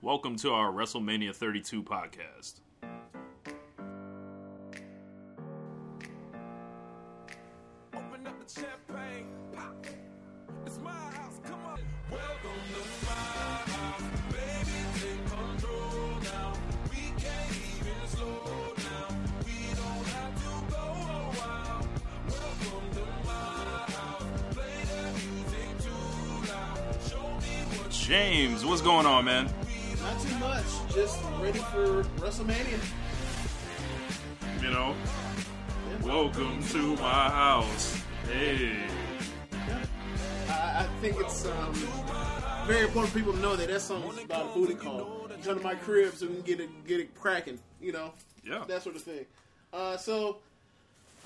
Welcome 0.00 0.36
to 0.36 0.52
our 0.52 0.70
WrestleMania 0.70 1.34
32 1.34 1.82
podcast. 1.82 2.60
Open 7.92 8.26
up 8.26 8.46
the 8.46 8.60
champagne, 8.60 9.26
pop. 9.52 9.84
It's 10.66 10.78
my 10.78 10.90
house, 10.90 11.40
come 11.44 11.60
on. 11.66 11.80
Welcome 12.10 12.60
to 12.74 12.80
my 13.06 13.72
house, 13.72 14.02
baby. 14.30 14.78
Take 15.00 15.26
control 15.26 16.20
now. 16.22 16.52
We 16.90 17.02
can't 17.20 17.50
even 17.50 18.06
slow 18.06 18.74
down. 18.76 19.24
We 19.44 19.74
don't 19.74 20.06
have 20.06 20.34
to 20.36 20.50
go 20.70 20.78
a 20.78 21.32
while. 21.34 21.88
Welcome 22.28 22.86
to 22.94 23.04
my 23.26 23.90
house. 23.96 24.30
Play 24.54 24.78
the 24.86 25.02
music 25.26 25.70
too 25.82 26.52
loud. 26.52 26.78
Show 27.10 27.26
me 27.40 27.54
what 27.78 27.90
James, 27.90 28.64
what's 28.64 28.80
going 28.80 29.04
on, 29.04 29.24
man? 29.24 29.50
Not 30.98 31.08
too 31.08 31.22
much. 31.22 31.38
Just 31.38 31.40
ready 31.40 31.58
for 31.58 32.02
WrestleMania. 32.20 32.78
You 34.62 34.70
know, 34.70 34.94
welcome 36.02 36.62
to 36.70 36.96
my 36.96 37.28
house. 37.28 38.02
Hey. 38.30 38.76
I, 40.48 40.80
I 40.80 40.86
think 41.00 41.16
it's 41.20 41.46
um, 41.46 41.72
very 42.66 42.84
important 42.84 43.12
for 43.12 43.18
people 43.18 43.32
to 43.32 43.38
know 43.38 43.54
that 43.56 43.68
that 43.68 43.80
song 43.80 44.02
is 44.10 44.24
about 44.24 44.50
a 44.50 44.54
booty 44.54 44.74
call. 44.74 45.28
Come 45.44 45.58
to 45.58 45.62
my 45.64 45.74
crib 45.76 46.14
so 46.14 46.26
we 46.26 46.34
can 46.34 46.42
get 46.42 46.60
it 46.60 46.86
get 46.86 47.00
it 47.00 47.14
cracking. 47.14 47.58
You 47.80 47.92
know, 47.92 48.12
Yeah. 48.44 48.64
that 48.66 48.82
sort 48.82 48.96
of 48.96 49.02
thing. 49.02 49.24
Uh, 49.72 49.96
so, 49.96 50.38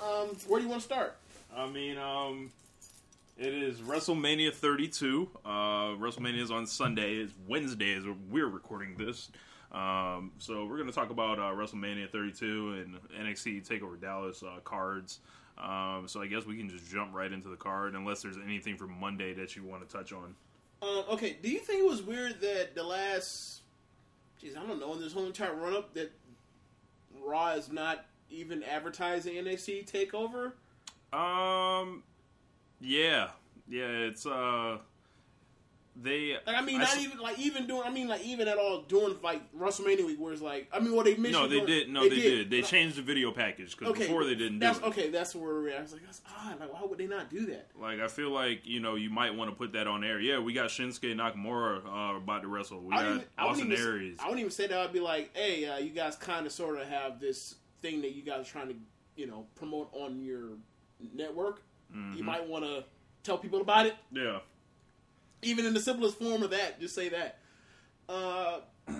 um, 0.03 0.37
where 0.48 0.61
do 0.61 0.65
you 0.65 0.70
want 0.70 0.83
to 0.83 0.87
start? 0.87 1.17
I 1.57 1.67
mean, 1.69 1.97
um, 1.97 2.51
it 3.39 3.55
is 3.55 3.79
WrestleMania 3.79 4.53
32. 4.53 5.29
Uh, 5.45 5.48
WrestleMania 5.97 6.43
is 6.43 6.51
on 6.51 6.67
Sunday. 6.67 7.15
It's 7.17 7.33
Wednesday 7.48 7.95
as 7.95 8.05
we're 8.31 8.48
recording 8.48 8.97
this. 8.97 9.31
Um, 9.73 10.33
so 10.39 10.67
we're 10.67 10.77
going 10.77 10.89
to 10.89 10.95
talk 10.95 11.11
about 11.11 11.39
uh, 11.39 11.55
WrestleMania 11.55 12.11
32 12.11 12.84
and 12.84 13.27
NXT 13.27 13.67
Takeover 13.67 13.98
Dallas 14.01 14.42
uh, 14.42 14.61
cards. 14.65 15.20
Um, 15.59 16.05
so 16.06 16.20
I 16.20 16.27
guess 16.27 16.45
we 16.45 16.56
can 16.56 16.69
just 16.69 16.91
jump 16.91 17.15
right 17.15 17.33
into 17.33 17.48
the 17.48 17.56
card, 17.56 17.95
unless 17.95 18.23
there's 18.23 18.37
anything 18.45 18.77
from 18.77 18.98
Monday 18.98 19.33
that 19.34 19.56
you 19.56 19.65
want 19.65 19.87
to 19.89 19.97
touch 19.97 20.12
on. 20.12 20.34
Um, 20.83 21.05
okay, 21.11 21.37
do 21.43 21.48
you 21.48 21.61
think 21.61 21.81
it 21.81 21.89
was 21.89 22.03
weird 22.03 22.41
that 22.41 22.75
the 22.75 22.83
last, 22.83 23.61
geez, 24.41 24.56
I 24.56 24.67
don't 24.67 24.81
know, 24.81 24.93
in 24.95 25.00
this 25.00 25.12
whole 25.12 25.27
entire 25.27 25.55
run 25.55 25.75
up 25.75 25.95
that 25.95 26.11
Raw 27.25 27.53
is 27.53 27.70
not 27.70 28.05
even 28.31 28.62
advertising 28.62 29.34
NXT 29.34 29.91
Takeover? 29.91 30.53
Um, 31.17 32.03
yeah, 32.81 33.28
yeah, 33.69 33.87
it's 33.87 34.27
uh, 34.27 34.78
they. 35.95 36.37
Like, 36.47 36.57
I 36.57 36.62
mean, 36.62 36.77
I 36.77 36.85
not 36.85 36.97
s- 36.97 37.05
even 37.05 37.19
like 37.19 37.39
even 37.39 37.67
doing. 37.67 37.83
I 37.85 37.91
mean, 37.91 38.09
like 38.09 38.25
even 38.25 38.48
at 38.48 38.59
all 38.59 38.83
doing 38.83 39.17
like 39.23 39.41
WrestleMania 39.53 40.07
week, 40.07 40.19
where 40.21 40.33
it's 40.33 40.43
like, 40.43 40.69
I 40.73 40.81
mean, 40.81 40.95
what 40.95 41.05
they 41.05 41.17
mentioned. 41.17 41.33
No, 41.33 41.49
they 41.49 41.65
did. 41.65 41.89
No, 41.91 42.03
they, 42.09 42.17
did. 42.17 42.51
They 42.51 42.62
changed 42.62 42.97
the 42.97 43.03
video 43.03 43.31
package 43.33 43.77
because 43.77 43.93
Okay, 43.93 44.07
before 44.07 44.25
they 44.25 44.34
didn't 44.34 44.59
do 44.59 44.67
That's 44.67 44.83
okay. 44.83 45.11
That's 45.11 45.34
where 45.34 45.55
we're 45.55 45.69
at. 45.71 45.79
I 45.79 45.83
was 45.83 45.93
like, 45.93 46.05
that's 46.05 46.23
odd. 46.45 46.61
Like, 46.61 46.73
why 46.73 46.81
would 46.87 46.99
they 46.99 47.07
not 47.07 47.31
do 47.31 47.47
that? 47.47 47.69
Like 47.79 48.01
I 48.01 48.09
feel 48.09 48.31
like 48.31 48.61
you 48.65 48.81
know 48.81 48.95
you 48.95 49.11
might 49.11 49.34
want 49.34 49.51
to 49.51 49.57
put 49.57 49.73
that 49.75 49.87
on 49.87 50.03
air. 50.05 50.19
Yeah, 50.21 50.39
we 50.39 50.53
got 50.53 50.71
Shinsuke 50.71 51.15
Nakamura 51.15 51.84
uh, 51.87 52.17
about 52.17 52.43
to 52.43 52.49
wrestle. 52.49 52.81
We 52.81 52.95
I 52.95 53.03
got 53.03 53.06
even- 53.11 53.25
I 53.39 53.47
Austin 53.47 53.73
even, 53.73 53.87
Aries. 53.87 54.17
I 54.21 54.25
wouldn't 54.25 54.41
even 54.41 54.51
say 54.53 54.67
that. 54.67 54.79
I'd 54.79 54.93
be 54.93 55.01
like, 55.01 55.37
hey, 55.37 55.67
uh, 55.67 55.79
you 55.79 55.91
guys 55.91 56.17
kind 56.17 56.47
of 56.47 56.53
sort 56.53 56.79
of 56.79 56.89
have 56.89 57.21
this 57.21 57.56
thing 57.83 58.01
that 58.03 58.12
you 58.15 58.23
guys 58.23 58.47
are 58.47 58.51
trying 58.51 58.69
to, 58.69 58.75
you 59.17 59.27
know, 59.27 59.47
promote 59.56 59.91
on 59.93 60.23
your 60.23 60.51
network. 61.15 61.62
Mm-hmm. 61.95 62.17
You 62.17 62.25
might 62.25 62.47
want 62.47 62.65
to 62.65 62.84
tell 63.23 63.39
people 63.39 63.61
about 63.61 63.87
it, 63.87 63.95
Yeah, 64.11 64.39
even 65.43 65.67
in 65.67 65.75
the 65.75 65.81
simplest 65.81 66.19
form 66.19 66.43
of 66.43 66.51
that. 66.51 66.81
Just 66.81 66.95
say 66.95 67.09
that. 67.11 67.39
Uh, 68.09 68.61
all 68.89 68.95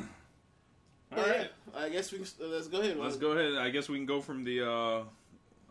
right. 1.17 1.49
yeah, 1.75 1.81
I 1.81 1.89
guess 1.89 2.13
we 2.13 2.19
can, 2.19 2.27
uh, 2.43 2.47
let's 2.49 2.69
go 2.69 2.81
ahead. 2.81 2.97
Let's 2.97 3.17
go 3.17 3.33
ahead. 3.33 3.59
I 3.61 3.71
guess 3.71 3.89
we 3.89 3.97
can 3.97 4.07
go 4.07 4.21
from 4.21 4.45
the. 4.45 4.69
uh 4.69 5.03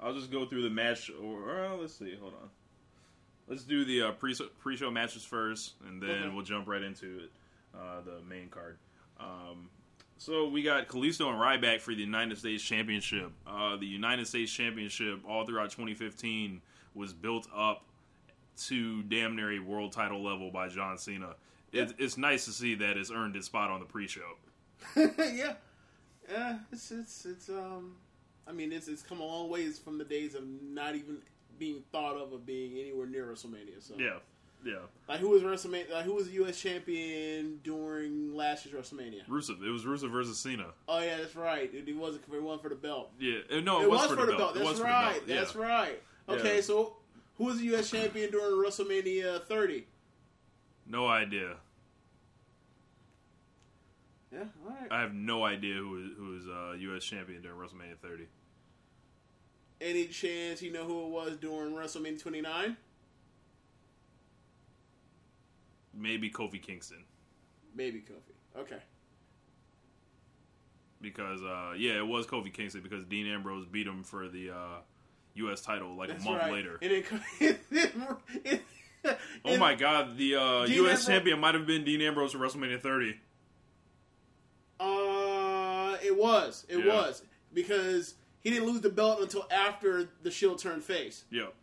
I'll 0.04 0.16
just 0.16 0.32
go 0.32 0.46
through 0.48 0.64
the 0.64 0.70
match, 0.72 1.12
or 1.22 1.64
uh, 1.64 1.76
let's 1.76 1.94
see. 1.94 2.16
Hold 2.20 2.34
on. 2.42 2.50
Let's 3.48 3.64
do 3.64 3.86
the 3.86 4.02
uh, 4.04 4.12
pre 4.14 4.36
pre 4.60 4.76
show 4.76 4.90
matches 4.90 5.24
first, 5.24 5.74
and 5.88 6.02
then 6.02 6.10
Okay. 6.10 6.30
we'll 6.34 6.44
jump 6.44 6.68
right 6.68 6.82
into 6.82 7.20
it, 7.26 7.32
uh, 7.76 8.02
the 8.02 8.20
main 8.28 8.50
card. 8.50 8.78
Um, 9.20 9.70
so 10.18 10.48
we 10.48 10.64
got 10.64 10.88
Kalisto 10.88 11.28
and 11.30 11.38
Ryback 11.40 11.82
for 11.82 11.94
the 11.94 12.02
United 12.02 12.38
States 12.40 12.64
Championship. 12.64 13.32
Uh, 13.46 13.78
the 13.78 13.86
United 13.86 14.28
States 14.28 14.52
Championship, 14.52 15.20
all 15.28 15.46
throughout 15.46 15.70
2015, 15.70 16.62
was 16.96 17.14
built 17.14 17.48
up 17.56 17.84
to 18.68 19.04
damn 19.04 19.36
near 19.36 19.52
a 19.54 19.60
world 19.60 19.92
title 19.92 20.24
level 20.24 20.52
by 20.52 20.68
John 20.70 20.98
Cena. 20.98 21.36
It, 21.72 21.94
it's 21.98 22.18
nice 22.18 22.46
to 22.46 22.52
see 22.52 22.76
that 22.76 22.98
it's 22.98 23.12
earned 23.12 23.36
its 23.36 23.46
spot 23.46 23.72
on 23.72 23.80
the 23.80 23.86
pre-show. 23.86 24.22
yeah, 24.96 25.54
yeah. 26.30 26.58
It's 26.72 26.92
it's 26.92 27.26
it's 27.26 27.50
um. 27.50 27.96
I 28.48 28.52
mean, 28.52 28.72
it's 28.74 28.88
it's 28.88 29.04
come 29.04 29.22
a 29.22 29.26
long 29.26 29.50
ways 29.50 29.80
from 29.80 29.98
the 29.98 30.04
days 30.04 30.36
of 30.36 30.44
not 30.64 30.96
even 30.96 31.18
being 31.60 31.84
thought 31.92 32.16
of 32.16 32.34
of 32.34 32.46
being 32.46 32.78
anywhere 32.80 33.06
near 33.06 33.28
WrestleMania. 33.28 33.80
So 33.80 33.94
Yeah, 33.98 34.16
yeah. 34.66 34.80
like 35.08 35.20
who 35.20 35.30
was 35.30 35.44
WrestleMania? 35.44 35.92
Like 35.92 36.06
who 36.06 36.16
was 36.16 36.26
the 36.28 36.34
U.S. 36.34 36.60
champion 36.60 37.60
during 37.64 38.36
last 38.36 38.66
year's 38.66 38.76
WrestleMania? 38.92 39.26
Rusev. 39.30 39.64
It 39.64 39.70
was 39.70 39.84
Rusev 39.86 40.12
versus 40.12 40.40
Cena. 40.40 40.68
Oh 40.88 41.00
yeah, 41.00 41.18
that's 41.18 41.36
right. 41.36 41.72
It, 41.74 41.88
it 41.88 41.96
wasn't 41.96 42.24
it 42.34 42.42
wasn't 42.42 42.64
for 42.64 42.70
the 42.70 42.76
belt. 42.76 43.12
Yeah, 43.20 43.40
uh, 43.52 43.60
no, 43.60 43.82
it, 43.82 43.84
It 43.84 43.90
was, 43.92 44.08
for 44.08 44.26
the 44.26 44.36
belt. 44.36 44.56
It 44.56 44.60
That's 44.60 44.72
was 44.72 44.82
right. 44.82 45.14
belt, 45.14 45.24
yeah. 45.28 45.36
That's 45.36 45.56
right. 45.56 46.02
Okay, 46.28 46.56
Yeah. 46.56 46.62
so 46.62 46.98
who 47.42 47.48
was 47.48 47.58
the 47.58 47.66
U.S. 47.66 47.90
champion 47.90 48.30
during 48.30 48.54
WrestleMania 48.54 49.44
30? 49.46 49.88
No 50.86 51.08
idea. 51.08 51.56
Yeah, 54.32 54.44
all 54.64 54.76
right. 54.80 54.92
I 54.92 55.02
have 55.02 55.16
no 55.16 55.44
idea 55.44 55.74
who 55.74 55.90
was, 55.90 56.04
who 56.16 56.30
was 56.34 56.48
uh, 56.48 56.78
U.S. 56.78 57.04
champion 57.04 57.42
during 57.42 57.58
WrestleMania 57.58 57.98
30. 58.00 58.28
Any 59.82 60.06
chance 60.06 60.62
you 60.62 60.72
know 60.72 60.84
who 60.84 61.06
it 61.06 61.10
was 61.10 61.38
during 61.38 61.74
WrestleMania 61.74 62.22
29? 62.22 62.78
Maybe 65.96 66.30
Kofi 66.30 66.62
Kingston 66.62 67.04
Maybe 67.76 68.00
Kofi. 68.00 68.60
Okay. 68.60 68.78
because 71.02 71.42
uh, 71.42 71.74
yeah, 71.76 71.98
it 71.98 72.08
was 72.08 72.28
Kofi 72.28 72.54
Kingston 72.54 72.82
because 72.84 73.04
Dean 73.06 73.26
Ambrose 73.26 73.66
beat 73.66 73.88
him 73.88 74.04
for 74.04 74.28
the 74.30 74.52
uh, 74.52 74.80
U.S. 75.36 75.62
title 75.62 75.96
like 75.96 76.10
That's 76.10 76.24
a 76.26 76.30
month 76.30 76.42
right. 76.44 76.52
later. 76.54 76.78
And 76.82 77.04
then, 77.72 78.66
oh 79.46 79.58
my 79.58 79.76
God, 79.76 80.18
the 80.18 80.36
uh, 80.36 80.64
U.S. 80.66 80.70
Ambrose- 80.70 81.06
champion 81.06 81.40
might 81.40 81.56
have 81.56 81.66
been 81.66 81.84
Dean 81.84 82.02
Ambrose 82.02 82.34
for 82.34 82.38
WrestleMania 82.40 82.80
30. 82.82 83.16
Uh, 84.80 85.98
it 86.04 86.18
was. 86.18 86.66
It 86.70 86.80
Yeah. 86.80 86.94
was 86.94 87.24
because 87.54 88.16
he 88.40 88.50
didn't 88.50 88.68
lose 88.68 88.82
the 88.82 88.90
belt 88.90 89.22
until 89.22 89.46
after 89.52 90.10
the 90.24 90.32
Shield 90.32 90.60
turned 90.60 90.84
face. 90.84 91.26
Yep. 91.30 91.54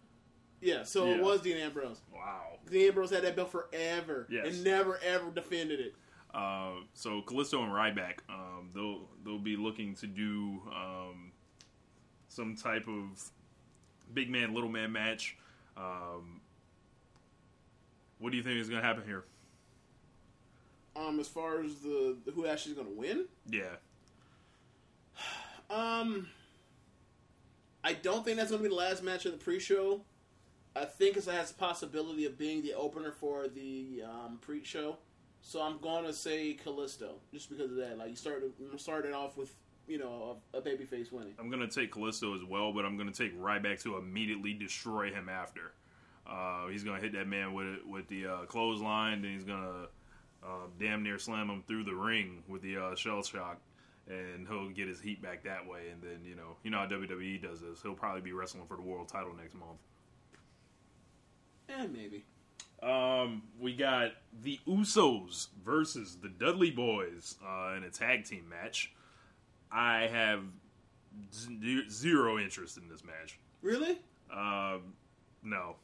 Yeah, 0.61 0.83
so 0.85 1.07
Yeah. 1.07 1.17
it 1.17 1.23
was 1.23 1.41
Dean 1.41 1.57
Ambrose. 1.57 2.01
Wow. 2.13 2.59
Dean 2.71 2.89
Ambrose 2.89 3.11
had 3.11 3.23
that 3.23 3.37
belt 3.37 3.51
forever 3.51 4.27
Yes. 4.31 4.47
and 4.49 4.65
never 4.65 4.99
ever 4.99 5.31
defended 5.31 5.81
it. 5.81 5.95
Uh, 6.35 6.81
so 6.95 7.23
Kalisto 7.23 7.63
and 7.63 7.73
Ryback, 7.73 8.19
um, 8.29 8.71
they'll 8.75 9.09
they'll 9.25 9.39
be 9.39 9.57
looking 9.57 9.95
to 9.97 10.07
do 10.07 10.61
um, 10.75 11.33
some 12.29 12.55
type 12.55 12.87
of 12.87 13.31
big 14.15 14.31
man 14.31 14.55
little 14.55 14.71
man 14.71 14.93
match. 14.93 15.37
Um, 15.77 16.41
what 18.19 18.31
do 18.31 18.37
you 18.37 18.43
think 18.43 18.59
is 18.59 18.69
going 18.69 18.83
to 18.83 18.87
happen 18.87 19.05
here? 19.07 19.25
Um, 20.97 21.21
as 21.21 21.29
far 21.29 21.61
as 21.63 21.77
the, 21.77 22.17
who 22.35 22.47
actually 22.47 22.73
is 22.73 22.79
going 22.79 22.89
to 22.89 22.99
win, 22.99 23.27
Yeah, 23.49 23.77
um, 25.71 26.29
I 27.85 27.93
don't 27.93 28.25
think 28.25 28.37
that's 28.37 28.51
going 28.51 28.63
to 28.63 28.69
be 28.69 28.75
the 28.75 28.81
last 28.81 29.03
match 29.03 29.25
of 29.25 29.33
the 29.33 29.39
pre-show. 29.39 30.03
I 30.75 30.85
think 30.85 31.17
it 31.17 31.25
has 31.25 31.53
the 31.53 31.59
possibility 31.59 32.25
of 32.27 32.37
being 32.37 32.63
the 32.63 32.75
opener 32.75 33.13
for 33.13 33.49
the 33.49 34.03
um, 34.05 34.39
pre-show. 34.41 34.99
So 35.41 35.63
I'm 35.63 35.79
going 35.79 36.05
to 36.05 36.13
say 36.13 36.57
Kalisto 36.63 37.15
just 37.33 37.49
because 37.49 37.71
of 37.71 37.77
that. 37.77 37.97
Like 37.97 38.11
you 38.11 38.17
started 38.17 38.53
started 38.77 39.13
off 39.13 39.37
with 39.37 39.55
you 39.89 39.99
know 39.99 40.39
a, 40.55 40.59
a 40.59 40.63
babyface 40.63 41.11
winning. 41.11 41.35
I'm 41.39 41.51
going 41.51 41.67
to 41.67 41.69
take 41.69 41.93
Kalisto 41.93 42.37
as 42.37 42.45
well, 42.45 42.73
but 42.73 42.85
I'm 42.85 42.97
going 42.97 43.11
to 43.11 43.23
take 43.23 43.39
Ryback 43.39 43.83
to 43.83 43.97
immediately 43.97 44.53
destroy 44.53 45.11
him 45.11 45.29
after. 45.29 45.73
Uh, 46.27 46.69
he's 46.69 46.85
going 46.85 46.97
to 46.97 47.03
hit 47.03 47.15
that 47.15 47.27
man 47.27 47.55
with 47.55 47.67
it, 47.67 47.89
with 47.89 48.07
the 48.09 48.27
uh, 48.27 48.37
clothesline, 48.45 49.23
then 49.23 49.33
he's 49.33 49.45
going 49.45 49.63
to 49.63 49.89
uh, 50.47 50.67
damn 50.79 51.03
near 51.03 51.19
slam 51.19 51.49
him 51.49 51.65
through 51.67 51.85
the 51.85 51.95
ring 51.95 52.43
with 52.49 52.61
the 52.63 52.77
uh, 52.77 52.95
shell 52.95 53.23
shock, 53.23 53.59
and 54.09 54.47
he'll 54.47 54.69
get 54.69 54.87
his 54.87 55.01
heat 55.01 55.23
back 55.23 55.43
that 55.45 55.67
way. 55.67 55.89
And 55.91 56.03
then 56.03 56.19
you 56.25 56.37
know, 56.37 56.57
you 56.63 56.71
know 56.71 56.79
how 56.79 56.87
WWE 56.87 57.43
does 57.43 57.61
this. 57.61 57.83
He'll 57.83 57.95
probably 57.95 58.21
be 58.21 58.33
wrestling 58.33 58.65
for 58.69 58.77
the 58.77 58.83
world 58.83 59.09
title 59.09 59.33
next 59.41 59.55
month. 59.55 59.79
Eh, 61.71 61.87
maybe. 61.93 62.25
Um, 62.83 63.43
we 63.59 63.75
got 63.75 64.13
the 64.43 64.61
Usos 64.69 65.49
versus 65.65 66.19
the 66.23 66.29
Dudley 66.29 66.71
Boys 66.71 67.37
uh, 67.45 67.75
in 67.77 67.85
a 67.85 67.91
tag 67.91 68.25
team 68.25 68.49
match. 68.49 68.93
I 69.71 70.07
have 70.07 70.41
z- 71.33 71.89
zero 71.91 72.39
interest 72.39 72.77
in 72.77 72.89
this 72.89 73.05
match. 73.05 73.39
Really? 73.63 73.99
Um, 74.33 74.95
no. 75.43 75.77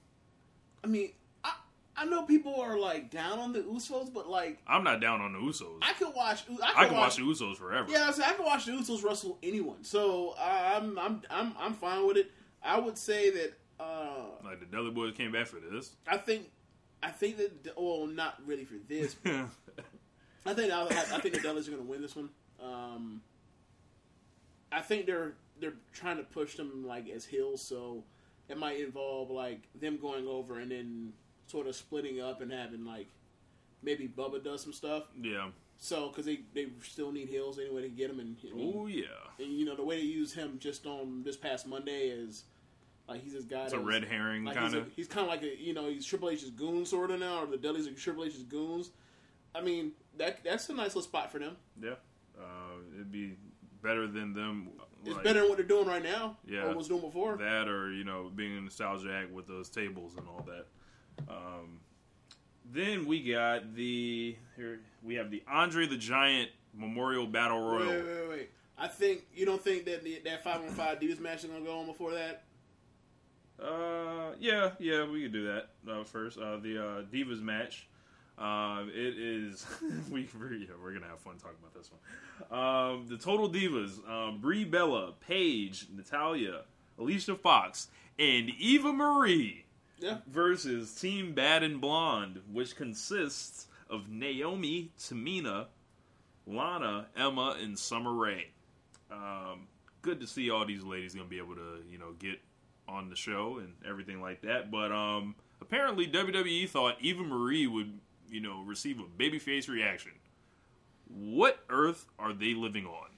I 0.83 0.87
mean, 0.87 1.11
I, 1.43 1.55
I 1.97 2.05
know 2.05 2.23
people 2.23 2.61
are 2.61 2.79
like 2.79 3.11
down 3.11 3.39
on 3.39 3.53
the 3.53 3.61
Usos, 3.61 4.13
but 4.13 4.29
like 4.29 4.59
I'm 4.67 4.85
not 4.85 5.01
down 5.01 5.21
on 5.21 5.33
the 5.33 5.39
Usos. 5.39 5.79
I 5.83 5.93
could 5.95 6.15
watch. 6.15 6.45
I 6.49 6.73
could, 6.73 6.79
I 6.79 6.87
can 6.87 6.97
watch 6.97 7.17
the 7.17 7.23
Usos 7.23 7.57
forever. 7.57 7.91
Yeah, 7.91 8.11
I, 8.17 8.31
I 8.31 8.33
can 8.35 8.45
watch 8.45 8.67
the 8.67 8.73
Usos 8.73 9.05
wrestle 9.05 9.39
anyone. 9.43 9.83
So 9.83 10.35
I'm 10.39 10.99
I'm 10.99 11.23
I'm 11.31 11.55
I'm 11.59 11.75
fine 11.75 12.07
with 12.07 12.17
it. 12.17 12.31
I 12.63 12.79
would 12.79 12.97
say 12.97 13.31
that 13.31 13.55
uh, 13.81 14.25
Like 14.45 14.61
the 14.61 14.67
Dudley 14.67 14.91
Boys 14.91 15.15
came 15.15 15.33
back 15.33 15.47
for 15.47 15.59
this. 15.61 15.97
I 16.07 16.17
think 16.19 16.51
I 17.03 17.11
think 17.11 17.37
that 17.39 17.75
well, 17.77 18.07
not 18.07 18.41
really 18.47 18.65
for 18.65 18.77
this. 18.89 19.17
I 20.47 20.53
think 20.53 20.73
I, 20.73 20.83
I 20.87 21.21
think 21.21 21.35
the 21.35 21.41
Dudleys 21.41 21.69
are 21.69 21.73
going 21.73 21.83
to 21.83 21.89
win 21.91 22.03
this 22.03 22.15
one. 22.17 22.29
Um, 22.63 23.21
I 24.75 24.81
think 24.81 25.07
they're 25.07 25.35
they're 25.61 25.75
trying 25.93 26.17
to 26.17 26.25
push 26.25 26.57
them 26.57 26.85
like 26.87 27.09
as 27.09 27.25
heels, 27.25 27.63
so 27.63 28.05
it 28.49 28.59
might 28.59 28.81
involve 28.81 29.31
like 29.31 29.63
them 29.81 29.99
going 29.99 30.27
over 30.27 30.59
and 30.59 30.71
then 30.71 31.13
sort 31.47 31.67
of 31.67 31.77
splitting 31.77 32.21
up 32.21 32.41
and 32.41 32.51
having 32.53 32.85
like 32.85 33.07
maybe 33.83 34.09
Bubba 34.09 34.43
does 34.43 34.63
some 34.63 34.73
stuff. 34.73 35.05
yeah. 35.21 35.49
So 35.77 36.09
because 36.09 36.25
they 36.25 36.41
they 36.55 36.69
still 36.83 37.13
need 37.13 37.29
heels 37.29 37.59
anyway 37.59 37.83
to 37.83 37.89
get 37.89 38.09
them 38.09 38.21
and, 38.21 38.37
Oh 38.57 38.87
yeah. 38.87 39.05
and 39.39 39.49
you 39.59 39.65
know 39.65 39.75
the 39.77 39.83
way 39.85 39.97
they 39.97 40.07
use 40.07 40.33
him 40.33 40.59
just 40.61 40.87
on 40.87 41.23
this 41.25 41.37
past 41.37 41.67
Monday 41.67 42.09
is 42.09 42.45
like 43.09 43.23
he's 43.23 43.33
this 43.35 43.45
guy. 43.45 43.65
It's 43.65 43.73
a 43.73 43.79
red 43.79 44.05
herring 44.05 44.45
like 44.45 44.57
kind 44.57 44.73
he's, 44.73 44.75
of. 44.83 44.93
he's 44.95 45.09
kind 45.09 45.25
of 45.27 45.29
like 45.31 45.43
a 45.43 45.61
you 45.61 45.75
know 45.75 45.89
he's 45.89 46.07
Triple 46.07 46.31
H's 46.31 46.51
goon 46.51 46.87
sort 46.87 47.11
of 47.11 47.21
now, 47.21 47.43
or 47.43 47.47
the 47.47 47.57
Dudleys 47.57 47.87
are 47.89 47.93
Triple 47.93 48.25
H's 48.25 48.43
goons. 48.45 48.91
I 49.55 49.61
mean 49.61 49.93
that 50.17 50.43
that's 50.45 50.69
a 50.69 50.75
nice 50.75 50.89
little 50.89 51.03
spot 51.03 51.31
for 51.33 51.39
them. 51.39 51.57
Yeah. 51.83 51.95
Uh, 52.39 52.79
it'd 52.95 53.13
be 53.13 53.37
better 53.85 54.09
than 54.09 54.33
them. 54.33 54.71
It's 55.05 55.19
better 55.19 55.41
than 55.41 55.51
what 55.51 55.59
they're 55.59 55.67
doing 55.67 55.87
right 55.87 56.03
now. 56.03 56.39
Yeah. 56.49 56.65
or 56.65 56.75
was 56.75 56.89
doing 56.89 57.03
before. 57.03 57.37
that 57.37 57.69
or 57.69 57.93
you 57.93 58.03
know 58.03 58.33
being 58.35 58.57
in 58.57 58.65
nostalgia 58.65 59.13
act 59.13 59.31
with 59.31 59.47
those 59.47 59.69
tables 59.69 60.15
and 60.17 60.27
all 60.27 60.45
that. 60.47 60.67
Um, 61.29 61.81
then 62.73 63.07
we 63.07 63.23
got 63.23 63.77
the 63.77 64.35
here 64.57 64.81
we 65.03 65.15
have 65.15 65.31
the 65.31 65.43
Andre 65.47 65.87
the 65.87 65.99
Giant 65.99 66.51
Memorial 66.75 67.27
Battle 67.27 67.61
Royal. 67.61 67.87
Wait, 67.87 68.05
wait, 68.05 68.05
wait, 68.05 68.29
wait. 68.29 68.51
I 68.77 68.89
think 68.89 69.27
you 69.35 69.47
don't 69.47 69.63
think 69.63 69.85
that 69.85 70.03
the, 70.03 70.21
that 70.25 70.43
five 70.43 70.61
on 70.61 70.69
five 70.69 70.99
Divas 70.99 71.21
match 71.21 71.45
is 71.45 71.51
gonna 71.51 71.65
go 71.65 71.79
on 71.79 71.87
before 71.87 72.13
that. 72.13 72.45
Uh, 73.63 74.33
yeah, 74.41 74.71
yeah, 74.81 75.09
we 75.09 75.23
could 75.23 75.33
do 75.33 75.45
that 75.45 75.69
uh, 75.89 76.03
first. 76.03 76.39
Uh, 76.39 76.57
the 76.57 76.79
uh, 76.79 77.03
Divas 77.13 77.41
match. 77.41 77.87
Uh, 78.39 78.83
it 78.89 79.17
is 79.19 79.65
we 80.11 80.29
we're, 80.39 80.55
yeah, 80.55 80.67
we're 80.83 80.93
gonna 80.93 81.07
have 81.07 81.21
fun 81.21 81.37
talking 81.37 81.57
about 81.61 81.75
this 81.75 81.91
one. 81.91 82.59
Um, 82.61 83.07
the 83.09 83.17
Total 83.17 83.49
Divas: 83.49 84.07
um, 84.09 84.39
Brie 84.41 84.65
Bella, 84.65 85.13
Paige, 85.21 85.87
Natalya, 85.95 86.63
Alicia 86.99 87.37
Fox, 87.37 87.89
and 88.19 88.51
Eva 88.59 88.93
Marie 88.93 89.65
Yeah, 89.99 90.19
versus 90.27 90.95
Team 90.95 91.33
Bad 91.33 91.63
and 91.63 91.81
Blonde, 91.81 92.41
which 92.53 92.75
consists 92.75 93.69
of 93.89 94.09
Naomi, 94.09 94.91
Tamina, 94.99 95.67
Lana, 96.47 97.07
Emma, 97.17 97.57
and 97.61 97.79
Summer 97.79 98.13
Rae. 98.13 98.49
Um, 99.13 99.69
good 100.03 100.21
to 100.21 100.27
see 100.27 100.51
all 100.51 100.65
these 100.67 100.83
ladies 100.83 101.15
gonna 101.15 101.29
be 101.29 101.39
able 101.39 101.55
to, 101.55 101.83
you 101.89 101.99
know, 101.99 102.13
get 102.19 102.41
on 102.89 103.09
the 103.09 103.17
show 103.17 103.59
and 103.59 103.75
everything 103.89 104.21
like 104.21 104.43
that. 104.43 104.71
But 104.71 104.91
um, 104.93 105.37
apparently 105.61 106.07
WWE 106.09 106.69
thought 106.69 106.97
Eva 107.01 107.23
Marie 107.23 107.67
would, 107.67 107.99
you 108.35 108.41
know, 108.41 108.63
receive 108.67 108.99
a 108.99 109.05
babyface 109.05 109.69
reaction. 109.69 110.11
What 111.09 111.61
earth 111.71 112.07
are 112.19 112.33
they 112.33 112.53
living 112.53 112.85
on? 112.85 113.11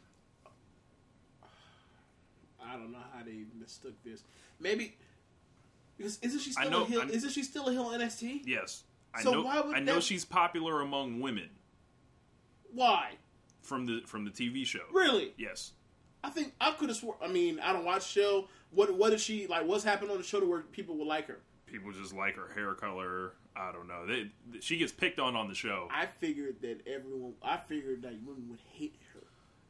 I 2.63 2.73
don't 2.75 2.93
know 2.93 2.99
how 3.17 3.25
they 3.25 3.45
mistook 3.59 3.95
this. 4.05 4.23
Maybe 4.61 4.95
because 5.97 6.19
isn't 6.21 6.41
she 6.41 6.53
still 6.53 6.71
know- 6.71 6.83
a 6.83 6.87
heel? 6.87 7.01
I- 7.01 7.07
Isn't 7.07 7.31
she 7.31 7.43
still 7.43 7.67
a 7.69 7.73
heel 7.73 7.91
in 7.93 8.01
NXT? 8.03 8.43
Yes, 8.45 8.85
I 9.15 9.23
So 9.23 9.33
know. 9.33 9.43
why 9.43 9.61
would 9.61 9.75
I 9.75 9.81
know 9.81 9.95
that- 9.95 10.03
she's 10.03 10.27
popular 10.27 10.83
among 10.83 11.21
women 11.21 11.49
Why? 12.73 13.17
from 13.62 13.87
the 13.87 14.03
from 14.05 14.27
the 14.27 14.31
TV 14.31 14.67
show. 14.67 14.85
Really? 14.93 15.33
Yes. 15.39 15.73
I 16.23 16.29
think 16.29 16.55
I 16.61 16.73
could 16.73 16.89
have 16.91 16.99
swore. 16.99 17.17
I 17.23 17.29
mean, 17.29 17.59
I 17.61 17.73
don't 17.73 17.85
watch 17.87 18.12
the 18.12 18.21
show. 18.21 18.49
What 18.73 18.93
What 18.95 19.15
is 19.15 19.23
she 19.23 19.47
like? 19.47 19.65
What's 19.65 19.85
happened 19.85 20.11
on 20.11 20.19
the 20.19 20.25
show 20.25 20.41
to 20.41 20.47
where 20.47 20.61
people 20.61 20.97
would 20.99 21.07
like 21.09 21.27
her? 21.29 21.41
People 21.67 21.93
just 21.93 22.15
like 22.15 22.37
her 22.37 22.49
hair 22.55 22.75
color. 22.75 23.33
I 23.55 23.73
don't 23.73 23.89
know. 23.89 24.07
They, 24.07 24.31
she 24.61 24.77
gets 24.77 24.93
picked 24.93 25.19
on 25.19 25.35
on 25.35 25.49
the 25.49 25.55
show. 25.55 25.89
I 25.91 26.07
figured 26.07 26.61
that 26.63 26.87
everyone. 26.87 27.35
I 27.43 27.57
figured 27.57 28.03
that 28.03 28.15
women 28.25 28.49
would 28.51 28.61
hate 28.73 29.01
her. 29.15 29.21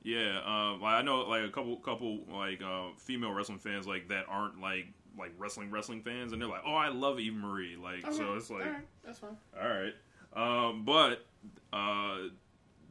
Yeah, 0.03 0.39
um, 0.45 0.85
I 0.85 1.03
know 1.03 1.21
like 1.23 1.45
a 1.45 1.51
couple 1.51 1.77
couple 1.79 2.21
like 2.33 2.63
uh, 2.63 2.89
female 2.97 3.33
wrestling 3.33 3.59
fans 3.59 3.87
like 3.87 4.09
that 4.09 4.27
aren't 4.29 4.61
like 4.61 4.87
like 5.19 5.33
wrestling 5.39 5.71
wrestling 5.71 6.03
fans, 6.03 6.33
and 6.33 6.41
they're 6.41 6.49
like, 6.49 6.63
oh, 6.67 6.75
I 6.75 6.89
love 6.89 7.19
Eva 7.19 7.37
Marie. 7.37 7.77
Like 7.77 8.13
so, 8.13 8.35
it's 8.35 8.51
like 8.51 8.67
all 8.67 8.71
right, 8.73 8.87
that's 9.05 9.19
fine. 9.19 9.37
all 9.61 9.69
right, 9.69 9.95
um, 10.69 10.85
but 10.85 11.25
uh, 11.73 12.29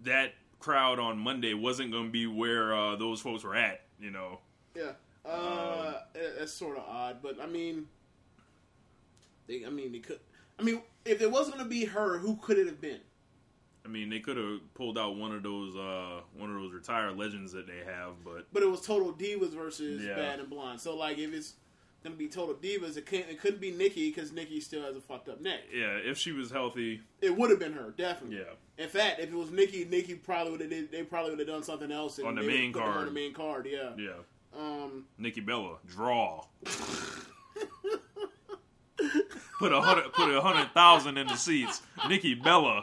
that 0.03 0.33
crowd 0.59 0.99
on 0.99 1.17
Monday 1.17 1.53
wasn't 1.53 1.91
going 1.91 2.05
to 2.07 2.11
be 2.11 2.27
where 2.27 2.75
uh, 2.75 2.95
those 2.95 3.21
folks 3.21 3.43
were 3.43 3.55
at. 3.55 3.81
You 3.99 4.11
know, 4.11 4.39
Yeah, 4.75 4.91
uh, 5.25 5.29
Um, 5.87 5.95
it's 6.15 6.51
sort 6.51 6.77
of 6.77 6.83
odd, 6.83 7.17
but 7.21 7.39
I 7.41 7.45
mean, 7.45 7.87
they. 9.47 9.65
I 9.65 9.69
mean, 9.69 9.91
they 9.91 9.99
could. 9.99 10.19
I 10.59 10.63
mean, 10.63 10.81
if 11.03 11.21
it 11.21 11.31
wasn't 11.31 11.57
going 11.57 11.67
to 11.67 11.69
be 11.69 11.85
her, 11.85 12.17
who 12.17 12.37
could 12.37 12.57
it 12.57 12.67
have 12.67 12.79
been? 12.81 12.99
I 13.83 13.87
mean, 13.87 14.09
they 14.09 14.19
could 14.19 14.37
have 14.37 14.59
pulled 14.73 14.97
out 14.97 15.15
one 15.15 15.31
of 15.35 15.43
those 15.43 15.75
uh, 15.75 16.21
one 16.37 16.49
of 16.49 16.55
those 16.61 16.73
retired 16.73 17.17
legends 17.17 17.51
that 17.51 17.67
they 17.67 17.83
have, 17.85 18.13
but 18.23 18.47
But 18.51 18.63
it 18.63 18.67
was 18.69 18.81
Total 18.81 19.13
Divas 19.13 19.51
versus 19.53 20.03
Yeah. 20.03 20.15
Bad 20.15 20.39
and 20.39 20.49
Blonde. 20.49 20.79
So 20.81 20.95
like, 20.95 21.17
if 21.19 21.31
it's 21.33 21.53
going 22.03 22.15
to 22.15 22.17
be 22.17 22.27
Total 22.27 22.55
Divas, 22.55 22.97
it 22.97 23.05
can't. 23.05 23.29
It 23.29 23.39
couldn't 23.39 23.61
be 23.61 23.69
Nikki 23.71 24.09
because 24.09 24.31
Nikki 24.31 24.59
still 24.59 24.81
has 24.81 24.95
a 24.95 25.01
fucked 25.01 25.29
up 25.29 25.39
neck. 25.41 25.59
yeah, 25.73 25.97
if 25.97 26.17
she 26.17 26.31
was 26.31 26.49
healthy, 26.49 27.01
It 27.21 27.35
would 27.37 27.49
have 27.51 27.59
been 27.59 27.73
her, 27.73 27.91
definitely. 27.95 28.37
yeah. 28.37 28.83
In 28.83 28.89
fact, 28.89 29.19
if 29.19 29.29
it 29.31 29.35
was 29.35 29.51
Nikki, 29.51 29.85
Nikki 29.85 30.15
probably 30.15 30.51
would 30.53 30.61
have. 30.61 30.91
They 30.91 31.03
probably 31.03 31.31
would 31.31 31.39
have 31.39 31.47
done 31.47 31.63
something 31.63 31.91
else 31.91 32.17
and 32.17 32.27
On 32.27 32.35
the 32.35 32.41
main 32.43 32.73
card. 32.73 32.97
On 32.97 33.05
the 33.05 33.11
main 33.11 33.33
card, 33.33 33.67
yeah. 33.69 33.91
Yeah. 33.97 34.13
Um, 34.57 35.05
Nikki 35.19 35.41
Bella, 35.41 35.75
draw. 35.87 36.45
put 39.59 39.71
a 39.71 39.81
hundred 39.81 40.11
put 40.13 40.33
a 40.33 40.41
hundred 40.41 40.71
thousand 40.73 41.17
in 41.17 41.27
the 41.27 41.35
seats. 41.35 41.81
Nikki 42.07 42.33
Bella. 42.35 42.81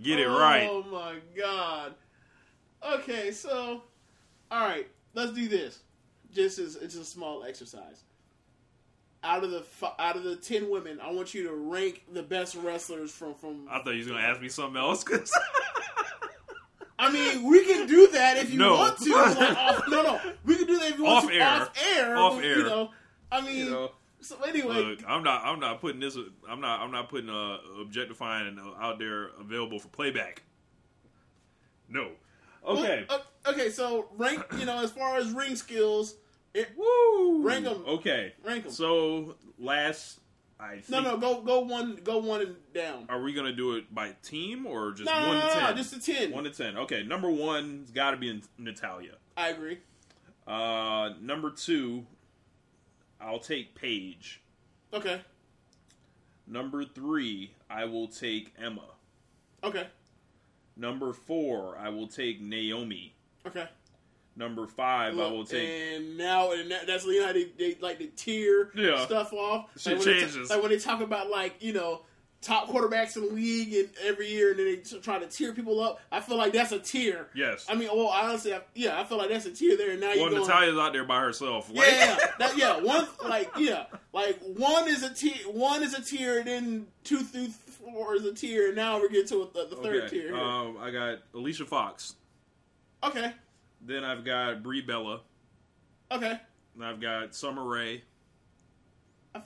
Get 0.00 0.20
it 0.20 0.26
oh 0.28 0.38
right. 0.38 0.68
Oh 0.70 0.84
my 0.90 1.16
god. 1.36 1.94
Okay, 2.94 3.32
so 3.32 3.82
all 4.50 4.66
right, 4.68 4.86
let's 5.14 5.32
do 5.32 5.48
this. 5.48 5.80
Just 6.32 6.58
as 6.58 6.76
it's 6.76 6.94
a 6.94 7.04
small 7.04 7.42
exercise. 7.44 8.02
Out 9.24 9.42
of 9.42 9.50
the 9.50 9.64
out 9.98 10.16
of 10.16 10.22
the 10.22 10.36
ten 10.36 10.70
women, 10.70 11.00
I 11.02 11.10
want 11.10 11.34
you 11.34 11.42
to 11.48 11.52
rank 11.54 12.04
the 12.12 12.22
best 12.22 12.54
wrestlers 12.54 13.10
from 13.10 13.34
from. 13.34 13.66
I 13.68 13.78
thought 13.82 13.90
you 13.90 13.98
was 13.98 14.06
gonna 14.06 14.20
ask 14.20 14.40
me 14.40 14.48
something 14.48 14.80
else. 14.80 15.02
'cause- 15.02 15.32
I 17.00 17.12
mean, 17.12 17.44
we 17.48 17.64
can 17.64 17.86
do 17.86 18.08
that 18.08 18.36
if 18.38 18.50
you 18.52 18.58
No. 18.58 18.74
want 18.74 18.98
to. 18.98 19.14
like, 19.14 19.38
off, 19.56 19.82
no, 19.88 20.02
no, 20.02 20.20
we 20.44 20.56
can 20.56 20.66
do 20.66 20.78
that 20.80 20.90
if 20.90 20.98
you 20.98 21.04
want 21.04 21.24
Off 21.24 21.30
to 21.30 21.36
air. 21.36 21.46
off 21.46 21.82
air. 21.96 22.16
Off 22.16 22.34
but, 22.36 22.44
air. 22.44 22.58
You 22.58 22.64
know, 22.64 22.90
I 23.30 23.40
mean, 23.40 23.56
you 23.56 23.70
know, 23.70 23.92
so 24.20 24.36
anyway, 24.42 24.74
look, 24.74 25.00
I'm 25.06 25.22
not 25.22 25.42
I'm 25.44 25.60
not 25.60 25.80
putting 25.80 26.00
this 26.00 26.16
I'm 26.48 26.60
not 26.60 26.80
I'm 26.80 26.90
not 26.90 27.08
putting 27.08 27.30
uh 27.30 27.58
objectifying 27.80 28.58
out 28.80 28.98
there 28.98 29.28
available 29.40 29.78
for 29.78 29.88
playback. 29.88 30.42
No. 31.88 32.10
Okay. 32.66 33.06
Well, 33.08 33.24
uh, 33.46 33.50
okay, 33.50 33.70
so 33.70 34.08
rank. 34.16 34.44
You 34.58 34.66
know, 34.66 34.82
as 34.82 34.90
far 34.90 35.16
as 35.16 35.30
ring 35.30 35.56
skills, 35.56 36.16
it, 36.54 36.68
Woo! 36.76 37.42
rank 37.42 37.66
'em. 37.66 37.84
Okay. 37.86 38.32
rank 38.44 38.64
them. 38.64 38.72
So 38.72 39.36
last 39.58 40.20
I 40.60 40.78
think, 40.78 40.90
no, 40.90 41.00
no, 41.00 41.16
go 41.16 41.40
go 41.42 41.60
one, 41.60 42.00
go 42.02 42.18
one 42.18 42.40
and 42.40 42.56
down. 42.74 43.06
Are 43.08 43.20
we 43.22 43.32
gonna 43.32 43.52
do 43.52 43.76
it 43.76 43.94
by 43.94 44.14
team 44.22 44.66
or 44.66 44.90
just 44.92 45.06
No, 45.06 45.12
one 45.12 45.38
no, 45.38 45.40
to 45.40 45.46
no, 45.46 45.54
no, 45.54 45.66
ten? 45.66 45.76
just 45.76 45.92
a 45.94 46.00
ten. 46.00 46.32
One 46.32 46.44
to 46.44 46.50
ten. 46.50 46.76
Okay, 46.78 47.04
number 47.04 47.30
one's 47.30 47.90
got 47.92 48.10
to 48.10 48.16
be 48.16 48.42
Natalya. 48.58 49.12
I 49.36 49.50
agree. 49.50 49.78
Uh, 50.46 51.10
number 51.20 51.50
two, 51.50 52.06
I'll 53.20 53.38
take 53.40 53.74
Paige. 53.74 54.40
Okay, 54.92 55.20
Number 56.46 56.84
three, 56.84 57.52
I 57.68 57.84
will 57.84 58.08
take 58.08 58.52
Emma. 58.58 58.84
okay, 59.62 59.86
Number 60.76 61.12
four, 61.12 61.76
I 61.78 61.88
will 61.90 62.06
take 62.08 62.40
Naomi. 62.40 63.14
okay. 63.46 63.68
Number 64.36 64.68
five, 64.68 65.14
I 65.18 65.26
will 65.30 65.44
take. 65.44 65.68
and 65.68 66.16
now 66.16 66.52
and 66.52 66.70
that, 66.70 66.86
that's 66.86 67.04
you 67.04 67.18
know 67.20 67.26
how 67.26 67.32
they, 67.32 67.46
they 67.58 67.76
like 67.80 67.98
to 67.98 68.06
tier 68.06 68.70
Yeah. 68.76 69.04
stuff 69.04 69.32
off. 69.32 69.68
Shit 69.76 69.96
like 69.98 70.06
when 70.06 70.14
changes. 70.20 70.48
ta- 70.48 70.54
like 70.54 70.62
when 70.62 70.70
they 70.70 70.78
talk 70.78 71.00
about 71.00 71.28
like 71.28 71.56
you 71.60 71.72
know 71.72 72.02
top 72.40 72.68
quarterbacks 72.68 73.16
in 73.16 73.26
the 73.26 73.32
league 73.32 73.74
and 73.74 73.88
every 74.04 74.28
year, 74.28 74.50
and 74.50 74.58
then 74.58 74.66
they 74.66 74.98
try 75.00 75.18
to 75.18 75.26
tear 75.26 75.52
people 75.52 75.80
up. 75.80 76.00
I 76.12 76.20
feel 76.20 76.36
like 76.36 76.52
that's 76.52 76.72
a 76.72 76.78
tier. 76.78 77.28
Yes. 77.34 77.66
I 77.68 77.74
mean, 77.74 77.88
well, 77.92 78.06
honestly, 78.08 78.54
I, 78.54 78.60
yeah, 78.74 79.00
I 79.00 79.04
feel 79.04 79.18
like 79.18 79.28
that's 79.30 79.46
a 79.46 79.50
tier 79.52 79.76
there. 79.76 79.90
And 79.90 80.00
now 80.00 80.08
well, 80.08 80.16
you're 80.18 80.30
going, 80.30 80.42
Natalya's 80.42 80.78
out 80.78 80.92
there 80.92 81.04
by 81.04 81.20
herself. 81.20 81.68
Yeah, 81.72 81.84
yeah, 81.86 82.16
that, 82.38 82.56
yeah. 82.56 82.80
One 82.80 83.06
like 83.28 83.50
yeah, 83.58 83.86
like 84.12 84.38
one 84.42 84.86
is 84.88 85.02
a 85.02 85.12
tier. 85.12 85.34
One 85.50 85.82
is 85.82 85.94
a 85.94 86.02
tier, 86.02 86.38
and 86.38 86.46
then 86.46 86.86
two 87.04 87.18
through 87.20 87.48
four 87.48 88.14
is 88.14 88.24
a 88.24 88.32
tier. 88.34 88.68
And 88.68 88.76
now 88.76 88.98
we're 89.00 89.08
getting 89.08 89.28
to 89.28 89.50
the, 89.52 89.66
the 89.66 89.76
third 89.76 90.04
Okay. 90.04 90.08
tier. 90.08 90.28
Here. 90.28 90.36
Um, 90.36 90.76
I 90.80 90.90
got 90.90 91.18
Alicia 91.34 91.64
Fox. 91.66 92.14
okay, 93.02 93.32
Then 93.80 94.04
I've 94.04 94.24
got 94.24 94.62
Brie 94.62 94.80
Bella. 94.82 95.20
okay, 96.10 96.38
And 96.74 96.84
I've 96.84 97.00
got 97.00 97.34
Summer 97.34 97.64
Rae. 97.64 98.02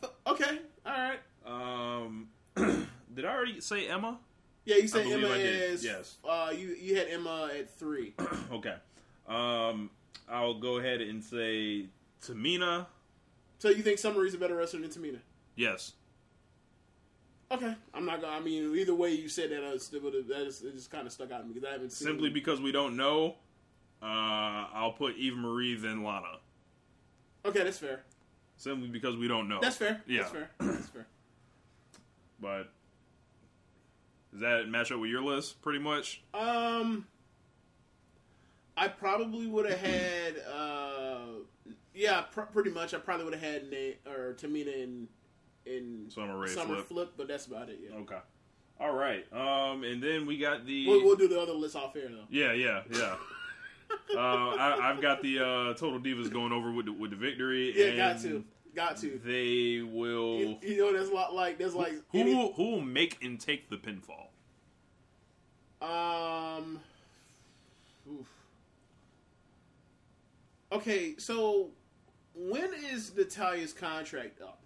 Feel, 0.01 0.13
okay, 0.27 0.59
all 0.87 0.93
right. 0.93 1.19
Um, 1.45 2.29
did 3.14 3.25
I 3.25 3.32
already 3.35 3.61
say 3.61 3.88
Emma? 3.88 4.18
Yeah, 4.64 4.76
you 4.76 4.88
said 4.88 5.06
Emma 5.06 5.28
is. 5.28 5.85
yes. 5.85 6.16
Uh, 6.25 6.52
you 6.56 6.68
you 6.80 6.97
had 6.97 7.09
Emma 7.09 7.50
at 7.59 7.71
three. 7.71 8.14
Okay. 8.52 8.75
Um, 9.26 9.88
I'll 10.28 10.59
go 10.61 10.76
ahead 10.78 11.00
and 11.00 11.25
say 11.25 11.87
Tamina. 12.23 12.87
so 13.59 13.71
you 13.71 13.82
think 13.82 13.99
Summer 13.99 14.21
Rae's 14.21 14.35
a 14.35 14.38
better 14.38 14.56
wrestler 14.56 14.80
than 14.80 14.90
Tamina? 14.90 15.21
Yes. 15.56 15.92
Okay, 17.50 17.75
I'm 17.92 18.04
not 18.06 18.21
gonna. 18.21 18.35
I 18.35 18.40
mean, 18.40 18.75
either 18.76 18.94
way 18.94 19.11
you 19.11 19.28
said 19.28 19.50
that, 19.50 19.62
I 19.62 19.73
was, 19.73 19.88
that 19.88 20.44
is, 20.47 20.62
it 20.62 20.75
just 20.75 20.90
kind 20.90 21.06
of 21.06 21.12
stuck 21.12 21.30
out 21.30 21.40
to 21.40 21.47
me 21.47 21.52
because 21.54 21.68
I 21.68 21.73
haven't 21.73 21.90
seen. 21.90 22.09
Simply 22.09 22.30
because 22.30 22.61
we 22.61 22.73
don't 22.73 22.97
know, 22.97 23.37
uh, 24.02 24.66
I'll 24.73 24.94
put 24.97 25.16
Eva 25.16 25.37
Marie 25.37 25.76
then 25.76 26.02
Lana. 26.02 26.38
Okay, 27.44 27.62
that's 27.62 27.78
fair. 27.78 28.04
Simply 28.56 28.88
because 28.88 29.16
we 29.16 29.28
don't 29.28 29.49
know. 29.49 29.59
That's 29.61 29.76
fair. 29.76 30.00
Yeah. 30.06 30.21
That's 30.21 30.32
fair. 30.32 30.50
That's 30.61 30.88
fair. 30.88 31.06
But 32.43 32.71
does 34.33 34.41
that 34.41 34.69
match 34.69 34.91
up 34.93 34.99
with 35.01 35.09
your 35.11 35.23
list 35.23 35.63
pretty 35.63 35.79
much? 35.79 36.23
Um, 36.35 37.07
I 38.77 38.89
probably 38.89 39.47
would 39.47 39.71
have 39.71 39.79
had. 39.81 40.35
Uh, 40.53 41.19
yeah, 41.95 42.23
pr- 42.23 42.43
pretty 42.43 42.71
much. 42.71 42.93
I 42.93 42.99
probably 42.99 43.25
would 43.27 43.35
have 43.35 43.43
had 43.43 43.71
Na- 43.71 44.11
or 44.13 44.35
Tamina 44.35 44.75
in 44.75 45.09
in 45.65 46.11
Summer 46.11 46.37
Rae 46.37 46.49
Summer 46.49 46.75
flip. 46.77 46.89
flip, 46.89 47.13
but 47.17 47.29
that's 47.29 47.47
about 47.47 47.69
it. 47.69 47.79
Yeah, 47.89 47.97
Okay. 47.99 48.19
All 48.81 48.93
right. 48.95 49.25
Um, 49.33 49.85
and 49.85 50.03
then 50.03 50.27
we 50.27 50.39
got 50.39 50.67
the. 50.67 50.89
we'll, 50.89 51.05
we'll 51.05 51.17
do 51.17 51.29
the 51.29 51.41
other 51.41 51.53
list 51.53 51.77
off 51.77 51.95
air 51.95 52.09
though. 52.09 52.25
Yeah, 52.29 52.53
yeah, 52.53 52.83
yeah. 52.91 53.15
uh, 54.17 54.19
I, 54.19 54.91
I've 54.91 55.01
got 55.01 55.23
the 55.23 55.39
uh, 55.39 55.75
Total 55.75 56.01
Divas 56.01 56.33
going 56.33 56.51
over 56.51 56.73
with 56.73 56.87
the, 56.87 56.93
with 56.93 57.11
the 57.11 57.17
victory. 57.17 57.73
Yeah, 57.79 57.87
and 57.87 57.97
got 57.97 58.23
to, 58.23 58.43
got 58.75 58.97
to. 58.99 59.21
They 59.25 59.83
will. 59.83 60.38
You, 60.38 60.59
you 60.62 60.76
know, 60.79 60.93
there's 60.93 61.09
a 61.09 61.14
lot 61.14 61.35
like 61.35 61.59
there's 61.59 61.75
like 61.75 61.95
who 62.11 62.21
any- 62.21 62.35
will, 62.35 62.52
who 62.52 62.71
will 62.73 62.81
make 62.81 63.23
and 63.23 63.38
take 63.38 63.69
the 63.71 63.76
pinfall? 63.76 64.29
Um. 65.81 66.81
oof. 68.09 68.29
Okay, 70.71 71.14
so 71.19 71.71
when 72.35 72.71
is 72.93 73.11
Natalya's 73.11 73.73
contract 73.73 74.41
up? 74.41 74.61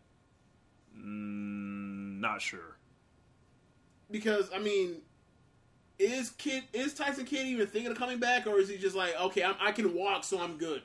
Mm, 0.97 2.21
not 2.21 2.41
sure. 2.41 2.77
Because 4.11 4.49
I 4.55 4.59
mean, 4.59 4.99
is 5.99 6.31
Kid 6.31 6.65
is 6.73 6.95
Tyson 6.95 7.25
Kidd 7.25 7.47
even 7.47 7.67
thinking 7.67 7.91
of 7.91 7.99
coming 7.99 8.19
back, 8.19 8.47
or 8.47 8.59
is 8.61 8.69
he 8.69 8.77
just 8.77 8.95
like, 8.95 9.19
okay, 9.21 9.43
I'm, 9.43 9.57
I 9.61 9.73
can 9.73 9.95
walk, 9.95 10.25
so 10.25 10.41
I'm 10.41 10.59
good? 10.59 10.83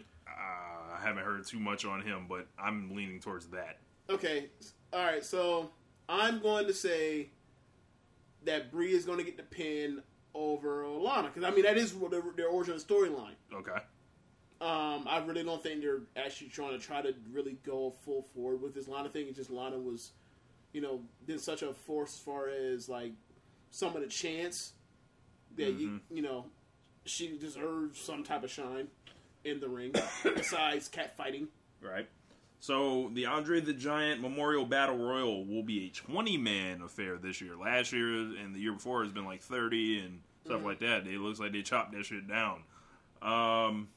I 1.01 1.07
haven't 1.07 1.23
heard 1.23 1.45
too 1.45 1.59
much 1.59 1.85
on 1.85 2.01
him, 2.01 2.25
but 2.29 2.47
I'm 2.59 2.95
leaning 2.95 3.19
towards 3.19 3.47
that. 3.47 3.77
Okay, 4.09 4.49
all 4.93 5.03
right. 5.03 5.23
So 5.23 5.71
I'm 6.07 6.39
going 6.41 6.67
to 6.67 6.73
say 6.73 7.29
that 8.45 8.71
Brie 8.71 8.93
is 8.93 9.05
going 9.05 9.17
to 9.17 9.23
get 9.23 9.37
the 9.37 9.43
pin 9.43 10.01
over 10.33 10.87
Lana 10.87 11.27
because 11.27 11.43
I 11.43 11.53
mean 11.53 11.63
that 11.63 11.77
is 11.77 11.93
their, 11.93 12.23
their 12.35 12.55
original 12.55 12.77
storyline. 12.77 13.35
Okay. 13.53 13.77
Um, 14.61 15.07
I 15.09 15.23
really 15.25 15.43
don't 15.43 15.61
think 15.61 15.81
they're 15.81 16.01
actually 16.15 16.49
trying 16.49 16.77
to 16.77 16.85
try 16.85 17.01
to 17.01 17.15
really 17.31 17.57
go 17.65 17.95
full 18.05 18.21
forward 18.35 18.61
with 18.61 18.75
this 18.75 18.87
Lana 18.87 19.09
thing. 19.09 19.25
It's 19.27 19.37
just 19.37 19.49
Lana 19.49 19.79
was, 19.79 20.11
you 20.71 20.81
know, 20.81 21.01
been 21.25 21.39
such 21.39 21.63
a 21.63 21.73
force 21.73 22.13
as 22.13 22.19
far 22.19 22.47
as 22.47 22.87
like 22.87 23.13
some 23.71 23.95
of 23.95 24.01
the 24.01 24.07
chance 24.07 24.73
that 25.57 25.73
you 25.73 25.99
you 26.09 26.21
know 26.21 26.45
she 27.05 27.37
deserves 27.37 27.99
some 27.99 28.23
type 28.23 28.43
of 28.43 28.51
shine 28.51 28.87
in 29.43 29.59
the 29.59 29.67
ring 29.69 29.93
besides 30.23 30.87
cat 30.87 31.15
fighting. 31.17 31.47
Right. 31.81 32.07
So 32.59 33.09
the 33.13 33.25
Andre 33.25 33.59
the 33.59 33.73
Giant 33.73 34.21
Memorial 34.21 34.65
Battle 34.65 34.97
Royal 34.97 35.45
will 35.45 35.63
be 35.63 35.87
a 35.87 35.89
20 35.89 36.37
man 36.37 36.81
affair 36.81 37.17
this 37.17 37.41
year. 37.41 37.55
Last 37.55 37.91
year 37.91 38.05
and 38.07 38.53
the 38.53 38.59
year 38.59 38.73
before 38.73 39.03
has 39.03 39.11
been 39.11 39.25
like 39.25 39.41
30 39.41 39.99
and 39.99 40.19
stuff 40.45 40.63
like 40.63 40.79
that. 40.79 41.07
It 41.07 41.19
looks 41.19 41.39
like 41.39 41.51
they 41.53 41.63
chopped 41.63 41.93
that 41.93 42.05
shit 42.05 42.27
down. 42.27 42.61
Um, 43.21 43.87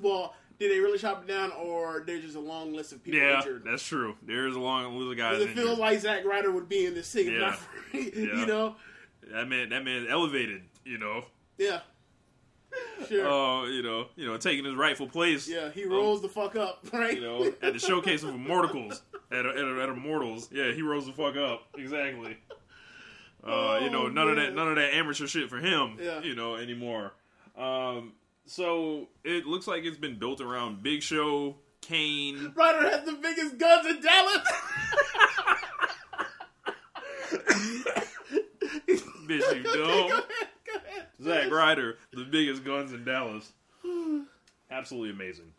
Well, 0.00 0.34
did 0.58 0.70
they 0.72 0.80
really 0.80 0.98
chop 0.98 1.22
it 1.22 1.28
down, 1.28 1.52
or 1.52 2.02
there's 2.06 2.22
just 2.24 2.36
a 2.36 2.40
long 2.40 2.74
list 2.74 2.92
of 2.92 3.02
people 3.04 3.20
yeah, 3.20 3.38
injured? 3.38 3.62
that's 3.64 3.82
true. 3.86 4.16
There's 4.22 4.56
a 4.56 4.60
long 4.60 4.98
list 4.98 5.12
of 5.12 5.16
guys. 5.16 5.40
It 5.40 5.50
feels 5.50 5.78
like 5.78 6.00
Zack 6.00 6.24
Ryder 6.24 6.50
would 6.50 6.68
be 6.68 6.84
in 6.86 6.94
this 6.94 7.12
thing, 7.12 7.26
Yeah. 7.32 7.38
not 7.38 7.58
for, 7.58 7.96
Yeah. 7.96 8.40
you 8.40 8.46
know, 8.46 8.76
that 9.30 9.46
man, 9.48 9.68
that 9.70 9.84
man 9.84 10.06
elevated. 10.08 10.62
You 10.84 10.98
know, 10.98 11.24
yeah, 11.58 11.80
sure, 13.08 13.28
uh, 13.28 13.66
you 13.66 13.82
know, 13.82 14.06
you 14.16 14.26
know, 14.26 14.36
taking 14.36 14.64
his 14.64 14.74
rightful 14.74 15.08
place. 15.08 15.48
yeah, 15.48 15.70
he 15.70 15.84
um, 15.84 15.90
rolls 15.90 16.22
the 16.22 16.28
fuck 16.28 16.56
up, 16.56 16.84
right? 16.92 17.14
you 17.14 17.20
know, 17.22 17.52
at 17.62 17.72
the 17.72 17.78
showcase 17.78 18.22
of 18.22 18.30
Immortals, 18.34 19.02
at, 19.30 19.46
at, 19.46 19.56
at 19.56 19.88
Immortals. 19.88 20.48
Yeah, 20.52 20.72
he 20.72 20.82
rolls 20.82 21.06
the 21.06 21.12
fuck 21.12 21.36
up. 21.36 21.66
Exactly. 21.76 22.36
Uh, 23.44 23.78
you 23.82 23.90
know, 23.90 24.06
Oh, 24.06 24.08
none 24.08 24.28
of 24.28 24.36
that, 24.36 24.54
none 24.54 24.68
of 24.68 24.76
that 24.76 24.94
amateur 24.94 25.26
shit 25.26 25.48
for 25.48 25.58
him. 25.58 25.96
Yeah. 26.00 26.20
You 26.20 26.34
know, 26.34 26.56
anymore. 26.56 27.12
Um, 27.56 28.12
so 28.46 29.08
it 29.24 29.46
looks 29.46 29.66
like 29.66 29.84
it's 29.84 29.98
been 29.98 30.18
built 30.18 30.40
around 30.40 30.82
Big 30.82 31.02
Show, 31.02 31.56
Kane. 31.80 32.52
Ryder 32.56 32.90
has 32.90 33.04
the 33.04 33.12
biggest 33.12 33.58
guns 33.58 33.86
in 33.86 34.00
Dallas. 34.00 34.38
Bitch, 39.28 39.56
you 39.56 39.62
know, 39.78 39.84
ahead, 39.84 40.10
go 40.10 40.16
ahead. 40.16 40.24
Zack 41.22 41.50
Ryder, 41.50 41.98
the 42.12 42.24
biggest 42.24 42.64
guns 42.64 42.92
in 42.92 43.04
Dallas. 43.04 43.52
Absolutely 44.70 45.10
amazing. 45.10 45.52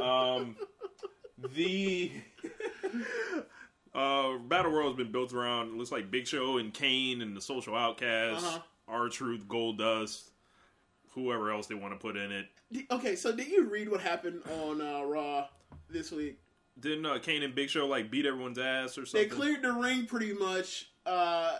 Um, 0.00 0.56
the 1.54 2.12
uh, 3.94 4.36
Battle 4.38 4.70
Royal 4.72 4.88
has 4.88 4.96
been 4.96 5.12
built 5.12 5.32
around. 5.32 5.68
It 5.68 5.74
looks 5.76 5.92
like 5.92 6.10
Big 6.10 6.26
Show 6.26 6.58
and 6.58 6.72
Kane 6.72 7.22
and 7.22 7.36
the 7.36 7.40
Social 7.40 7.74
Outcasts, 7.74 8.44
Uh-huh. 8.44 8.58
R 8.88 9.08
Truth, 9.08 9.46
Gold 9.48 9.78
Dust, 9.78 10.30
whoever 11.14 11.50
else 11.52 11.66
they 11.66 11.74
want 11.74 11.92
to 11.94 11.98
put 11.98 12.16
in 12.16 12.32
it. 12.32 12.46
Okay, 12.90 13.16
so 13.16 13.32
did 13.34 13.48
you 13.48 13.64
read 13.68 13.88
what 13.90 14.00
happened 14.00 14.42
on 14.62 14.80
uh, 14.80 15.02
Raw 15.02 15.46
this 15.88 16.10
week? 16.12 16.38
Didn't 16.78 17.04
uh, 17.06 17.18
Kane 17.18 17.42
and 17.42 17.54
Big 17.54 17.68
Show 17.68 17.86
like 17.86 18.10
beat 18.10 18.26
everyone's 18.26 18.58
ass 18.58 18.96
or 18.96 19.04
something? 19.06 19.28
They 19.28 19.34
cleared 19.34 19.62
the 19.62 19.72
ring 19.72 20.06
pretty 20.06 20.32
much. 20.32 20.90
Uh, 21.04 21.58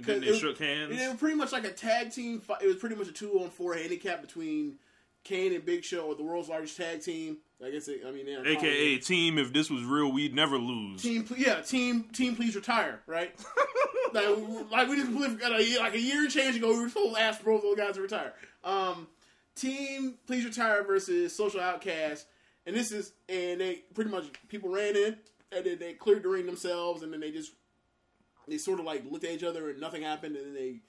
And 0.00 0.06
then 0.16 0.20
they 0.20 0.26
it 0.28 0.30
was- 0.30 0.40
shook 0.40 0.58
hands. 0.58 1.00
It 1.00 1.08
was 1.08 1.18
pretty 1.18 1.36
much 1.36 1.52
like 1.52 1.64
a 1.64 1.70
tag 1.72 2.12
team. 2.12 2.40
Fight. 2.40 2.62
It 2.62 2.66
was 2.66 2.76
pretty 2.76 2.94
much 2.96 3.08
a 3.08 3.12
two 3.12 3.40
on 3.40 3.50
four 3.50 3.74
handicap 3.74 4.20
between 4.20 4.76
Kane 5.24 5.52
and 5.54 5.64
Big 5.64 5.84
Show, 5.84 6.02
or 6.06 6.14
the 6.14 6.22
world's 6.22 6.48
largest 6.48 6.76
tag 6.76 7.02
team. 7.02 7.38
I 7.64 7.70
guess. 7.70 7.88
It, 7.88 8.02
I 8.06 8.10
mean, 8.10 8.26
they're 8.26 8.46
AKA 8.46 8.98
team. 8.98 9.38
If 9.38 9.52
this 9.52 9.68
was 9.70 9.84
real, 9.84 10.10
we'd 10.10 10.34
never 10.34 10.56
lose. 10.58 11.02
team. 11.02 11.26
Yeah, 11.36 11.60
team. 11.60 12.04
Team, 12.12 12.34
please 12.36 12.56
retire. 12.56 13.00
Right. 13.06 13.34
like, 14.14 14.26
like 14.70 14.88
we 14.88 14.96
just 14.96 15.12
believe 15.12 15.38
got 15.38 15.58
a 15.58 15.62
year, 15.62 15.78
like 15.80 15.94
a 15.94 16.00
year 16.00 16.22
and 16.22 16.30
change 16.30 16.56
ago, 16.56 16.72
we 16.72 16.80
were 16.80 16.88
supposed 16.88 17.16
to 17.16 17.20
ask 17.20 17.44
both 17.44 17.62
those 17.62 17.76
guys 17.76 17.94
to 17.96 18.00
retire. 18.02 18.32
Um, 18.64 19.08
team, 19.54 20.14
please 20.26 20.44
retire 20.44 20.82
versus 20.84 21.36
Social 21.36 21.60
Outcast, 21.60 22.26
and 22.66 22.74
this 22.74 22.92
is 22.92 23.12
and 23.28 23.60
they 23.60 23.82
pretty 23.94 24.10
much 24.10 24.24
people 24.48 24.70
ran 24.70 24.96
in 24.96 25.16
and 25.52 25.64
then 25.66 25.78
they 25.78 25.92
cleared 25.94 26.22
the 26.22 26.28
ring 26.28 26.46
themselves, 26.46 27.02
and 27.02 27.12
then 27.12 27.20
they 27.20 27.30
just 27.30 27.52
they 28.50 28.58
sort 28.58 28.80
of 28.80 28.86
like 28.86 29.04
looked 29.10 29.24
at 29.24 29.30
each 29.32 29.44
other 29.44 29.70
and 29.70 29.80
nothing 29.80 30.02
happened, 30.02 30.36
and 30.36 30.46
then 30.46 30.54
they 30.54 30.80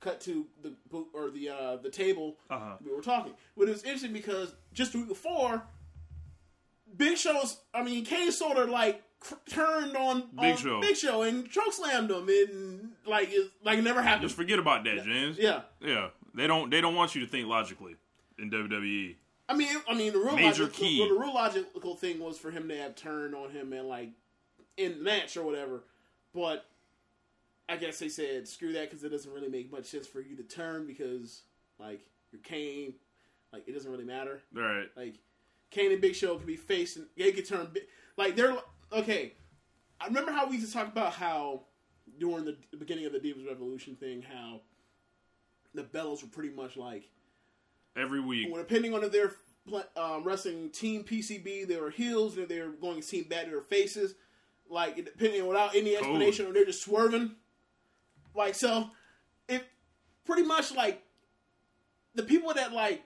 cut 0.00 0.20
to 0.22 0.46
the 0.62 0.74
boot 0.90 1.08
or 1.14 1.30
the 1.30 1.48
uh, 1.48 1.76
the 1.76 1.90
table 1.90 2.36
Uh-huh. 2.50 2.76
we 2.84 2.94
were 2.94 3.02
talking. 3.02 3.32
But 3.56 3.68
it 3.68 3.72
was 3.72 3.82
interesting 3.84 4.12
because 4.12 4.52
just 4.72 4.92
the 4.92 4.98
week 4.98 5.08
before, 5.08 5.62
Big 6.96 7.16
Show's 7.18 7.58
I 7.74 7.82
mean 7.82 8.04
Kane 8.04 8.32
sort 8.32 8.56
of 8.58 8.68
like 8.70 9.02
cr- 9.20 9.34
turned 9.50 9.96
on 9.96 10.28
Big 10.34 10.52
on 10.52 10.56
Show. 10.56 10.80
Big 10.80 10.96
Show 10.96 11.22
and 11.22 11.48
choke 11.50 11.72
slammed 11.72 12.10
him 12.10 12.28
and 12.28 12.90
like 13.06 13.28
it 13.32 13.50
like 13.64 13.78
it 13.78 13.82
never 13.82 14.02
happened. 14.02 14.22
Just 14.22 14.36
forget 14.36 14.58
about 14.58 14.84
that, 14.84 15.04
James. 15.04 15.36
yeah. 15.38 15.62
Yeah. 15.80 16.08
They 16.34 16.46
don't. 16.46 16.70
They 16.70 16.80
don't 16.80 16.94
want 16.94 17.14
you 17.14 17.20
to 17.22 17.26
think 17.26 17.48
logically 17.48 17.96
in. 18.38 18.50
WWE. 18.50 19.16
I 19.48 19.54
mean, 19.54 19.68
I 19.88 19.94
mean, 19.94 20.12
the 20.12 20.18
real 20.18 20.36
Major 20.36 20.64
logical, 20.64 20.68
key. 20.86 21.00
well, 21.00 21.08
the 21.08 21.18
real 21.20 21.34
logical 21.34 21.96
thing 21.96 22.18
was 22.20 22.38
for 22.38 22.50
him 22.50 22.68
to 22.68 22.76
have 22.76 22.94
turned 22.96 23.34
on 23.34 23.50
him 23.50 23.72
and 23.72 23.88
like 23.88 24.10
in 24.76 25.02
match 25.02 25.36
or 25.36 25.42
whatever. 25.42 25.82
But 26.34 26.66
I 27.68 27.76
guess 27.76 27.98
they 27.98 28.08
said 28.08 28.48
screw 28.48 28.72
that 28.72 28.88
because 28.88 29.04
it 29.04 29.10
doesn't 29.10 29.32
really 29.32 29.48
make 29.48 29.70
much 29.70 29.86
sense 29.86 30.06
for 30.06 30.20
you 30.20 30.36
to 30.36 30.42
turn 30.42 30.86
because 30.86 31.42
like 31.78 32.00
you're 32.32 32.40
Kane, 32.40 32.94
like 33.52 33.68
it 33.68 33.72
doesn't 33.72 33.90
really 33.90 34.04
matter. 34.04 34.40
Right. 34.52 34.86
Like 34.96 35.16
Kane 35.70 35.92
and 35.92 36.00
Big 36.00 36.14
Show 36.14 36.36
could 36.36 36.46
be 36.46 36.56
facing, 36.56 37.06
they 37.16 37.32
could 37.32 37.46
turn 37.46 37.68
like 38.16 38.36
they're 38.36 38.56
okay. 38.92 39.34
I 40.00 40.06
remember 40.06 40.32
how 40.32 40.46
we 40.46 40.56
used 40.56 40.68
to 40.68 40.72
talk 40.72 40.88
about 40.88 41.12
how 41.12 41.62
during 42.18 42.44
the, 42.44 42.56
the 42.70 42.76
beginning 42.76 43.04
of 43.06 43.12
the 43.12 43.18
Divas 43.18 43.46
Revolution 43.46 43.96
thing, 43.96 44.22
how 44.22 44.60
the 45.74 45.82
Bellas 45.82 46.22
were 46.22 46.28
pretty 46.28 46.54
much 46.54 46.76
like 46.76 47.10
Every 47.96 48.20
week. 48.20 48.48
well, 48.50 48.62
depending 48.62 48.94
on 48.94 49.02
if 49.02 49.12
they're 49.12 49.34
um, 49.96 50.24
wrestling 50.24 50.70
Team 50.70 51.04
PCB, 51.04 51.66
they 51.66 51.76
were 51.76 51.90
heels, 51.90 52.34
and 52.34 52.44
if 52.44 52.48
they 52.48 52.60
were 52.60 52.68
going 52.68 53.02
Team 53.02 53.26
Bad, 53.28 53.48
they 53.48 53.54
were 53.54 53.60
faces. 53.60 54.14
Like 54.70 54.96
depending 54.96 55.46
without 55.46 55.74
any 55.74 55.96
explanation, 55.96 56.46
or 56.46 56.52
they're 56.52 56.64
just 56.64 56.82
swerving. 56.82 57.32
Like 58.34 58.54
so, 58.54 58.90
it 59.48 59.64
pretty 60.24 60.42
much 60.42 60.74
like 60.74 61.02
the 62.14 62.22
people 62.22 62.52
that 62.54 62.72
like 62.72 63.02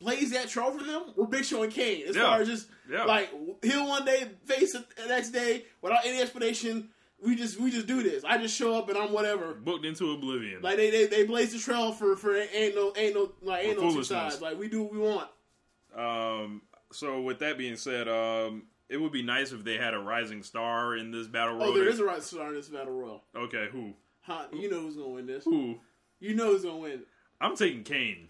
blazed 0.00 0.34
that 0.34 0.48
trail 0.48 0.70
for 0.76 0.82
them 0.84 1.02
were 1.16 1.26
Big 1.26 1.44
Show 1.44 1.62
and 1.62 1.72
Kane. 1.72 2.06
As 2.08 2.16
Yeah. 2.16 2.22
far 2.22 2.40
as 2.40 2.48
just 2.48 2.68
Yeah. 2.90 3.04
like 3.04 3.30
heel 3.62 3.86
one 3.86 4.04
day, 4.04 4.28
face 4.44 4.72
the 4.72 4.84
next 5.08 5.30
day 5.30 5.66
without 5.82 6.04
any 6.04 6.20
explanation. 6.20 6.90
we 7.22 7.36
just 7.36 7.60
we 7.60 7.70
just 7.70 7.86
do 7.86 8.02
this. 8.02 8.24
I 8.24 8.38
just 8.38 8.56
show 8.56 8.74
up 8.78 8.88
and 8.88 8.96
I'm 8.96 9.12
whatever. 9.12 9.52
Booked 9.52 9.84
into 9.84 10.10
oblivion. 10.12 10.62
Like 10.62 10.76
they 10.76 10.90
they, 10.90 11.04
they 11.06 11.24
blaze 11.26 11.52
the 11.52 11.58
trail 11.58 11.92
for 11.92 12.16
for 12.16 12.34
ain't 12.34 12.74
no 12.74 12.94
ain't 12.96 13.14
no 13.14 13.32
like 13.42 13.66
ain't 13.66 13.78
no 13.78 13.92
two 13.92 14.02
sides. 14.02 14.40
Like 14.40 14.58
we 14.58 14.68
do 14.68 14.84
what 14.84 14.92
we 14.92 14.98
want. 15.00 15.28
Um, 15.94 16.62
so 16.92 17.20
with 17.20 17.38
that 17.40 17.58
being 17.58 17.76
said, 17.76 18.08
um, 18.08 18.62
it 18.88 18.96
would 18.96 19.12
be 19.12 19.22
nice 19.22 19.52
if 19.52 19.64
they 19.64 19.76
had 19.76 19.92
a 19.92 19.98
rising 19.98 20.42
star 20.42 20.96
in 20.96 21.10
this 21.10 21.26
battle 21.26 21.56
royal. 21.56 21.70
Oh, 21.70 21.74
there 21.74 21.88
is 21.88 22.00
a 22.00 22.04
rising 22.04 22.22
star 22.38 22.48
in 22.48 22.54
this 22.54 22.68
battle 22.68 22.92
royal. 22.94 23.22
Okay, 23.36 23.68
who? 23.70 23.92
Huh? 24.22 24.46
You 24.52 24.70
know 24.70 24.80
who's 24.80 24.96
gonna 24.96 25.08
win 25.08 25.26
this? 25.26 25.44
Who? 25.44 25.78
You 26.20 26.34
know 26.34 26.52
who's 26.52 26.62
gonna 26.62 26.76
win. 26.76 27.02
I'm 27.40 27.56
taking 27.56 27.82
Kane. 27.82 28.28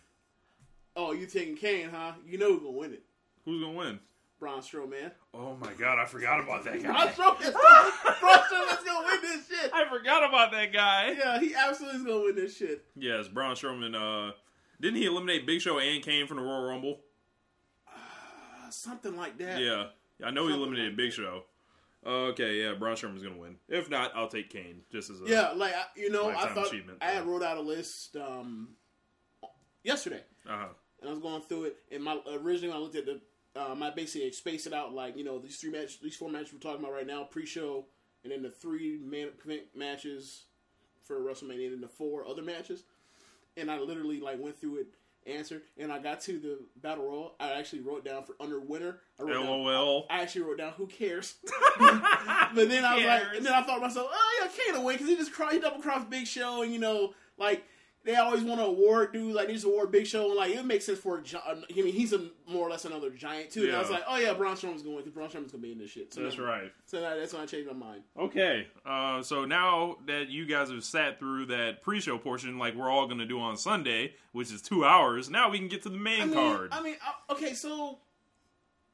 Oh, 0.96 1.12
you 1.12 1.26
taking 1.26 1.56
Kane, 1.56 1.88
huh? 1.90 2.12
You 2.26 2.38
know 2.38 2.52
who's 2.52 2.62
gonna 2.62 2.76
win 2.76 2.92
it. 2.92 3.02
Who's 3.44 3.62
gonna 3.62 3.76
win? 3.76 4.00
Braun 4.38 4.60
Strowman. 4.60 5.10
Oh 5.34 5.54
my 5.60 5.72
god, 5.74 5.98
I 5.98 6.06
forgot 6.06 6.40
about 6.40 6.64
that 6.64 6.80
Braun 6.80 6.94
guy. 6.94 7.12
Strowman's 7.12 7.50
gonna, 7.50 7.92
Braun 8.20 8.38
Strowman's 8.38 8.84
gonna 8.84 9.06
win 9.06 9.20
this 9.22 9.48
shit. 9.48 9.70
I 9.72 9.86
forgot 9.88 10.26
about 10.26 10.52
that 10.52 10.72
guy. 10.72 11.14
Yeah, 11.18 11.38
he 11.38 11.54
absolutely 11.54 11.98
is 11.98 12.04
gonna 12.06 12.24
win 12.24 12.36
this 12.36 12.56
shit. 12.56 12.84
Yes, 12.96 13.28
Braun 13.28 13.54
Strowman. 13.54 13.94
Uh, 13.94 14.32
didn't 14.80 14.96
he 14.96 15.04
eliminate 15.06 15.46
Big 15.46 15.60
Show 15.60 15.78
and 15.78 16.02
Kane 16.02 16.26
from 16.26 16.38
the 16.38 16.42
Royal 16.42 16.62
Rumble? 16.62 17.00
Uh, 17.86 18.70
something 18.70 19.14
like 19.14 19.36
that. 19.38 19.60
Yeah, 19.60 19.88
I 20.24 20.30
know 20.30 20.46
he 20.46 20.54
eliminated 20.54 20.92
like 20.92 20.96
Big 20.96 21.12
Show. 21.12 21.44
Okay, 22.06 22.62
yeah, 22.62 22.72
Braun 22.74 22.96
Strowman's 22.96 23.22
gonna 23.22 23.36
win. 23.36 23.56
If 23.68 23.90
not, 23.90 24.12
I'll 24.14 24.28
take 24.28 24.48
Kane 24.48 24.82
just 24.90 25.10
as 25.10 25.20
a 25.20 25.24
Yeah, 25.26 25.50
like 25.54 25.74
you 25.96 26.10
know, 26.10 26.30
I 26.30 26.48
thought 26.48 26.72
I 27.00 27.10
had 27.10 27.26
wrote 27.26 27.42
out 27.42 27.58
a 27.58 27.60
list 27.60 28.16
um, 28.16 28.70
yesterday, 29.82 30.22
Uh-huh. 30.48 30.68
and 31.00 31.08
I 31.10 31.12
was 31.12 31.20
going 31.22 31.42
through 31.42 31.64
it. 31.64 31.76
And 31.92 32.02
my 32.02 32.18
originally 32.32 32.68
when 32.68 32.76
I 32.76 32.80
looked 32.80 32.96
at 32.96 33.04
the, 33.06 33.20
um, 33.54 33.82
I 33.82 33.90
basically 33.90 34.32
spaced 34.32 34.66
it 34.66 34.72
out 34.72 34.94
like 34.94 35.16
you 35.16 35.24
know 35.24 35.38
these 35.38 35.58
three 35.58 35.70
matches, 35.70 35.98
these 36.02 36.16
four 36.16 36.30
matches 36.30 36.52
we're 36.54 36.60
talking 36.60 36.80
about 36.82 36.92
right 36.94 37.06
now, 37.06 37.24
pre-show, 37.24 37.84
and 38.22 38.32
then 38.32 38.42
the 38.42 38.50
three 38.50 38.98
main 39.04 39.28
matches 39.74 40.44
for 41.04 41.20
WrestleMania, 41.20 41.64
and 41.66 41.72
then 41.74 41.80
the 41.82 41.88
four 41.88 42.26
other 42.26 42.42
matches. 42.42 42.84
And 43.56 43.70
I 43.70 43.78
literally 43.78 44.20
like 44.20 44.40
went 44.40 44.58
through 44.58 44.76
it, 44.76 44.86
answered, 45.26 45.62
and 45.78 45.92
I 45.92 45.98
got 45.98 46.20
to 46.22 46.38
the 46.38 46.58
battle 46.76 47.04
royal. 47.04 47.34
I 47.38 47.52
actually 47.52 47.80
wrote 47.80 48.04
down 48.04 48.24
for 48.24 48.34
under 48.40 48.60
winner. 48.60 49.00
I 49.18 49.24
wrote 49.24 49.32
down, 49.34 49.46
LOL. 49.46 50.06
I 50.10 50.22
actually 50.22 50.42
wrote 50.42 50.58
down 50.58 50.72
who 50.76 50.86
cares. 50.86 51.34
but 51.78 52.68
then 52.68 52.84
I 52.84 52.96
was 52.96 53.04
like, 53.04 53.22
and 53.36 53.46
then 53.46 53.52
I 53.52 53.62
thought 53.62 53.76
to 53.76 53.80
myself, 53.80 54.08
oh 54.10 54.40
yeah, 54.42 54.48
Kane 54.48 54.74
will 54.78 54.86
win 54.86 54.96
because 54.96 55.08
he 55.08 55.16
just 55.16 55.32
cro- 55.32 55.50
he 55.50 55.58
double 55.58 55.80
crossed 55.80 56.10
Big 56.10 56.26
Show, 56.26 56.62
and 56.62 56.72
you 56.72 56.78
know, 56.78 57.14
like 57.38 57.64
they 58.02 58.16
always 58.16 58.42
want 58.42 58.60
to 58.60 58.66
award 58.66 59.12
dudes 59.12 59.34
like 59.34 59.48
they 59.48 59.52
just 59.54 59.66
award 59.66 59.92
Big 59.92 60.06
Show, 60.06 60.26
and 60.28 60.36
like 60.36 60.50
it 60.52 60.64
makes 60.64 60.86
sense 60.86 60.98
for 60.98 61.18
a 61.18 61.22
I 61.46 61.54
mean 61.74 61.92
he's 61.92 62.12
a 62.12 62.28
more 62.48 62.66
or 62.66 62.70
less 62.70 62.84
another 62.84 63.10
giant 63.10 63.50
too. 63.50 63.64
And 63.66 63.76
I 63.76 63.78
was 63.80 63.90
like, 63.90 64.04
oh 64.08 64.16
yeah, 64.16 64.32
Braun 64.32 64.56
Strowman's 64.56 64.82
going 64.82 64.98
because 64.98 65.12
Braun 65.12 65.28
Strowman's 65.28 65.52
gonna 65.52 65.62
be 65.62 65.72
in 65.72 65.78
this 65.78 65.90
shit. 65.90 66.14
So 66.14 66.22
That's 66.22 66.36
then- 66.36 66.44
right. 66.44 66.72
So 66.86 67.00
that, 67.00 67.16
that's 67.18 67.32
when 67.32 67.42
I 67.42 67.46
changed 67.46 67.68
my 67.68 67.74
mind. 67.74 68.02
Okay, 68.18 68.66
uh, 68.86 69.22
so 69.22 69.44
now 69.44 69.96
that 70.06 70.28
you 70.30 70.46
guys 70.46 70.70
have 70.70 70.82
sat 70.84 71.18
through 71.18 71.46
that 71.46 71.82
pre-show 71.82 72.16
portion, 72.18 72.58
like 72.58 72.74
we're 72.74 72.90
all 72.90 73.06
gonna 73.06 73.26
do 73.26 73.38
on 73.40 73.56
Sunday, 73.56 74.14
which 74.32 74.50
is 74.50 74.62
two 74.62 74.84
hours, 74.84 75.28
now 75.28 75.50
we 75.50 75.58
can 75.58 75.68
get 75.68 75.82
to 75.82 75.88
the 75.90 75.98
main 75.98 76.22
I 76.22 76.24
mean, 76.26 76.34
card. 76.34 76.68
I 76.72 76.82
mean, 76.82 76.96
I- 77.02 77.32
okay, 77.34 77.52
so 77.54 77.98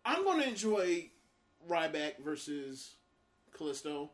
I'm 0.05 0.23
going 0.25 0.41
to 0.41 0.49
enjoy 0.49 1.11
Ryback 1.69 2.23
versus 2.25 2.95
Kalisto. 3.53 4.11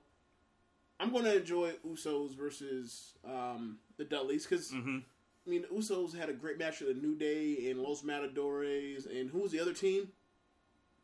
I'm 1.02 1.10
going 1.10 1.24
to 1.24 1.36
enjoy 1.36 1.72
Usos 1.86 2.36
versus 2.36 3.14
um, 3.24 3.78
the 3.96 4.04
Dudleys 4.04 4.46
because 4.46 4.70
hmm 4.70 4.98
I 5.44 5.50
mean, 5.50 5.64
Usos 5.74 6.16
had 6.16 6.28
a 6.28 6.32
great 6.32 6.56
match 6.56 6.78
with 6.80 6.94
the 6.94 7.04
New 7.04 7.16
Day 7.16 7.68
and 7.68 7.80
Los 7.80 8.04
Matadores, 8.04 9.06
and 9.06 9.28
who's 9.28 9.50
the 9.50 9.58
other 9.58 9.72
team? 9.72 10.06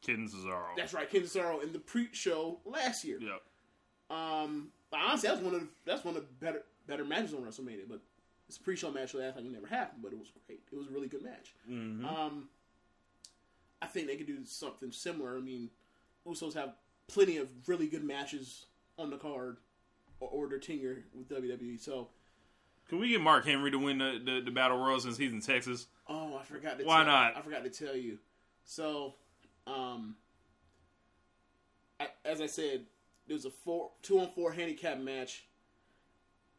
Ken 0.01 0.29
Cesaro. 0.29 0.77
That's 0.77 0.95
right, 0.95 1.11
Ken 1.11 1.23
Cesaro 1.23 1.61
in 1.61 1.73
the 1.73 1.81
pre-show 1.81 2.61
last 2.65 3.05
year. 3.05 3.19
Yep. 3.21 4.17
Um, 4.17 4.69
honestly, 4.93 5.29
that's 5.29 5.43
one 5.43 5.55
of 5.57 5.61
the, 5.63 5.69
that's 5.85 6.05
one 6.05 6.15
of 6.17 6.23
the 6.23 6.29
better 6.45 6.63
better 6.87 7.05
matches 7.05 7.35
on 7.35 7.41
WrestleMania. 7.41 7.89
But 7.89 7.99
this 8.47 8.59
pre-show 8.59 8.93
match 8.93 9.11
that 9.15 9.35
time 9.35 9.47
it 9.47 9.53
never 9.53 9.67
happened, 9.67 10.03
but 10.05 10.13
it 10.13 10.19
was 10.21 10.29
great. 10.47 10.61
It 10.73 10.77
was 10.77 10.87
a 10.87 10.91
really 10.91 11.09
good 11.09 11.25
match. 11.25 11.55
hmm 11.67 12.05
Um, 12.05 12.49
I 13.83 13.87
think 13.87 14.07
they 14.07 14.15
could 14.17 14.29
do 14.29 14.45
something 14.45 14.93
similar. 14.93 15.37
I 15.37 15.41
mean, 15.41 15.69
Usos 16.27 16.55
have 16.55 16.75
plenty 17.09 17.39
of 17.39 17.49
really 17.67 17.89
good 17.89 18.05
matches 18.05 18.67
on 18.99 19.11
the 19.11 19.17
card 19.17 19.57
or, 20.21 20.29
or 20.29 20.59
tenure 20.59 21.05
with 21.15 21.29
WWE. 21.29 21.79
So, 21.81 22.09
Can 22.89 22.99
we 22.99 23.09
get 23.09 23.21
Mark 23.21 23.45
Henry 23.45 23.71
to 23.71 23.79
win 23.79 23.99
the, 23.99 24.21
the, 24.25 24.41
the 24.45 24.51
battle 24.51 24.79
royal 24.79 25.01
since 25.01 25.17
he's 25.17 25.33
in 25.33 25.41
Texas? 25.41 25.87
oh, 26.09 26.37
I 26.37 26.45
forgot 26.45 26.79
to 26.79 26.85
Why 26.85 26.99
tell, 26.99 27.07
not? 27.07 27.37
I 27.37 27.41
forgot 27.43 27.65
to 27.65 27.71
tell 27.71 27.97
you. 27.97 28.19
So, 28.65 29.15
um, 29.67 30.17
I, 32.01 32.09
as 32.25 32.41
I 32.41 32.47
said, 32.47 32.85
there 33.27 33.35
was 33.35 33.45
a 33.45 33.51
four 33.51 33.91
two 34.03 34.19
on 34.21 34.29
four 34.29 34.53
handicap 34.53 34.99
match. 34.99 35.45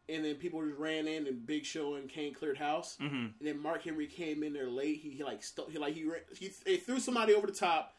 And 0.08 0.26
then 0.26 0.36
people 0.36 0.65
just 0.65 0.80
ran 0.80 1.08
in, 1.08 1.28
and 1.28 1.45
Big 1.45 1.65
Show 1.65 1.93
and 1.93 2.10
Kane 2.10 2.34
cleared 2.34 2.58
house. 2.58 2.98
hmm 3.00 3.06
And 3.06 3.34
then 3.41 3.60
Mark 3.62 3.84
Henry 3.84 4.08
came 4.08 4.41
in 4.41 4.54
there 4.54 4.67
late. 4.67 4.98
He, 5.02 5.12
he 5.12 5.24
like 5.24 5.43
st- 5.43 5.69
he 5.69 5.78
like 5.78 5.93
he, 5.93 6.04
ran, 6.04 6.22
he 6.36 6.50
he 6.65 6.78
threw 6.78 7.00
somebody 7.00 7.36
over 7.36 7.45
the 7.45 7.54
top. 7.54 7.93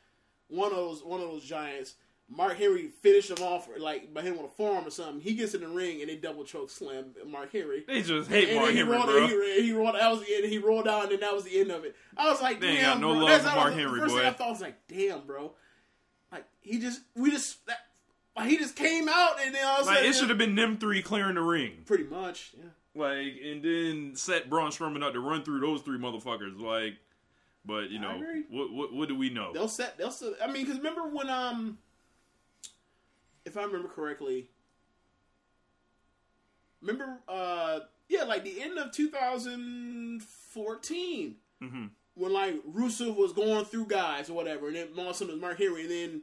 One 0.48 0.70
of 0.72 0.76
those 0.76 1.04
one 1.04 1.20
of 1.20 1.28
those 1.28 1.44
giants. 1.44 1.94
Mark 2.32 2.56
Henry 2.58 2.86
finished 3.02 3.28
him 3.30 3.42
off 3.42 3.68
like 3.78 4.14
by 4.14 4.22
him 4.22 4.38
on 4.38 4.44
a 4.44 4.48
forearm 4.48 4.86
or 4.86 4.90
something. 4.90 5.20
He 5.20 5.34
gets 5.34 5.54
in 5.54 5.62
the 5.62 5.68
ring 5.68 6.00
and 6.00 6.08
they 6.08 6.14
double 6.16 6.44
choke 6.44 6.70
slam 6.70 7.06
Mark 7.26 7.52
Henry. 7.52 7.82
They 7.86 8.02
just 8.02 8.30
hate 8.30 8.48
and 8.50 8.58
Mark 8.58 8.70
he 8.70 8.76
Henry, 8.78 8.92
rolled, 8.94 9.06
bro. 9.06 9.26
He, 9.26 9.62
he 9.62 9.72
rolled. 9.72 9.94
That 9.96 10.10
was 10.10 10.20
the 10.20 10.34
end. 10.36 10.44
He 10.46 10.58
rolled 10.58 10.86
out, 10.86 11.12
and 11.12 11.20
that 11.22 11.34
was 11.34 11.44
the 11.44 11.58
end 11.58 11.70
of 11.72 11.84
it. 11.84 11.96
I 12.16 12.30
was 12.30 12.40
like, 12.40 12.60
They 12.60 12.74
damn, 12.76 13.00
no 13.00 13.08
bro. 13.10 13.18
love 13.24 13.28
That's 13.28 13.44
for 13.50 13.56
Mark 13.56 13.74
the 13.74 13.80
Henry, 13.80 14.00
first 14.00 14.14
boy. 14.14 14.20
thing 14.20 14.28
I 14.28 14.32
thought 14.32 14.46
I 14.46 14.50
was 14.50 14.60
like, 14.60 14.76
damn, 14.88 15.26
bro. 15.26 15.52
Like 16.30 16.44
he 16.60 16.78
just 16.78 17.00
we 17.16 17.30
just 17.32 17.66
that, 17.66 17.78
like, 18.36 18.48
he 18.48 18.56
just 18.58 18.76
came 18.76 19.08
out 19.08 19.36
and 19.44 19.52
then 19.54 19.64
all 19.66 19.80
of 19.80 19.86
Like 19.86 19.96
sudden 19.96 20.10
it 20.10 20.14
should 20.14 20.28
have 20.28 20.38
been 20.38 20.54
them 20.54 20.78
three 20.78 21.02
clearing 21.02 21.34
the 21.34 21.42
ring. 21.42 21.82
pretty 21.84 22.04
much. 22.04 22.52
Yeah. 22.56 22.66
Like 22.94 23.34
and 23.44 23.62
then 23.64 24.12
set 24.14 24.48
Braun 24.48 24.70
Strowman 24.70 25.02
up 25.02 25.14
to 25.14 25.20
run 25.20 25.42
through 25.42 25.60
those 25.60 25.82
three 25.82 25.98
motherfuckers. 25.98 26.60
Like, 26.60 26.94
but 27.64 27.90
you 27.90 27.98
know 27.98 28.20
what? 28.50 28.72
What, 28.72 28.92
what 28.94 29.08
do 29.08 29.16
we 29.16 29.30
know? 29.30 29.52
They'll 29.52 29.66
set. 29.68 29.98
They'll 29.98 30.10
set. 30.12 30.34
I 30.42 30.46
mean, 30.46 30.64
because 30.64 30.78
remember 30.78 31.08
when 31.08 31.28
um, 31.28 31.78
if 33.50 33.56
I 33.58 33.64
remember 33.64 33.88
correctly, 33.88 34.48
remember 36.80 37.18
uh, 37.28 37.80
yeah, 38.08 38.22
like 38.24 38.44
the 38.44 38.60
end 38.62 38.78
of 38.78 38.92
2014 38.92 41.36
hmm 41.62 41.86
when 42.14 42.32
like 42.32 42.54
Rusev 42.66 43.14
was 43.16 43.32
going 43.32 43.64
through 43.64 43.86
guys 43.86 44.28
or 44.28 44.32
whatever, 44.34 44.66
and 44.66 44.76
then 44.76 44.88
all 44.98 45.04
of 45.04 45.10
a 45.10 45.14
sudden 45.14 45.30
it 45.30 45.34
was 45.34 45.40
Mark 45.40 45.58
Henry, 45.58 45.82
and 45.82 45.90
then 45.90 46.22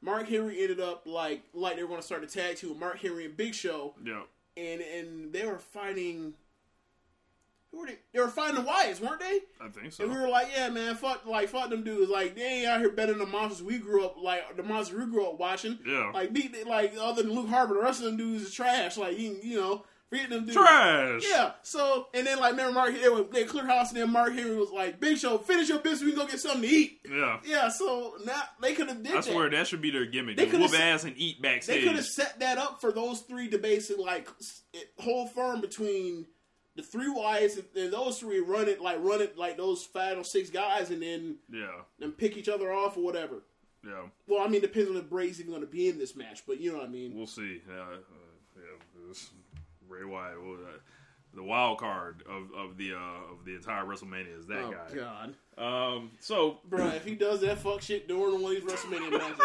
Mark 0.00 0.28
Henry 0.28 0.60
ended 0.62 0.80
up 0.80 1.02
like 1.04 1.42
like 1.52 1.76
they 1.76 1.82
were 1.82 1.88
going 1.88 2.00
to 2.00 2.06
start 2.06 2.22
a 2.24 2.26
tag 2.26 2.56
team 2.56 2.70
with 2.70 2.78
Mark 2.78 2.98
Henry 3.00 3.24
and 3.26 3.36
Big 3.36 3.54
Show, 3.54 3.94
Yeah. 4.04 4.22
and 4.56 4.80
and 4.80 5.32
they 5.32 5.44
were 5.44 5.58
fighting. 5.58 6.34
They? 7.86 8.20
Were 8.20 8.28
fighting 8.28 8.56
the 8.56 8.62
Wyatts, 8.62 9.00
weren't 9.00 9.20
they? 9.20 9.40
I 9.60 9.68
think 9.68 9.92
so. 9.92 10.04
And 10.04 10.12
we 10.12 10.18
were 10.20 10.28
like, 10.28 10.48
yeah, 10.54 10.68
man, 10.68 10.94
fuck, 10.96 11.26
like, 11.26 11.48
fuck 11.48 11.70
them 11.70 11.84
dudes. 11.84 12.10
Like, 12.10 12.34
they 12.36 12.42
ain't 12.42 12.66
out 12.66 12.80
here 12.80 12.90
better 12.90 13.12
than 13.12 13.20
the 13.20 13.26
monsters 13.26 13.62
we 13.62 13.78
grew 13.78 14.04
up, 14.04 14.16
like, 14.22 14.56
the 14.56 14.62
monsters 14.62 14.98
we 14.98 15.06
grew 15.06 15.26
up 15.26 15.38
watching. 15.38 15.78
Yeah. 15.86 16.10
Like, 16.12 16.32
beat, 16.32 16.66
like, 16.66 16.94
other 17.00 17.22
than 17.22 17.32
Luke 17.32 17.48
Harper, 17.48 17.74
the 17.74 17.80
rest 17.80 18.00
of 18.00 18.06
them 18.06 18.16
dudes 18.16 18.44
is 18.44 18.52
trash. 18.52 18.96
Like, 18.96 19.18
you, 19.18 19.38
you 19.42 19.60
know, 19.60 19.84
forget 20.08 20.30
them 20.30 20.44
dudes. 20.44 20.56
Trash. 20.56 21.22
Yeah. 21.28 21.52
So, 21.62 22.08
and 22.14 22.26
then, 22.26 22.38
like, 22.38 22.52
remember 22.52 22.72
Mark, 22.72 22.94
they, 23.00 23.08
were, 23.08 23.22
they 23.24 23.44
cleared 23.44 23.66
house, 23.68 23.90
and 23.92 24.00
then 24.00 24.10
Mark 24.10 24.32
Henry 24.32 24.56
was 24.56 24.70
like, 24.70 25.00
Big 25.00 25.18
Show, 25.18 25.38
finish 25.38 25.68
your 25.68 25.78
business, 25.78 26.02
we 26.02 26.12
can 26.12 26.20
go 26.20 26.26
get 26.26 26.40
something 26.40 26.62
to 26.62 26.68
eat. 26.68 27.00
Yeah. 27.08 27.40
Yeah, 27.44 27.68
so 27.68 28.14
now 28.24 28.42
they 28.60 28.74
could 28.74 28.88
have 28.88 29.02
did 29.02 29.12
I 29.12 29.16
that. 29.16 29.24
swear 29.24 29.50
that 29.50 29.66
should 29.66 29.82
be 29.82 29.90
their 29.90 30.06
gimmick. 30.06 30.36
They 30.36 30.44
Just 30.44 30.56
coulda 30.56 30.72
whoop 30.72 30.80
ass 30.80 31.04
and 31.04 31.14
eat 31.16 31.42
backstage. 31.42 31.82
They 31.82 31.86
could 31.86 31.96
have 31.96 32.06
set 32.06 32.40
that 32.40 32.58
up 32.58 32.80
for 32.80 32.92
those 32.92 33.20
three 33.20 33.48
to 33.50 33.58
basically 33.58 34.04
like 34.04 34.28
hold 34.98 35.32
firm 35.32 35.60
between 35.60 36.26
the 36.76 36.82
three 36.82 37.08
Wyatts 37.12 37.54
and, 37.56 37.64
and 37.84 37.92
those 37.92 38.18
three 38.20 38.40
run 38.40 38.68
it 38.68 38.80
like 38.80 38.98
run 39.00 39.20
it 39.22 39.36
like 39.38 39.56
those 39.56 39.82
five 39.84 40.18
or 40.18 40.24
six 40.24 40.50
guys 40.50 40.90
and 40.90 41.02
then 41.02 41.36
Yeah. 41.50 41.80
then 41.98 42.12
pick 42.12 42.36
each 42.36 42.48
other 42.48 42.72
off 42.72 42.96
or 42.96 43.00
whatever. 43.04 43.42
Yeah. 43.84 44.02
Well, 44.26 44.42
I 44.44 44.48
mean, 44.48 44.60
depends 44.60 44.90
on 44.90 44.96
if 44.96 45.08
Bray's 45.08 45.38
even 45.40 45.52
going 45.52 45.62
to 45.62 45.68
be 45.68 45.88
in 45.88 45.98
this 45.98 46.16
match, 46.16 46.42
but 46.46 46.60
you 46.60 46.72
know 46.72 46.78
what 46.78 46.86
I 46.86 46.90
mean. 46.90 47.14
We'll 47.16 47.26
see. 47.26 47.62
Yeah. 47.68 47.80
Uh, 47.82 47.96
yeah. 48.56 48.62
This 49.08 49.30
Ray 49.88 50.04
Wyatt. 50.04 50.42
Well, 50.42 50.54
uh, 50.54 50.78
the 51.34 51.42
wild 51.42 51.78
card 51.78 52.22
of, 52.28 52.44
of 52.58 52.76
the 52.78 52.94
uh, 52.94 53.32
of 53.32 53.44
the 53.44 53.54
entire 53.54 53.84
WrestleMania 53.84 54.38
is 54.38 54.46
that 54.46 54.64
oh 54.64 54.72
guy. 54.72 54.94
God, 54.94 55.34
Um. 55.62 56.10
So. 56.18 56.58
bro! 56.68 56.86
If 56.88 57.04
he 57.04 57.14
does 57.14 57.40
that 57.42 57.58
fuck 57.58 57.82
shit 57.82 58.08
during 58.08 58.42
one 58.42 58.56
of 58.56 58.62
these 58.62 58.72
WrestleMania 58.72 59.10
matches, 59.18 59.38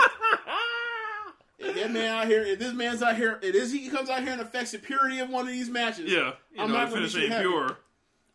if 1.62 1.76
that 1.76 1.92
man 1.92 2.06
out 2.06 2.28
here, 2.28 2.44
if 2.44 2.60
this 2.60 2.74
man's 2.74 3.02
out 3.02 3.16
here, 3.16 3.40
it 3.42 3.56
is 3.56 3.72
he 3.72 3.90
comes 3.90 4.10
out 4.10 4.24
here 4.24 4.34
and 4.34 4.42
affects 4.42 4.72
the 4.72 4.80
purity 4.80 5.20
of 5.20 5.30
one 5.30 5.48
of 5.48 5.54
these 5.54 5.70
matches. 5.70 6.12
Yeah. 6.12 6.34
I'm 6.58 6.72
know, 6.72 6.78
not 6.78 6.90
gonna 6.90 7.02
be 7.02 7.10
finish 7.10 7.30
too 7.30 7.40
pure. 7.40 7.78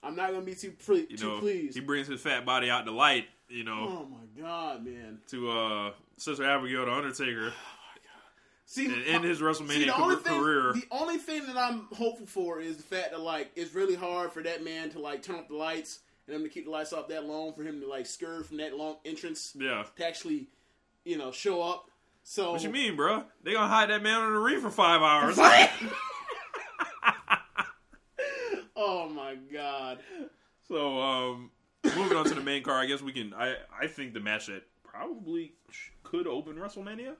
I'm 0.07 0.15
not 0.15 0.31
going 0.31 0.41
to 0.41 0.47
be 0.47 0.55
too 0.55 0.73
You 1.11 1.17
too 1.17 1.27
know, 1.27 1.41
pleased. 1.41 1.75
he 1.75 1.81
brings 1.81 2.07
his 2.07 2.21
fat 2.21 2.47
body 2.47 2.71
out 2.71 2.85
to 2.85 2.93
light. 2.93 3.27
You 3.49 3.65
know, 3.65 3.73
oh 3.73 4.09
my 4.11 4.41
God, 4.43 4.85
man! 4.85 5.19
to 5.29 5.51
uh, 5.51 5.91
Sister 6.17 6.45
Abigail, 6.45 6.85
the 6.85 6.93
Undertaker, 6.93 7.53
See, 8.65 8.87
and 8.87 9.05
end 9.07 9.25
his 9.25 9.41
WrestleMania 9.41 9.71
See, 9.71 9.85
the 9.85 9.97
only 9.97 10.17
thing, 10.17 10.43
career. 10.43 10.73
the 10.73 10.85
only 10.91 11.19
thing 11.19 11.47
that 11.47 11.57
I'm 11.57 11.87
hopeful 11.95 12.27
for 12.27 12.59
is 12.61 12.77
the 12.77 12.83
fact 12.83 13.13
that 13.13 13.21
like 13.21 13.53
it's 13.55 13.73
really 13.73 13.95
hard 13.95 14.33
for 14.33 14.43
that 14.43 14.65
man 14.65 14.91
to 14.91 14.99
like 14.99 15.23
turn 15.23 15.37
off 15.37 15.47
the 15.47 15.55
lights 15.55 16.01
and 16.27 16.35
them 16.35 16.43
to 16.43 16.49
keep 16.49 16.65
the 16.65 16.73
lights 16.73 16.93
off 16.93 17.07
that 17.09 17.25
long 17.25 17.53
for 17.53 17.63
him 17.63 17.81
to 17.81 17.89
like 17.89 18.07
scurry 18.07 18.43
from 18.43 18.57
that 18.57 18.77
long 18.77 18.97
entrance 19.05 19.53
yeah. 19.57 19.85
to 19.97 20.07
actually, 20.07 20.49
you 21.05 21.17
know, 21.17 21.31
show 21.31 21.63
up. 21.63 21.89
So 22.29 22.51
What 22.51 22.65
you 22.65 22.71
mean, 22.71 22.97
bro? 22.97 23.23
They 23.45 23.53
gonna 23.53 23.69
hide 23.69 23.89
that 23.91 24.03
man 24.03 24.21
on 24.21 24.33
the 24.33 24.41
reef 24.41 24.61
for 24.61 24.69
five 24.69 25.01
hours. 25.01 25.39
oh 28.77 29.09
my 29.09 29.37
god. 29.37 30.01
so, 30.67 31.01
um, 31.01 31.53
moving 31.97 32.17
on 32.17 32.25
to 32.25 32.35
the 32.35 32.41
main 32.41 32.65
card, 32.65 32.85
I 32.85 32.87
guess 32.87 33.01
we 33.01 33.13
can. 33.13 33.33
I 33.33 33.55
I 33.81 33.87
think 33.87 34.13
the 34.13 34.19
match 34.19 34.49
that 34.49 34.65
probably 34.83 35.53
could 36.03 36.27
open 36.27 36.57
WrestleMania, 36.57 37.15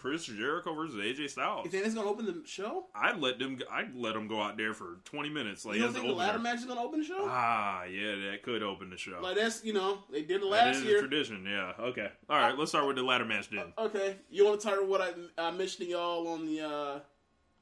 Chris 0.00 0.24
Jericho 0.24 0.74
versus 0.74 0.96
AJ 0.96 1.28
Styles. 1.30 1.64
You 1.66 1.70
think 1.70 1.82
that's 1.82 1.94
gonna 1.94 2.08
open 2.08 2.24
the 2.24 2.42
show? 2.46 2.86
I'd 2.94 3.18
let 3.18 3.38
them. 3.38 3.58
I'd 3.70 3.94
let 3.94 4.14
them 4.14 4.28
go 4.28 4.40
out 4.40 4.56
there 4.56 4.72
for 4.72 4.98
twenty 5.04 5.28
minutes. 5.28 5.64
Like 5.66 5.76
You 5.76 5.82
don't 5.82 5.92
think 5.92 6.06
the 6.06 6.12
ladder 6.12 6.38
match 6.38 6.58
is 6.60 6.64
gonna 6.64 6.80
open 6.82 7.00
the 7.00 7.06
show? 7.06 7.26
Ah, 7.28 7.84
yeah, 7.84 8.30
that 8.30 8.42
could 8.42 8.62
open 8.62 8.88
the 8.90 8.96
show. 8.96 9.20
like 9.22 9.36
that's 9.36 9.62
you 9.64 9.72
know 9.74 9.98
they 10.10 10.22
did 10.22 10.40
it 10.40 10.46
last 10.46 10.82
year. 10.82 11.00
tradition. 11.00 11.44
Yeah. 11.46 11.72
Okay. 11.78 12.08
All 12.30 12.38
right. 12.38 12.56
Let's 12.56 12.70
start 12.70 12.86
with 12.86 12.96
the 12.96 13.02
ladder 13.02 13.24
match 13.26 13.50
then. 13.50 13.72
Okay, 13.76 14.16
you 14.30 14.44
want 14.46 14.58
to 14.60 14.66
talk 14.66 14.76
about 14.78 14.88
what 14.88 15.00
I, 15.02 15.12
I 15.36 15.50
mentioned 15.50 15.86
to 15.86 15.92
y'all 15.92 16.26
on 16.28 16.46
the 16.46 16.60
uh, 16.62 17.00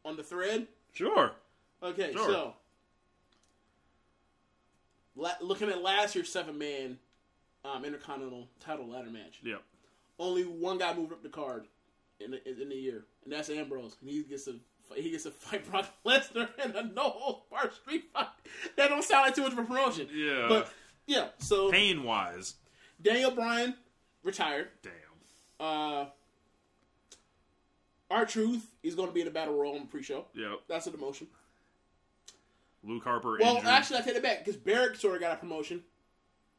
on 0.04 0.16
the 0.16 0.22
thread? 0.22 0.68
Sure. 0.92 1.32
Okay, 1.82 2.12
Sure. 2.12 2.28
so 2.30 2.54
la- 5.16 5.30
looking 5.40 5.68
at 5.68 5.82
last 5.82 6.14
year's 6.14 6.30
seven 6.30 6.58
man 6.58 6.98
um, 7.64 7.84
intercontinental 7.84 8.48
title 8.60 8.86
ladder 8.88 9.10
match, 9.10 9.40
Yep. 9.42 9.62
only 10.18 10.42
one 10.44 10.78
guy 10.78 10.94
moved 10.94 11.12
up 11.12 11.22
the 11.22 11.28
card 11.28 11.66
in 12.20 12.32
the, 12.32 12.48
in 12.62 12.68
the 12.68 12.74
year, 12.74 13.04
and 13.24 13.32
that's 13.32 13.50
Ambrose. 13.50 13.96
And 14.00 14.10
he 14.10 14.22
gets 14.22 14.46
a 14.48 14.54
he 14.94 15.10
gets 15.10 15.24
to 15.24 15.30
fight 15.30 15.70
Brock 15.70 15.86
Lesnar 16.06 16.48
in 16.64 16.74
a 16.76 16.82
no 16.82 17.10
holds 17.10 17.42
barred 17.50 17.72
street 17.74 18.04
fight. 18.12 18.28
That 18.76 18.88
don't 18.88 19.04
sound 19.04 19.26
like 19.26 19.34
too 19.34 19.42
much 19.42 19.52
of 19.52 19.58
a 19.58 19.62
promotion. 19.64 20.08
Yeah. 20.12 20.46
but 20.48 20.72
yeah. 21.06 21.28
So 21.38 21.70
Pain 21.70 22.02
wise, 22.04 22.54
Daniel 23.00 23.30
Bryan 23.30 23.74
retired. 24.22 24.68
damn. 24.82 24.92
Uh, 25.60 26.06
R 28.10 28.24
Truth 28.24 28.66
is 28.82 28.94
going 28.94 29.08
to 29.08 29.14
be 29.14 29.20
in 29.20 29.26
the 29.26 29.32
battle 29.32 29.54
royal 29.54 29.74
on 29.74 29.80
the 29.80 29.86
pre-show. 29.86 30.24
Yep. 30.34 30.60
That's 30.68 30.86
a 30.86 30.90
demotion. 30.90 31.26
Luke 32.84 33.04
Harper. 33.04 33.36
Well, 33.40 33.56
injured. 33.56 33.68
actually, 33.68 33.98
I 33.98 34.02
take 34.02 34.16
it 34.16 34.22
back 34.22 34.38
because 34.44 34.56
Barrett 34.56 34.96
sort 34.98 35.16
of 35.16 35.20
got 35.20 35.32
a 35.32 35.36
promotion. 35.36 35.82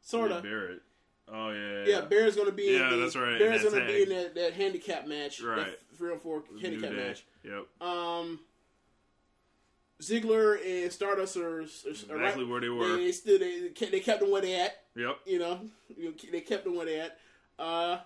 Sort 0.01 0.29
Yeah, 0.31 0.37
of. 0.37 0.43
Barrett. 0.43 0.81
Oh 1.31 1.51
yeah. 1.51 1.83
Yeah, 1.85 2.01
Barrett's 2.01 2.35
going 2.35 2.47
to 2.47 2.53
be. 2.53 2.63
Yeah, 2.73 2.85
in 2.85 2.97
the, 2.99 3.03
that's 3.03 3.15
right, 3.15 3.37
Barrett's 3.39 3.63
that 3.63 3.71
going 3.71 3.87
to 3.87 3.93
be 3.93 4.03
in 4.03 4.09
that, 4.09 4.35
that 4.35 4.53
handicap 4.53 5.07
match. 5.07 5.41
Right. 5.41 5.57
That 5.57 5.79
three 5.97 6.11
on 6.11 6.19
four 6.19 6.43
New 6.51 6.59
handicap 6.59 6.91
Day. 6.91 6.95
match. 6.97 7.23
Yep. 7.43 7.87
Um, 7.87 8.39
Ziggler 10.01 10.57
and 10.65 10.91
Stardust 10.91 11.35
are, 11.37 11.59
are, 11.59 11.61
Exactly 11.61 12.15
right- 12.15 12.47
where 12.47 12.61
they 12.61 12.69
were. 12.69 12.95
They 12.97 13.11
still 13.11 13.37
they, 13.37 13.69
kept- 13.69 13.91
they 13.91 13.99
kept 13.99 14.21
them 14.21 14.31
where 14.31 14.41
they 14.41 14.59
at. 14.59 14.81
Yep. 14.95 15.19
You 15.25 15.39
know, 15.39 15.59
they 16.31 16.41
kept 16.41 16.63
them 16.63 16.75
where 16.75 16.85
they 16.85 16.99
at. 16.99 17.17
Uh, 17.59 17.97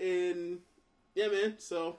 and 0.00 0.58
yeah, 1.14 1.28
man. 1.28 1.54
So. 1.58 1.98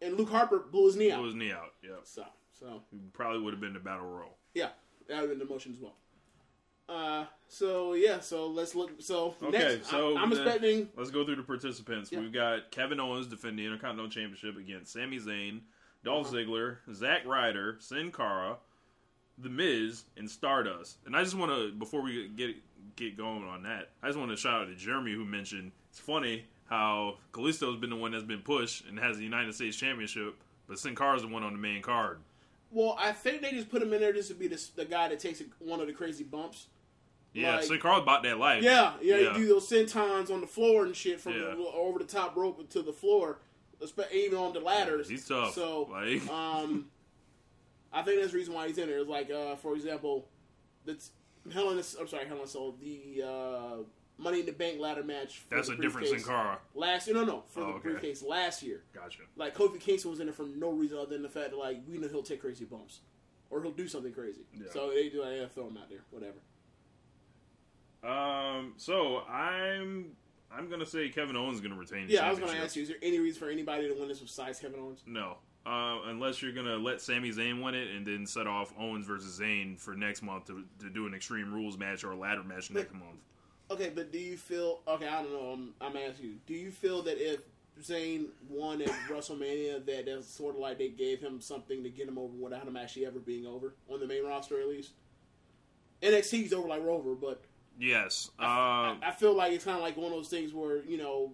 And 0.00 0.16
Luke 0.16 0.30
Harper 0.30 0.58
blew 0.70 0.86
his 0.86 0.96
knee 0.96 1.10
out. 1.10 1.18
Blew 1.18 1.26
his 1.26 1.34
knee 1.34 1.52
out. 1.52 1.72
Yep. 1.82 2.00
So, 2.04 2.24
so 2.58 2.82
He 2.90 2.98
probably 3.12 3.40
would 3.40 3.52
have 3.54 3.60
been 3.60 3.72
the 3.72 3.80
battle 3.80 4.06
royal. 4.06 4.36
yeah, 4.54 4.68
that 5.08 5.14
would 5.20 5.30
have 5.30 5.38
been 5.38 5.38
the 5.40 5.52
motion 5.52 5.72
as 5.72 5.80
well. 5.80 5.94
Uh, 6.88 7.24
so 7.48 7.94
yeah, 7.94 8.20
so 8.20 8.46
let's 8.46 8.74
look. 8.74 8.90
So 9.00 9.34
Okay, 9.42 9.58
next, 9.58 9.90
so 9.90 10.16
I, 10.16 10.22
am 10.22 10.32
expecting. 10.32 10.88
Let's 10.96 11.10
go 11.10 11.24
through 11.24 11.36
the 11.36 11.42
participants. 11.42 12.10
Yeah. 12.10 12.20
We've 12.20 12.32
got 12.32 12.70
Kevin 12.70 12.98
Owens 12.98 13.26
defending 13.26 13.56
the 13.56 13.66
Intercontinental 13.66 14.10
Championship 14.10 14.56
against 14.56 14.92
Sami 14.92 15.18
Zayn, 15.18 15.60
Dolph 16.04 16.30
Ziggler, 16.30 16.78
Zack 16.94 17.26
Ryder, 17.26 17.76
Sin 17.80 18.10
Cara, 18.10 18.56
The 19.36 19.50
Miz, 19.50 20.04
and 20.16 20.30
Stardust. 20.30 20.98
And 21.04 21.14
I 21.14 21.22
just 21.22 21.36
want 21.36 21.52
to, 21.52 21.72
before 21.72 22.02
we 22.02 22.28
get 22.28 22.56
get 22.96 23.16
going 23.16 23.44
on 23.44 23.62
that, 23.64 23.90
I 24.02 24.06
just 24.06 24.18
want 24.18 24.30
to 24.30 24.36
shout 24.36 24.62
out 24.62 24.68
to 24.68 24.74
Jeremy 24.74 25.12
who 25.12 25.24
mentioned 25.24 25.72
it's 25.90 26.00
funny 26.00 26.44
how 26.68 27.16
Kalisto's 27.32 27.78
been 27.78 27.90
the 27.90 27.96
one 27.96 28.12
that's 28.12 28.24
been 28.24 28.42
pushed 28.42 28.86
and 28.86 28.98
has 28.98 29.16
the 29.18 29.24
United 29.24 29.54
States 29.54 29.76
Championship, 29.76 30.36
but 30.66 30.78
Sin 30.78 30.94
Cara's 30.94 31.22
the 31.22 31.28
one 31.28 31.42
on 31.42 31.52
the 31.52 31.58
main 31.58 31.82
card. 31.82 32.18
Well, 32.70 32.96
I 32.98 33.12
think 33.12 33.40
they 33.40 33.50
just 33.50 33.70
put 33.70 33.82
him 33.82 33.92
in 33.94 34.00
there 34.00 34.12
just 34.12 34.28
to 34.28 34.34
be 34.34 34.46
the, 34.46 34.62
the 34.76 34.84
guy 34.84 35.08
that 35.08 35.18
takes 35.18 35.42
one 35.58 35.80
of 35.80 35.86
the 35.86 35.92
crazy 35.92 36.24
bumps. 36.24 36.66
Yeah, 37.34 37.56
Like- 37.56 37.64
Sin 37.64 37.80
Cara's 37.80 38.02
about 38.02 38.22
that 38.24 38.38
life. 38.38 38.62
Yeah, 38.62 38.94
yeah, 39.00 39.16
Yeah. 39.16 39.32
you 39.32 39.38
do 39.44 39.46
those 39.48 39.68
sentons 39.68 40.30
on 40.30 40.40
the 40.40 40.46
floor 40.46 40.84
and 40.84 40.96
shit 40.96 41.20
from 41.20 41.34
Yeah. 41.34 41.54
the, 41.54 41.56
over 41.56 41.98
the 41.98 42.04
top 42.04 42.36
rope 42.36 42.68
to 42.70 42.82
the 42.82 42.92
floor, 42.92 43.38
even 44.12 44.38
on 44.38 44.52
the 44.52 44.60
ladders. 44.60 45.08
He's 45.08 45.26
tough. 45.26 45.54
So, 45.54 45.82
Like- 45.90 46.26
um, 46.30 46.90
I 47.92 48.02
think 48.02 48.20
that's 48.20 48.32
the 48.32 48.38
reason 48.38 48.54
why 48.54 48.66
he's 48.68 48.78
in 48.78 48.88
there. 48.88 48.98
It's 48.98 49.08
like, 49.08 49.30
uh, 49.30 49.56
for 49.56 49.74
example, 49.74 50.28
that's 50.84 51.10
Hell 51.52 51.70
in 51.70 51.78
a, 51.78 51.82
I'm 51.98 52.08
sorry, 52.08 52.26
in 52.26 52.32
a 52.32 52.72
the 52.80 53.22
uh, 53.26 53.76
Money 54.18 54.40
in 54.40 54.46
the 54.46 54.52
Bank 54.52 54.80
ladder 54.80 55.02
match. 55.04 55.38
For 55.38 55.54
That's 55.54 55.68
the 55.68 55.74
a 55.74 55.76
Sin 55.76 55.90
briefcase 55.90 56.26
Cara. 56.26 56.58
Last 56.74 57.06
year, 57.06 57.16
no, 57.16 57.24
no, 57.24 57.44
for 57.48 57.60
Oh, 57.60 57.66
the 57.66 57.72
okay. 57.74 57.88
briefcase 57.90 58.22
last 58.22 58.62
year. 58.62 58.82
Gotcha. 58.92 59.20
Like 59.36 59.54
Kofi 59.54 59.80
Kingston 59.80 60.10
was 60.10 60.20
in 60.20 60.26
there 60.26 60.34
for 60.34 60.42
no 60.42 60.70
reason 60.70 60.98
other 60.98 61.10
than 61.10 61.22
the 61.22 61.28
fact 61.28 61.50
that 61.50 61.56
like 61.56 61.78
we 61.88 61.96
know 61.98 62.08
he'll 62.08 62.22
take 62.22 62.40
crazy 62.40 62.64
bumps 62.64 63.00
or 63.48 63.62
he'll 63.62 63.70
do 63.70 63.86
something 63.88 64.12
crazy. 64.12 64.40
Yeah. 64.52 64.66
So 64.72 64.90
they 64.90 65.08
do 65.08 65.22
like 65.22 65.36
yeah, 65.36 65.46
throw 65.46 65.68
him 65.68 65.76
out 65.78 65.88
there, 65.88 66.00
whatever. 66.10 66.36
Um. 68.04 68.74
So 68.76 69.22
I'm 69.28 70.12
I'm 70.50 70.70
gonna 70.70 70.86
say 70.86 71.08
Kevin 71.08 71.36
Owens 71.36 71.56
is 71.56 71.60
gonna 71.60 71.76
retain. 71.76 72.06
The 72.06 72.14
Yeah, 72.14 72.26
I 72.26 72.30
was 72.30 72.38
going 72.38 72.52
to 72.52 72.58
ask 72.58 72.76
you: 72.76 72.82
Is 72.82 72.88
there 72.88 72.98
any 73.02 73.18
reason 73.18 73.40
for 73.40 73.50
anybody 73.50 73.88
to 73.88 73.94
win 73.94 74.08
this 74.08 74.20
besides 74.20 74.60
Kevin 74.60 74.80
Owens? 74.80 75.02
No. 75.06 75.36
Uh, 75.66 76.00
unless 76.06 76.40
you're 76.40 76.52
gonna 76.52 76.76
let 76.76 77.00
Sami 77.00 77.30
Zayn 77.30 77.62
win 77.62 77.74
it 77.74 77.88
and 77.88 78.06
then 78.06 78.26
set 78.26 78.46
off 78.46 78.72
Owens 78.78 79.06
versus 79.06 79.38
Zayn 79.38 79.78
for 79.78 79.94
next 79.94 80.22
month 80.22 80.46
to, 80.46 80.64
to 80.80 80.88
do 80.88 81.06
an 81.06 81.14
Extreme 81.14 81.52
Rules 81.52 81.76
match 81.76 82.04
or 82.04 82.12
a 82.12 82.16
ladder 82.16 82.42
match 82.42 82.70
next 82.70 82.94
month. 82.94 83.18
Okay, 83.70 83.90
but 83.94 84.10
do 84.10 84.18
you 84.18 84.36
feel? 84.38 84.80
Okay, 84.88 85.06
I 85.06 85.22
don't 85.22 85.32
know. 85.32 85.50
I'm, 85.50 85.74
I'm 85.80 85.96
asking 85.96 86.26
you: 86.26 86.34
Do 86.46 86.54
you 86.54 86.70
feel 86.70 87.02
that 87.02 87.18
if 87.18 87.40
Zayn 87.82 88.28
won 88.48 88.80
at 88.80 88.88
WrestleMania, 89.10 89.84
that 89.84 90.06
that's 90.06 90.34
sort 90.34 90.54
of 90.54 90.60
like 90.60 90.78
they 90.78 90.88
gave 90.88 91.20
him 91.20 91.40
something 91.40 91.82
to 91.82 91.90
get 91.90 92.08
him 92.08 92.16
over 92.16 92.32
without 92.34 92.66
him 92.66 92.76
actually 92.76 93.04
ever 93.04 93.18
being 93.18 93.46
over 93.46 93.74
on 93.90 94.00
the 94.00 94.06
main 94.06 94.24
roster 94.24 94.58
at 94.60 94.68
least? 94.68 94.92
NXT's 96.00 96.52
over 96.52 96.68
like 96.68 96.82
Rover, 96.82 97.14
but 97.14 97.42
Yes. 97.78 98.30
I, 98.38 98.90
Um. 98.90 98.98
I 99.02 99.12
feel 99.12 99.34
like 99.34 99.52
it's 99.52 99.64
kind 99.64 99.76
of 99.76 99.82
like 99.82 99.96
one 99.96 100.06
of 100.06 100.12
those 100.12 100.28
things 100.28 100.52
where 100.52 100.82
you 100.84 100.98
know 100.98 101.32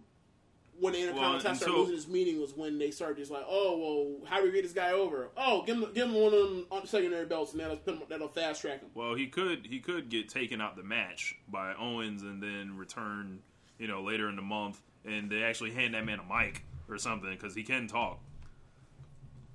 when 0.79 0.93
the 0.93 1.01
Intercontinental 1.01 1.45
Well, 1.51 1.55
started 1.55 1.79
losing 1.79 1.95
its 1.97 2.09
meaning 2.09 2.41
was 2.41 2.57
when 2.57 2.79
they 2.79 2.91
started 2.91 3.17
just 3.19 3.31
like, 3.31 3.45
oh 3.49 3.79
well, 3.79 4.29
how 4.29 4.39
do 4.41 4.45
we 4.45 4.53
get 4.53 4.63
this 4.65 4.73
guy 4.73 4.91
over? 4.91 5.29
Oh, 5.37 5.63
give 5.65 5.77
him 5.77 5.93
give 5.95 6.09
him 6.09 6.15
one 6.15 6.35
of 6.35 6.41
them 6.41 6.67
on- 6.71 6.83
the 6.83 6.89
secondary 6.89 7.27
belts, 7.27 7.53
and 7.53 7.61
that'll 7.61 7.77
put 7.77 7.95
him, 7.95 8.03
that'll 8.09 8.29
fast 8.29 8.61
track 8.61 8.81
him. 8.81 8.89
well, 8.95 9.15
he 9.15 9.27
could 9.29 9.67
he 9.67 9.79
could 9.81 10.09
get 10.09 10.29
taken 10.29 10.61
out 10.61 10.77
the 10.77 10.83
match 10.83 11.37
by 11.49 11.75
Owens 11.75 12.23
and 12.23 12.43
then 12.43 12.77
return, 12.77 13.39
you 13.79 13.87
know, 13.89 14.03
later 14.03 14.29
in 14.29 14.37
the 14.37 14.43
month, 14.43 14.81
and 15.05 15.31
they 15.31 15.43
actually 15.45 15.71
hand 15.73 15.95
that 15.95 16.05
man 16.05 16.19
a 16.19 16.25
mic 16.35 16.65
or 16.89 16.99
something 16.99 17.31
because 17.31 17.55
he 17.55 17.63
can 17.63 17.87
talk. 17.87 18.19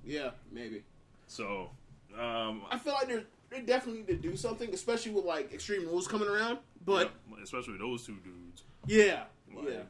Yeah, 0.04 0.30
maybe. 0.50 0.82
So, 1.26 1.70
um, 2.18 2.62
I 2.70 2.78
feel 2.78 2.94
like 2.94 3.06
they're 3.08 3.24
they 3.50 3.60
definitely 3.60 4.00
need 4.02 4.08
to 4.22 4.28
do 4.30 4.36
something, 4.36 4.72
especially 4.72 5.12
with 5.12 5.24
like 5.24 5.52
Extreme 5.52 5.86
Rules 5.86 6.08
coming 6.08 6.28
around. 6.28 6.58
But 6.84 7.12
especially 7.42 7.76
those 7.78 8.04
two 8.06 8.16
dudes. 8.24 8.62
yeah, 8.86 9.24
Like, 9.54 9.68
yeah. 9.68 9.82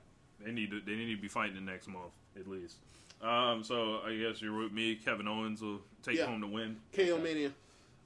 They 0.45 0.53
need 0.53 0.71
to 0.71 0.81
they 0.81 0.97
need 0.97 1.15
to 1.15 1.21
be 1.21 1.29
fighting 1.29 1.55
the 1.55 1.61
next 1.61 1.87
month 1.89 2.13
at 2.39 2.47
least. 2.49 2.77
Um, 3.23 3.63
so 3.63 4.01
I 4.05 4.17
guess 4.17 4.41
you're 4.41 4.57
with 4.57 4.73
me. 4.73 4.97
Kevin 4.97 5.29
Owens 5.29 5.61
will 5.61 5.81
take 6.03 6.17
Yeah. 6.17 6.27
home 6.27 6.41
the 6.41 6.47
win. 6.47 6.77
KO 6.93 7.19
Mania. 7.19 7.53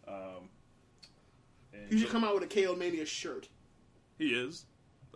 Um, 0.08 0.48
and 1.72 1.90
He 1.92 1.98
should 1.98 2.08
so- 2.08 2.12
come 2.12 2.24
out 2.24 2.34
with 2.34 2.42
a 2.42 2.46
KO 2.48 2.74
Mania 2.74 3.06
shirt. 3.06 3.48
He 4.18 4.34
is, 4.34 4.66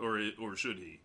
or 0.01 0.19
it, 0.19 0.35
or 0.39 0.55
should 0.57 0.79
he? 0.79 1.01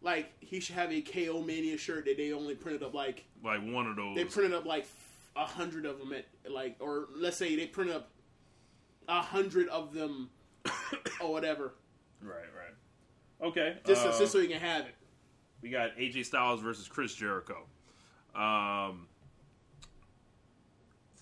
Like 0.00 0.32
he 0.40 0.60
should 0.60 0.74
have 0.76 0.92
a 0.92 1.00
KO 1.00 1.42
Mania 1.42 1.76
shirt 1.78 2.04
that 2.06 2.16
they 2.16 2.32
only 2.32 2.54
printed 2.54 2.82
up 2.82 2.94
like 2.94 3.24
Like 3.42 3.62
one 3.62 3.86
of 3.86 3.96
those. 3.96 4.16
they 4.16 4.24
printed 4.24 4.54
up 4.54 4.64
like 4.64 4.86
a 5.36 5.44
hundred 5.46 5.86
of 5.86 5.98
them 5.98 6.12
at 6.12 6.26
like 6.50 6.76
or 6.80 7.06
let's 7.16 7.36
say 7.36 7.54
they 7.56 7.66
print 7.66 7.90
up 7.90 8.10
a 9.08 9.20
hundred 9.22 9.68
of 9.68 9.92
them 9.94 10.30
or 11.20 11.32
whatever 11.32 11.74
right, 12.22 12.32
right. 12.56 13.48
Okay. 13.48 13.76
just, 13.86 14.04
uh, 14.04 14.18
just 14.18 14.32
so 14.32 14.38
you 14.38 14.48
can 14.48 14.60
have 14.60 14.82
it. 14.82 14.94
we 15.62 15.70
got 15.70 15.96
AJ 15.96 16.26
Styles 16.26 16.60
versus 16.60 16.88
Chris 16.88 17.14
Jericho. 17.14 17.64
Um, 18.34 19.06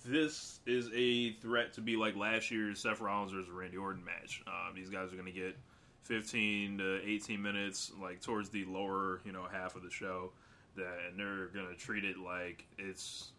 this 0.04 0.60
is 0.66 0.88
a 0.94 1.32
threat 1.34 1.72
to 1.74 1.80
be 1.80 1.96
like 1.96 2.16
last 2.16 2.50
year's 2.50 2.80
Seth 2.80 3.00
Rollins 3.00 3.32
versus 3.32 3.50
Randy 3.50 3.76
Orton 3.76 4.04
match. 4.04 4.42
Um, 4.46 4.74
these 4.74 4.88
guys 4.88 5.12
are 5.12 5.16
going 5.16 5.26
to 5.26 5.32
get 5.32 5.56
15 6.04 6.78
to 6.78 7.00
18 7.04 7.42
minutes, 7.42 7.92
like 8.00 8.20
towards 8.20 8.48
the 8.48 8.64
lower, 8.66 9.20
you 9.24 9.32
know, 9.32 9.44
half 9.50 9.76
of 9.76 9.82
the 9.82 9.90
show. 9.90 10.32
That 10.76 10.98
and 11.08 11.18
they're 11.18 11.46
going 11.46 11.68
to 11.68 11.74
treat 11.74 12.04
it 12.04 12.18
like 12.18 12.66
it's 12.78 13.32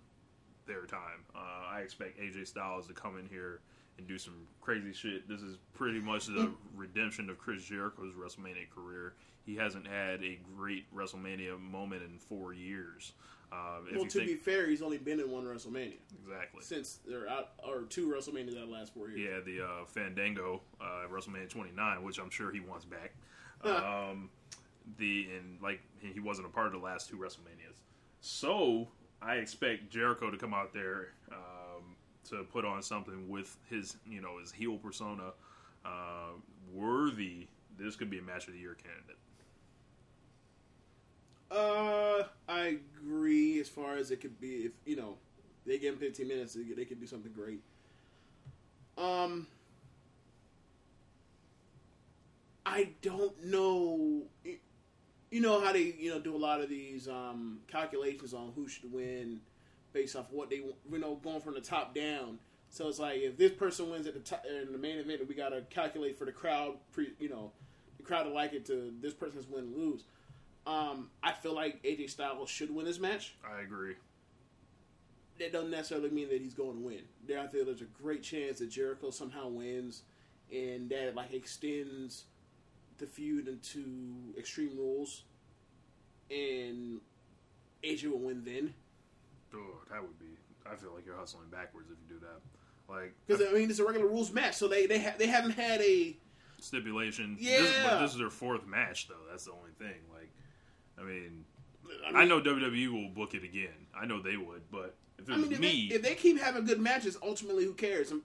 their 0.65 0.85
time. 0.85 1.23
Uh, 1.35 1.71
I 1.71 1.81
expect 1.81 2.19
AJ 2.19 2.47
Styles 2.47 2.87
to 2.87 2.93
come 2.93 3.17
in 3.17 3.27
here 3.27 3.61
and 3.97 4.07
do 4.07 4.17
some 4.17 4.33
crazy 4.61 4.93
shit. 4.93 5.27
This 5.27 5.41
is 5.41 5.57
pretty 5.73 5.99
much 5.99 6.27
the 6.27 6.51
redemption 6.75 7.29
of 7.29 7.37
Chris 7.37 7.63
Jericho's 7.63 8.13
WrestleMania 8.13 8.69
career. 8.73 9.13
He 9.45 9.55
hasn't 9.55 9.87
had 9.87 10.23
a 10.23 10.39
great 10.55 10.93
WrestleMania 10.93 11.59
moment 11.59 12.03
in 12.03 12.17
four 12.17 12.53
years. 12.53 13.13
Um, 13.51 13.87
Well, 13.95 14.05
to 14.05 14.09
think 14.09 14.27
be 14.27 14.35
fair, 14.35 14.67
he's 14.67 14.81
only 14.81 14.97
been 14.97 15.21
in 15.21 15.31
one 15.31 15.45
WrestleMania 15.45 15.93
exactly, 16.21 16.61
since 16.61 16.99
there 17.07 17.23
are, 17.23 17.29
out 17.29 17.89
two 17.89 18.07
WrestleManias 18.07 18.61
out 18.61 18.67
the 18.67 18.73
last 18.73 18.93
four 18.93 19.09
years. 19.09 19.19
yeah, 19.19 19.39
the 19.39 19.63
uh, 19.63 19.85
Fandango 19.85 20.61
uh, 20.81 21.07
WrestleMania 21.09 21.49
29, 21.49 22.03
which 22.03 22.19
I'm 22.19 22.29
sure 22.29 22.51
he 22.51 22.59
wants 22.59 22.85
back. 22.85 23.13
Um, 23.65 24.29
the 24.99 25.27
and 25.35 25.59
like 25.61 25.81
he 25.99 26.19
wasn't 26.19 26.47
a 26.47 26.49
part 26.51 26.67
of 26.67 26.73
the 26.73 26.77
last 26.79 27.09
two 27.09 27.17
WrestleManias. 27.17 27.81
So 28.21 28.87
I 29.21 29.35
expect 29.35 29.89
Jericho 29.89 30.29
to 30.29 30.37
come 30.37 30.53
out 30.53 30.73
there 30.73 31.13
um, 31.31 31.56
to 32.29 32.43
put 32.43 32.65
on 32.65 32.81
something 32.81 33.27
with 33.29 33.57
his 33.69 33.97
you 34.09 34.21
know 34.21 34.39
his 34.39 34.51
heel 34.51 34.77
persona 34.77 35.31
uh, 35.85 36.31
worthy. 36.73 37.47
This 37.77 37.95
could 37.95 38.09
be 38.09 38.19
a 38.19 38.23
match 38.23 38.47
of 38.47 38.53
the 38.53 38.59
year 38.59 38.75
candidate. 38.75 39.17
Uh, 41.49 42.23
I 42.49 42.79
agree. 42.99 43.59
As 43.59 43.69
far 43.69 43.95
as 43.95 44.11
it 44.11 44.19
could 44.19 44.39
be, 44.39 44.65
if 44.65 44.71
you 44.85 44.95
know, 44.95 45.15
they 45.65 45.77
give 45.77 45.93
him 45.93 45.99
15 45.99 46.27
minutes, 46.27 46.57
they, 46.75 46.85
could 46.85 46.99
do 46.99 47.07
something 47.07 47.31
great. 47.31 47.61
Um, 48.97 49.47
I 52.65 52.89
don't 53.01 53.45
know. 53.45 54.23
You 55.29 55.41
know 55.41 55.61
how 55.61 55.71
they 55.71 55.93
you 55.97 56.09
know 56.09 56.19
do 56.19 56.35
a 56.35 56.37
lot 56.37 56.61
of 56.61 56.69
these 56.69 57.07
um, 57.07 57.59
calculations 57.67 58.33
on 58.33 58.51
who 58.55 58.67
should 58.67 58.91
win 58.91 59.41
based 59.93 60.15
off 60.15 60.25
what 60.31 60.49
they 60.49 60.57
you 60.57 60.99
know 60.99 61.15
going 61.15 61.41
from 61.41 61.53
the 61.53 61.61
top 61.61 61.95
down. 61.95 62.39
So 62.69 62.87
it's 62.87 62.99
like 62.99 63.19
if 63.19 63.37
this 63.37 63.51
person 63.51 63.89
wins 63.89 64.07
at 64.07 64.13
the 64.13 64.19
top 64.19 64.45
in 64.45 64.71
the 64.71 64.77
main 64.77 64.97
event, 64.97 65.27
we 65.27 65.35
gotta 65.35 65.61
calculate 65.69 66.17
for 66.17 66.25
the 66.25 66.31
crowd. 66.31 66.75
Pre, 66.91 67.13
you 67.19 67.29
know, 67.29 67.51
the 67.97 68.03
crowd 68.03 68.23
to 68.23 68.29
like 68.29 68.53
it 68.53 68.65
to 68.67 68.93
this 69.01 69.13
person's 69.13 69.47
win 69.47 69.73
lose. 69.75 70.03
Um, 70.65 71.09
I 71.23 71.31
feel 71.31 71.55
like 71.55 71.81
AJ 71.83 72.09
Styles 72.09 72.49
should 72.49 72.73
win 72.75 72.85
this 72.85 72.99
match. 72.99 73.35
I 73.49 73.61
agree. 73.61 73.95
That 75.39 75.53
doesn't 75.53 75.71
necessarily 75.71 76.09
mean 76.09 76.27
that 76.29 76.41
he's 76.41 76.53
going 76.53 76.73
to 76.73 76.83
win. 76.83 77.01
There, 77.25 77.39
I 77.39 77.47
feel 77.47 77.63
there's 77.63 77.81
a 77.81 77.85
great 77.85 78.21
chance 78.21 78.59
that 78.59 78.69
Jericho 78.69 79.11
somehow 79.11 79.47
wins, 79.47 80.01
and 80.51 80.89
that 80.89 81.15
like 81.15 81.33
extends 81.33 82.25
the 82.97 83.05
feud 83.05 83.47
into 83.47 84.33
Extreme 84.37 84.77
Rules, 84.77 85.23
and 86.29 86.99
AJ 87.83 88.11
will 88.11 88.19
win 88.19 88.43
then. 88.43 88.73
Oh, 89.53 89.79
that 89.91 90.01
would 90.01 90.19
be. 90.19 90.37
I 90.69 90.75
feel 90.75 90.93
like 90.93 91.05
you're 91.05 91.15
hustling 91.15 91.49
backwards 91.49 91.87
if 91.89 91.97
you 92.07 92.15
do 92.15 92.25
that. 92.25 92.93
Like 92.93 93.13
Because 93.25 93.41
I 93.47 93.53
mean, 93.53 93.69
it's 93.69 93.79
a 93.79 93.85
regular 93.85 94.07
rules 94.07 94.31
match, 94.31 94.55
so 94.55 94.67
they 94.67 94.85
they 94.85 94.99
ha- 94.99 95.15
they 95.17 95.27
haven't 95.27 95.51
had 95.51 95.81
a 95.81 96.15
stipulation. 96.59 97.37
Yeah. 97.39 97.61
This, 97.61 97.73
but 97.83 98.01
this 98.01 98.11
is 98.11 98.17
their 98.17 98.29
fourth 98.29 98.65
match, 98.65 99.07
though. 99.07 99.15
That's 99.29 99.45
the 99.45 99.51
only 99.51 99.71
thing. 99.77 99.99
Like, 100.13 100.31
I 100.99 101.03
mean, 101.03 101.45
I, 102.05 102.11
mean, 102.11 102.15
I 102.15 102.25
know 102.25 102.41
WWE 102.41 102.91
will 102.91 103.09
book 103.09 103.33
it 103.33 103.43
again. 103.43 103.87
I 103.99 104.05
know 104.05 104.21
they 104.21 104.37
would, 104.37 104.63
but 104.71 104.95
if 105.17 105.29
I 105.29 105.35
mean, 105.35 105.51
if 105.51 105.59
me, 105.59 105.89
they, 105.89 105.95
if 105.95 106.01
they 106.01 106.15
keep 106.15 106.39
having 106.39 106.65
good 106.65 106.79
matches, 106.79 107.17
ultimately, 107.21 107.65
who 107.65 107.73
cares? 107.73 108.11
And 108.11 108.21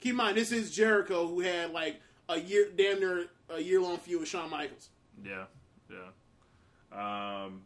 keep 0.00 0.10
in 0.10 0.16
mind, 0.16 0.36
this 0.36 0.52
is 0.52 0.70
Jericho 0.70 1.26
who 1.26 1.40
had 1.40 1.72
like 1.72 2.00
a 2.28 2.38
year, 2.40 2.68
damn 2.76 3.00
near 3.00 3.26
a 3.50 3.60
year 3.60 3.80
long 3.80 3.98
feud 3.98 4.20
with 4.20 4.28
Shawn 4.28 4.50
Michaels. 4.50 4.90
yeah, 5.24 5.44
yeah. 5.90 6.04
Um, 6.92 7.62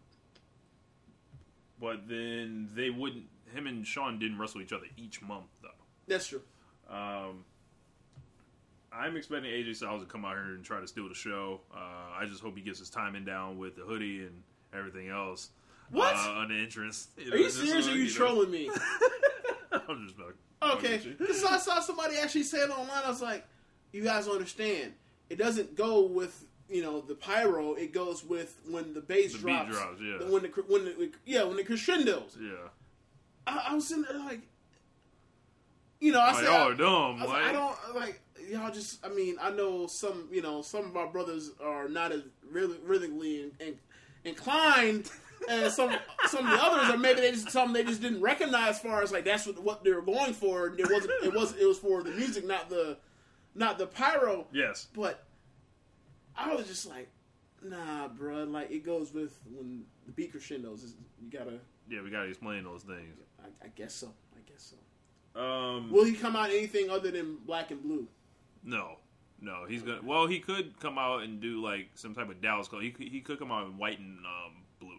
but 1.82 2.08
then 2.08 2.68
they 2.74 2.88
wouldn't. 2.90 3.24
Him 3.52 3.66
and 3.66 3.84
Shawn 3.84 4.18
didn't 4.20 4.38
wrestle 4.38 4.62
each 4.62 4.72
other 4.72 4.86
each 4.96 5.20
month, 5.20 5.46
though. 5.60 5.68
That's 6.06 6.28
true. 6.28 6.40
Um, 6.88 7.44
I'm 8.92 9.16
expecting 9.16 9.50
AJ 9.50 9.76
Styles 9.76 10.02
to 10.02 10.08
come 10.08 10.24
out 10.24 10.34
here 10.34 10.54
and 10.54 10.64
try 10.64 10.80
to 10.80 10.86
steal 10.86 11.08
the 11.08 11.14
show. 11.14 11.60
Uh, 11.74 12.18
I 12.18 12.24
just 12.26 12.40
hope 12.40 12.56
he 12.56 12.62
gets 12.62 12.78
his 12.78 12.88
timing 12.88 13.24
down 13.24 13.58
with 13.58 13.74
the 13.74 13.82
hoodie 13.82 14.20
and 14.20 14.42
everything 14.72 15.08
else. 15.08 15.50
What? 15.90 16.14
Uh, 16.14 16.30
on 16.30 16.48
the 16.48 16.54
entrance. 16.54 17.08
Are 17.32 17.36
you 17.36 17.50
serious? 17.50 17.88
Or 17.88 17.90
are 17.90 17.96
you 17.96 18.08
trolling 18.08 18.50
me? 18.50 18.70
I'm 19.72 20.06
just 20.06 20.16
about. 20.16 20.34
Okay, 20.76 21.00
because 21.18 21.42
I 21.42 21.58
saw 21.58 21.80
somebody 21.80 22.18
actually 22.18 22.44
say 22.44 22.58
it 22.58 22.70
online. 22.70 23.02
I 23.04 23.08
was 23.08 23.20
like, 23.20 23.44
"You 23.90 24.04
guys 24.04 24.26
don't 24.26 24.36
understand. 24.36 24.92
It 25.28 25.36
doesn't 25.36 25.74
go 25.74 26.02
with 26.02 26.44
you 26.72 26.82
know 26.82 27.00
the 27.00 27.14
pyro. 27.14 27.74
It 27.74 27.92
goes 27.92 28.24
with 28.24 28.58
when 28.68 28.94
the 28.94 29.00
bass 29.00 29.32
The 29.32 29.38
drops. 29.40 29.70
drops, 29.70 30.00
yeah. 30.00 30.18
The- 30.18 30.26
When 30.32 30.42
the 30.42 30.48
when 30.68 30.84
the 30.84 31.12
yeah 31.24 31.42
when 31.44 31.56
the 31.56 31.64
crescendos. 31.64 32.36
Yeah. 32.40 32.68
I, 33.46 33.66
I 33.70 33.74
was 33.74 33.88
sitting 33.88 34.04
there 34.08 34.18
like, 34.20 34.40
you 36.00 36.12
know, 36.12 36.20
I 36.20 36.26
Like, 36.28 36.36
said, 36.36 36.44
y'all 36.44 36.54
I, 36.54 36.70
are 36.70 36.74
dumb. 36.74 37.16
I, 37.16 37.24
like, 37.24 37.28
like- 37.28 37.44
I 37.44 37.52
don't 37.52 37.76
like 37.94 38.20
y'all. 38.50 38.70
Just 38.72 39.04
I 39.04 39.08
mean, 39.08 39.36
I 39.40 39.50
know 39.50 39.86
some 39.86 40.28
you 40.32 40.42
know 40.42 40.62
some 40.62 40.84
of 40.86 40.96
our 40.96 41.08
brothers 41.08 41.50
are 41.62 41.88
not 41.88 42.12
as 42.12 42.22
really 42.50 42.78
rhythmically 42.84 43.42
in, 43.42 43.52
in, 43.66 43.74
inclined. 44.24 45.10
And 45.48 45.72
some 45.72 45.92
some 46.28 46.46
of 46.46 46.52
the 46.52 46.64
others, 46.64 46.94
or 46.94 46.98
maybe 46.98 47.20
they 47.20 47.32
just 47.32 47.50
some 47.50 47.72
they 47.72 47.82
just 47.82 48.00
didn't 48.00 48.20
recognize 48.20 48.76
as 48.76 48.80
far 48.80 49.02
as 49.02 49.10
like 49.10 49.24
that's 49.24 49.44
what 49.44 49.60
what 49.60 49.82
they 49.82 49.90
were 49.90 50.00
going 50.00 50.34
for. 50.34 50.68
It 50.78 50.88
wasn't 50.88 51.12
it 51.24 51.34
was 51.34 51.56
it 51.56 51.66
was 51.66 51.78
for 51.78 52.04
the 52.04 52.10
music, 52.12 52.46
not 52.46 52.70
the 52.70 52.96
not 53.56 53.76
the 53.76 53.86
pyro. 53.88 54.46
Yes. 54.52 54.86
But 54.94 55.24
I 56.36 56.54
was 56.54 56.66
just 56.66 56.88
like, 56.88 57.08
nah, 57.62 58.08
bro. 58.08 58.44
Like 58.44 58.70
it 58.70 58.84
goes 58.84 59.12
with 59.12 59.38
when 59.50 59.84
the 60.06 60.12
beat 60.12 60.32
crescendos. 60.32 60.82
is- 60.82 60.94
You 61.22 61.30
gotta. 61.30 61.58
Yeah, 61.88 62.02
we 62.02 62.10
gotta 62.10 62.28
explain 62.28 62.64
those 62.64 62.82
things. 62.82 63.16
I, 63.42 63.66
I 63.66 63.68
guess 63.74 63.92
so. 63.94 64.12
I 64.36 64.40
guess 64.50 64.72
so. 65.34 65.40
Um, 65.40 65.90
Will 65.90 66.04
he 66.04 66.12
come 66.14 66.36
out 66.36 66.50
anything 66.50 66.90
other 66.90 67.10
than 67.10 67.36
black 67.46 67.70
and 67.70 67.82
blue? 67.82 68.06
no, 68.64 68.98
no, 69.40 69.64
he's 69.68 69.82
gonna. 69.82 70.00
Well, 70.02 70.26
he 70.26 70.38
could 70.40 70.78
come 70.78 70.98
out 70.98 71.22
and 71.22 71.40
do 71.40 71.62
like 71.62 71.88
some 71.94 72.14
type 72.14 72.28
of 72.30 72.40
Dallas 72.40 72.68
color. 72.68 72.82
He 72.82 72.90
could, 72.90 73.08
he 73.08 73.20
could 73.20 73.38
come 73.38 73.50
out 73.50 73.66
in 73.66 73.76
white 73.78 73.98
and 73.98 74.18
um, 74.18 74.52
blue. 74.80 74.98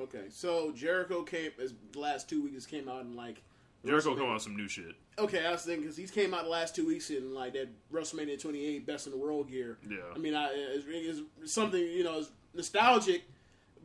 Okay, 0.00 0.24
so 0.30 0.72
Jericho 0.72 1.22
came 1.22 1.50
as 1.62 1.74
the 1.92 1.98
last 1.98 2.28
two 2.28 2.42
weeks 2.42 2.66
came 2.66 2.88
out 2.88 3.02
in 3.02 3.14
like 3.14 3.42
Jericho 3.84 4.14
come 4.16 4.26
out 4.28 4.34
with 4.34 4.42
some 4.42 4.56
new 4.56 4.68
shit. 4.68 4.94
Okay, 5.18 5.46
I 5.46 5.52
was 5.52 5.62
thinking 5.62 5.82
because 5.82 5.96
he's 5.96 6.10
came 6.10 6.34
out 6.34 6.44
the 6.44 6.50
last 6.50 6.74
two 6.74 6.86
weeks 6.86 7.10
in 7.10 7.34
like 7.34 7.52
that 7.52 7.68
WrestleMania 7.92 8.40
28 8.40 8.86
Best 8.86 9.06
in 9.06 9.12
the 9.12 9.18
World 9.18 9.48
gear. 9.48 9.78
Yeah. 9.88 9.98
I 10.14 10.18
mean, 10.18 10.34
I, 10.34 10.50
it's, 10.52 11.20
it's 11.40 11.52
something 11.52 11.80
you 11.80 12.02
know, 12.02 12.18
it's 12.18 12.30
nostalgic, 12.52 13.22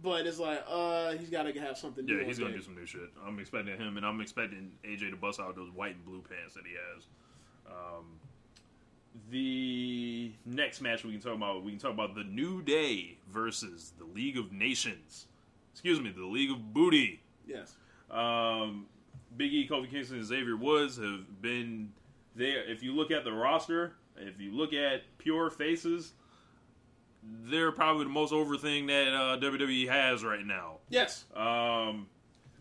but 0.01 0.25
it's 0.25 0.39
like 0.39 0.63
uh, 0.67 1.11
he's 1.13 1.29
got 1.29 1.43
to 1.43 1.59
have 1.59 1.77
something. 1.77 2.07
Yeah, 2.07 2.23
he's 2.23 2.39
gonna 2.39 2.51
deck. 2.51 2.59
do 2.59 2.65
some 2.65 2.75
new 2.75 2.85
shit. 2.85 3.09
I'm 3.25 3.39
expecting 3.39 3.77
him, 3.77 3.97
and 3.97 4.05
I'm 4.05 4.21
expecting 4.21 4.71
AJ 4.83 5.11
to 5.11 5.17
bust 5.17 5.39
out 5.39 5.55
those 5.55 5.69
white 5.71 5.95
and 5.95 6.05
blue 6.05 6.23
pants 6.27 6.55
that 6.55 6.63
he 6.65 6.73
has. 6.73 7.03
Um, 7.67 8.05
the 9.29 10.31
next 10.45 10.81
match 10.81 11.03
we 11.03 11.11
can 11.11 11.21
talk 11.21 11.35
about, 11.35 11.63
we 11.63 11.71
can 11.71 11.79
talk 11.79 11.93
about 11.93 12.15
the 12.15 12.23
New 12.23 12.61
Day 12.61 13.17
versus 13.31 13.93
the 13.97 14.05
League 14.05 14.37
of 14.37 14.51
Nations. 14.51 15.27
Excuse 15.73 16.01
me, 16.01 16.11
the 16.11 16.25
League 16.25 16.51
of 16.51 16.73
Booty. 16.73 17.21
Yes. 17.47 17.75
Um, 18.09 18.87
Big 19.39 19.53
E, 19.53 19.67
Kofi 19.67 19.89
Kingston, 19.89 20.17
and 20.17 20.25
Xavier 20.25 20.55
Woods 20.57 20.97
have 20.97 21.41
been 21.41 21.93
there. 22.35 22.69
If 22.69 22.83
you 22.83 22.93
look 22.93 23.09
at 23.09 23.23
the 23.23 23.31
roster, 23.31 23.93
if 24.17 24.39
you 24.39 24.51
look 24.51 24.73
at 24.73 25.03
pure 25.17 25.49
faces, 25.49 26.11
they're 27.23 27.71
probably 27.71 28.03
the 28.03 28.09
most 28.09 28.33
over 28.33 28.57
thing 28.57 28.87
that 28.87 29.07
uh, 29.13 29.37
WWE 29.39 29.87
has 29.89 30.23
right 30.23 30.45
now 30.45 30.77
Yes. 30.89 31.25
um, 31.35 32.07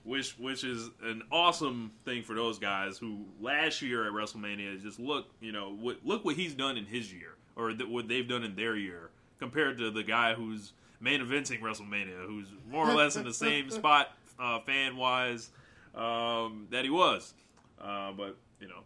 which 0.05 0.33
which 0.39 0.65
is 0.65 0.89
an 1.03 1.23
awesome 1.31 1.93
thing 2.05 2.23
for 2.23 2.35
those 2.35 2.59
guys 2.59 2.97
who 2.99 3.25
last 3.41 3.83
year 3.83 4.07
at 4.07 4.13
WrestleMania 4.13 4.81
just 4.81 4.99
look 4.99 5.27
you 5.41 5.53
know 5.53 5.75
what 5.75 5.99
look 6.05 6.25
what 6.25 6.35
he's 6.37 6.55
done 6.55 6.77
in 6.77 6.87
his 6.87 7.13
year 7.13 7.35
or 7.57 7.73
th- 7.73 7.89
what 7.89 8.09
they've 8.09 8.29
done 8.29 8.43
in 8.45 8.55
their 8.57 8.77
year 8.77 9.11
compared 9.39 9.79
to 9.79 9.91
the 9.91 10.03
guy 10.03 10.35
who's 10.35 10.73
main 11.01 11.21
eventing 11.21 11.61
WrestleMania 11.61 12.27
who's 12.27 12.47
more 12.71 12.89
or 12.89 12.95
less 12.95 13.17
in 13.17 13.25
the 13.25 13.35
same 13.35 13.69
spot 13.71 14.17
uh, 14.41 14.59
fan 14.61 14.97
wise 14.97 15.51
um, 15.95 16.67
that 16.71 16.85
he 16.85 16.91
was, 16.91 17.35
uh, 17.81 18.13
but 18.13 18.37
you 18.61 18.69
know. 18.69 18.81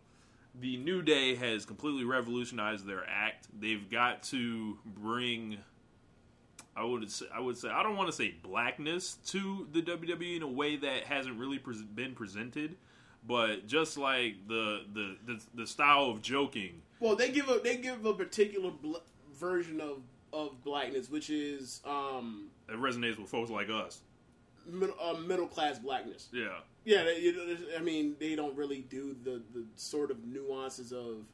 The 0.61 0.77
New 0.77 1.01
Day 1.01 1.35
has 1.35 1.65
completely 1.65 2.05
revolutionized 2.05 2.87
their 2.87 3.09
act. 3.09 3.47
They've 3.59 3.91
got 3.91 4.23
to 4.25 4.77
bring 4.85 5.57
I 6.77 6.85
would 6.85 7.11
say 7.11 7.27
I 7.35 7.41
would 7.41 7.57
say 7.57 7.69
I 7.69 7.83
don't 7.83 7.97
want 7.97 8.09
to 8.09 8.13
say 8.13 8.35
blackness 8.43 9.15
to 9.27 9.67
the 9.73 9.83
WWE 9.83 10.37
in 10.37 10.43
a 10.43 10.49
way 10.49 10.77
that 10.77 11.05
hasn't 11.05 11.39
really 11.39 11.59
pres 11.59 11.83
been 11.83 12.15
presented, 12.15 12.77
but 13.27 13.67
just 13.67 13.99
like 13.99 14.47
the, 14.49 14.81
the 14.93 15.17
the 15.27 15.41
the 15.55 15.67
style 15.67 16.07
of 16.07 16.23
joking, 16.23 16.81
Well, 17.01 17.15
they 17.15 17.31
give 17.31 17.49
a 17.49 17.59
they 17.63 17.77
give 17.77 18.05
a 18.07 18.15
particular 18.15 18.71
bl- 18.71 18.97
version 19.35 19.81
of 19.81 20.03
of 20.33 20.65
blackness, 20.65 21.11
which 21.11 21.29
is 21.29 21.83
um 21.85 22.49
it 22.69 22.77
resonates 22.77 23.19
with 23.19 23.29
folks 23.29 23.51
like 23.51 23.69
us. 23.69 24.01
Middle, 24.67 24.95
uh, 25.03 25.15
middle 25.15 25.47
class 25.47 25.79
blackness. 25.79 26.29
Yeah, 26.33 26.49
Yeah, 26.85 27.05
they, 27.05 27.21
you 27.21 27.33
know, 27.37 27.57
I 27.77 27.81
mean, 27.83 28.17
they 28.19 28.35
don't 28.37 28.57
really 28.57 28.81
do 28.89 29.17
the 29.25 29.43
the 29.55 29.65
sort 29.77 30.11
of 30.11 30.25
nuances 30.25 30.93
of 30.93 31.25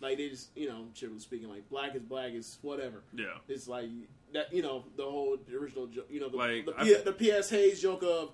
like 0.00 0.18
they 0.18 0.28
just 0.28 0.50
you 0.56 0.68
know 0.68 0.86
generally 0.94 1.20
speaking 1.20 1.48
like 1.48 1.68
black 1.70 1.94
is 1.94 2.02
black 2.02 2.32
is 2.32 2.58
whatever. 2.62 3.02
yeah, 3.14 3.26
It's 3.48 3.68
like 3.68 3.88
that 4.32 4.52
you 4.52 4.62
know 4.62 4.84
the 4.96 5.04
whole 5.04 5.36
original 5.52 5.88
you 6.10 6.20
know 6.20 6.28
the 6.28 6.36
Like, 6.36 6.66
the, 6.66 6.72
P- 6.72 6.94
the 7.04 7.12
P.S. 7.12 7.48
Hayes 7.50 7.80
joke 7.80 8.02
of 8.02 8.32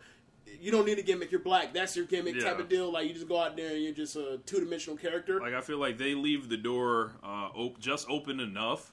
you 0.58 0.72
don't 0.72 0.86
need 0.86 0.98
a 0.98 1.02
gimmick 1.02 1.30
you're 1.30 1.40
black 1.42 1.72
that's 1.72 1.94
your 1.94 2.06
gimmick 2.06 2.34
Yeah. 2.34 2.44
type 2.50 2.58
of 2.58 2.68
deal 2.68 2.90
like 2.90 3.06
you 3.06 3.14
just 3.14 3.28
go 3.28 3.38
out 3.38 3.56
there 3.56 3.72
and 3.74 3.82
you're 3.84 3.92
just 3.92 4.16
a 4.16 4.40
two 4.46 4.58
dimensional 4.58 4.96
character. 4.96 5.38
like 5.40 5.54
I 5.54 5.60
feel 5.60 5.78
like 5.78 5.96
they 5.98 6.14
leave 6.14 6.48
the 6.48 6.56
door 6.56 7.12
uh, 7.22 7.50
op- 7.54 7.78
just 7.78 8.08
open 8.10 8.40
enough 8.40 8.92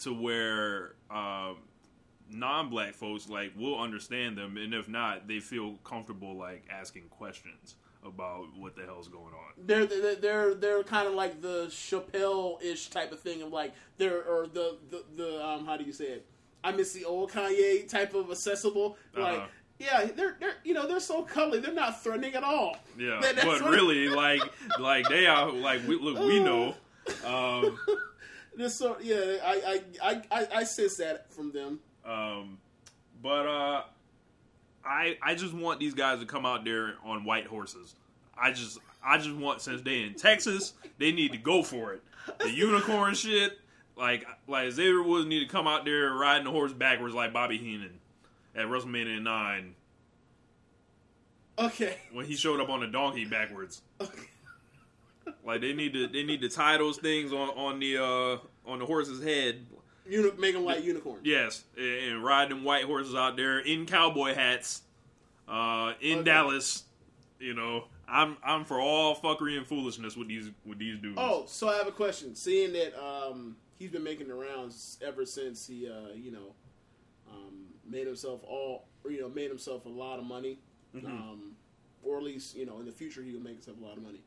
to 0.00 0.12
where 0.12 0.94
um, 1.10 1.58
non-black 2.30 2.94
folks 2.94 3.28
like 3.28 3.52
will 3.56 3.78
understand 3.78 4.36
them, 4.38 4.56
and 4.56 4.74
if 4.74 4.88
not, 4.88 5.28
they 5.28 5.40
feel 5.40 5.74
comfortable 5.84 6.36
like 6.36 6.64
asking 6.70 7.04
questions 7.10 7.74
about 8.04 8.46
what 8.56 8.76
the 8.76 8.82
hell's 8.84 9.08
going 9.08 9.24
on. 9.34 9.52
they're 9.66 9.84
they're 9.86 10.14
they're, 10.16 10.54
they're 10.54 10.82
kind 10.84 11.08
of 11.08 11.14
like 11.14 11.40
the 11.42 11.66
Chappelle 11.66 12.62
ish 12.62 12.88
type 12.88 13.10
of 13.12 13.18
thing 13.20 13.42
of 13.42 13.52
like 13.52 13.72
they're 13.98 14.22
or 14.22 14.46
the 14.46 14.76
the, 14.90 15.04
the 15.16 15.44
um 15.44 15.66
how 15.66 15.76
do 15.76 15.84
you 15.84 15.92
say 15.92 16.04
it 16.06 16.26
I 16.62 16.72
miss 16.72 16.92
the 16.92 17.04
old 17.04 17.30
Kanye 17.30 17.88
type 17.88 18.14
of 18.14 18.28
accessible. 18.30 18.96
Like, 19.14 19.36
Uh-huh. 19.36 19.46
yeah, 19.78 20.04
they're 20.16 20.36
they're 20.40 20.54
you 20.64 20.74
know 20.74 20.86
they're 20.88 20.98
so 21.00 21.22
cuddly. 21.22 21.60
They're 21.60 21.72
not 21.72 22.02
threatening 22.02 22.34
at 22.34 22.42
all. 22.42 22.76
Yeah, 22.98 23.18
That- 23.22 23.44
but 23.44 23.60
really, 23.62 24.08
like, 24.24 24.40
like 24.80 25.08
they 25.08 25.26
are 25.26 25.50
like 25.52 25.86
we 25.86 25.96
look, 25.96 26.18
we 26.18 26.42
know. 26.42 26.74
Um, 27.24 27.78
so 28.68 28.96
yeah. 29.00 29.36
I 29.44 29.80
I 30.02 30.10
I 30.10 30.22
I, 30.30 30.48
I 30.56 30.64
sense 30.64 30.96
that 30.96 31.32
from 31.32 31.52
them. 31.52 31.78
Um, 32.06 32.58
but 33.22 33.46
uh, 33.46 33.82
I 34.84 35.16
I 35.22 35.34
just 35.34 35.54
want 35.54 35.80
these 35.80 35.94
guys 35.94 36.20
to 36.20 36.26
come 36.26 36.46
out 36.46 36.64
there 36.64 36.94
on 37.04 37.24
white 37.24 37.46
horses. 37.46 37.94
I 38.38 38.52
just 38.52 38.78
I 39.04 39.18
just 39.18 39.34
want 39.34 39.60
since 39.60 39.82
they 39.82 40.02
in 40.02 40.14
Texas, 40.14 40.74
they 40.98 41.12
need 41.12 41.32
to 41.32 41.38
go 41.38 41.62
for 41.62 41.92
it. 41.94 42.02
The 42.38 42.50
unicorn 42.50 43.14
shit, 43.14 43.58
like 43.96 44.26
like 44.46 44.70
Xavier 44.72 45.02
Woods 45.02 45.26
need 45.26 45.40
to 45.40 45.46
come 45.52 45.66
out 45.66 45.84
there 45.84 46.12
riding 46.12 46.44
the 46.44 46.50
horse 46.50 46.72
backwards 46.72 47.14
like 47.14 47.32
Bobby 47.32 47.58
Heenan 47.58 47.98
at 48.54 48.66
WrestleMania 48.66 49.22
nine 49.22 49.74
Okay. 51.58 51.96
when 52.12 52.26
he 52.26 52.36
showed 52.36 52.60
up 52.60 52.68
on 52.68 52.82
a 52.82 52.86
donkey 52.86 53.24
backwards. 53.24 53.82
Okay. 54.00 54.22
Like 55.44 55.60
they 55.60 55.72
need 55.72 55.92
to 55.94 56.06
they 56.08 56.22
need 56.22 56.40
to 56.42 56.48
tie 56.48 56.76
those 56.78 56.98
things 56.98 57.32
on 57.32 57.48
on 57.50 57.80
the 57.80 57.96
uh 57.98 58.70
on 58.70 58.78
the 58.78 58.86
horse's 58.86 59.22
head. 59.22 59.64
Uni- 60.08 60.30
make 60.38 60.54
them 60.54 60.64
like 60.64 60.84
unicorn. 60.84 61.20
Yes, 61.24 61.64
and, 61.78 62.22
riding 62.24 62.62
white 62.64 62.84
horses 62.84 63.14
out 63.14 63.36
there 63.36 63.58
in 63.60 63.86
cowboy 63.86 64.34
hats, 64.34 64.82
uh, 65.48 65.92
in 66.00 66.18
Okay. 66.18 66.24
Dallas. 66.24 66.84
You 67.38 67.52
know, 67.54 67.84
I'm 68.08 68.36
I'm 68.42 68.64
for 68.64 68.80
all 68.80 69.14
fuckery 69.16 69.58
and 69.58 69.66
foolishness 69.66 70.16
with 70.16 70.28
these 70.28 70.50
with 70.64 70.78
these 70.78 70.98
dudes. 71.00 71.18
Oh, 71.20 71.44
so 71.46 71.68
I 71.68 71.74
have 71.76 71.86
a 71.86 71.92
question. 71.92 72.34
Seeing 72.34 72.72
that 72.72 72.94
um, 72.98 73.56
he's 73.78 73.90
been 73.90 74.04
making 74.04 74.28
the 74.28 74.34
rounds 74.34 74.98
ever 75.06 75.26
since 75.26 75.66
he, 75.66 75.86
uh, 75.88 76.14
you 76.14 76.30
know, 76.32 76.54
um, 77.30 77.66
made 77.86 78.06
himself 78.06 78.40
all, 78.44 78.86
or, 79.04 79.10
you 79.10 79.20
know, 79.20 79.28
made 79.28 79.48
himself 79.50 79.84
a 79.84 79.88
lot 79.90 80.18
of 80.18 80.24
money, 80.24 80.58
Mm-hmm. 80.96 81.06
um, 81.06 81.52
or 82.02 82.16
at 82.16 82.22
least, 82.22 82.56
you 82.56 82.64
know, 82.64 82.78
in 82.80 82.86
the 82.86 82.92
future 82.92 83.22
he'll 83.22 83.38
make 83.40 83.54
himself 83.54 83.76
a 83.82 83.84
lot 83.84 83.96
of 83.98 84.02
money. 84.02 84.20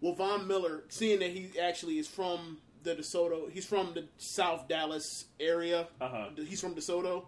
Well, 0.00 0.14
Von 0.14 0.46
Miller, 0.46 0.84
seeing 0.88 1.18
that 1.20 1.30
he 1.30 1.50
actually 1.60 1.98
is 1.98 2.06
from 2.06 2.58
the 2.82 2.94
DeSoto, 2.96 3.50
he's 3.50 3.66
from 3.66 3.94
the 3.94 4.04
South 4.18 4.68
Dallas 4.68 5.26
area. 5.40 5.88
Uh-huh. 6.00 6.28
He's 6.36 6.60
from 6.60 6.74
DeSoto, 6.74 7.24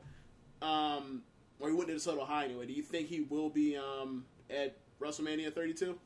um, 0.62 1.22
or 1.60 1.68
he 1.68 1.74
went 1.74 1.88
to 1.88 1.94
DeSoto 1.94 2.26
High 2.26 2.44
anyway. 2.46 2.66
Do 2.66 2.72
you 2.72 2.82
think 2.82 3.08
he 3.08 3.20
will 3.22 3.50
be 3.50 3.76
um, 3.76 4.24
at 4.50 4.76
WrestleMania 5.00 5.52
32? 5.54 5.98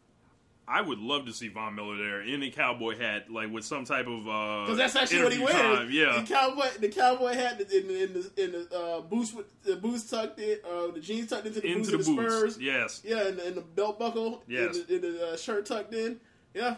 I 0.70 0.82
would 0.82 0.98
love 0.98 1.24
to 1.24 1.32
see 1.32 1.48
Von 1.48 1.74
Miller 1.76 1.96
there 1.96 2.20
in 2.20 2.42
a 2.42 2.50
cowboy 2.50 2.98
hat, 2.98 3.30
like 3.30 3.50
with 3.50 3.64
some 3.64 3.86
type 3.86 4.06
of 4.06 4.28
uh, 4.28 4.64
Because 4.66 4.76
that's 4.76 4.96
actually 4.96 5.22
what 5.24 5.32
he 5.32 5.38
wears. 5.38 5.54
time. 5.54 5.88
Yeah, 5.90 6.20
the 6.20 6.26
cowboy, 6.34 6.66
the 6.78 6.88
cowboy 6.90 7.32
hat 7.32 7.58
in 7.58 7.88
the 7.88 8.02
in 8.02 8.12
the, 8.12 8.44
in 8.44 8.52
the 8.52 8.78
uh, 8.78 9.00
boots 9.00 9.32
with 9.32 9.46
the 9.62 9.76
boots 9.76 10.10
tucked 10.10 10.38
in, 10.38 10.58
uh, 10.70 10.88
the 10.92 11.00
jeans 11.00 11.30
tucked 11.30 11.46
into 11.46 11.62
the 11.62 11.66
into 11.68 11.92
boots 11.92 12.06
the 12.06 12.12
the 12.12 12.20
boots. 12.20 12.34
Spurs. 12.34 12.58
Yes, 12.60 13.00
Yeah, 13.02 13.28
and, 13.28 13.38
and 13.38 13.56
the 13.56 13.62
belt 13.62 13.98
buckle. 13.98 14.42
Yes. 14.46 14.76
and 14.76 14.86
the, 14.88 14.94
and 14.96 15.04
the 15.04 15.28
uh, 15.28 15.36
shirt 15.38 15.64
tucked 15.64 15.94
in. 15.94 16.20
Yeah, 16.52 16.76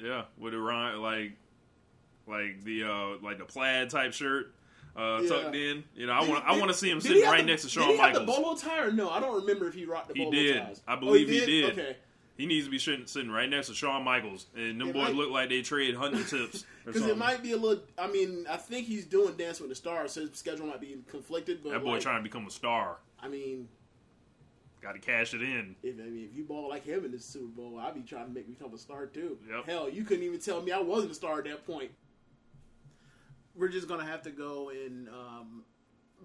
yeah, 0.00 0.22
with 0.36 0.52
a 0.54 0.58
rhyme 0.58 0.98
like 1.00 1.34
like 2.28 2.62
the 2.64 2.84
uh 2.84 3.16
like 3.22 3.38
the 3.38 3.44
plaid 3.44 3.90
type 3.90 4.12
shirt 4.12 4.52
uh, 4.96 5.20
Yeah. 5.22 5.28
tucked 5.28 5.54
in. 5.56 5.84
You 5.94 6.06
know, 6.06 6.12
I 6.12 6.28
want 6.28 6.44
I 6.44 6.56
want 6.58 6.70
to 6.70 6.76
see 6.76 6.90
him 6.90 7.00
sitting 7.00 7.22
right 7.22 7.40
the- 7.40 7.46
next 7.46 7.62
to 7.62 7.68
Shawn 7.68 7.88
Did 7.88 7.96
Shawn 7.96 7.96
he 7.96 8.00
have 8.14 8.26
Michaels. 8.26 8.36
the 8.36 8.42
bolo 8.42 8.54
tie 8.56 8.80
or 8.82 8.92
no? 8.92 9.10
I 9.10 9.20
don't 9.20 9.40
remember 9.40 9.68
if 9.68 9.74
he 9.74 9.84
rocked 9.84 10.08
the 10.08 10.14
He 10.14 10.20
bolo 10.24 10.32
did. 10.32 10.56
ties. 10.62 10.82
I 10.86 10.94
Oh, 10.94 11.00
believe 11.00 11.28
he 11.28 11.44
did. 11.44 11.78
Okay. 11.78 11.96
He 12.36 12.46
needs 12.46 12.66
to 12.66 12.70
be 12.70 12.78
sitting, 12.78 13.04
sitting 13.06 13.32
right 13.32 13.48
next 13.50 13.66
to 13.66 13.74
Shawn 13.74 14.04
Michaels, 14.04 14.46
and 14.54 14.80
them 14.80 14.90
It 14.90 14.92
boys 14.92 15.04
might- 15.08 15.14
look 15.16 15.30
like 15.30 15.48
they 15.48 15.60
trade 15.62 15.96
hundred 15.96 16.26
tips. 16.28 16.64
Because 16.84 17.04
it 17.04 17.18
might 17.18 17.42
be 17.42 17.50
a 17.52 17.56
little. 17.56 17.82
I 17.98 18.06
mean, 18.06 18.46
I 18.48 18.56
think 18.56 18.86
he's 18.86 19.06
doing 19.06 19.36
Dance 19.36 19.58
with 19.60 19.70
the 19.70 19.74
Stars, 19.74 20.12
so 20.12 20.20
his 20.20 20.38
schedule 20.38 20.66
might 20.66 20.80
be 20.80 20.96
conflicted. 21.08 21.62
But 21.64 21.72
that 21.72 21.82
boy 21.82 21.92
like, 21.94 22.00
trying 22.02 22.18
to 22.18 22.22
become 22.22 22.46
a 22.46 22.50
star. 22.50 22.98
I 23.20 23.26
mean, 23.28 23.68
Got 24.80 24.92
to 24.92 25.00
cash 25.00 25.34
it 25.34 25.42
in. 25.42 25.74
if 25.82 25.96
I 25.98 26.02
mean, 26.04 26.28
if 26.30 26.36
you 26.36 26.44
ball 26.44 26.68
like 26.68 26.84
him 26.84 27.04
in 27.04 27.10
this 27.10 27.24
Super 27.24 27.48
Bowl, 27.48 27.80
I'd 27.80 27.94
be 27.96 28.02
trying 28.02 28.26
to 28.28 28.32
make 28.32 28.46
me 28.48 28.54
become 28.54 28.72
a 28.72 28.78
star 28.78 29.06
too. 29.06 29.36
Yep. 29.50 29.66
Hell, 29.66 29.88
you 29.90 30.04
couldn't 30.04 30.22
even 30.24 30.38
tell 30.38 30.62
me 30.62 30.70
I 30.70 30.78
wasn't 30.80 31.10
a 31.10 31.14
star 31.16 31.38
at 31.40 31.44
that 31.46 31.66
point. 31.66 31.90
We're 33.58 33.68
just 33.68 33.88
gonna 33.88 34.06
have 34.06 34.22
to 34.22 34.30
go 34.30 34.70
and 34.70 35.08
um, 35.08 35.64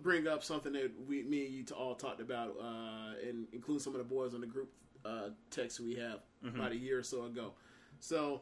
bring 0.02 0.28
up 0.28 0.44
something 0.44 0.72
that 0.74 0.92
we, 1.08 1.24
me 1.24 1.46
and 1.46 1.54
you 1.56 1.66
all 1.76 1.96
talked 1.96 2.22
about, 2.22 2.56
uh, 2.62 3.28
and 3.28 3.48
include 3.52 3.82
some 3.82 3.94
of 3.94 3.98
the 3.98 4.06
boys 4.06 4.34
on 4.34 4.42
the 4.42 4.48
group 4.48 4.72
uh, 5.04 5.30
text 5.50 5.80
we 5.80 5.96
have 5.96 6.20
about 6.46 6.72
a 6.72 6.78
year 6.78 7.00
or 7.00 7.04
so 7.04 7.26
ago. 7.26 7.54
So, 8.00 8.42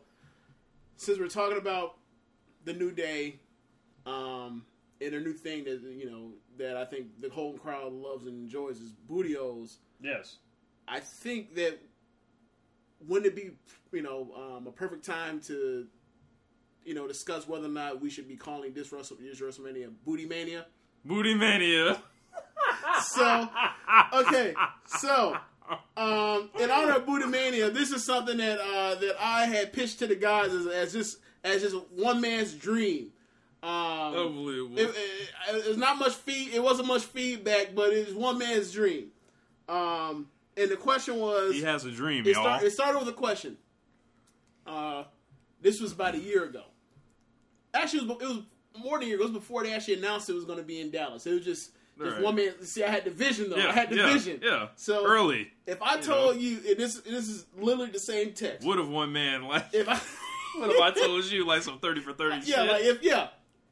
since 0.98 1.18
we're 1.20 1.28
talking 1.28 1.58
about 1.58 1.98
the 2.66 2.74
new 2.74 2.92
day, 2.92 3.40
um, 4.06 4.66
and 5.00 5.16
a 5.16 5.20
new 5.20 5.34
thing 5.34 5.64
that 5.64 5.82
you 5.82 6.10
know 6.10 6.32
that 6.58 6.78
I 6.78 6.86
think 6.86 7.22
the 7.22 7.30
whole 7.30 7.54
crowd 7.54 7.94
loves 7.94 8.28
and 8.28 8.44
enjoys 8.44 8.80
is 8.82 8.92
Booty-O's. 8.92 9.80
Yes. 10.02 10.38
I 10.88 11.00
think 11.00 11.56
that 11.56 11.80
wouldn't 13.08 13.28
it 13.28 13.36
be, 13.36 13.52
you 13.92 14.04
know, 14.04 14.30
um, 14.36 14.68
a 14.68 14.72
perfect 14.72 15.06
time 15.06 15.40
to, 15.42 15.88
you 16.86 16.94
know, 16.94 17.08
discuss 17.08 17.48
whether 17.48 17.66
or 17.66 17.70
not 17.70 18.02
we 18.02 18.10
should 18.10 18.28
be 18.28 18.36
calling 18.36 18.74
this, 18.74 18.92
Wrestle, 18.92 19.18
this 19.20 19.40
WrestleMania 19.40 19.92
Booty 20.06 20.26
Mania? 20.26 20.66
Booty 21.06 21.34
Mania. 21.36 22.02
So, 23.04 23.50
okay, 24.14 24.54
so 24.86 25.36
um, 25.98 26.50
in 26.60 26.70
honor 26.72 26.94
of 26.94 27.06
Booty 27.06 27.28
Mania, 27.28 27.70
this 27.70 27.92
is 27.92 28.04
something 28.04 28.38
that 28.38 28.60
uh, 28.60 28.96
that 28.96 29.16
I 29.20 29.46
had 29.46 29.74
pitched 29.74 30.00
to 30.00 30.08
the 30.08 30.16
guys 30.16 30.54
as, 30.54 30.68
as 30.68 30.94
just 30.94 31.18
as 31.44 31.62
just 31.62 31.76
one 31.96 32.22
man's 32.22 32.54
dream. 32.54 33.12
Um, 33.64 34.16
Unbelievable. 34.16 34.80
it, 34.80 34.90
it, 34.90 35.30
it's 35.50 35.78
not 35.78 35.98
much 36.00 36.14
feed. 36.14 36.54
It 36.54 36.64
wasn't 36.64 36.88
much 36.88 37.04
feedback, 37.04 37.76
but 37.76 37.92
it's 37.92 38.14
one 38.14 38.38
man's 38.40 38.72
dream. 38.72 39.08
Um, 39.70 40.28
and 40.58 40.70
the 40.70 40.78
question 40.78 41.18
was, 41.18 41.54
he 41.54 41.62
has 41.62 41.86
a 41.86 41.92
dream, 41.92 42.26
it, 42.26 42.34
y'all. 42.34 42.44
start, 42.44 42.64
it 42.64 42.72
started 42.72 43.00
with 43.00 43.08
a 43.10 43.14
question. 43.14 43.58
Uh, 44.66 45.04
this 45.62 45.80
was 45.80 45.92
about 45.92 46.16
a 46.16 46.20
year 46.20 46.46
ago. 46.46 46.64
Actually, 47.74 48.04
it 48.04 48.08
was, 48.08 48.22
it 48.22 48.28
was 48.28 48.44
more 48.84 48.98
than 49.00 49.08
a 49.08 49.10
year. 49.10 49.20
It 49.20 49.24
was 49.24 49.32
before 49.32 49.64
they 49.64 49.74
actually 49.74 49.96
announced 49.96 50.30
it 50.30 50.34
was 50.34 50.46
going 50.46 50.60
to 50.60 50.64
be 50.64 50.80
in 50.80 50.92
Dallas. 50.92 51.26
It 51.26 51.34
was 51.34 51.46
just, 51.46 51.72
just 52.00 52.14
Right. 52.16 52.22
one 52.22 52.36
man. 52.36 52.54
See, 52.64 52.84
I 52.84 52.90
had 52.90 53.06
the 53.06 53.12
vision 53.12 53.50
though. 53.50 53.58
yeah, 53.58 53.70
I 53.70 53.74
had 53.74 53.90
the 53.90 53.98
yeah, 53.98 54.14
vision. 54.14 54.40
Yeah. 54.44 54.68
So 54.76 55.06
early. 55.06 55.52
if 55.68 55.82
I 55.82 55.96
you 55.98 56.02
told 56.02 56.36
know. 56.36 56.42
you, 56.42 56.58
and 56.68 56.78
this 56.78 56.96
this 57.02 57.28
is 57.28 57.46
literally 57.58 57.92
the 57.92 58.00
same 58.00 58.34
text. 58.34 58.66
What 58.66 58.80
if 58.80 58.88
one 58.88 59.12
man 59.12 59.44
like? 59.44 59.66
If 59.74 59.88
I, 59.88 60.00
what 60.60 60.72
if 60.72 60.82
I 60.82 60.92
told 60.92 61.26
you 61.26 61.46
like 61.46 61.62
some 61.62 61.80
thirty 61.80 62.02
for 62.02 62.14
thirty 62.14 62.38
yeah, 62.46 62.56
shit? 62.64 62.72
like 62.72 62.84
if 62.84 63.04
yeah, 63.04 63.28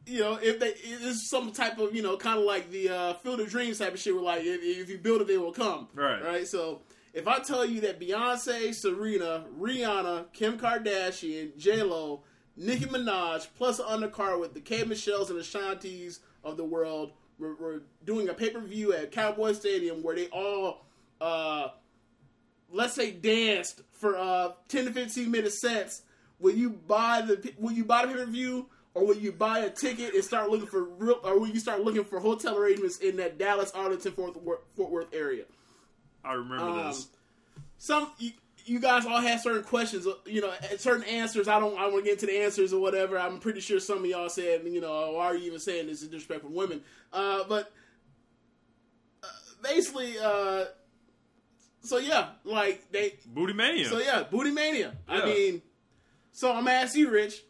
you 0.05 0.19
know, 0.19 0.38
if 0.41 0.59
they 0.59 0.73
it's 0.75 1.27
some 1.29 1.51
type 1.51 1.79
of 1.79 1.95
you 1.95 2.01
know, 2.01 2.17
kind 2.17 2.38
of 2.38 2.45
like 2.45 2.69
the 2.69 2.89
uh, 2.89 3.13
Field 3.15 3.39
of 3.39 3.49
Dreams 3.49 3.79
type 3.79 3.93
of 3.93 3.99
shit. 3.99 4.13
Where 4.13 4.23
like 4.23 4.41
if, 4.43 4.62
if 4.62 4.89
you 4.89 4.97
build 4.97 5.21
it, 5.21 5.27
they 5.27 5.38
will 5.38 5.53
come. 5.53 5.88
Right. 5.93 6.23
Right. 6.23 6.47
So 6.47 6.81
if 7.13 7.27
I 7.27 7.39
tell 7.39 7.65
you 7.65 7.81
that 7.81 7.99
Beyonce, 7.99 8.73
Serena, 8.73 9.45
Rihanna, 9.59 10.31
Kim 10.33 10.57
Kardashian, 10.59 11.57
J 11.57 11.83
Lo, 11.83 12.23
Nicki 12.57 12.85
Minaj, 12.85 13.47
plus 13.57 13.79
an 13.79 13.85
undercard 13.85 14.39
with 14.39 14.53
the 14.53 14.59
K 14.59 14.83
Michelle's 14.83 15.29
and 15.29 15.39
the 15.39 15.43
Shanties 15.43 16.19
of 16.43 16.57
the 16.57 16.65
world, 16.65 17.13
we're, 17.38 17.55
we're 17.55 17.81
doing 18.05 18.29
a 18.29 18.33
pay 18.33 18.49
per 18.49 18.59
view 18.59 18.93
at 18.93 19.12
Cowboy 19.12 19.53
Stadium 19.53 20.03
where 20.03 20.15
they 20.15 20.27
all. 20.27 20.85
Uh, 21.21 21.69
let's 22.71 22.93
say 22.93 23.12
danced 23.12 23.81
for 23.91 24.17
uh 24.17 24.51
10 24.67 24.85
to 24.85 24.91
15 24.91 25.31
minute 25.31 25.51
sets 25.51 26.03
will 26.39 26.53
you 26.53 26.69
buy 26.69 27.21
the 27.21 27.53
will 27.57 27.71
you 27.71 27.83
buy 27.83 28.05
the 28.05 28.13
pay-per-view 28.13 28.67
or 28.93 29.05
will 29.05 29.17
you 29.17 29.31
buy 29.31 29.59
a 29.59 29.69
ticket 29.69 30.13
and 30.13 30.23
start 30.23 30.49
looking 30.49 30.67
for 30.67 30.83
real 30.83 31.19
or 31.23 31.39
will 31.39 31.47
you 31.47 31.59
start 31.59 31.81
looking 31.81 32.03
for 32.03 32.19
hotel 32.19 32.57
arrangements 32.57 32.97
in 32.99 33.17
that 33.17 33.38
Dallas 33.38 33.71
Arlington 33.71 34.12
Fort 34.13 34.41
Worth, 34.41 34.59
Fort 34.75 34.91
Worth 34.91 35.13
area 35.13 35.45
I 36.23 36.33
remember 36.33 36.69
um, 36.69 36.88
this. 36.88 37.07
some 37.77 38.12
you, 38.69 38.79
guys 38.79 39.05
all 39.05 39.21
had 39.21 39.41
certain 39.41 39.63
questions 39.63 40.08
uh, 40.08 40.13
you 40.25 40.41
know 40.41 40.53
certain 40.77 41.03
answers 41.03 41.47
I 41.47 41.60
don't 41.60 41.77
I 41.77 41.88
want 41.88 41.97
to 41.97 42.01
get 42.03 42.13
into 42.13 42.25
the 42.27 42.41
answers 42.41 42.73
or 42.73 42.82
whatever 42.82 43.17
I'm 43.17 43.39
pretty 43.39 43.60
sure 43.60 43.79
some 43.79 43.99
of 43.99 44.05
y'all 44.05 44.29
said 44.29 44.62
you 44.65 44.82
know 44.82 45.13
why 45.13 45.25
are 45.25 45.36
you 45.36 45.47
even 45.47 45.60
saying 45.60 45.88
this 45.88 46.01
is 46.01 46.08
disrespectful 46.08 46.49
to 46.49 46.55
women 46.55 46.82
uh, 47.12 47.43
but 47.47 47.71
uh, 49.23 49.27
basically 49.63 50.13
uh, 50.19 50.65
so 51.81 51.98
yeah 51.98 52.29
like 52.43 52.91
they 52.91 53.13
Booty 53.25 53.54
Mania. 53.54 53.85
so 53.87 54.00
yeah, 54.00 54.23
Booty 54.29 54.52
Mania. 54.52 54.93
I 55.08 55.25
mean, 55.25 55.62
so 56.31 56.50
I'm 56.52 56.65
gonna 56.65 56.71
ask 56.77 56.96
you, 56.96 57.10
Rich. 57.10 57.43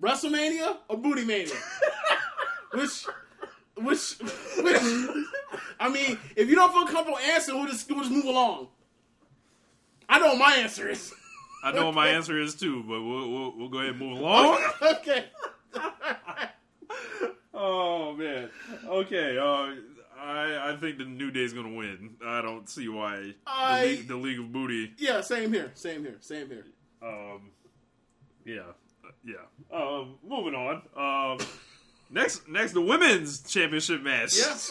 WrestleMania 0.00 0.78
or 0.88 0.96
Booty 0.96 1.24
Mania? 1.24 1.54
which, 2.72 3.06
which, 3.76 4.18
which? 4.58 4.82
I 5.78 5.88
mean, 5.88 6.18
if 6.34 6.48
you 6.48 6.56
don't 6.56 6.72
feel 6.72 6.86
comfortable 6.86 7.18
answering, 7.18 7.58
we'll 7.58 7.68
just 7.70 7.88
we'll 7.88 8.00
just 8.00 8.10
move 8.10 8.24
along. 8.24 8.68
I 10.12 10.18
know 10.18 10.28
what 10.28 10.38
my 10.38 10.54
answer 10.56 10.88
is. 10.88 11.12
I 11.64 11.72
know 11.72 11.86
what 11.86 11.94
my 11.94 12.08
answer 12.08 12.38
is 12.38 12.54
too, 12.54 12.82
but 12.82 13.00
we'll 13.02 13.30
we'll, 13.30 13.56
we'll 13.56 13.68
go 13.68 13.78
ahead 13.78 13.90
and 13.90 13.98
move 13.98 14.18
along. 14.18 14.62
okay. 14.82 15.26
oh 17.54 18.14
man. 18.14 18.50
Okay. 18.86 19.38
Uh, 19.38 19.74
I 20.20 20.72
I 20.72 20.76
think 20.80 20.98
the 20.98 21.04
New 21.04 21.30
Day's 21.30 21.52
gonna 21.52 21.72
win. 21.74 22.16
I 22.24 22.42
don't 22.42 22.68
see 22.68 22.88
why 22.88 23.34
I- 23.46 23.80
the, 23.80 23.86
league, 23.86 24.08
the 24.08 24.16
League 24.16 24.38
of 24.40 24.52
Booty. 24.52 24.92
yeah, 24.98 25.20
same 25.20 25.52
here. 25.52 25.70
Same 25.74 26.02
here. 26.02 26.16
Same 26.20 26.48
here. 26.48 26.66
Um. 27.02 27.50
Yeah. 28.44 28.60
Uh, 29.04 29.10
Yeah. 29.24 29.76
Um. 29.76 30.16
Moving 30.26 30.54
on. 30.54 30.82
Um. 30.96 31.46
Next, 32.14 32.46
next, 32.46 32.72
the 32.72 32.82
women's 32.82 33.40
championship 33.50 34.02
match. 34.02 34.36
Yes. 34.36 34.70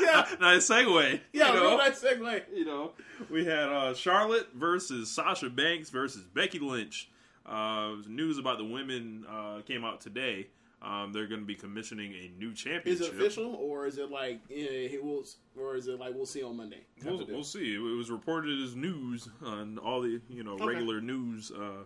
Yeah. 0.00 0.26
nice 0.40 0.68
segue. 0.68 1.20
Yeah. 1.32 1.48
you 1.48 1.54
know? 1.54 1.68
Real 1.68 1.78
nice 1.78 2.02
segue. 2.02 2.42
you 2.54 2.64
know, 2.64 2.92
we 3.30 3.44
had 3.44 3.68
uh, 3.68 3.94
Charlotte 3.94 4.48
versus 4.54 5.10
Sasha 5.10 5.50
Banks 5.50 5.90
versus 5.90 6.22
Becky 6.22 6.58
Lynch. 6.58 7.08
Uh, 7.44 7.94
news 8.08 8.38
about 8.38 8.58
the 8.58 8.64
women 8.64 9.24
uh, 9.30 9.60
came 9.66 9.84
out 9.84 10.00
today. 10.00 10.48
Um, 10.82 11.12
they're 11.12 11.26
going 11.26 11.40
to 11.40 11.46
be 11.46 11.54
commissioning 11.54 12.12
a 12.12 12.30
new 12.38 12.52
championship. 12.52 13.00
Is 13.02 13.08
it 13.08 13.14
official 13.14 13.54
or 13.54 13.86
is 13.86 13.98
it 13.98 14.10
like 14.10 14.40
eh, 14.54 14.88
he 14.88 14.98
will, 15.02 15.24
or 15.58 15.74
is 15.74 15.88
it 15.88 15.98
like 15.98 16.14
we'll 16.14 16.26
see 16.26 16.42
on 16.42 16.56
Monday? 16.56 16.80
We'll, 17.04 17.24
we'll 17.26 17.44
see. 17.44 17.74
It 17.74 17.78
was 17.78 18.10
reported 18.10 18.60
as 18.62 18.76
news 18.76 19.28
on 19.44 19.78
all 19.78 20.02
the 20.02 20.20
you 20.28 20.44
know 20.44 20.52
Okay. 20.52 20.66
regular 20.66 21.00
news 21.00 21.50
uh, 21.50 21.84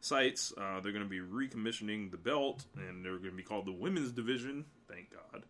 sites. 0.00 0.52
Uh, 0.58 0.80
they're 0.80 0.92
going 0.92 1.04
to 1.04 1.08
be 1.08 1.20
recommissioning 1.20 2.10
the 2.10 2.16
belt, 2.16 2.64
and 2.76 3.04
they're 3.04 3.16
going 3.18 3.30
to 3.30 3.36
be 3.36 3.42
called 3.42 3.66
the 3.66 3.72
women's 3.72 4.12
division. 4.12 4.64
Thank 4.88 5.08
God. 5.32 5.44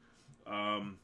Um, 0.47 0.99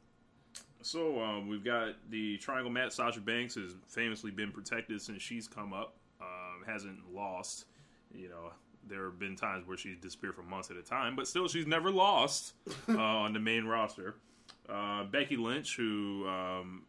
so 0.82 1.20
um, 1.20 1.48
we've 1.48 1.64
got 1.64 1.94
the 2.10 2.38
triangle 2.38 2.70
match. 2.70 2.92
Sasha 2.92 3.20
Banks 3.20 3.54
has 3.54 3.74
famously 3.88 4.30
been 4.30 4.52
protected 4.52 5.00
since 5.00 5.22
she's 5.22 5.48
come 5.48 5.72
up. 5.72 5.94
Um, 6.20 6.64
hasn't 6.66 6.98
lost. 7.14 7.66
You 8.14 8.28
know, 8.28 8.52
there 8.88 9.04
have 9.04 9.18
been 9.18 9.36
times 9.36 9.66
where 9.66 9.76
she's 9.76 9.96
disappeared 9.98 10.34
for 10.34 10.42
months 10.42 10.70
at 10.70 10.76
a 10.76 10.82
time, 10.82 11.16
but 11.16 11.26
still, 11.26 11.48
she's 11.48 11.66
never 11.66 11.90
lost 11.90 12.54
uh, 12.88 12.98
on 12.98 13.32
the 13.32 13.40
main 13.40 13.64
roster. 13.64 14.16
Uh, 14.68 15.04
Becky 15.04 15.36
Lynch, 15.36 15.76
who 15.76 16.26
um, 16.28 16.82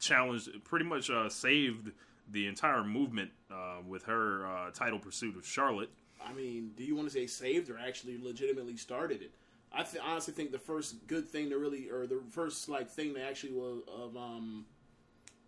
challenged, 0.00 0.48
pretty 0.64 0.84
much 0.84 1.10
uh, 1.10 1.28
saved 1.28 1.92
the 2.30 2.46
entire 2.46 2.84
movement 2.84 3.30
uh, 3.50 3.76
with 3.86 4.04
her 4.04 4.46
uh, 4.46 4.70
title 4.70 4.98
pursuit 4.98 5.36
of 5.36 5.46
Charlotte. 5.46 5.90
I 6.24 6.32
mean, 6.32 6.72
do 6.76 6.84
you 6.84 6.94
want 6.94 7.08
to 7.08 7.14
say 7.14 7.26
saved 7.26 7.70
or 7.70 7.78
actually 7.78 8.18
legitimately 8.18 8.76
started 8.76 9.22
it? 9.22 9.32
I 9.72 9.82
th- 9.82 10.02
honestly 10.04 10.32
think 10.34 10.50
the 10.52 10.58
first 10.58 11.06
good 11.06 11.28
thing 11.28 11.50
to 11.50 11.58
really, 11.58 11.90
or 11.90 12.06
the 12.06 12.20
first 12.30 12.68
like 12.68 12.88
thing 12.90 13.12
that 13.14 13.28
actually 13.28 13.52
was 13.52 13.82
of 13.86 14.16
um, 14.16 14.64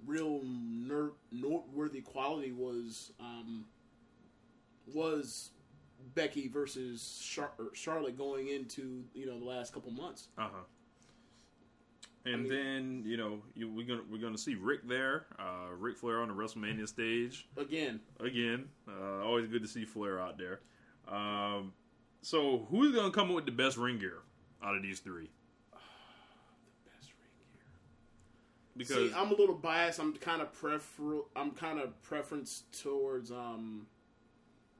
real 0.06 0.40
ner- 0.44 1.12
noteworthy 1.32 2.00
quality 2.02 2.52
was 2.52 3.12
um, 3.18 3.64
was 4.92 5.50
Becky 6.14 6.48
versus 6.48 7.18
Char- 7.22 7.52
Charlotte 7.72 8.16
going 8.18 8.48
into 8.48 9.04
you 9.14 9.26
know 9.26 9.38
the 9.38 9.44
last 9.44 9.72
couple 9.72 9.90
months. 9.90 10.28
Uh 10.38 10.48
huh. 10.52 10.62
And 12.26 12.42
mean- 12.42 12.52
then 12.52 13.02
you 13.06 13.16
know 13.16 13.40
you, 13.54 13.68
we're 13.72 13.86
gonna 13.86 14.02
we're 14.10 14.20
gonna 14.20 14.36
see 14.38 14.54
Rick 14.54 14.86
there, 14.86 15.26
uh, 15.38 15.74
Ric 15.78 15.96
Flair 15.96 16.20
on 16.20 16.28
the 16.28 16.34
WrestleMania 16.34 16.86
stage 16.86 17.48
Again, 17.56 18.00
again. 18.20 18.68
Uh, 18.86 19.24
always 19.24 19.46
good 19.48 19.62
to 19.62 19.68
see 19.68 19.86
Flair 19.86 20.20
out 20.20 20.36
there. 20.36 20.60
Um, 21.08 21.72
so 22.22 22.66
who's 22.70 22.94
gonna 22.94 23.10
come 23.10 23.28
up 23.28 23.36
with 23.36 23.46
the 23.46 23.52
best 23.52 23.76
ring 23.76 23.98
gear 23.98 24.18
out 24.62 24.76
of 24.76 24.82
these 24.82 25.00
three? 25.00 25.30
best 25.72 27.10
ring 27.18 27.30
gear. 27.52 27.62
Because 28.76 29.10
See, 29.10 29.16
I'm 29.16 29.32
a 29.32 29.34
little 29.34 29.54
biased. 29.54 29.98
I'm 29.98 30.14
kind 30.14 30.42
of 30.42 30.52
prefer. 30.52 31.20
I'm 31.36 31.52
kind 31.52 31.78
of 31.78 32.00
preference 32.02 32.64
towards 32.82 33.30
um, 33.30 33.86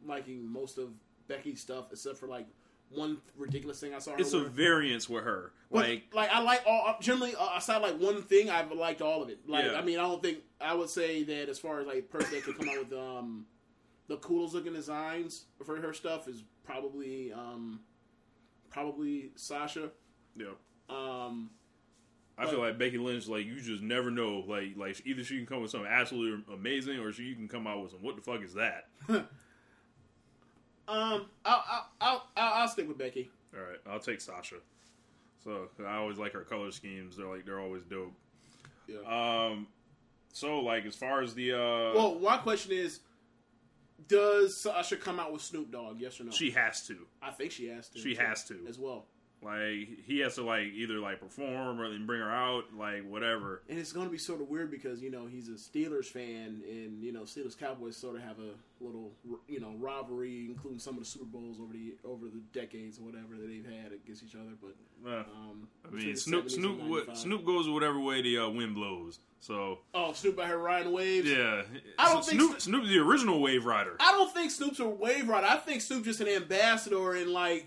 liking 0.07 0.47
most 0.47 0.79
of 0.79 0.91
Becky's 1.29 1.61
stuff, 1.61 1.87
except 1.93 2.19
for 2.19 2.27
like 2.27 2.47
one 2.91 3.19
ridiculous 3.37 3.81
thing 3.81 3.95
I 3.95 3.99
saw. 3.99 4.13
Her 4.13 4.19
it's 4.19 4.33
a 4.33 4.41
variance 4.41 5.09
with 5.09 5.25
her. 5.25 5.53
But, 5.71 5.89
Like 5.89 6.03
like 6.13 6.31
I 6.31 6.43
like 6.43 6.63
all 6.67 6.97
generally 7.01 7.35
uh, 7.37 7.57
aside 7.57 7.83
like 7.83 7.99
one 8.01 8.23
thing 8.23 8.51
I've 8.51 8.73
liked 8.73 9.01
all 9.01 9.23
of 9.23 9.29
it. 9.29 9.39
Like 9.49 9.65
Yeah. 9.65 9.79
I 9.79 9.83
mean 9.83 9.99
I 9.99 10.03
don't 10.03 10.23
think 10.23 10.39
I 10.61 10.75
would 10.75 10.91
say 10.91 11.23
that 11.23 11.49
as 11.49 11.59
far 11.59 11.81
as 11.81 11.87
like 11.87 12.11
person 12.11 12.33
that 12.35 12.43
could 12.43 12.59
come 12.59 12.69
out 12.69 12.79
with 12.79 12.93
um 12.99 13.47
the 14.09 14.17
coolest 14.17 14.55
looking 14.55 14.73
designs 14.73 15.45
for 15.65 15.81
her 15.81 15.93
stuff 15.93 16.27
is 16.27 16.43
probably 16.71 17.33
um 17.33 17.81
probably 18.71 19.33
Sasha. 19.37 19.91
yeah. 20.37 20.47
Um 20.89 21.51
I 22.39 22.47
feel 22.47 22.61
like 22.61 22.79
Becky 22.79 22.97
Lynch, 22.97 23.29
like 23.29 23.45
you 23.45 23.61
just 23.61 23.83
never 23.83 24.11
know. 24.11 24.43
Like, 24.47 24.75
like 24.75 25.03
either 25.05 25.23
she 25.23 25.37
can 25.37 25.45
come 25.45 25.61
with 25.61 25.71
something 25.71 25.91
absolutely 25.91 26.43
amazing, 26.55 26.99
or 26.99 27.13
she 27.13 27.35
can 27.35 27.49
come 27.49 27.67
out 27.67 27.83
with 27.83 27.91
some. 27.91 28.03
What 28.03 28.17
the 28.17 28.23
fuck 28.23 28.43
is 28.43 28.55
that? 28.55 28.87
um 29.09 29.27
I'll 30.89 31.27
I'll 31.45 31.65
I'll, 32.01 32.27
I'll, 32.37 32.53
I'll 32.55 32.69
stick 32.69 32.89
with 32.89 32.97
Becky. 32.97 33.31
All 33.55 33.61
right, 33.63 33.79
I'll 33.87 34.01
take 34.01 34.21
Sasha. 34.23 34.57
So 35.45 35.69
I 35.87 35.97
always 35.97 36.19
like 36.19 36.33
her 36.33 36.43
color 36.43 36.71
schemes. 36.71 37.17
They're 37.17 37.27
like 37.27 37.45
they're 37.45 37.61
always 37.61 37.83
dope. 37.85 38.15
Yeah. 38.87 38.99
Um, 39.07 39.67
so 40.33 40.61
like 40.61 40.87
as 40.87 40.97
far 40.97 41.23
as 41.23 41.35
the 41.35 41.53
uh, 41.53 41.95
well, 41.95 42.19
my 42.21 42.39
question 42.39 42.73
is, 42.73 43.01
does 44.09 44.57
Sasha 44.57 44.97
come 44.97 45.21
out 45.21 45.33
with 45.33 45.43
Snoop 45.43 45.71
Dogg? 45.71 46.01
Yes 46.01 46.21
or 46.21 46.25
no? 46.25 46.31
she 46.31 46.51
has 46.51 46.87
to. 46.87 46.97
I 47.23 47.31
think 47.31 47.53
she 47.53 47.69
has 47.69 47.89
to. 47.91 47.99
She 47.99 48.15
has 48.15 48.45
to. 48.45 48.59
as 48.69 48.79
well. 48.79 49.07
Like 49.43 49.89
he 50.05 50.19
has 50.21 50.35
to 50.35 50.43
like 50.45 50.67
either 50.75 50.99
like 50.99 51.19
perform 51.21 51.81
or 51.81 51.89
then 51.91 52.05
bring 52.07 52.21
her 52.21 52.31
out, 52.31 52.65
like 52.77 53.09
whatever. 53.09 53.63
And 53.71 53.79
it's 53.79 53.93
going 53.93 54.05
to 54.07 54.13
be 54.13 54.19
sort 54.19 54.43
of 54.43 54.49
weird 54.51 54.71
because 54.71 55.01
you 55.03 55.11
know 55.11 55.25
he's 55.27 55.49
a 55.49 55.53
Steelers 55.53 56.07
fan, 56.07 56.63
and 56.69 57.03
you 57.03 57.11
know 57.13 57.23
Steelers 57.23 57.57
Cowboys 57.59 57.97
sort 57.97 58.17
of 58.17 58.23
have 58.23 58.37
a 58.39 58.85
little 58.85 59.13
you 59.49 59.59
know 59.61 59.73
rivalry, 59.79 60.47
including 60.51 60.79
some 60.79 60.95
of 60.95 61.01
the 61.01 61.07
Super 61.07 61.25
Bowls 61.25 61.57
over 61.59 61.73
the 61.73 61.95
over 62.05 62.27
the 62.27 62.43
decades 62.53 62.99
or 62.99 63.03
whatever 63.03 63.37
that 63.39 63.47
they've 63.49 63.65
had 63.65 63.93
against 63.93 64.23
each 64.25 64.35
other. 64.35 64.51
But 64.61 64.75
Uh, 65.11 65.21
um, 65.35 65.69
I 65.87 65.95
mean, 65.95 66.17
Snoop 66.17 66.51
Snoop 66.51 66.81
and 66.81 66.91
what, 66.91 67.07
95. 67.07 67.17
Snoop 67.19 67.45
goes 67.47 67.67
whatever 67.67 67.99
way 67.99 68.21
the 68.21 68.39
uh, 68.39 68.49
wind 68.51 68.75
blows. 68.75 69.21
So 69.41 69.79
Oh, 69.95 70.13
Snoop 70.13 70.39
out 70.39 70.49
here 70.49 70.59
riding 70.59 70.93
waves. 70.93 71.27
yeah, 71.27 71.63
I 71.99 72.13
don't 72.13 72.23
think 72.23 72.39
Snoop 72.39 72.51
Snoop- 72.51 72.61
Snoop's 72.61 72.89
the 72.89 72.99
original 72.99 73.41
wave 73.41 73.65
rider 73.65 73.97
I 74.01 74.13
don't 74.13 74.31
think 74.35 74.51
Snoop's 74.51 74.81
a 74.81 74.87
wave 74.89 75.29
rider. 75.31 75.47
I 75.47 75.57
think 75.57 75.81
Snoop's 75.81 76.05
just 76.05 76.21
an 76.21 76.29
ambassador 76.29 77.15
and 77.15 77.31
like 77.31 77.67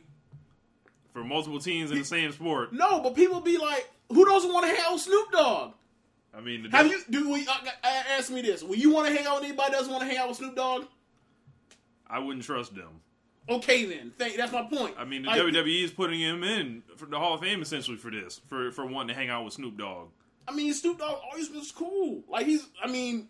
for 1.14 1.24
multiple 1.24 1.60
teams 1.60 1.92
in 1.92 1.98
the 2.00 2.04
same 2.06 2.32
sport. 2.32 2.74
no, 2.74 3.00
but 3.02 3.16
people 3.16 3.40
be 3.40 3.58
like, 3.58 3.90
who 4.10 4.26
doesn't 4.26 4.52
want 4.52 4.66
to 4.66 4.76
hang 4.76 4.86
out 4.86 4.94
with 4.94 5.02
Snoop 5.02 5.32
Dogg? 5.32 5.74
I 6.36 6.42
mean, 6.42 6.64
the 6.64 6.70
Have 6.70 6.88
you 6.88 7.00
do 7.10 7.30
we 7.32 7.48
uh, 7.48 7.52
uh, 7.84 8.04
ask 8.18 8.32
me 8.32 8.42
this? 8.42 8.64
Will 8.64 8.76
you 8.76 8.92
want 8.92 9.08
to 9.08 9.14
hang 9.14 9.26
out 9.28 9.36
with 9.36 9.46
anybody 9.46 9.72
that 9.72 9.78
doesn't 9.78 9.92
want 9.94 10.02
to 10.04 10.08
hang 10.10 10.18
out 10.18 10.30
with 10.30 10.38
Snoop 10.38 10.56
Dogg? 10.56 10.86
I 12.10 12.20
wouldn't 12.20 12.44
trust 12.44 12.76
them. 12.76 13.02
Okay, 13.50 13.86
then. 13.86 14.14
Thank, 14.18 14.38
that's 14.38 14.52
my 14.54 14.64
point. 14.64 14.96
I 14.98 15.04
mean, 15.06 15.24
the 15.24 15.28
Like, 15.30 15.42
WWE 15.42 15.84
is 15.84 15.92
putting 15.92 16.20
him 16.20 16.44
in 16.44 16.82
for 16.96 17.06
the 17.06 17.20
Hall 17.20 17.34
of 17.36 17.42
Fame 17.42 17.62
essentially 17.62 17.98
for 17.98 18.10
this, 18.10 18.42
for 18.48 18.72
for 18.72 18.86
wanting 18.86 19.10
to 19.10 19.14
hang 19.14 19.30
out 19.30 19.44
with 19.46 19.54
Snoop 19.54 19.78
Dogg. 19.78 20.08
I 20.48 20.54
mean, 20.54 20.74
Snoop 20.74 21.00
Dogg 21.00 21.20
always 21.32 21.50
was 21.52 21.72
cool. 21.72 22.24
Like 22.30 22.46
he's, 22.46 22.66
I 22.84 22.88
mean, 22.88 23.30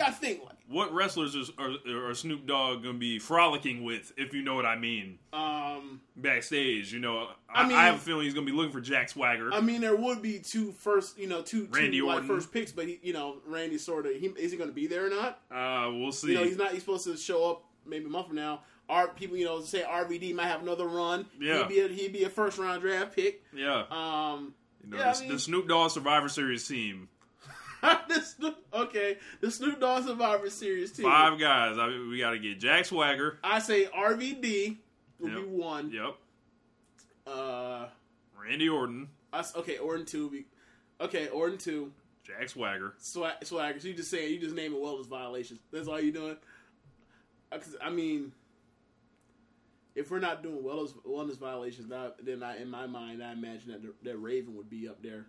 gotta 0.00 0.12
think 0.14 0.42
like, 0.44 0.56
What 0.68 0.92
wrestlers 0.92 1.34
is, 1.34 1.50
are, 1.58 1.70
are 2.08 2.14
Snoop 2.14 2.46
Dogg 2.46 2.82
gonna 2.82 2.98
be 2.98 3.18
frolicking 3.18 3.84
with, 3.84 4.12
if 4.16 4.32
you 4.34 4.42
know 4.42 4.54
what 4.54 4.66
I 4.66 4.76
mean, 4.76 5.18
um, 5.32 6.00
backstage? 6.16 6.92
You 6.92 7.00
know, 7.00 7.28
I, 7.52 7.62
I 7.62 7.66
mean- 7.68 7.76
I 7.76 7.86
have 7.86 7.96
a 7.96 7.98
feeling 7.98 8.24
he's 8.24 8.34
gonna 8.34 8.46
be 8.46 8.52
looking 8.52 8.72
for 8.72 8.80
Jack 8.80 9.08
Swagger. 9.08 9.52
I 9.52 9.60
mean, 9.60 9.80
there 9.80 9.96
would 9.96 10.22
be 10.22 10.38
two 10.38 10.72
first, 10.72 11.18
you 11.18 11.26
know, 11.28 11.42
two, 11.42 11.68
Randy 11.70 11.98
two 11.98 12.06
like 12.06 12.14
Orton. 12.22 12.28
first 12.28 12.52
picks, 12.52 12.72
but 12.72 12.86
he, 12.86 12.98
you 13.02 13.12
know, 13.12 13.36
Randy 13.46 13.78
sort 13.78 14.06
of, 14.06 14.12
he, 14.12 14.26
is 14.38 14.52
he 14.52 14.58
going 14.58 14.70
to 14.70 14.74
be 14.74 14.86
there 14.86 15.06
or 15.06 15.10
not? 15.10 15.40
uh, 15.50 15.90
we'll 15.92 16.12
see. 16.12 16.28
You 16.28 16.34
know, 16.34 16.44
he's 16.44 16.56
not. 16.56 16.72
He's 16.72 16.80
supposed 16.82 17.04
to 17.04 17.16
show 17.16 17.50
up 17.50 17.64
maybe 17.86 18.04
a 18.06 18.08
month 18.08 18.28
from 18.28 18.36
now. 18.36 18.62
Our 18.88 19.06
people, 19.08 19.36
you 19.36 19.44
know, 19.44 19.60
say 19.62 19.82
RVD 19.82 20.34
might 20.34 20.46
have 20.46 20.62
another 20.62 20.86
run. 20.86 21.26
Yeah. 21.40 21.58
he'd 21.58 21.68
be 21.68 21.80
a, 21.80 21.88
he'd 21.88 22.12
be 22.12 22.24
a 22.24 22.28
first 22.30 22.58
round 22.58 22.82
draft 22.82 23.14
pick. 23.14 23.42
yeah, 23.54 23.84
Um, 23.90 24.52
you 24.84 24.90
know, 24.90 24.98
yeah, 24.98 25.10
I 25.10 25.14
the, 25.14 25.20
mean- 25.20 25.32
the 25.32 25.38
Snoop 25.38 25.68
Dogg 25.68 25.90
Survivor 25.92 26.28
Series 26.28 26.66
team, 26.66 27.08
Snoop, 28.22 28.56
okay, 28.72 29.16
the 29.40 29.50
Snoop 29.50 29.80
Dogg 29.80 30.04
Survivor 30.04 30.50
Series 30.50 30.92
team. 30.92 31.04
five 31.04 31.38
guys. 31.38 31.78
I 31.78 31.88
mean, 31.88 32.08
we 32.08 32.18
got 32.18 32.30
to 32.30 32.38
get 32.38 32.58
Jack 32.60 32.84
Swagger. 32.86 33.38
I 33.42 33.58
say 33.58 33.86
RVD 33.86 34.76
would 35.20 35.32
Yep. 35.32 35.40
be 35.42 35.46
one. 35.48 35.90
Yep, 35.90 36.16
Uh, 37.26 37.88
Randy 38.40 38.68
Orton, 38.68 39.08
I 39.32 39.44
okay, 39.56 39.78
Orton 39.78 40.06
two. 40.06 40.30
Be, 40.30 40.44
okay, 41.00 41.28
Orton 41.28 41.58
two. 41.58 41.92
Jack 42.24 42.48
Swagger. 42.48 42.94
Swag, 42.98 43.44
swagger. 43.44 43.80
So 43.80 43.88
you 43.88 43.94
just 43.94 44.10
saying 44.10 44.32
you 44.32 44.38
just 44.38 44.54
name 44.54 44.72
it 44.74 44.80
wellness 44.80 45.06
violations. 45.06 45.60
That's 45.72 45.88
all 45.88 46.00
you 46.00 46.12
doing. 46.12 46.36
Uh, 47.50 47.58
'cause, 47.58 47.76
I 47.82 47.90
mean, 47.90 48.32
if 49.94 50.10
we're 50.10 50.20
not 50.20 50.42
doing 50.42 50.62
wellness 50.62 50.92
wellness 51.04 51.36
violations, 51.38 51.88
then 52.22 52.42
I, 52.42 52.58
in 52.58 52.70
my 52.70 52.86
mind, 52.86 53.22
I 53.22 53.32
imagine 53.32 53.72
that 53.72 54.04
that 54.04 54.16
Raven 54.18 54.54
would 54.56 54.70
be 54.70 54.88
up 54.88 55.02
there. 55.02 55.26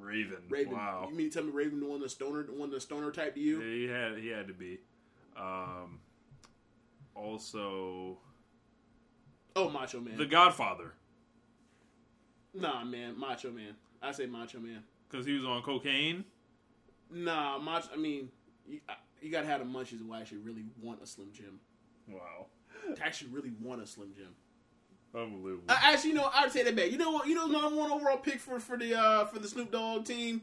Raven. 0.00 0.38
Raven. 0.48 0.72
Wow. 0.74 1.06
You 1.10 1.16
mean 1.16 1.30
to 1.30 1.34
tell 1.38 1.44
me 1.44 1.52
Raven 1.52 1.80
the 1.80 1.86
one 1.86 2.00
the 2.00 2.08
stoner, 2.08 2.42
the 2.42 2.52
one 2.52 2.70
the 2.70 2.80
stoner 2.80 3.10
type 3.10 3.34
to 3.34 3.40
you? 3.40 3.60
Yeah, 3.60 3.74
he 3.74 3.84
had 3.86 4.18
he 4.18 4.28
had 4.28 4.46
to 4.48 4.54
be. 4.54 4.78
Um, 5.36 6.00
also, 7.14 8.18
Oh, 9.54 9.68
Macho 9.70 10.00
Man. 10.00 10.18
The 10.18 10.26
Godfather, 10.26 10.92
nah, 12.54 12.84
man, 12.84 13.18
Macho 13.18 13.50
Man. 13.50 13.74
I 14.02 14.12
say 14.12 14.26
Macho 14.26 14.58
Man. 14.58 14.82
because 15.10 15.24
he 15.26 15.32
was 15.34 15.44
on 15.44 15.62
cocaine. 15.62 16.24
Nah, 17.10 17.58
Macho. 17.58 17.88
I 17.94 17.96
mean, 17.96 18.28
you, 18.68 18.80
you 19.22 19.30
gotta 19.30 19.46
have 19.46 19.60
the 19.60 19.66
munchies 19.66 19.98
who 19.98 20.12
actually 20.14 20.38
really 20.38 20.64
want 20.82 21.02
a 21.02 21.06
Slim 21.06 21.28
Jim. 21.32 21.58
Wow, 22.08 22.46
To 22.94 23.04
actually 23.04 23.30
really 23.30 23.52
want 23.62 23.82
a 23.82 23.86
Slim 23.86 24.12
Jim. 24.14 24.34
Unbelievable. 25.14 25.64
Uh, 25.68 25.76
actually, 25.82 26.10
you 26.10 26.16
know, 26.16 26.30
I'd 26.34 26.52
take 26.52 26.64
that 26.64 26.76
back. 26.76 26.90
You 26.90 26.98
know 26.98 27.10
what? 27.10 27.26
You 27.26 27.34
know, 27.34 27.46
number 27.46 27.76
one 27.76 27.90
overall 27.90 28.18
pick 28.18 28.38
for 28.40 28.58
for 28.60 28.76
the 28.76 28.98
uh 28.98 29.24
for 29.26 29.38
the 29.38 29.48
Snoop 29.48 29.70
Dogg 29.72 30.04
team, 30.04 30.42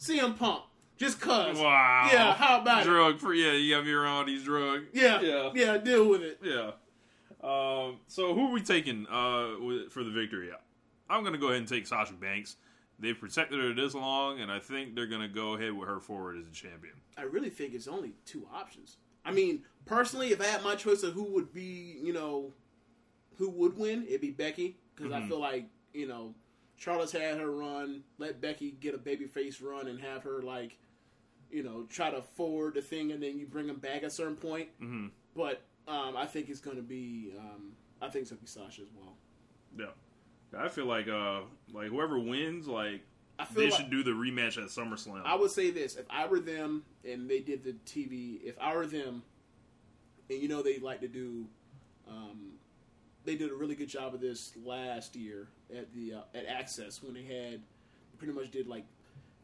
CM 0.00 0.38
Punk. 0.38 0.62
Just 0.98 1.20
cause. 1.20 1.58
wow. 1.58 2.08
Yeah. 2.12 2.34
How 2.34 2.60
about 2.60 2.82
it? 2.82 2.84
drug 2.84 3.18
free? 3.18 3.44
Yeah, 3.44 3.52
you 3.52 3.74
have 3.74 3.84
me 3.84 3.92
around 3.92 4.26
these 4.26 4.44
drug. 4.44 4.82
Yeah. 4.92 5.20
yeah, 5.20 5.50
Yeah. 5.54 5.78
Deal 5.78 6.08
with 6.08 6.22
it. 6.22 6.38
yeah. 6.42 6.72
Um, 7.42 7.96
so 8.06 8.34
who 8.34 8.48
are 8.48 8.52
we 8.52 8.60
taking 8.60 9.06
uh, 9.10 9.56
for 9.90 10.04
the 10.04 10.10
victory? 10.12 10.50
I'm 11.10 11.22
going 11.22 11.32
to 11.32 11.40
go 11.40 11.48
ahead 11.48 11.58
and 11.58 11.66
take 11.68 11.86
Sasha 11.88 12.12
Banks. 12.12 12.56
They've 13.00 13.18
protected 13.18 13.58
her 13.58 13.74
this 13.74 13.94
long, 13.94 14.38
and 14.40 14.52
I 14.52 14.60
think 14.60 14.94
they're 14.94 15.08
going 15.08 15.22
to 15.22 15.28
go 15.28 15.54
ahead 15.54 15.72
with 15.72 15.88
her 15.88 15.98
forward 15.98 16.38
as 16.38 16.46
a 16.46 16.52
champion. 16.52 16.94
I 17.18 17.22
really 17.22 17.50
think 17.50 17.74
it's 17.74 17.88
only 17.88 18.12
two 18.24 18.46
options. 18.54 18.96
I 19.24 19.32
mean, 19.32 19.64
personally, 19.86 20.30
if 20.30 20.40
I 20.40 20.44
had 20.44 20.62
my 20.62 20.76
choice 20.76 21.02
of 21.02 21.14
who 21.14 21.24
would 21.24 21.52
be, 21.52 21.98
you 22.00 22.12
know, 22.12 22.52
who 23.38 23.50
would 23.50 23.76
win, 23.76 24.04
it'd 24.06 24.20
be 24.20 24.30
Becky 24.30 24.76
because 24.94 25.12
I 25.12 25.26
feel 25.26 25.40
like 25.40 25.66
you 25.92 26.06
know 26.06 26.34
Charlotte's 26.76 27.12
had 27.12 27.38
her 27.38 27.50
run. 27.50 28.02
Let 28.18 28.40
Becky 28.40 28.72
get 28.72 28.94
a 28.94 28.98
babyface 28.98 29.62
run 29.62 29.86
and 29.88 30.00
have 30.00 30.24
her 30.24 30.42
like, 30.42 30.78
you 31.50 31.62
know, 31.62 31.84
try 31.88 32.10
to 32.10 32.22
forward 32.22 32.74
the 32.74 32.82
thing, 32.82 33.12
and 33.12 33.22
then 33.22 33.38
you 33.38 33.46
bring 33.46 33.66
them 33.68 33.76
back 33.76 33.98
at 33.98 34.04
a 34.04 34.10
certain 34.10 34.36
point. 34.36 34.68
Mhm. 34.80 35.10
But 35.36 35.62
um, 35.86 36.16
I 36.16 36.26
think 36.26 36.48
it's 36.48 36.60
going 36.60 36.76
to 36.76 36.82
be, 36.82 37.32
um, 37.38 37.72
I 38.00 38.08
think 38.08 38.22
it's 38.22 38.30
going 38.30 38.38
to 38.38 38.44
be 38.44 38.48
Sasha 38.48 38.82
as 38.82 38.88
well. 38.96 39.16
Yeah, 39.78 40.58
I 40.58 40.68
feel 40.68 40.86
like 40.86 41.08
uh, 41.08 41.42
like 41.72 41.88
whoever 41.88 42.18
wins, 42.18 42.66
like 42.66 43.02
I 43.38 43.44
feel 43.44 43.62
they 43.62 43.70
like, 43.70 43.80
should 43.80 43.90
do 43.90 44.02
the 44.02 44.10
rematch 44.10 44.58
at 44.58 44.68
SummerSlam. 44.68 45.22
I 45.24 45.34
would 45.36 45.50
say 45.50 45.70
this: 45.70 45.96
if 45.96 46.06
I 46.10 46.26
were 46.26 46.40
them 46.40 46.84
and 47.04 47.28
they 47.28 47.40
did 47.40 47.64
the 47.64 47.72
TV, 47.86 48.42
if 48.42 48.56
I 48.60 48.74
were 48.74 48.86
them, 48.86 49.22
and 50.28 50.42
you 50.42 50.48
know 50.48 50.62
they 50.62 50.78
like 50.78 51.00
to 51.00 51.08
do, 51.08 51.46
um, 52.08 52.52
they 53.24 53.36
did 53.36 53.50
a 53.50 53.54
really 53.54 53.74
good 53.74 53.88
job 53.88 54.14
of 54.14 54.20
this 54.20 54.52
last 54.64 55.14
year 55.16 55.48
at 55.74 55.92
the 55.94 56.14
uh, 56.14 56.20
at 56.34 56.46
Access 56.46 57.02
when 57.02 57.14
they 57.14 57.22
had 57.22 57.60
pretty 58.18 58.32
much 58.32 58.50
did 58.50 58.66
like 58.66 58.84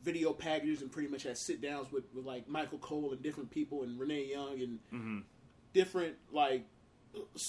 video 0.04 0.32
packages 0.32 0.80
and 0.82 0.90
pretty 0.90 1.08
much 1.08 1.24
had 1.24 1.36
sit 1.36 1.60
downs 1.60 1.90
with, 1.90 2.04
with 2.14 2.24
like 2.24 2.48
Michael 2.48 2.78
Cole 2.78 3.12
and 3.12 3.22
different 3.22 3.50
people 3.50 3.82
and 3.82 3.98
Renee 3.98 4.30
Young 4.30 4.60
and 4.60 4.78
Mhm. 4.92 5.22
different 5.72 6.16
like 6.32 6.64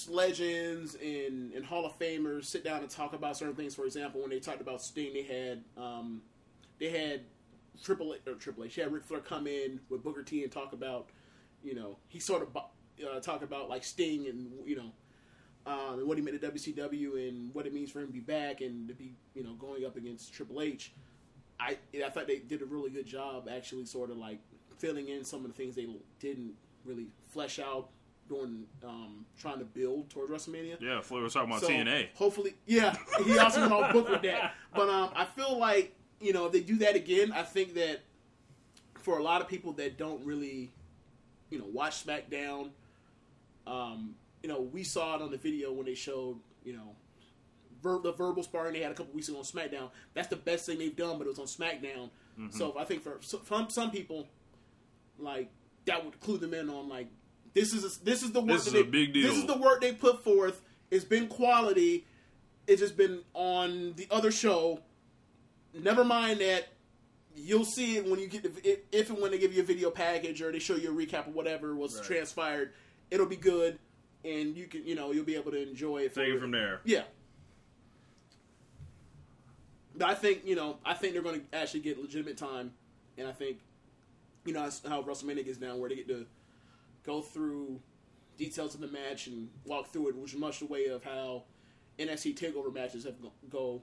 legends 0.08 0.94
and, 0.96 1.52
and 1.52 1.64
Hall 1.64 1.84
of 1.86 1.98
Famers 1.98 2.44
sit 2.46 2.64
down 2.64 2.80
and 2.80 2.90
talk 2.90 3.12
about 3.12 3.36
certain 3.36 3.54
things. 3.54 3.74
For 3.74 3.84
example, 3.84 4.20
when 4.20 4.30
they 4.30 4.40
talked 4.40 4.60
about 4.60 4.82
Sting, 4.82 5.12
they 5.12 5.22
had 5.22 5.62
um, 5.76 6.22
they 6.78 6.90
had 6.90 7.22
Triple 7.82 8.14
H, 8.14 8.20
or 8.26 8.34
Triple 8.34 8.64
H, 8.64 8.76
they 8.76 8.82
had 8.82 8.92
Ric 8.92 9.04
Flair 9.04 9.20
come 9.20 9.46
in 9.46 9.80
with 9.88 10.02
Booker 10.02 10.22
T 10.22 10.42
and 10.42 10.50
talk 10.52 10.72
about, 10.72 11.08
you 11.62 11.74
know, 11.74 11.98
he 12.08 12.18
sort 12.18 12.42
of 12.42 12.56
uh, 12.56 13.20
talk 13.20 13.42
about 13.42 13.68
like 13.68 13.84
Sting 13.84 14.26
and 14.26 14.50
you 14.66 14.76
know. 14.76 14.92
Um, 15.66 15.98
and 15.98 16.08
what 16.08 16.16
he 16.16 16.22
meant 16.24 16.40
to 16.40 16.50
WCW 16.50 17.28
and 17.28 17.54
what 17.54 17.66
it 17.66 17.74
means 17.74 17.90
for 17.90 18.00
him 18.00 18.06
to 18.06 18.12
be 18.12 18.20
back 18.20 18.62
and 18.62 18.88
to 18.88 18.94
be, 18.94 19.12
you 19.34 19.44
know, 19.44 19.52
going 19.54 19.84
up 19.84 19.96
against 19.96 20.32
Triple 20.32 20.62
H. 20.62 20.92
I 21.60 21.76
I 22.04 22.08
thought 22.08 22.26
they 22.26 22.38
did 22.38 22.62
a 22.62 22.64
really 22.64 22.88
good 22.90 23.06
job 23.06 23.46
actually 23.54 23.84
sort 23.84 24.10
of 24.10 24.16
like 24.16 24.38
filling 24.78 25.08
in 25.08 25.22
some 25.24 25.44
of 25.44 25.48
the 25.48 25.56
things 25.56 25.74
they 25.76 25.86
didn't 26.18 26.54
really 26.86 27.08
flesh 27.28 27.58
out 27.58 27.90
during 28.28 28.64
um, 28.82 29.26
trying 29.38 29.58
to 29.58 29.64
build 29.64 30.08
towards 30.08 30.30
WrestleMania. 30.30 30.80
yeah, 30.80 31.00
Flair 31.02 31.22
was 31.22 31.34
talking 31.34 31.50
about 31.50 31.60
So, 31.62 31.68
TNA. 31.68 32.08
Hopefully, 32.14 32.54
yeah, 32.64 32.96
he 33.24 33.38
also 33.38 33.60
went 33.60 33.72
off 33.72 33.92
book 33.92 34.08
with 34.08 34.22
that. 34.22 34.54
But 34.74 34.88
um, 34.88 35.10
I 35.14 35.26
feel 35.26 35.58
like 35.58 35.94
you 36.20 36.32
know 36.32 36.46
if 36.46 36.52
they 36.52 36.60
do 36.60 36.78
that 36.78 36.96
again, 36.96 37.32
I 37.32 37.42
think 37.42 37.74
that 37.74 38.00
for 39.00 39.18
a 39.18 39.22
lot 39.22 39.42
of 39.42 39.48
people 39.48 39.72
that 39.74 39.98
don't 39.98 40.24
really, 40.24 40.70
you 41.50 41.58
know, 41.58 41.66
watch 41.70 42.06
SmackDown, 42.06 42.70
um, 43.66 44.14
you 44.42 44.48
know, 44.48 44.60
we 44.60 44.82
saw 44.82 45.16
it 45.16 45.22
on 45.22 45.30
the 45.30 45.36
video 45.36 45.72
when 45.72 45.86
they 45.86 45.94
showed, 45.94 46.38
you 46.64 46.72
know, 46.72 46.94
ver- 47.82 48.00
the 48.00 48.12
verbal 48.12 48.42
sparring 48.42 48.72
they 48.74 48.80
had 48.80 48.92
a 48.92 48.94
couple 48.94 49.12
weeks 49.14 49.28
ago 49.28 49.38
on 49.38 49.44
SmackDown. 49.44 49.90
That's 50.14 50.28
the 50.28 50.36
best 50.36 50.66
thing 50.66 50.78
they've 50.78 50.94
done, 50.96 51.18
but 51.18 51.26
it 51.26 51.36
was 51.36 51.38
on 51.38 51.46
SmackDown. 51.46 52.10
Mm-hmm. 52.38 52.50
So 52.50 52.76
I 52.78 52.84
think 52.84 53.02
for 53.02 53.18
some 53.22 53.68
some 53.70 53.90
people, 53.90 54.28
like 55.18 55.50
that 55.86 56.04
would 56.04 56.18
clue 56.20 56.38
them 56.38 56.54
in 56.54 56.70
on 56.70 56.88
like 56.88 57.08
this 57.54 57.72
is 57.74 57.84
a, 57.84 58.04
this 58.04 58.22
is 58.22 58.32
the 58.32 58.40
work 58.40 58.48
This 58.58 58.66
is 58.68 58.72
they, 58.72 58.80
a 58.80 58.84
big 58.84 59.12
deal. 59.12 59.28
This 59.28 59.36
is 59.38 59.46
the 59.46 59.56
work 59.58 59.80
they 59.80 59.92
put 59.92 60.22
forth. 60.24 60.62
It's 60.90 61.04
been 61.04 61.28
quality. 61.28 62.06
It's 62.66 62.80
just 62.80 62.96
been 62.96 63.20
on 63.34 63.94
the 63.96 64.06
other 64.10 64.30
show. 64.30 64.80
Never 65.74 66.04
mind 66.04 66.40
that 66.40 66.68
you'll 67.36 67.64
see 67.64 67.96
it 67.96 68.06
when 68.08 68.18
you 68.20 68.28
get 68.28 68.42
the, 68.42 68.68
if- 68.68 68.80
if 68.92 69.10
and 69.10 69.20
when 69.20 69.30
they 69.32 69.38
give 69.38 69.52
you 69.52 69.60
a 69.62 69.64
video 69.64 69.90
package 69.90 70.40
or 70.42 70.50
they 70.52 70.58
show 70.58 70.76
you 70.76 70.90
a 70.90 70.94
recap 71.06 71.26
of 71.26 71.34
whatever 71.34 71.74
was 71.74 71.96
Right. 71.96 72.04
transpired. 72.04 72.72
It'll 73.10 73.26
be 73.26 73.36
good, 73.36 73.78
and 74.24 74.56
you 74.56 74.66
can 74.66 74.86
you 74.86 74.94
know 74.94 75.12
you'll 75.12 75.24
be 75.24 75.36
able 75.36 75.50
to 75.52 75.62
enjoy 75.68 75.98
it. 75.98 76.14
Take 76.14 76.28
it 76.28 76.40
from 76.40 76.50
there. 76.50 76.80
yeah. 76.84 77.02
But 79.96 80.08
I 80.08 80.14
think 80.14 80.42
you 80.44 80.54
know 80.56 80.78
I 80.84 80.94
think 80.94 81.12
they're 81.14 81.22
going 81.22 81.40
to 81.50 81.56
actually 81.56 81.80
get 81.80 82.00
legitimate 82.00 82.36
time, 82.36 82.72
and 83.18 83.26
I 83.28 83.32
think 83.32 83.58
you 84.44 84.52
know 84.52 84.62
that's 84.62 84.82
how 84.86 85.02
WrestleMania 85.02 85.44
gets 85.44 85.58
down, 85.58 85.78
where 85.80 85.88
they 85.88 85.96
get 85.96 86.08
to 86.08 86.26
go 87.04 87.20
through 87.20 87.80
details 88.38 88.74
of 88.74 88.80
the 88.80 88.88
match 88.88 89.26
and 89.26 89.48
walk 89.64 89.88
through 89.88 90.08
it, 90.08 90.16
which 90.16 90.32
is 90.32 90.38
much 90.38 90.60
the 90.60 90.66
way 90.66 90.86
of 90.86 91.04
how 91.04 91.42
NXT 91.98 92.38
Takeover 92.38 92.72
matches 92.72 93.04
have 93.04 93.20
go. 93.20 93.32
go. 93.50 93.82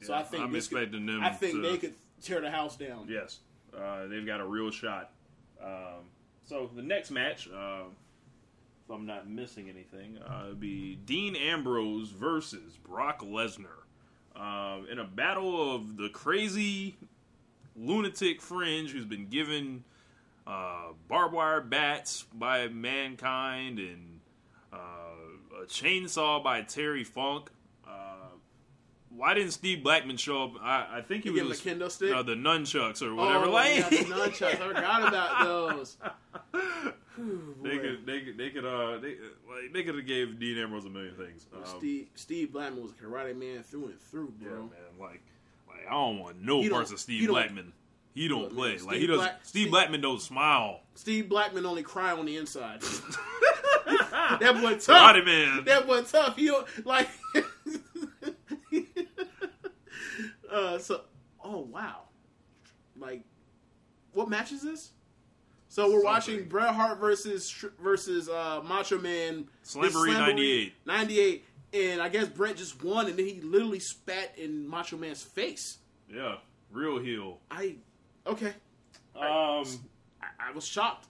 So 0.00 0.14
I 0.14 0.22
think 0.22 0.42
I'm 0.42 0.52
this 0.52 0.68
could- 0.68 0.92
them 0.92 1.20
I 1.22 1.30
think 1.30 1.54
to- 1.54 1.62
they 1.62 1.78
could 1.78 1.94
tear 2.22 2.40
the 2.40 2.50
house 2.50 2.76
down. 2.76 3.06
Yes, 3.08 3.40
uh, 3.76 4.06
they've 4.06 4.24
got 4.26 4.40
a 4.40 4.46
real 4.46 4.70
shot. 4.70 5.12
Um, 5.62 6.04
so 6.44 6.70
the 6.74 6.82
next 6.82 7.10
match, 7.10 7.48
uh, 7.48 7.84
if 8.84 8.90
I'm 8.90 9.06
not 9.06 9.28
missing 9.28 9.70
anything, 9.70 10.18
uh, 10.18 10.46
would 10.48 10.60
be 10.60 10.96
Dean 10.96 11.36
Ambrose 11.36 12.10
versus 12.10 12.76
Brock 12.76 13.20
Lesnar 13.22 13.84
um, 14.36 14.86
in 14.90 14.98
a 14.98 15.04
battle 15.04 15.74
of 15.74 15.96
the 15.96 16.08
crazy 16.10 16.96
lunatic 17.76 18.42
fringe 18.42 18.90
who's 18.90 19.06
been 19.06 19.28
given 19.28 19.84
uh, 20.46 20.88
barbed 21.08 21.34
wire 21.34 21.60
bats 21.60 22.26
by 22.34 22.68
mankind 22.68 23.78
and 23.78 24.20
uh, 24.72 25.62
a 25.62 25.66
chainsaw 25.66 26.42
by 26.42 26.60
Terry 26.62 27.04
Funk. 27.04 27.50
Why 29.16 29.34
didn't 29.34 29.52
Steve 29.52 29.82
Blackman 29.82 30.16
show 30.16 30.44
up? 30.44 30.52
I, 30.60 30.98
I 30.98 31.00
think 31.00 31.22
he 31.24 31.28
You 31.30 31.34
give 31.36 31.44
him 31.44 31.48
was 31.50 31.64
a 31.64 31.70
kendo 31.70 31.90
stick? 31.90 32.10
no, 32.10 32.22
the 32.22 32.34
nunchucks 32.34 33.00
or 33.02 33.14
whatever. 33.14 33.46
Oh, 33.46 33.50
like 33.52 33.76
yeah, 33.76 33.88
the 33.88 33.96
nunchucks. 33.96 34.60
I 34.60 34.68
forgot 34.68 35.08
about 35.08 35.44
those. 35.44 35.96
Whew, 37.16 37.54
they 37.62 37.78
could, 37.78 38.06
they 38.06 38.20
could, 38.22 38.36
they 38.38 38.50
could, 38.50 38.64
uh, 38.64 38.98
they 38.98 39.14
like 39.48 39.72
they 39.72 39.84
could 39.84 39.94
have 39.94 40.06
gave 40.06 40.38
Dean 40.40 40.58
Ambrose 40.58 40.84
a 40.84 40.90
million 40.90 41.14
things. 41.14 41.46
Um, 41.54 41.60
Steve 41.78 42.08
Steve 42.16 42.52
Blackman 42.52 42.82
was 42.82 42.90
a 42.90 42.94
karate 42.94 43.36
man 43.38 43.62
through 43.62 43.86
and 43.86 44.00
through, 44.00 44.32
yeah, 44.42 44.48
bro. 44.48 44.58
man, 44.62 44.70
like, 44.98 45.22
like 45.68 45.86
I 45.88 45.92
don't 45.92 46.18
want 46.18 46.42
no 46.42 46.60
He 46.60 46.68
parts 46.68 46.90
of 46.90 46.98
Steve 46.98 47.20
he 47.20 47.26
Blackman. 47.28 47.72
He 48.14 48.26
don't 48.28 48.42
Look, 48.42 48.54
play 48.54 48.76
man, 48.76 48.84
like 48.86 48.94
he 48.96 49.00
Steve 49.02 49.08
does. 49.10 49.18
Black- 49.18 49.38
Steve 49.44 49.48
Steve- 49.62 49.70
Blackman 49.70 50.00
don't 50.00 50.20
smile. 50.20 50.80
Steve 50.96 51.28
Blackman 51.28 51.64
only 51.66 51.82
cry 51.84 52.10
on 52.12 52.26
the 52.26 52.36
inside. 52.36 52.80
that 53.86 54.58
boy 54.60 54.72
tough. 54.74 54.86
Body 54.86 55.24
man. 55.24 55.64
That 55.66 55.86
boy 55.86 56.02
tough. 56.02 56.34
He 56.36 56.46
don't- 56.46 56.66
like. 56.86 57.08
Uh, 60.54 60.78
so, 60.78 61.02
oh 61.44 61.60
wow, 61.60 62.02
like, 62.98 63.22
what 64.12 64.28
match 64.28 64.52
is 64.52 64.62
this? 64.62 64.90
So 65.68 65.90
we're 65.92 66.04
watching 66.04 66.44
Bret 66.44 66.74
Hart 66.74 67.00
versus 67.00 67.50
versus 67.80 68.28
uh, 68.28 68.62
Macho 68.64 68.98
Man 68.98 69.48
Slamboree 69.64 70.12
98. 70.14 70.72
98, 70.86 71.44
and 71.72 72.00
I 72.00 72.08
guess 72.08 72.28
Bret 72.28 72.56
just 72.56 72.82
won, 72.84 73.06
and 73.08 73.16
then 73.18 73.26
he 73.26 73.40
literally 73.40 73.80
spat 73.80 74.38
in 74.38 74.68
Macho 74.68 74.96
Man's 74.96 75.22
face. 75.22 75.78
Yeah, 76.08 76.36
real 76.70 76.98
heel. 77.00 77.38
I 77.50 77.76
okay, 78.26 78.52
Um, 79.16 79.64
I, 80.22 80.26
I 80.48 80.52
was 80.54 80.64
shocked. 80.64 81.08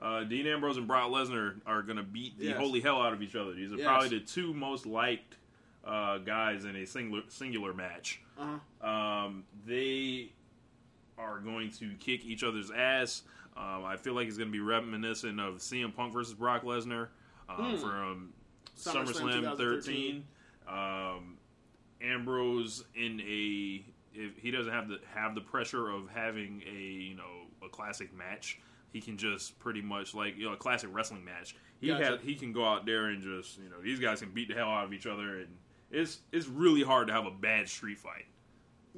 uh, 0.00 0.24
Dean 0.24 0.48
Ambrose 0.48 0.78
and 0.78 0.88
Brock 0.88 1.08
Lesnar 1.10 1.60
are 1.64 1.82
gonna 1.82 2.02
beat 2.02 2.36
the 2.38 2.46
Yes. 2.46 2.58
holy 2.58 2.80
hell 2.80 3.00
out 3.00 3.12
of 3.12 3.22
each 3.22 3.36
other. 3.36 3.52
These 3.52 3.72
are 3.72 3.76
Yes. 3.76 3.86
probably 3.86 4.08
the 4.18 4.20
two 4.24 4.52
most 4.52 4.84
liked 4.84 5.36
uh, 5.84 6.18
guys 6.18 6.64
in 6.64 6.76
a 6.76 6.86
singular 6.86 7.22
singular 7.28 7.72
match. 7.74 8.20
Uh-huh. 8.38 8.86
Um, 8.88 9.44
they 9.66 10.32
are 11.18 11.38
going 11.40 11.70
to 11.72 11.92
kick 12.00 12.24
each 12.24 12.42
other's 12.44 12.70
ass. 12.70 13.22
Um, 13.56 13.84
I 13.84 13.96
feel 13.96 14.14
like 14.14 14.28
it's 14.28 14.38
going 14.38 14.48
to 14.48 14.52
be 14.52 14.60
reminiscent 14.60 15.38
of 15.38 15.56
CM 15.56 15.94
Punk 15.94 16.12
versus 16.14 16.34
Brock 16.34 16.62
Lesnar 16.64 17.08
um, 17.48 17.56
Hmm. 17.56 17.76
from 17.76 18.32
SummerSlam 18.78 19.04
SummerSlam 19.04 19.40
2013. 19.56 20.24
13. 20.66 20.74
Um, 20.78 21.36
Ambrose 22.00 22.84
in 22.94 23.20
a 23.20 23.84
if 24.14 24.36
he 24.38 24.50
doesn't 24.50 24.72
have 24.72 24.88
the 24.88 24.98
have 25.14 25.34
the 25.34 25.40
pressure 25.40 25.88
of 25.90 26.08
having 26.10 26.62
a 26.68 26.80
you 26.80 27.14
know 27.14 27.46
a 27.64 27.68
classic 27.68 28.12
match, 28.14 28.58
he 28.92 29.00
can 29.00 29.16
just 29.16 29.58
pretty 29.58 29.80
much 29.82 30.14
like 30.14 30.36
you 30.36 30.46
know 30.46 30.52
a 30.52 30.56
classic 30.56 30.90
wrestling 30.92 31.24
match. 31.24 31.54
He 31.80 31.88
Gotcha. 31.88 32.04
has 32.04 32.20
he 32.22 32.34
can 32.34 32.52
go 32.52 32.64
out 32.64 32.86
there 32.86 33.06
and 33.06 33.22
just 33.22 33.58
you 33.58 33.68
know 33.68 33.80
these 33.82 34.00
guys 34.00 34.20
can 34.20 34.30
beat 34.30 34.48
the 34.48 34.54
hell 34.54 34.68
out 34.68 34.84
of 34.84 34.92
each 34.92 35.06
other 35.06 35.38
and 35.38 35.48
it's 35.92 36.20
it's 36.32 36.48
really 36.48 36.82
hard 36.82 37.06
to 37.08 37.12
have 37.12 37.26
a 37.26 37.30
bad 37.30 37.68
street 37.68 37.98
fight. 37.98 38.24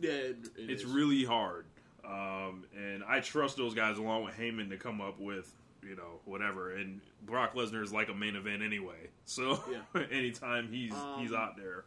Yeah, 0.00 0.10
it, 0.12 0.36
it 0.56 0.70
It's 0.70 0.82
is. 0.84 0.90
really 0.90 1.24
hard. 1.24 1.66
Um, 2.04 2.64
and 2.76 3.02
I 3.06 3.20
trust 3.20 3.56
those 3.56 3.74
guys 3.74 3.98
along 3.98 4.24
with 4.24 4.34
Heyman 4.36 4.68
to 4.70 4.76
come 4.76 5.00
up 5.00 5.18
with, 5.20 5.50
you 5.82 5.96
know, 5.96 6.20
whatever. 6.24 6.72
And 6.74 7.00
Brock 7.24 7.54
Lesnar 7.54 7.82
is 7.82 7.92
like 7.92 8.08
a 8.08 8.14
main 8.14 8.36
event 8.36 8.62
anyway. 8.62 9.08
So 9.24 9.62
Yeah. 9.70 10.02
anytime 10.10 10.68
he's 10.68 10.92
he's 11.18 11.32
Um, 11.32 11.36
out 11.36 11.56
there. 11.56 11.84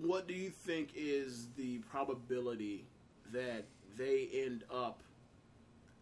What 0.00 0.26
do 0.28 0.34
you 0.34 0.50
think 0.50 0.90
is 0.94 1.48
the 1.56 1.78
probability 1.78 2.84
that 3.32 3.64
they 3.96 4.28
end 4.32 4.64
up 4.72 5.02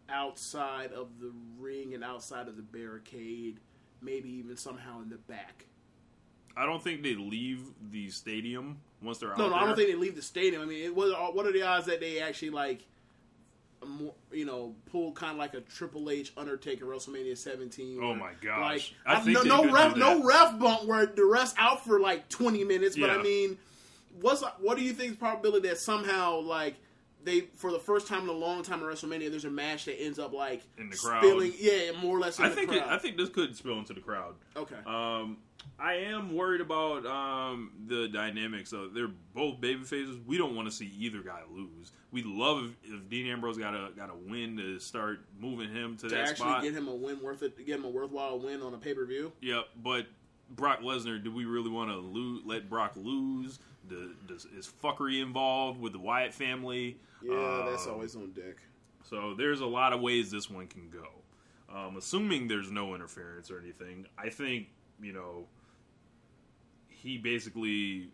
outside 0.09 0.91
of 0.91 1.19
the 1.19 1.31
ring 1.59 1.93
and 1.93 2.03
outside 2.03 2.47
of 2.47 2.57
the 2.57 2.61
barricade, 2.63 3.59
maybe 4.01 4.29
even 4.29 4.57
somehow 4.57 5.01
in 5.01 5.09
the 5.09 5.17
back? 5.17 5.65
I 6.57 6.65
don't 6.65 6.83
think 6.83 7.03
they 7.03 7.15
leave 7.15 7.61
the 7.91 8.09
stadium 8.09 8.77
once 9.01 9.17
they're 9.19 9.29
No, 9.37 9.45
out 9.45 9.49
no, 9.49 9.55
I 9.55 9.59
there. 9.59 9.67
don't 9.67 9.75
think 9.77 9.89
they 9.89 9.95
leave 9.95 10.15
the 10.15 10.21
stadium. 10.21 10.61
I 10.61 10.65
mean, 10.65 10.83
it 10.83 10.95
was 10.95 11.11
what 11.33 11.45
are 11.45 11.51
the 11.51 11.63
odds 11.63 11.85
that 11.87 11.99
they 11.99 12.19
actually 12.19 12.49
like, 12.51 12.81
you 14.31 14.45
know, 14.45 14.75
pull 14.91 15.11
kind 15.13 15.31
of 15.31 15.37
like 15.37 15.53
a 15.55 15.61
Triple 15.61 16.09
H 16.09 16.31
Undertaker 16.37 16.85
WrestleMania 16.85 17.37
17? 17.37 17.99
Oh 18.01 18.13
my 18.13 18.31
gosh. 18.41 18.93
Like, 19.05 19.15
I 19.15 19.19
I 19.19 19.19
think 19.21 19.43
no, 19.45 19.63
no 19.63 19.73
ref, 19.73 19.95
no 19.95 20.23
ref 20.23 20.59
bump 20.59 20.85
where 20.85 21.05
the 21.07 21.25
ref's 21.25 21.55
out 21.57 21.83
for 21.83 21.99
like 21.99 22.29
20 22.29 22.63
minutes. 22.63 22.95
But 22.97 23.09
I 23.09 23.21
mean, 23.21 23.57
what's 24.19 24.43
what 24.59 24.77
do 24.77 24.83
you 24.83 24.93
think 24.93 25.11
is 25.11 25.15
the 25.15 25.19
probability 25.19 25.67
that 25.69 25.79
somehow 25.79 26.41
like 26.41 26.75
they 27.23 27.41
for 27.55 27.71
the 27.71 27.79
first 27.79 28.07
time 28.07 28.23
in 28.23 28.29
a 28.29 28.33
long 28.33 28.61
time 28.63 28.79
in 28.81 28.85
WrestleMania, 28.85 29.29
there's 29.31 29.45
a 29.45 29.49
match 29.49 29.85
that 29.85 29.99
ends 30.01 30.19
up 30.19 30.31
like 30.33 30.61
In 30.77 30.89
the 30.89 30.95
crowd. 30.97 31.23
spilling, 31.23 31.53
yeah, 31.59 31.91
more 32.01 32.17
or 32.17 32.19
less. 32.19 32.37
In 32.39 32.45
I 32.45 32.49
the 32.49 32.55
think 32.55 32.71
it. 32.73 32.83
I 32.83 32.97
think 32.97 33.17
this 33.17 33.29
could 33.29 33.55
spill 33.55 33.77
into 33.79 33.93
the 33.93 34.01
crowd. 34.01 34.35
okay. 34.55 34.75
Um, 34.85 35.37
I 35.81 35.93
am 35.93 36.35
worried 36.35 36.61
about 36.61 37.05
um, 37.05 37.71
the 37.87 38.07
dynamics. 38.07 38.71
Of, 38.71 38.93
they're 38.93 39.09
both 39.33 39.59
baby 39.59 39.83
faces. 39.83 40.19
We 40.25 40.37
don't 40.37 40.55
want 40.55 40.67
to 40.67 40.73
see 40.73 40.91
either 40.99 41.21
guy 41.21 41.41
lose. 41.51 41.91
We'd 42.11 42.25
love 42.25 42.65
if, 42.65 42.93
if 42.93 43.09
Dean 43.09 43.27
Ambrose 43.27 43.57
got 43.57 43.73
a 43.73 43.89
got 43.95 44.09
a 44.09 44.15
win 44.29 44.57
to 44.57 44.79
start 44.79 45.21
moving 45.39 45.71
him 45.71 45.97
to, 45.97 46.09
to 46.09 46.15
that 46.15 46.29
actually 46.29 46.49
spot. 46.49 46.63
get 46.63 46.73
him 46.73 46.87
a 46.87 46.93
win 46.95 47.19
worth 47.21 47.41
it, 47.41 47.57
get 47.65 47.79
him 47.79 47.85
a 47.85 47.89
worthwhile 47.89 48.39
win 48.39 48.61
on 48.61 48.73
a 48.73 48.77
pay 48.77 48.93
per 48.93 49.05
view. 49.05 49.31
Yep, 49.41 49.65
but 49.81 50.05
Brock 50.51 50.81
Lesnar, 50.81 51.23
do 51.23 51.33
we 51.33 51.45
really 51.45 51.69
want 51.69 51.89
to 51.89 51.97
lose, 51.97 52.43
let 52.45 52.69
Brock 52.69 52.93
lose? 52.95 53.59
The, 53.87 54.13
does, 54.27 54.45
is 54.45 54.71
fuckery 54.83 55.21
involved 55.21 55.79
with 55.81 55.93
the 55.93 55.99
Wyatt 55.99 56.33
family? 56.33 56.97
Yeah, 57.23 57.67
that's 57.69 57.87
Um, 57.87 57.93
always 57.93 58.15
on 58.15 58.31
deck. 58.31 58.57
So 59.09 59.33
there's 59.33 59.61
a 59.61 59.65
lot 59.65 59.93
of 59.93 60.01
ways 60.01 60.29
this 60.29 60.49
one 60.49 60.67
can 60.67 60.89
go. 60.89 61.07
Um, 61.73 61.97
assuming 61.97 62.47
there's 62.47 62.69
no 62.69 62.93
interference 62.93 63.49
or 63.49 63.59
anything, 63.59 64.05
I 64.17 64.29
think 64.29 64.67
you 65.01 65.13
know 65.13 65.47
he 67.01 67.17
basically. 67.17 68.09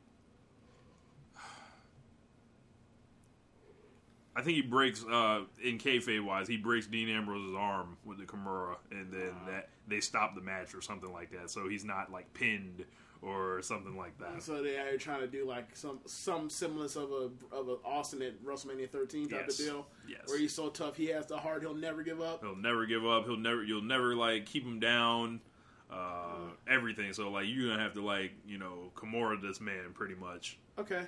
I 4.35 4.41
think 4.43 4.55
he 4.55 4.61
breaks 4.61 5.03
uh, 5.03 5.41
in 5.63 5.79
kayfabe 5.79 6.23
wise. 6.23 6.47
He 6.47 6.57
breaks 6.57 6.85
Dean 6.85 7.09
Ambrose's 7.09 7.55
arm 7.57 7.97
with 8.05 8.19
the 8.19 8.25
Kimura, 8.25 8.75
and 8.91 9.11
then 9.11 9.31
that 9.47 9.69
they 9.87 9.99
stop 9.99 10.35
the 10.35 10.41
match 10.41 10.75
or 10.75 10.81
something 10.81 11.11
like 11.11 11.31
that. 11.31 11.49
So 11.49 11.67
he's 11.67 11.83
not 11.83 12.11
like 12.11 12.31
pinned 12.35 12.85
or 13.23 13.63
something 13.63 13.97
like 13.97 14.15
that. 14.19 14.43
So 14.43 14.61
they 14.61 14.77
are 14.77 14.95
trying 14.97 15.21
to 15.21 15.27
do 15.27 15.47
like 15.47 15.75
some 15.75 15.99
some 16.05 16.51
semblance 16.51 16.95
of 16.95 17.09
a 17.11 17.31
of 17.55 17.67
an 17.67 17.77
Austin 17.83 18.21
at 18.21 18.39
WrestleMania 18.45 18.87
13 18.91 19.27
type 19.27 19.45
Yes. 19.47 19.59
of 19.59 19.65
deal, 19.65 19.87
Yes. 20.07 20.19
where 20.27 20.37
he's 20.37 20.53
so 20.53 20.69
tough, 20.69 20.95
he 20.95 21.07
has 21.07 21.25
the 21.25 21.37
heart, 21.37 21.63
he'll 21.63 21.73
never 21.73 22.03
give 22.03 22.21
up. 22.21 22.43
He'll 22.43 22.55
never 22.55 22.85
give 22.85 23.07
up. 23.07 23.25
He'll 23.25 23.37
never. 23.37 23.63
You'll 23.63 23.81
never 23.81 24.13
like 24.15 24.45
keep 24.45 24.63
him 24.63 24.79
down. 24.79 25.41
Uh, 25.89 26.51
everything. 26.69 27.13
So 27.13 27.29
like 27.29 27.45
you're 27.47 27.69
gonna 27.69 27.81
have 27.81 27.93
to 27.93 28.03
like 28.03 28.31
you 28.45 28.57
know 28.57 28.91
Kimura 28.95 29.41
this 29.41 29.61
man 29.61 29.93
pretty 29.93 30.15
much. 30.15 30.57
Okay, 30.77 31.03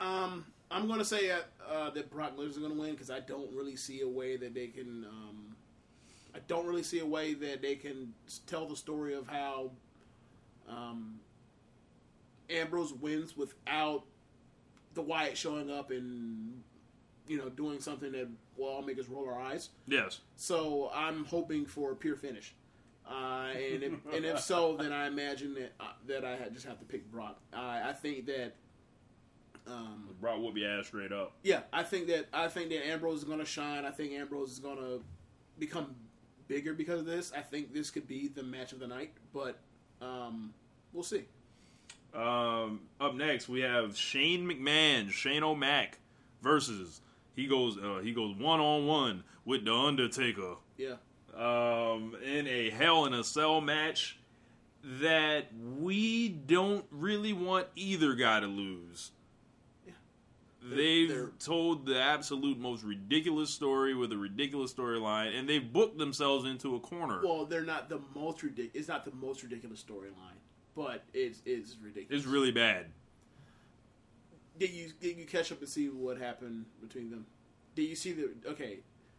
um, 0.00 0.44
I'm 0.70 0.86
gonna 0.88 1.04
say 1.04 1.30
uh, 1.30 1.38
uh, 1.70 1.90
that 1.90 2.10
Brock 2.10 2.36
Lesnar's 2.36 2.58
gonna 2.58 2.74
win 2.74 2.92
because 2.92 3.10
I 3.10 3.20
don't 3.20 3.50
really 3.52 3.76
see 3.76 4.02
a 4.02 4.08
way 4.08 4.36
that 4.36 4.54
they 4.54 4.66
can. 4.66 5.04
Um, 5.04 5.56
I 6.34 6.38
don't 6.48 6.66
really 6.66 6.82
see 6.82 6.98
a 6.98 7.06
way 7.06 7.34
that 7.34 7.62
they 7.62 7.76
can 7.76 8.12
tell 8.46 8.66
the 8.66 8.76
story 8.76 9.14
of 9.14 9.26
how 9.28 9.70
um, 10.68 11.20
Ambrose 12.50 12.92
wins 12.92 13.36
without 13.36 14.04
the 14.94 15.02
Wyatt 15.02 15.36
showing 15.36 15.70
up 15.70 15.90
and 15.90 16.62
you 17.26 17.38
know 17.38 17.48
doing 17.48 17.80
something 17.80 18.12
that 18.12 18.28
will 18.56 18.66
all 18.66 18.82
make 18.82 18.98
us 18.98 19.08
roll 19.08 19.26
our 19.28 19.40
eyes. 19.40 19.70
Yes. 19.86 20.20
So 20.36 20.90
I'm 20.94 21.24
hoping 21.24 21.66
for 21.66 21.92
a 21.92 21.96
pure 21.96 22.16
finish. 22.16 22.54
Uh, 23.08 23.48
and 23.54 23.82
if, 23.82 23.92
and 24.12 24.24
if 24.24 24.40
so, 24.40 24.76
then 24.80 24.92
I 24.92 25.06
imagine 25.06 25.54
that 25.54 25.72
uh, 25.78 25.92
that 26.06 26.24
I 26.24 26.48
just 26.52 26.66
have 26.66 26.78
to 26.78 26.84
pick 26.84 27.10
Brock. 27.10 27.38
I 27.52 27.90
I 27.90 27.92
think 27.92 28.26
that, 28.26 28.54
um, 29.66 30.08
Brought 30.20 30.40
whoop 30.40 30.56
your 30.56 30.70
ass 30.70 30.86
straight 30.86 31.12
up. 31.12 31.32
yeah, 31.42 31.60
I 31.72 31.82
think 31.82 32.06
that 32.08 32.28
I 32.32 32.48
think 32.48 32.70
that 32.70 32.86
Ambrose 32.86 33.18
is 33.18 33.24
going 33.24 33.40
to 33.40 33.44
shine. 33.44 33.84
I 33.84 33.90
think 33.90 34.12
Ambrose 34.12 34.52
is 34.52 34.58
going 34.58 34.78
to 34.78 35.02
become 35.58 35.94
bigger 36.48 36.74
because 36.74 37.00
of 37.00 37.06
this. 37.06 37.32
I 37.36 37.40
think 37.40 37.72
this 37.74 37.90
could 37.90 38.06
be 38.08 38.28
the 38.28 38.42
match 38.42 38.72
of 38.72 38.78
the 38.78 38.86
night, 38.86 39.12
but 39.32 39.58
um, 40.00 40.52
we'll 40.92 41.02
see. 41.04 41.24
Um, 42.14 42.82
up 43.00 43.14
next 43.16 43.48
we 43.48 43.60
have 43.62 43.96
Shane 43.96 44.46
McMahon, 44.48 45.10
Shane 45.10 45.42
O'Mac 45.42 45.98
versus 46.42 47.00
he 47.34 47.46
goes 47.46 47.76
uh, 47.76 48.00
he 48.02 48.12
goes 48.12 48.36
one 48.36 48.60
on 48.60 48.86
one 48.86 49.24
with 49.44 49.64
the 49.64 49.74
Undertaker. 49.74 50.54
Yeah, 50.76 50.94
um, 51.36 52.16
in 52.24 52.46
a 52.46 52.70
Hell 52.70 53.06
in 53.06 53.14
a 53.14 53.24
Cell 53.24 53.60
match 53.60 54.18
that 55.00 55.46
we 55.78 56.28
don't 56.28 56.84
really 56.90 57.32
want 57.32 57.66
either 57.76 58.14
guy 58.14 58.40
to 58.40 58.46
lose. 58.46 59.10
They've 60.66 61.10
they're- 61.10 61.32
told 61.38 61.84
the 61.84 62.00
absolute 62.00 62.58
most 62.58 62.82
ridiculous 62.84 63.50
story 63.50 63.94
with 63.94 64.12
a 64.12 64.16
ridiculous 64.16 64.72
storyline, 64.72 65.38
and 65.38 65.46
they've 65.46 65.72
booked 65.72 65.98
themselves 65.98 66.46
into 66.46 66.74
a 66.74 66.80
corner. 66.80 67.20
well, 67.22 67.44
they're 67.44 67.60
not 67.64 67.90
the 67.90 68.00
most 68.14 68.42
ridiculous. 68.42 68.72
It's 68.74 68.88
not 68.88 69.04
the 69.04 69.12
most 69.12 69.42
ridiculous 69.42 69.82
storyline, 69.82 70.38
but 70.74 71.04
it's 71.12 71.42
it's 71.44 71.76
ridiculous. 71.82 72.18
it's 72.22 72.26
really 72.26 72.50
bad. 72.50 72.86
Did 74.58 74.70
you 74.70 74.90
did 75.00 75.18
you 75.18 75.26
catch 75.26 75.52
up 75.52 75.60
and 75.60 75.68
see 75.68 75.88
what 75.90 76.16
happened 76.16 76.64
between 76.80 77.10
them? 77.10 77.26
Did 77.74 77.82
you 77.82 77.96
see 77.96 78.12
the 78.12 78.30
okay? 78.48 78.78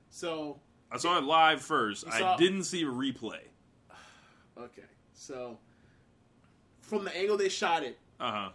So 0.09 0.59
I 0.91 0.97
saw 0.97 1.17
it 1.17 1.23
live 1.23 1.61
first. 1.61 2.05
You 2.05 2.11
I 2.11 2.19
saw- 2.19 2.37
didn't 2.37 2.63
see 2.63 2.83
a 2.83 2.87
replay. 2.87 3.39
okay, 4.57 4.83
so 5.13 5.57
from 6.81 7.03
the 7.03 7.15
angle 7.17 7.37
they 7.37 7.49
shot 7.49 7.83
it, 7.83 7.97
Uh 8.19 8.31
huh. 8.31 8.49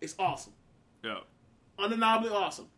it's 0.00 0.14
awesome, 0.18 0.52
Yeah. 1.02 1.20
undeniably 1.78 2.30
awesome. 2.30 2.68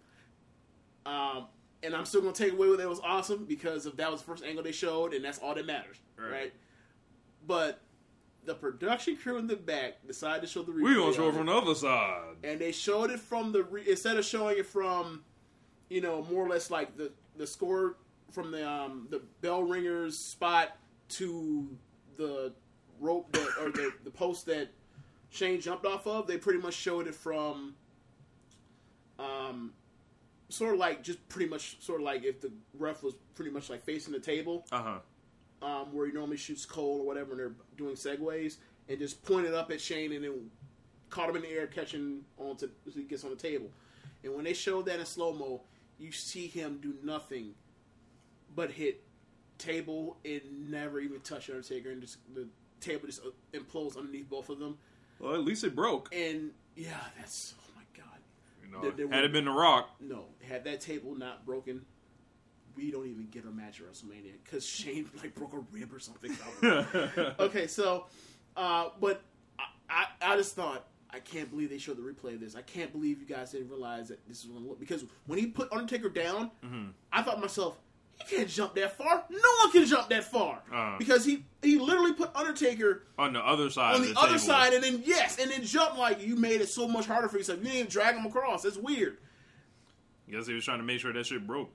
Um, 1.06 1.46
and 1.82 1.94
I'm 1.94 2.04
still 2.06 2.20
gonna 2.22 2.32
take 2.32 2.52
away 2.52 2.68
what 2.68 2.80
it 2.80 2.88
was 2.88 3.00
awesome 3.00 3.44
because 3.44 3.86
if 3.86 3.96
that 3.96 4.10
was 4.10 4.20
the 4.20 4.26
first 4.26 4.44
angle 4.44 4.62
they 4.62 4.72
showed, 4.72 5.12
and 5.14 5.24
that's 5.24 5.38
all 5.38 5.54
that 5.54 5.66
matters, 5.66 5.98
Right. 6.16 6.30
right? 6.30 6.52
But 7.46 7.80
the 8.44 8.54
production 8.54 9.16
crew 9.16 9.36
in 9.38 9.46
the 9.46 9.56
back 9.56 10.06
decided 10.06 10.42
to 10.42 10.46
show 10.46 10.62
the 10.62 10.72
replay. 10.72 10.82
We're 10.82 10.94
gonna 10.96 11.14
show 11.14 11.24
it 11.24 11.28
of 11.30 11.34
from 11.36 11.46
the 11.46 11.52
other 11.52 11.74
side. 11.74 12.36
and 12.42 12.60
they 12.60 12.72
showed 12.72 13.10
it 13.10 13.20
from 13.20 13.52
the 13.52 13.64
re- 13.64 13.88
instead 13.88 14.16
of 14.18 14.24
showing 14.24 14.58
it 14.58 14.66
from 14.66 15.24
you 15.88 16.00
know 16.00 16.22
more 16.24 16.44
or 16.44 16.48
less 16.48 16.70
like 16.70 16.96
the 16.96 17.12
the 17.36 17.46
score 17.46 17.96
from 18.32 18.50
the 18.50 18.68
um 18.68 19.06
the 19.10 19.20
bell 19.40 19.62
ringers 19.62 20.18
spot 20.18 20.76
to 21.08 21.68
the 22.16 22.52
rope 23.00 23.30
that 23.32 23.48
or 23.60 23.70
the 23.70 23.92
the 24.04 24.10
post 24.10 24.46
that 24.46 24.68
Shane 25.30 25.60
jumped 25.60 25.84
off 25.84 26.06
of 26.06 26.26
they 26.26 26.36
pretty 26.38 26.60
much 26.60 26.74
showed 26.74 27.06
it 27.06 27.14
from 27.14 27.74
um 29.18 29.72
sort 30.48 30.74
of 30.74 30.80
like 30.80 31.02
just 31.02 31.26
pretty 31.28 31.48
much 31.48 31.80
sort 31.80 32.00
of 32.00 32.04
like 32.04 32.24
if 32.24 32.40
the 32.40 32.50
ref 32.78 33.02
was 33.02 33.14
pretty 33.34 33.50
much 33.50 33.70
like 33.70 33.82
facing 33.84 34.12
the 34.12 34.20
table 34.20 34.64
Uh 34.72 34.82
huh. 35.62 35.66
um, 35.66 35.92
where 35.94 36.06
he 36.06 36.12
normally 36.12 36.36
shoots 36.36 36.66
Cole 36.66 37.00
or 37.00 37.06
whatever, 37.06 37.30
and 37.32 37.40
they're 37.40 37.52
doing 37.76 37.94
segues, 37.94 38.56
and 38.88 38.98
just 38.98 39.22
pointed 39.24 39.54
up 39.54 39.70
at 39.70 39.80
Shane 39.80 40.12
and 40.12 40.22
then 40.24 40.50
caught 41.10 41.30
him 41.30 41.36
in 41.36 41.42
the 41.42 41.48
air, 41.48 41.66
catching 41.66 42.20
onto 42.38 42.68
as 42.86 42.94
he 42.94 43.02
gets 43.02 43.24
on 43.24 43.30
the 43.30 43.36
table. 43.36 43.70
And 44.22 44.34
when 44.34 44.44
they 44.44 44.52
showed 44.52 44.86
that 44.86 45.00
in 45.00 45.06
slow 45.06 45.32
mo, 45.32 45.62
you 45.98 46.12
see 46.12 46.46
him 46.46 46.78
do 46.82 46.94
nothing 47.02 47.54
but 48.54 48.70
hit 48.70 49.02
table 49.58 50.16
and 50.24 50.70
never 50.70 51.00
even 51.00 51.20
touched 51.20 51.48
Undertaker, 51.50 51.90
and 51.90 52.00
just 52.00 52.18
the 52.34 52.48
table 52.80 53.06
just 53.06 53.22
uh, 53.24 53.30
implodes 53.58 53.96
underneath 53.96 54.28
both 54.28 54.48
of 54.48 54.58
them. 54.58 54.76
Well, 55.18 55.34
at 55.34 55.40
least 55.44 55.64
it 55.64 55.74
broke. 55.76 56.08
And 56.14 56.50
yeah, 56.76 56.98
that's 57.18 57.54
oh 57.58 57.70
my 57.76 57.82
god. 57.96 58.18
You 58.64 58.72
know, 58.72 58.80
There- 58.82 59.06
there 59.06 59.08
had 59.08 59.24
it 59.24 59.32
been 59.32 59.44
The 59.44 59.52
Rock, 59.52 59.90
No, 60.00 60.24
had 60.46 60.64
that 60.64 60.80
table 60.80 61.14
not 61.14 61.46
broken, 61.46 61.84
we 62.76 62.90
don't 62.90 63.06
even 63.06 63.28
get 63.30 63.44
a 63.44 63.50
match 63.50 63.80
at 63.80 63.86
WrestleMania 63.86 64.32
because 64.42 64.66
Shane 64.66 65.08
like 65.22 65.34
broke 65.34 65.52
a 65.52 65.60
rib 65.72 65.92
or 65.94 66.00
something. 66.00 66.36
okay, 67.38 67.66
so, 67.68 68.06
uh, 68.56 68.88
but 69.00 69.22
I, 69.58 69.64
I, 70.20 70.32
I 70.32 70.36
just 70.36 70.56
thought 70.56 70.86
I 71.10 71.20
can't 71.20 71.48
believe 71.48 71.70
they 71.70 71.78
showed 71.78 71.96
the 71.96 72.02
replay 72.02 72.34
of 72.34 72.40
this. 72.40 72.56
I 72.56 72.62
can't 72.62 72.90
believe 72.90 73.20
you 73.20 73.26
guys 73.26 73.52
didn't 73.52 73.68
realize 73.68 74.08
that 74.08 74.26
this 74.26 74.40
is 74.40 74.46
going 74.46 74.60
to 74.62 74.68
look 74.68 74.80
because 74.80 75.04
when 75.26 75.38
he 75.38 75.46
put 75.46 75.72
Undertaker 75.72 76.08
down, 76.08 76.50
I 77.12 77.22
thought 77.22 77.36
to 77.36 77.40
myself. 77.40 77.76
He 78.18 78.36
can't 78.36 78.48
jump 78.48 78.74
that 78.76 78.96
far. 78.96 79.24
No 79.28 79.48
one 79.62 79.72
can 79.72 79.84
jump 79.86 80.08
that 80.08 80.24
far 80.24 80.62
Uh. 80.72 80.96
because 80.98 81.24
he 81.24 81.44
he 81.62 81.78
literally 81.78 82.12
put 82.12 82.34
Undertaker 82.34 83.02
on 83.18 83.32
the 83.32 83.40
other 83.40 83.70
side. 83.70 83.96
on 83.96 84.02
the, 84.02 84.08
the 84.08 84.18
other 84.18 84.28
table. 84.28 84.38
side, 84.40 84.72
and 84.72 84.82
then 84.84 85.02
yes, 85.04 85.38
and 85.38 85.50
then 85.50 85.62
jump 85.64 85.98
like 85.98 86.22
you 86.22 86.36
made 86.36 86.60
it 86.60 86.68
so 86.68 86.86
much 86.88 87.06
harder 87.06 87.28
for 87.28 87.36
yourself. 87.38 87.58
You 87.58 87.64
didn't 87.64 87.78
even 87.78 87.90
drag 87.90 88.16
him 88.16 88.24
across. 88.26 88.62
That's 88.62 88.76
weird. 88.76 89.18
guess 90.30 90.46
he 90.46 90.54
was 90.54 90.64
trying 90.64 90.78
to 90.78 90.84
make 90.84 91.00
sure 91.00 91.12
that 91.12 91.26
shit 91.26 91.46
broke. 91.46 91.70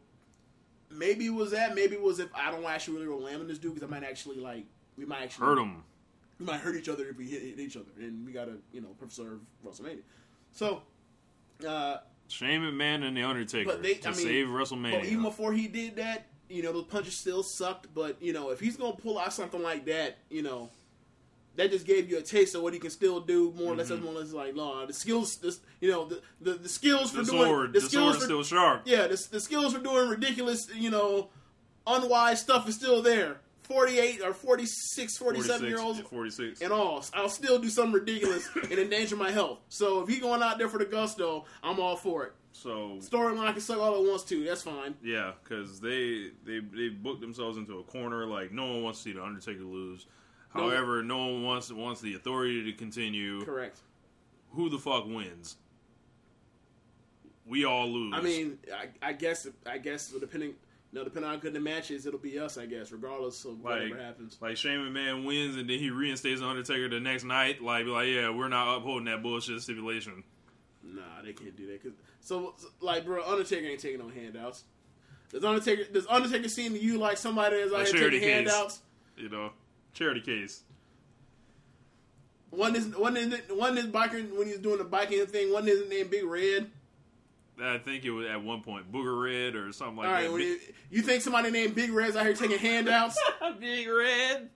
Maybe 0.92 1.28
it 1.28 1.34
was 1.34 1.52
that. 1.52 1.76
Maybe 1.76 1.96
it 1.96 2.02
was 2.02 2.20
if 2.20 2.30
I 2.34 2.50
don't 2.52 2.64
actually 2.66 3.06
really 3.06 3.24
land 3.24 3.42
on 3.42 3.48
this 3.48 3.60
dude 3.60 3.76
because 3.76 3.88
I 3.88 3.92
might 3.92 4.04
actually 4.04 4.38
like 4.38 4.66
we 4.98 5.06
might 5.06 5.24
actually 5.24 5.46
Hurt 5.48 5.60
him. 5.60 5.84
We 6.40 6.46
might 6.46 6.62
hurt 6.62 6.76
each 6.78 6.88
other 6.90 7.06
if 7.10 7.18
we 7.18 7.26
hit, 7.28 7.42
hit 7.44 7.60
each 7.60 7.76
other, 7.76 7.92
and 8.00 8.26
we 8.26 8.32
gotta 8.32 8.54
you 8.72 8.82
know 8.82 8.90
preserve 8.98 9.40
WrestleMania. 9.66 10.00
So, 10.52 10.82
uh, 11.68 11.98
Shane 12.28 12.62
McMahon 12.62 13.04
and 13.04 13.16
the 13.18 13.24
Undertaker 13.24 13.70
but 13.70 13.84
they 13.84 13.96
to 13.96 14.08
I 14.10 14.12
mean, 14.12 14.22
save 14.22 14.48
WrestleMania. 14.48 14.92
But 15.00 15.06
even 15.06 15.22
before 15.24 15.52
he 15.54 15.68
did 15.68 15.98
that, 15.98 16.28
you 16.50 16.64
know, 16.64 16.74
those 16.74 16.86
punches 16.86 17.16
still 17.18 17.44
sucked. 17.44 17.88
But 17.94 18.22
you 18.22 18.34
know, 18.34 18.50
if 18.52 18.60
he's 18.60 18.76
gonna 18.78 18.94
pull 18.96 19.18
out 19.20 19.34
something 19.34 19.62
like 19.62 19.86
that, 19.86 20.18
you 20.30 20.42
know, 20.42 20.70
that 21.56 21.72
just 21.72 21.86
gave 21.86 22.10
you 22.10 22.18
a 22.18 22.22
taste 22.22 22.56
of 22.56 22.62
what 22.62 22.74
he 22.74 22.80
can 22.80 22.90
still 22.90 23.20
do. 23.20 23.52
More 23.58 23.74
or 23.74 23.76
less, 23.76 23.90
Mm-hmm. 23.90 24.04
more 24.04 24.14
or 24.16 24.20
less 24.20 24.32
like, 24.32 24.56
no, 24.56 24.86
the 24.86 24.94
skills, 24.94 25.38
this, 25.38 25.60
you 25.82 25.92
know, 25.92 26.06
the, 26.06 26.22
the 26.42 26.54
the 26.54 26.70
skills 26.70 27.12
for 27.12 27.24
The 27.24 27.32
doing 27.32 27.44
sword, 27.46 27.74
the 27.74 27.80
the 27.80 27.86
skills 27.86 28.04
sword 28.04 28.16
for 28.20 28.26
still 28.26 28.44
sharp. 28.44 28.82
yeah, 28.86 29.08
the, 29.08 29.28
the 29.32 29.40
skills 29.40 29.74
for 29.74 29.80
doing 29.80 30.10
ridiculous, 30.10 30.68
you 30.76 30.90
know, 30.90 31.30
unwise 31.88 32.40
stuff 32.42 32.68
is 32.68 32.76
still 32.76 33.02
there. 33.02 33.38
48 33.64 34.22
or 34.24 34.34
46, 34.34 35.18
47 35.18 35.68
year 35.68 35.80
olds 35.80 36.00
46. 36.00 36.62
and 36.62 36.74
all. 36.74 37.06
I'll 37.14 37.30
still 37.30 37.60
do 37.60 37.70
something 37.70 37.94
ridiculous 37.94 38.50
and 38.64 38.72
endanger 38.72 39.16
my 39.16 39.30
health. 39.30 39.60
So 39.70 40.02
if 40.02 40.10
he 40.10 40.20
going 40.20 40.42
out 40.42 40.58
there 40.58 40.70
for 40.70 40.80
the 40.80 40.86
gusto, 40.86 41.46
I'm 41.62 41.80
all 41.80 41.96
for 41.96 42.26
it. 42.26 42.34
So 42.52 42.98
Storyline 43.00 43.54
can 43.54 43.62
suck 43.62 43.78
all 43.80 44.04
it 44.04 44.10
wants 44.10 44.24
to. 44.26 44.44
That's 44.44 44.64
fine. 44.64 44.96
yeah, 45.04 45.34
because 45.44 45.80
they 45.80 46.32
they 46.46 46.60
they 46.60 46.90
booked 46.90 47.22
themselves 47.22 47.58
into 47.58 47.80
a 47.80 47.84
corner. 47.84 48.26
Like 48.26 48.52
no 48.52 48.66
one 48.66 48.84
wants 48.84 49.00
to 49.00 49.04
see 49.10 49.14
the 49.14 49.24
Undertaker 49.24 49.62
lose. 49.62 50.08
No. 50.56 50.64
However, 50.64 51.04
no 51.04 51.18
one 51.18 51.44
wants 51.44 51.72
wants 51.72 52.02
the 52.02 52.16
authority 52.16 52.64
to 52.72 52.74
continue. 52.78 53.44
Correct. 53.46 53.80
Who 54.52 54.70
the 54.70 54.80
fuck 54.80 55.06
wins? 55.06 55.58
We 57.46 57.66
all 57.66 57.88
lose. 57.88 58.14
I 58.16 58.22
mean, 58.22 58.58
I, 58.74 59.10
I 59.10 59.14
guess 59.14 59.48
I 59.66 59.78
guess 59.78 60.10
depending 60.10 60.56
no 60.92 61.04
depending 61.04 61.30
on 61.30 61.36
how 61.36 61.42
good 61.42 61.54
the 61.54 61.60
match 61.60 61.92
is, 61.92 62.06
it'll 62.06 62.20
be 62.20 62.40
us. 62.40 62.58
I 62.58 62.66
guess 62.66 62.92
regardless 62.92 63.46
of 63.46 63.62
like 63.62 63.82
whatever 63.82 64.00
happens. 64.00 64.38
like 64.42 64.58
Shane 64.58 64.80
McMahon 64.80 65.26
wins 65.26 65.56
and 65.56 65.70
then 65.70 65.80
he 65.80 65.92
reinstates 65.92 66.42
the 66.42 66.48
Undertaker 66.48 66.90
the 66.90 67.00
next 67.00 67.24
night. 67.24 67.62
Like 67.62 67.86
be 67.86 67.92
like 67.92 68.08
yeah, 68.08 68.30
we're 68.32 68.50
not 68.50 68.78
upholding 68.78 69.06
that 69.06 69.22
bullshit 69.22 69.62
stipulation. 69.62 70.24
Nah, 70.84 71.22
they 71.24 71.34
can't 71.34 71.56
do 71.56 71.68
that. 71.68 71.84
Cause, 71.84 71.92
so, 72.22 72.54
so, 72.58 72.68
like, 72.82 73.06
bro, 73.06 73.24
Undertaker 73.26 73.66
ain't 73.68 73.80
taking 73.80 74.00
no 74.00 74.10
handouts. 74.10 74.64
Does 75.32 75.44
Undertaker 75.44 75.84
does 75.92 76.08
Undertaker 76.08 76.50
seem 76.50 76.74
to 76.74 76.80
you 76.80 76.98
like 76.98 77.18
somebody 77.18 77.58
that's 77.58 77.74
out 77.74 77.88
here 77.88 78.10
taking 78.10 78.20
case. 78.22 78.34
handouts? 78.34 78.82
You 79.16 79.30
know, 79.30 79.52
charity 79.94 80.22
case. 80.22 80.64
One 82.50 82.76
is 82.76 82.88
one 82.98 83.16
is 83.16 83.40
one 83.50 83.78
is 83.78 83.86
biker 83.88 84.36
when 84.36 84.48
he's 84.48 84.58
doing 84.58 84.80
the 84.80 84.84
biking 84.84 85.24
thing. 85.28 85.54
One 85.54 85.68
is 85.68 85.88
named 85.88 86.10
Big 86.10 86.24
Red. 86.24 86.72
I 87.62 87.78
think 87.78 88.06
it 88.06 88.12
was 88.12 88.26
at 88.28 88.42
one 88.42 88.62
point 88.62 88.92
Booger 88.92 89.22
Red 89.22 89.56
or 89.56 89.72
something 89.72 89.98
like 89.98 90.08
All 90.08 90.14
right, 90.14 90.24
that. 90.24 90.32
when 90.32 90.42
you, 90.42 90.60
you 90.90 91.02
think 91.02 91.22
somebody 91.22 91.52
named 91.52 91.76
Big 91.76 91.92
Red's 91.92 92.16
out 92.16 92.26
here 92.26 92.34
taking 92.34 92.58
handouts? 92.58 93.22
Big 93.60 93.88
Red. 93.88 94.50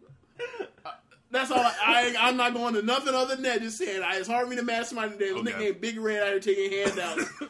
Uh, 0.86 0.92
That's 1.34 1.50
all. 1.50 1.58
I, 1.60 1.74
I 2.18 2.28
I'm 2.30 2.38
not 2.38 2.54
going 2.54 2.76
to 2.76 2.84
nothing 2.84 3.16
other 3.16 3.36
than 3.36 3.44
that. 3.44 3.60
Just 3.60 3.80
saying, 3.80 4.04
I, 4.04 4.18
it's 4.18 4.28
hard 4.28 4.46
for 4.46 4.52
me 4.52 4.56
to 4.58 4.62
match 4.62 4.86
somebody 4.86 5.10
was 5.16 5.22
Okay. 5.22 5.42
nicknamed 5.42 5.82
Big 5.82 6.00
Red 6.00 6.22
out 6.22 6.28
here 6.30 6.40
taking 6.40 6.72
handouts. 6.72 7.26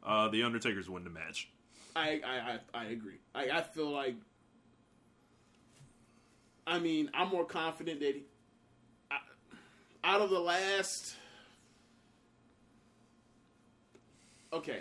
Uh, 0.00 0.26
the 0.28 0.42
Undertaker's 0.42 0.88
win 0.88 1.04
the 1.04 1.10
match. 1.10 1.50
I, 1.94 2.22
I, 2.26 2.38
I, 2.38 2.58
I 2.72 2.84
agree. 2.86 3.18
I, 3.34 3.50
I 3.50 3.60
feel 3.62 3.90
like. 3.90 4.14
I 6.66 6.78
mean, 6.78 7.10
I'm 7.12 7.28
more 7.28 7.44
confident 7.44 8.00
that 8.00 8.14
he, 8.14 8.22
I, 9.10 9.18
out 10.02 10.22
of 10.22 10.30
the 10.30 10.40
last. 10.40 11.14
Okay. 14.50 14.80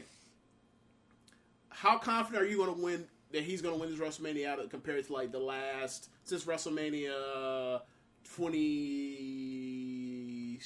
How 1.68 1.98
confident 1.98 2.42
are 2.46 2.48
you 2.48 2.56
going 2.56 2.74
to 2.74 2.82
win 2.82 3.06
that 3.34 3.44
he's 3.44 3.62
going 3.62 3.76
to 3.76 3.82
win 3.82 3.90
this 3.90 4.00
WrestleMania 4.00 4.48
out 4.48 4.60
of, 4.60 4.70
compared 4.70 5.06
to 5.06 5.12
like 5.12 5.34
the 5.34 5.40
last 5.40 6.08
since 6.24 6.46
WrestleMania 6.46 7.82
20, 8.38 10.60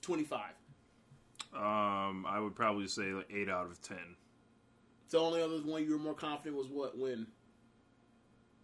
25? 0.00 0.40
Um, 1.54 2.24
I 2.26 2.40
would 2.40 2.54
probably 2.54 2.88
say 2.88 3.12
like 3.12 3.30
eight 3.30 3.50
out 3.50 3.66
of 3.66 3.82
ten. 3.82 4.16
The 5.10 5.18
only 5.18 5.42
other 5.42 5.56
one 5.56 5.84
you 5.84 5.92
were 5.92 5.98
more 5.98 6.14
confident 6.14 6.56
was 6.56 6.68
what 6.68 6.96
when. 6.96 7.26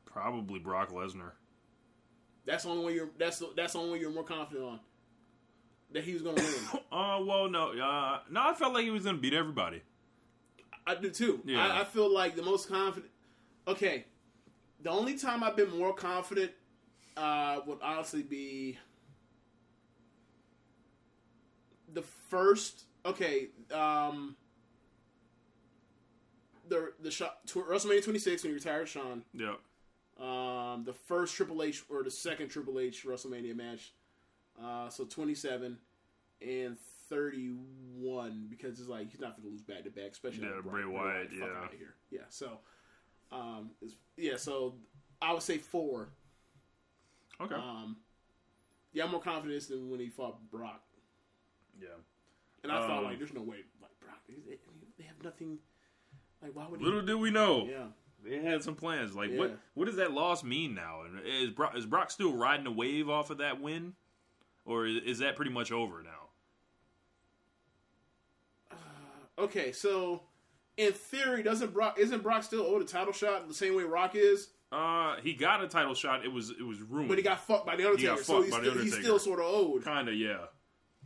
Probably 0.06 0.58
Brock 0.58 0.90
Lesnar. 0.90 1.32
That's 2.46 2.64
the 2.64 2.70
only 2.70 2.84
one 2.84 2.94
you're. 2.94 3.10
That's 3.18 3.40
the, 3.40 3.50
that's 3.54 3.74
the 3.74 3.80
only 3.80 3.90
one 3.90 4.00
you're 4.00 4.10
more 4.10 4.24
confident 4.24 4.64
on. 4.64 4.80
That 5.92 6.04
he 6.04 6.14
was 6.14 6.22
going 6.22 6.36
to 6.36 6.42
win. 6.42 6.54
Uh, 6.90 7.20
well, 7.26 7.50
no, 7.50 7.72
uh, 7.72 8.20
no, 8.30 8.40
I 8.40 8.54
felt 8.54 8.72
like 8.72 8.84
he 8.84 8.90
was 8.90 9.04
gonna 9.04 9.18
beat 9.18 9.34
everybody. 9.34 9.82
I 10.86 10.94
do 10.94 11.10
too. 11.10 11.42
Yeah. 11.44 11.66
I, 11.66 11.82
I 11.82 11.84
feel 11.84 12.10
like 12.10 12.36
the 12.36 12.42
most 12.42 12.70
confident. 12.70 13.12
Okay, 13.68 14.06
the 14.82 14.88
only 14.88 15.18
time 15.18 15.42
I've 15.42 15.56
been 15.56 15.76
more 15.76 15.92
confident 15.92 16.52
uh, 17.16 17.60
would 17.66 17.78
honestly 17.82 18.22
be 18.22 18.78
the 21.92 22.02
first. 22.02 22.84
Okay, 23.04 23.48
um, 23.72 24.36
the 26.68 26.92
the 27.00 27.10
shot 27.10 27.46
to 27.48 27.62
WrestleMania 27.62 28.02
26 28.04 28.42
when 28.42 28.50
he 28.50 28.54
retired 28.54 28.88
Shawn. 28.88 29.22
Yep. 29.34 29.58
Um, 30.26 30.84
the 30.84 30.94
first 30.94 31.34
Triple 31.36 31.62
H 31.62 31.84
or 31.88 32.02
the 32.02 32.10
second 32.10 32.48
Triple 32.48 32.80
H 32.80 33.04
WrestleMania 33.06 33.54
match. 33.54 33.92
Uh, 34.62 34.88
so 34.88 35.04
27 35.04 35.76
and 36.40 36.76
31 37.10 38.46
because 38.48 38.80
it's 38.80 38.88
like 38.88 39.10
he's 39.10 39.20
not 39.20 39.36
going 39.36 39.42
to 39.46 39.50
lose 39.52 39.60
back 39.60 39.84
to 39.84 39.90
back, 39.90 40.12
especially 40.12 40.44
Yeah, 40.46 40.56
with 40.56 40.64
Bray 40.64 40.84
Wyatt, 40.86 41.28
Fuck 41.30 41.38
yeah. 41.38 41.62
outta 41.62 41.76
here. 41.76 41.94
Yeah. 42.10 42.20
So, 42.30 42.58
um, 43.30 43.70
yeah. 44.16 44.36
So 44.36 44.74
I 45.20 45.32
would 45.34 45.42
say 45.42 45.58
four. 45.58 46.08
Okay. 47.40 47.54
Um, 47.54 47.96
yeah, 48.92 49.04
I'm 49.04 49.10
more 49.10 49.20
confident 49.20 49.68
than 49.68 49.90
when 49.90 50.00
he 50.00 50.08
fought 50.08 50.38
Brock, 50.50 50.82
yeah. 51.80 51.88
and 52.62 52.72
I 52.72 52.86
thought 52.86 52.98
Um, 52.98 53.04
like, 53.04 53.18
there's 53.18 53.34
no 53.34 53.42
way 53.42 53.58
like 53.82 53.90
Brock. 54.00 54.20
They, 54.26 54.34
they 54.48 54.58
they 54.98 55.04
have 55.04 55.22
nothing. 55.22 55.58
Like, 56.42 56.54
why 56.56 56.66
would 56.66 56.80
he? 56.80 56.86
Little 56.86 57.02
did 57.02 57.16
we 57.16 57.30
know, 57.30 57.66
Yeah. 57.66 57.88
they 58.24 58.38
had 58.38 58.62
some 58.62 58.74
plans. 58.74 59.14
Like, 59.14 59.30
Yeah. 59.30 59.38
what 59.38 59.58
what 59.74 59.84
does 59.84 59.96
that 59.96 60.12
loss 60.12 60.42
mean 60.42 60.74
now? 60.74 61.02
And 61.02 61.20
is 61.26 61.50
Brock, 61.50 61.76
is 61.76 61.84
Brock 61.84 62.10
still 62.10 62.32
riding 62.34 62.66
a 62.66 62.70
wave 62.72 63.10
off 63.10 63.28
of 63.30 63.38
that 63.38 63.60
win, 63.60 63.94
or 64.64 64.86
is, 64.86 65.02
is 65.04 65.18
that 65.18 65.36
pretty 65.36 65.50
much 65.50 65.70
over 65.70 66.02
now? 66.02 66.10
Okay, 69.38 69.70
so 69.72 70.22
in 70.78 70.92
theory, 70.94 71.42
doesn't 71.42 71.74
Brock 71.74 71.98
isn't 71.98 72.22
Brock 72.22 72.42
still 72.42 72.62
owed 72.62 72.80
a 72.80 72.86
title 72.86 73.12
shot 73.12 73.46
the 73.46 73.54
same 73.54 73.76
way 73.76 73.82
Rock 73.84 74.14
is? 74.14 74.48
Uh, 74.76 75.16
he 75.22 75.32
got 75.32 75.62
a 75.62 75.68
title 75.68 75.94
shot. 75.94 76.22
It 76.24 76.30
was 76.32 76.50
it 76.50 76.62
was 76.62 76.80
ruined. 76.82 77.08
But 77.08 77.16
he 77.16 77.24
got 77.24 77.40
fucked 77.40 77.64
by 77.64 77.76
the 77.76 77.86
Undertaker, 77.86 78.16
got 78.16 78.24
so 78.24 78.32
fucked 78.42 78.44
he's 78.46 78.54
by 78.54 78.60
the 78.60 78.70
still, 78.70 78.82
he's 78.82 78.94
still 78.94 79.18
sort 79.18 79.40
of 79.40 79.46
old. 79.46 79.84
kind 79.84 80.06
of 80.08 80.14
yeah. 80.14 80.38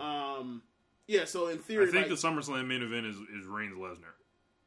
Um, 0.00 0.62
yeah. 1.06 1.24
So 1.24 1.46
in 1.48 1.58
theory, 1.58 1.86
I 1.86 1.90
think 1.90 2.08
like, 2.08 2.20
the 2.20 2.28
SummerSlam 2.28 2.66
main 2.66 2.82
event 2.82 3.06
is 3.06 3.16
is 3.16 3.46
Reigns 3.46 3.76
Lesnar. 3.76 4.14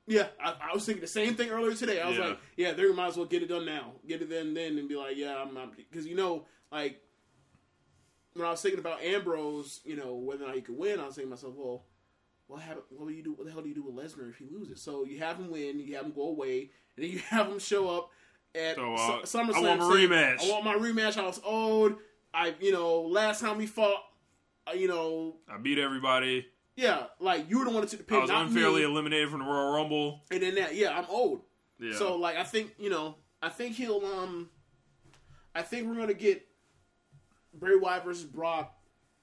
yeah, 0.08 0.28
I, 0.42 0.56
I 0.72 0.74
was 0.74 0.86
thinking 0.86 1.02
the 1.02 1.08
same 1.08 1.36
thing 1.36 1.50
earlier 1.50 1.76
today. 1.76 2.00
I 2.00 2.08
was 2.08 2.18
Yeah. 2.18 2.28
like, 2.28 2.40
yeah, 2.56 2.72
they 2.72 2.90
might 2.94 3.08
as 3.08 3.18
well 3.18 3.26
get 3.26 3.44
it 3.44 3.50
done 3.50 3.66
now, 3.66 3.92
get 4.08 4.22
it 4.22 4.30
done 4.30 4.54
then, 4.54 4.78
and 4.78 4.88
be 4.88 4.96
like, 4.96 5.18
yeah, 5.18 5.36
I'm 5.36 5.58
because 5.76 6.08
you 6.08 6.16
know, 6.16 6.46
like 6.72 7.02
when 8.36 8.48
I 8.48 8.52
was 8.52 8.62
thinking 8.62 8.80
about 8.80 9.02
Ambrose, 9.04 9.82
you 9.84 9.98
know, 9.98 10.16
whether 10.16 10.46
or 10.46 10.48
not 10.48 10.56
he 10.56 10.62
could 10.62 10.78
win, 10.78 11.00
I 11.00 11.06
was 11.08 11.16
thinking 11.16 11.30
to 11.30 11.36
myself, 11.36 11.56
well. 11.58 11.86
What, 12.48 12.62
happen, 12.62 12.84
what 12.90 13.08
do 13.08 13.14
you 13.14 13.24
do? 13.24 13.32
What 13.34 13.46
the 13.48 13.54
hell 13.54 13.62
do 13.62 13.70
you 13.70 13.74
do 13.74 13.84
with 13.84 13.96
Lesnar 13.96 14.30
if 14.30 14.36
he 14.38 14.46
loses? 14.54 14.82
So 14.82 15.06
you 15.06 15.18
have 15.20 15.38
him 15.40 15.50
win, 15.50 15.80
you 15.80 15.96
have 15.96 16.06
him 16.06 16.12
go 16.12 16.28
away, 16.28 16.72
and 16.96 17.04
then 17.06 17.10
you 17.10 17.20
have 17.30 17.48
him 17.48 17.58
show 17.58 17.90
up 17.90 18.10
at 18.56 18.76
So, 18.76 18.94
uh, 18.94 19.22
SummerSlam. 19.24 19.54
I 19.56 19.62
want 19.62 19.80
my 19.80 19.94
saying, 19.96 20.10
rematch. 20.10 20.44
I 20.44 20.50
want 20.52 20.66
my 20.66 20.76
rematch. 20.76 21.18
I 21.18 21.26
was 21.26 21.40
old. 21.44 21.96
I, 22.34 22.54
you 22.60 22.72
know, 22.72 23.02
last 23.02 23.42
time 23.42 23.58
we 23.58 23.66
fought, 23.68 24.02
uh, 24.68 24.74
you 24.74 24.88
know, 24.88 25.36
I 25.50 25.58
beat 25.58 25.78
everybody. 25.78 26.48
yeah, 26.76 27.04
like 27.20 27.50
you 27.50 27.60
were 27.60 27.66
the 27.66 27.72
one 27.72 27.82
that 27.82 27.90
took 27.90 28.00
the 28.00 28.06
pin, 28.06 28.18
I 28.18 28.22
was 28.22 28.30
unfairly 28.32 28.82
me. 28.82 28.86
eliminated 28.92 29.30
from 29.30 29.40
the 29.40 29.46
Royal 29.46 29.74
Rumble. 29.74 30.22
And 30.32 30.42
then 30.42 30.56
that, 30.56 30.74
yeah, 30.76 30.98
I'm 30.98 31.06
old. 31.10 31.42
Yeah. 31.80 31.96
So 31.98 32.16
like, 32.16 32.38
I 32.38 32.44
think 32.44 32.74
you 32.80 32.90
know, 32.90 33.16
I 33.42 33.50
think 33.50 33.76
he'll, 33.76 34.04
um, 34.06 34.50
I 35.54 35.62
think 35.62 35.88
we're 35.88 35.96
gonna 35.96 36.14
get 36.14 36.46
Bray 37.54 37.76
Wyatt 37.76 38.04
versus 38.06 38.24
Brock 38.24 38.74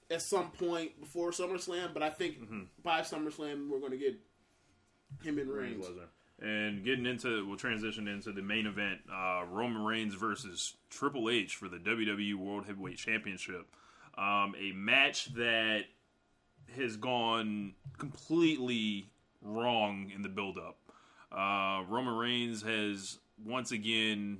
at 0.09 0.21
some 0.21 0.51
point 0.51 0.99
before 0.99 1.31
SummerSlam, 1.31 1.93
but 1.93 2.03
I 2.03 2.09
think 2.09 2.39
Mm-hmm. 2.41 2.61
by 2.83 3.01
SummerSlam 3.01 3.67
we're 3.69 3.79
gonna 3.79 3.97
get 3.97 4.19
him 5.23 5.37
in 5.39 5.49
Reigns. 5.49 5.85
And 6.41 6.83
getting 6.83 7.05
into, 7.05 7.45
we'll 7.45 7.57
transition 7.57 8.07
into 8.07 8.31
the 8.31 8.41
main 8.41 8.65
event: 8.65 9.01
uh, 9.11 9.43
Roman 9.47 9.83
Reigns 9.83 10.15
versus 10.15 10.75
Triple 10.89 11.29
H 11.29 11.55
for 11.55 11.67
the 11.69 11.77
WWE 11.77 12.35
World 12.35 12.65
Heavyweight 12.65 12.97
Championship. 12.97 13.67
Um, 14.17 14.55
a 14.59 14.71
match 14.73 15.33
that 15.35 15.83
has 16.75 16.97
gone 16.97 17.73
completely 17.97 19.11
wrong 19.41 20.11
in 20.13 20.21
the 20.21 20.29
build-up. 20.29 20.77
Uh, 21.31 21.83
Roman 21.87 22.15
Reigns 22.15 22.61
has 22.63 23.19
once 23.43 23.71
again 23.71 24.39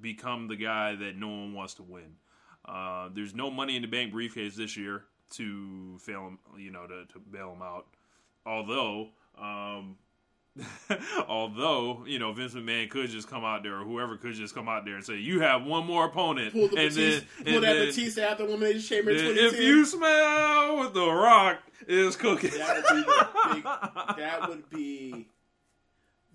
become 0.00 0.48
the 0.48 0.56
guy 0.56 0.94
that 0.94 1.16
no 1.16 1.28
one 1.28 1.52
wants 1.52 1.74
to 1.74 1.82
win. 1.82 2.16
Uh, 2.64 3.08
there's 3.12 3.34
no 3.34 3.50
money 3.50 3.76
in 3.76 3.82
the 3.82 3.88
bank 3.88 4.12
briefcase 4.12 4.56
this 4.56 4.76
year 4.76 5.04
to 5.30 5.98
fail 5.98 6.26
him, 6.26 6.38
you 6.58 6.70
know, 6.70 6.86
to, 6.86 7.04
to 7.12 7.18
bail 7.18 7.52
him 7.52 7.62
out. 7.62 7.86
Although, 8.46 9.08
um, 9.38 9.96
although 11.28 12.04
you 12.06 12.18
know 12.18 12.32
Vince 12.32 12.54
McMahon 12.54 12.90
could 12.90 13.10
just 13.10 13.28
come 13.28 13.44
out 13.44 13.62
there, 13.62 13.76
or 13.80 13.84
whoever 13.84 14.16
could 14.16 14.34
just 14.34 14.54
come 14.54 14.68
out 14.68 14.84
there 14.84 14.96
and 14.96 15.04
say, 15.04 15.16
"You 15.16 15.40
have 15.40 15.64
one 15.64 15.86
more 15.86 16.06
opponent," 16.06 16.52
Pull 16.52 16.68
the 16.68 16.76
and 16.76 16.94
Batista, 16.94 17.26
then, 17.36 17.44
pull 17.44 17.54
and 17.54 17.64
that 17.64 17.74
then- 17.74 17.86
Batista 17.86 18.20
after 18.22 18.44
Elimination 18.44 18.80
Chamber 18.80 19.14
then 19.14 19.36
if 19.38 19.58
you 19.60 19.84
smell 19.84 20.76
what 20.76 20.94
the 20.94 21.06
Rock 21.06 21.58
is 21.86 22.16
cooking, 22.16 22.50
that 22.50 22.76
would 22.76 22.96
be 22.96 23.02
the 23.02 23.28
big, 23.54 23.64
that 24.18 24.48
would 24.48 24.70
be 24.70 25.28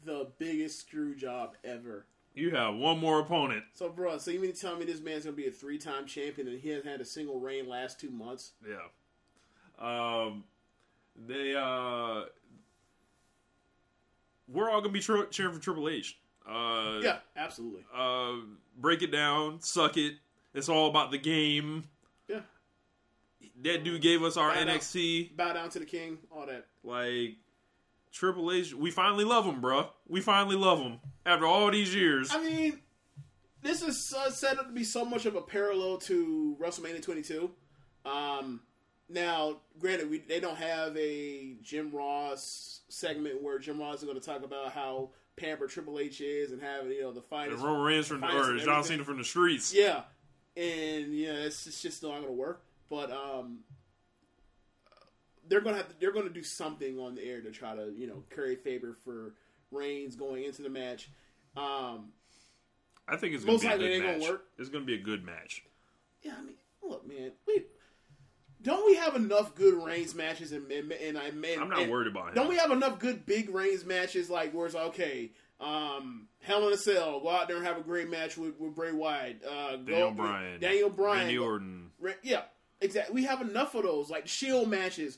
the 0.06 0.28
biggest 0.38 0.80
screw 0.80 1.16
job 1.16 1.56
ever. 1.64 2.06
You 2.34 2.52
have 2.52 2.76
one 2.76 3.00
more 3.00 3.20
opponent. 3.22 3.64
So, 3.74 3.88
bro, 3.90 4.18
so 4.18 4.30
you 4.30 4.42
mean 4.42 4.52
to 4.52 4.60
tell 4.60 4.76
me 4.78 4.84
this 4.86 5.00
man's 5.00 5.24
gonna 5.24 5.38
be 5.38 5.48
a 5.48 5.52
three-time 5.52 6.06
champion 6.06 6.48
and 6.50 6.60
he 6.60 6.70
hasn't 6.70 6.88
had 6.88 7.00
a 7.00 7.06
single 7.06 7.40
reign 7.40 7.68
last 7.68 8.00
two 8.00 8.12
months? 8.12 8.52
Yeah. 8.68 8.76
Um, 9.80 10.44
they 11.16 11.56
uh, 11.56 12.26
we're 14.48 14.70
all 14.70 14.82
gonna 14.82 14.94
be 14.94 15.00
tr- 15.00 15.24
cheering 15.26 15.54
for 15.54 15.60
Triple 15.62 15.90
H. 15.90 16.18
Uh, 16.48 17.00
Yeah, 17.02 17.18
absolutely. 17.36 17.84
Uh, 17.94 18.34
break 18.78 19.02
it 19.02 19.12
down, 19.12 19.62
suck 19.62 19.98
it. 19.98 20.16
It's 20.54 20.70
all 20.70 20.90
about 20.90 21.12
the 21.12 21.18
game. 21.18 21.86
Yeah, 22.28 22.42
That 23.64 23.84
dude 23.84 24.02
gave 24.02 24.24
us 24.24 24.38
our 24.38 24.54
now. 24.54 24.62
NXT. 24.74 25.36
bow 25.36 25.54
down 25.54 25.70
to 25.72 25.80
the 25.80 25.86
king, 25.86 26.20
all 26.32 26.46
that. 26.46 26.66
Like 26.84 27.38
Triple 28.12 28.52
H, 28.52 28.74
we 28.74 28.92
finally 28.92 29.26
love 29.26 29.46
him, 29.46 29.62
bruh. 29.62 29.90
We 30.08 30.22
finally 30.22 30.56
love 30.56 30.80
him 30.80 31.00
after 31.26 31.46
all 31.46 31.70
these 31.72 31.94
years. 31.94 32.30
I 32.32 32.42
mean, 32.42 32.80
this 33.62 33.82
is 33.82 34.14
uh, 34.16 34.30
set 34.30 34.60
up 34.60 34.68
to 34.68 34.72
be 34.74 34.84
so 34.84 35.04
much 35.04 35.26
of 35.26 35.36
a 35.36 35.42
parallel 35.42 35.98
to 36.00 36.56
WrestleMania 36.62 37.02
22. 37.02 37.50
Um, 38.06 38.62
now, 39.10 39.58
granted, 39.80 40.10
we 40.10 40.20
they 40.20 40.40
don't 40.40 40.58
have 40.58 40.96
a 40.96 41.56
Jim 41.64 41.92
Ross 41.92 42.75
segment 42.90 43.42
where 43.42 43.60
Jim 43.60 43.80
Ross 43.80 44.00
is 44.00 44.04
going 44.06 44.20
to 44.20 44.26
talk 44.26 44.44
about 44.44 44.72
how 44.72 45.10
pampered 45.38 45.70
Triple 45.70 46.00
H 46.00 46.22
is 46.22 46.52
and 46.52 46.62
having 46.62 46.92
you 46.92 47.02
know 47.02 47.12
the 47.12 47.20
And 47.20 47.30
finest. 47.30 47.64
Roman 47.64 47.82
Reigns 47.82 48.08
from 48.08 48.22
finest 48.22 48.50
or 48.50 48.58
John. 48.60 48.84
Cena 48.84 49.04
from 49.04 49.18
the 49.18 49.24
streets. 49.24 49.74
Yeah, 49.74 50.02
and 50.56 51.14
yeah, 51.14 51.32
it's, 51.34 51.68
it's 51.68 51.82
just 51.82 52.04
not 52.04 52.10
going 52.12 52.26
to 52.26 52.32
work. 52.32 52.64
But 52.90 53.12
um, 53.12 53.60
they're 55.48 55.62
gonna 55.62 55.78
have 55.78 55.90
to, 55.90 55.96
they're 56.00 56.12
gonna 56.12 56.30
do 56.30 56.44
something 56.44 57.00
on 57.00 57.16
the 57.16 57.24
air 57.24 57.42
to 57.42 57.52
try 57.52 57.76
to 57.76 57.92
you 57.96 58.08
know 58.08 58.24
curry 58.30 58.56
favor 58.56 58.96
for 59.04 59.34
Reigns 59.72 60.16
going 60.16 60.44
into 60.44 60.62
the 60.62 60.70
match. 60.70 61.10
Um, 61.58 62.10
I 63.08 63.18
think 63.18 63.34
it's 63.34 63.44
gonna 63.44 63.54
Most 63.54 63.62
be 63.62 63.68
a 63.68 63.72
likely 63.72 63.88
good 63.88 63.92
it 63.92 63.96
ain't 63.96 64.06
match. 64.06 64.20
gonna 64.22 64.32
work. 64.32 64.46
It's 64.58 64.70
gonna 64.70 64.86
be 64.86 64.96
a 64.96 65.02
good 65.02 65.26
match. 65.26 65.64
Yeah, 66.24 66.34
I 66.40 66.44
mean, 66.44 66.56
look, 66.84 67.08
man, 67.08 67.32
we 67.48 67.64
don't 68.66 68.86
we 68.86 68.96
have 68.96 69.16
enough 69.16 69.56
good 69.56 69.82
Reigns 69.82 70.14
matches 70.14 70.52
and 70.52 70.70
and, 70.72 70.92
and 70.92 71.16
man, 71.40 71.60
I'm 71.62 71.70
not 71.70 71.80
and- 71.84 71.92
worried 71.92 72.08
about 72.08 72.30
him. 72.30 72.36
Don't 72.36 72.50
we 72.50 72.58
have 72.58 72.72
enough 72.72 73.00
good 73.00 73.26
big 73.26 73.50
Reigns 73.50 73.86
matches 73.86 74.30
like 74.30 74.52
where 74.54 74.66
it's 74.66 74.76
like, 74.76 74.88
okay, 74.88 75.32
um, 75.62 76.28
Hell 76.42 76.68
in 76.68 76.74
a 76.74 76.78
Cell, 76.78 77.22
go 77.22 77.30
out 77.30 77.48
there 77.48 77.58
and 77.58 77.66
have 77.66 77.78
a 77.78 77.82
great 77.82 78.10
match 78.10 78.38
with, 78.38 78.60
with 78.60 78.76
Bray 78.76 78.92
Wyatt, 78.92 79.42
uh, 79.50 79.78
Daniel 79.78 80.10
go, 80.10 80.12
Bryan, 80.12 80.60
Daniel 80.60 80.90
Bryan, 80.90 81.20
Randy 81.20 81.38
Orton. 81.38 81.92
Ra- 82.00 82.12
yeah, 82.24 82.42
exactly. 82.82 83.16
We 83.16 83.24
have 83.24 83.42
enough 83.42 83.74
of 83.76 83.84
those 83.84 84.10
like 84.10 84.28
Shield 84.28 84.68
matches. 84.70 85.18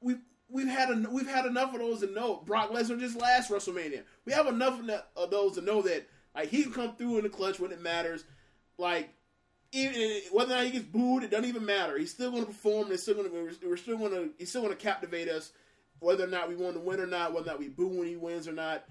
We've 0.00 0.20
we've 0.48 0.68
had 0.68 0.90
en- 0.90 1.12
we've 1.12 1.28
had 1.28 1.46
enough 1.46 1.72
of 1.74 1.80
those 1.80 2.00
to 2.00 2.06
know 2.12 2.36
Brock 2.44 2.70
Lesnar 2.70 3.00
just 3.00 3.18
last 3.18 3.50
WrestleMania. 3.50 4.02
We 4.24 4.32
have 4.32 4.46
enough 4.46 4.80
of 5.16 5.30
those 5.30 5.54
to 5.54 5.62
know 5.62 5.82
that 5.82 6.06
like 6.34 6.48
he 6.48 6.62
can 6.62 6.72
come 6.72 6.94
through 6.96 7.16
in 7.18 7.24
the 7.24 7.28
clutch 7.30 7.58
when 7.58 7.72
it 7.72 7.80
matters. 7.80 8.24
Like 8.78 9.10
even 9.72 10.20
whether 10.30 10.52
or 10.52 10.56
not 10.56 10.64
he 10.66 10.70
gets 10.70 10.84
booed, 10.84 11.24
it 11.24 11.30
doesn't 11.30 11.48
even 11.48 11.64
matter. 11.64 11.98
He's 11.98 12.10
still 12.10 12.30
going 12.30 12.42
to 12.42 12.48
perform. 12.48 12.92
It's 12.92 13.02
still 13.02 13.14
going 13.14 13.30
to 13.30 13.34
we're, 13.34 13.70
we're 13.70 13.76
still 13.76 13.96
going 13.96 14.12
to 14.12 14.30
he's 14.38 14.50
still 14.50 14.62
going 14.62 14.74
to 14.74 14.80
captivate 14.80 15.28
us, 15.28 15.52
whether 16.00 16.24
or 16.24 16.28
not 16.28 16.48
we 16.48 16.56
want 16.56 16.74
to 16.74 16.80
win 16.80 17.00
or 17.00 17.06
not, 17.06 17.32
whether 17.32 17.48
or 17.48 17.52
not 17.52 17.58
we 17.58 17.68
boo 17.68 17.88
when 17.88 18.06
he 18.06 18.16
wins 18.16 18.46
or 18.46 18.52
not. 18.52 18.84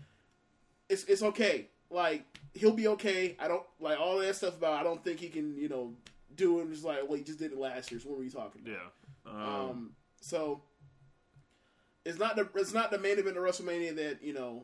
It's 0.90 1.04
it's 1.06 1.22
okay. 1.22 1.68
Like 1.90 2.26
he'll 2.54 2.74
be 2.74 2.88
okay. 2.90 3.36
I 3.40 3.48
don't 3.48 3.66
like 3.80 4.00
all 4.00 4.18
that 4.20 4.36
stuff 4.36 4.58
about. 4.58 4.74
I 4.74 4.84
don't 4.84 5.04
think 5.04 5.20
he 5.20 5.30
can 5.30 5.56
you 5.58 5.70
know 5.70 5.94
do 6.36 6.60
it. 6.62 6.72
Just 6.72 6.84
like 6.84 7.08
well, 7.08 7.18
he 7.18 7.24
just 7.24 7.40
did 7.40 7.52
it 7.52 7.60
last 7.60 7.92
year. 7.92 8.00
So 8.00 8.10
what 8.10 8.18
were 8.18 8.24
you 8.24 8.32
talking 8.32 8.62
about? 8.62 8.74
Yeah. 8.74 9.32
Um, 9.32 9.70
Um, 9.70 9.92
so 10.20 10.62
it's 12.06 12.18
not 12.18 12.36
the 12.36 12.48
it's 12.56 12.74
not 12.74 12.92
the 12.92 12.98
main 12.98 13.20
event 13.20 13.38
of 13.38 13.44
WrestleMania 13.44 13.96
that 13.98 14.24
you 14.24 14.34
know 14.34 14.64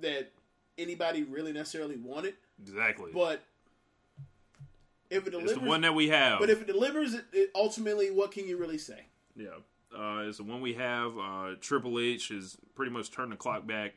that 0.00 0.30
anybody 0.78 1.24
really 1.24 1.52
necessarily 1.52 1.96
wanted, 1.96 2.34
exactly. 2.62 3.10
but 3.12 3.42
if 5.10 5.26
it 5.26 5.28
it's 5.28 5.30
delivers, 5.30 5.54
the 5.54 5.60
one 5.68 5.80
that 5.82 5.94
we 5.94 6.08
have. 6.08 6.38
but 6.40 6.48
if 6.50 6.60
it 6.62 6.66
delivers, 6.66 7.14
it, 7.14 7.24
it 7.32 7.50
ultimately, 7.54 8.10
what 8.10 8.30
can 8.32 8.46
you 8.46 8.56
really 8.56 8.78
say? 8.78 9.06
Yeah, 9.36 9.48
uh, 9.96 10.20
it's 10.28 10.38
the 10.38 10.44
one 10.44 10.60
we 10.60 10.74
have. 10.74 11.18
Uh, 11.18 11.54
Triple 11.60 11.98
H 11.98 12.28
has 12.28 12.56
pretty 12.74 12.92
much 12.92 13.10
turned 13.10 13.32
the 13.32 13.36
clock 13.36 13.66
back, 13.66 13.94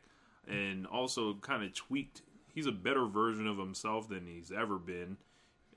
and 0.47 0.85
also 0.87 1.35
kind 1.35 1.63
of 1.63 1.73
tweaked. 1.73 2.21
He's 2.53 2.67
a 2.67 2.71
better 2.71 3.05
version 3.05 3.47
of 3.47 3.57
himself 3.57 4.09
than 4.09 4.27
he's 4.27 4.51
ever 4.51 4.77
been. 4.77 5.17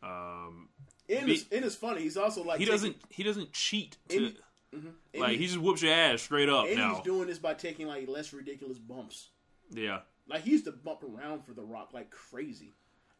Um, 0.02 0.68
And 1.08 1.30
it's, 1.30 1.44
and 1.50 1.64
it's 1.64 1.74
funny. 1.74 2.02
He's 2.02 2.16
also 2.16 2.42
like 2.44 2.58
he 2.58 2.64
taking- 2.64 2.72
doesn't. 2.74 2.96
He 3.10 3.22
doesn't 3.22 3.52
cheat. 3.52 3.96
To, 4.10 4.16
And- 4.26 4.36
and 4.72 4.94
like 5.22 5.32
he- 5.32 5.38
he 5.38 5.46
just 5.46 5.58
whoops 5.58 5.80
your 5.82 5.92
ass 5.92 6.20
straight 6.22 6.48
up 6.50 6.66
and 6.66 6.76
now. 6.76 6.94
he's 6.96 7.04
doing 7.04 7.28
this 7.28 7.38
by 7.38 7.54
taking 7.54 7.86
like 7.86 8.06
less 8.08 8.32
ridiculous 8.34 8.78
bumps. 8.78 9.30
yeah, 9.70 10.00
Like 10.28 10.42
he 10.42 10.50
used 10.50 10.66
to 10.66 10.72
bump 10.72 11.02
around 11.02 11.44
for 11.46 11.54
The 11.54 11.62
Rock 11.62 11.90
like 11.94 12.10
crazy, 12.10 12.74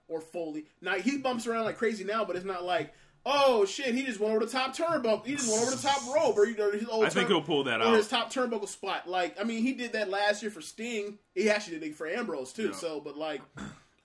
or 0.09 0.21
Foley. 0.21 0.67
Now 0.81 0.95
he 0.95 1.19
bumps 1.19 1.47
around 1.47 1.65
like 1.65 1.77
crazy 1.79 2.05
now, 2.05 2.25
but 2.25 2.37
it's 2.37 2.45
not 2.45 2.65
like, 2.65 2.93
oh 3.25 3.65
shit, 3.65 3.95
he 3.95 4.05
just 4.05 4.21
went 4.21 4.35
over 4.35 4.45
the 4.45 4.51
top 4.53 4.77
turnbuckle. 4.77 5.27
He 5.27 5.35
just 5.37 5.49
went 5.51 5.63
over 5.67 5.75
the 5.77 5.83
top 5.83 6.01
rope, 6.15 6.37
or, 6.39 6.47
you 6.47 6.57
know, 6.57 6.71
his 6.71 6.89
old 6.89 7.05
I 7.05 7.09
think 7.09 7.27
turn- 7.29 7.37
he'll 7.37 7.43
pull 7.45 7.65
that 7.65 7.83
or 7.83 7.97
his 7.97 8.09
top 8.09 8.33
turnbuckle 8.33 8.69
spot. 8.69 9.09
Like 9.09 9.41
I 9.41 9.45
mean, 9.45 9.63
he 9.63 9.73
did 9.73 9.93
that 9.95 10.09
last 10.09 10.43
year 10.43 10.51
for 10.51 10.61
Sting. 10.61 11.19
He 11.35 11.51
actually 11.51 11.79
did 11.81 11.89
it 11.91 11.95
for 11.97 12.07
Ambrose 12.07 12.53
too. 12.53 12.69
Yeah. 12.69 12.73
So, 12.75 13.01
but 13.01 13.17
like, 13.17 13.43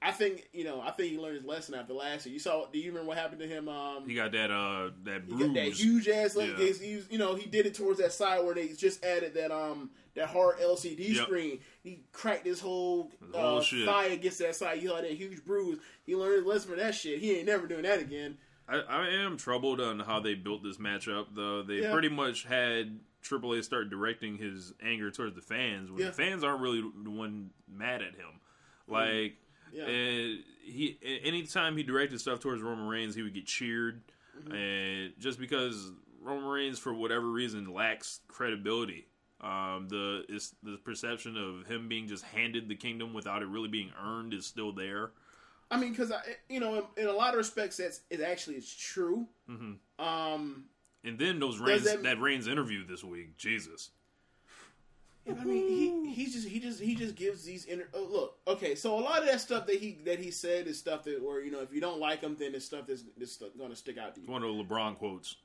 I 0.01 0.11
think 0.11 0.49
you 0.53 0.63
know, 0.63 0.81
I 0.81 0.89
think 0.91 1.11
he 1.11 1.19
learned 1.19 1.35
his 1.37 1.45
lesson 1.45 1.75
after 1.75 1.93
last 1.93 2.25
year. 2.25 2.33
You 2.33 2.39
saw? 2.39 2.65
Do 2.73 2.79
you 2.79 2.89
remember 2.89 3.09
what 3.09 3.17
happened 3.19 3.41
to 3.41 3.47
him? 3.47 3.69
Um, 3.69 4.07
He 4.07 4.15
got 4.15 4.31
that. 4.31 4.49
Uh, 4.49 4.89
that 5.03 5.21
he 5.27 5.29
bruise. 5.33 5.43
got 5.45 5.53
that 5.53 5.73
huge 5.73 6.07
ass 6.09 6.35
like 6.35 6.57
Yeah. 6.57 6.71
you 7.09 7.17
know 7.19 7.35
he 7.35 7.47
did 7.47 7.67
it 7.67 7.75
towards 7.75 7.99
that 7.99 8.11
side 8.13 8.43
where 8.43 8.55
they 8.55 8.69
just 8.69 9.05
added 9.05 9.35
that 9.35 9.51
um 9.51 9.91
that 10.15 10.27
hard 10.27 10.59
LCD 10.59 11.13
Yep. 11.15 11.25
screen. 11.25 11.59
He 11.83 12.03
cracked 12.11 12.45
his 12.45 12.59
whole, 12.59 13.11
uh, 13.33 13.61
thigh 13.61 14.05
against 14.07 14.39
that 14.39 14.55
side. 14.55 14.81
You 14.81 14.89
saw 14.89 15.01
that 15.01 15.11
huge 15.11 15.43
bruise. 15.45 15.79
He 16.05 16.15
learned 16.15 16.37
his 16.37 16.45
lesson 16.45 16.69
from 16.71 16.79
that 16.79 16.95
shit. 16.95 17.19
He 17.19 17.35
ain't 17.37 17.45
never 17.47 17.67
doing 17.67 17.83
that 17.83 17.99
again. 17.99 18.37
I, 18.67 18.77
I 18.79 19.07
am 19.09 19.37
troubled 19.37 19.81
on 19.81 19.99
how 19.99 20.19
they 20.19 20.33
built 20.35 20.63
this 20.63 20.77
matchup, 20.77 21.27
though. 21.35 21.61
They 21.63 21.81
Yeah. 21.81 21.91
pretty 21.91 22.09
much 22.09 22.43
had 22.43 22.99
Triple 23.21 23.53
H 23.55 23.65
start 23.65 23.89
directing 23.89 24.37
his 24.37 24.73
anger 24.81 25.11
towards 25.11 25.35
the 25.35 25.41
fans 25.41 25.91
when 25.91 25.99
Yeah. 26.01 26.07
the 26.07 26.13
fans 26.13 26.43
aren't 26.43 26.61
really 26.61 26.81
the 26.81 27.09
one 27.09 27.51
mad 27.67 28.01
at 28.01 28.15
him. 28.15 28.39
Like, 28.87 29.35
Yeah. 29.73 29.85
and 29.85 30.43
he 30.63 30.97
anytime 31.23 31.77
he 31.77 31.83
directed 31.83 32.19
stuff 32.19 32.39
towards 32.39 32.61
Roman 32.61 32.87
Reigns, 32.87 33.15
he 33.15 33.21
would 33.21 33.33
get 33.33 33.45
cheered, 33.45 34.01
Mm-hmm. 34.37 34.51
and 34.53 35.13
just 35.19 35.39
because 35.39 35.91
Roman 36.21 36.45
Reigns, 36.45 36.79
for 36.79 36.93
whatever 36.93 37.27
reason, 37.29 37.71
lacks 37.73 38.21
credibility. 38.27 39.05
Um, 39.41 39.87
the 39.89 40.23
is 40.29 40.53
the 40.61 40.77
perception 40.77 41.35
of 41.35 41.65
him 41.65 41.89
being 41.89 42.07
just 42.07 42.23
handed 42.23 42.69
the 42.69 42.75
kingdom 42.75 43.13
without 43.13 43.41
it 43.41 43.47
really 43.47 43.69
being 43.69 43.91
earned 43.99 44.33
is 44.33 44.45
still 44.45 44.71
there. 44.71 45.11
I 45.71 45.77
mean, 45.77 45.91
because 45.91 46.11
I 46.11 46.19
you 46.47 46.59
know 46.59 46.75
in, 46.75 47.03
in 47.03 47.07
a 47.07 47.13
lot 47.13 47.33
of 47.33 47.37
respects 47.37 47.77
that's 47.77 48.01
it 48.09 48.21
actually 48.21 48.57
is 48.57 48.71
true. 48.73 49.27
Mm-hmm. 49.49 50.03
Um, 50.05 50.65
And 51.03 51.17
then 51.17 51.39
those 51.39 51.59
Reigns 51.59 51.85
that- 51.85 52.03
that 52.03 52.19
Reigns 52.19 52.47
interview 52.47 52.85
this 52.85 53.03
week, 53.03 53.35
Jesus. 53.37 53.89
I 55.29 55.43
mean, 55.43 55.67
he 55.67 56.11
he 56.13 56.25
just 56.31 56.47
he 56.47 56.59
just 56.59 56.79
he 56.79 56.95
just 56.95 57.15
gives 57.15 57.43
these 57.43 57.65
inter- 57.65 57.87
oh, 57.93 58.07
look. 58.11 58.37
Okay, 58.47 58.73
so 58.73 58.97
a 58.97 59.01
lot 59.01 59.19
of 59.19 59.25
that 59.27 59.39
stuff 59.39 59.67
that 59.67 59.75
he 59.77 59.99
that 60.05 60.17
he 60.19 60.31
said 60.31 60.65
is 60.67 60.79
stuff 60.79 61.03
that 61.03 61.23
where 61.23 61.41
you 61.43 61.51
know 61.51 61.61
if 61.61 61.71
you 61.73 61.79
don't 61.79 61.99
like 61.99 62.21
him, 62.21 62.35
then 62.39 62.55
it's 62.55 62.65
stuff 62.65 62.85
that's, 62.87 63.03
that's 63.17 63.37
going 63.37 63.69
to 63.69 63.75
stick 63.75 63.97
out 63.99 64.15
to 64.15 64.21
you. 64.21 64.27
One 64.27 64.43
of 64.43 64.55
the 64.55 64.63
LeBron 64.63 64.97
quotes. 64.97 65.35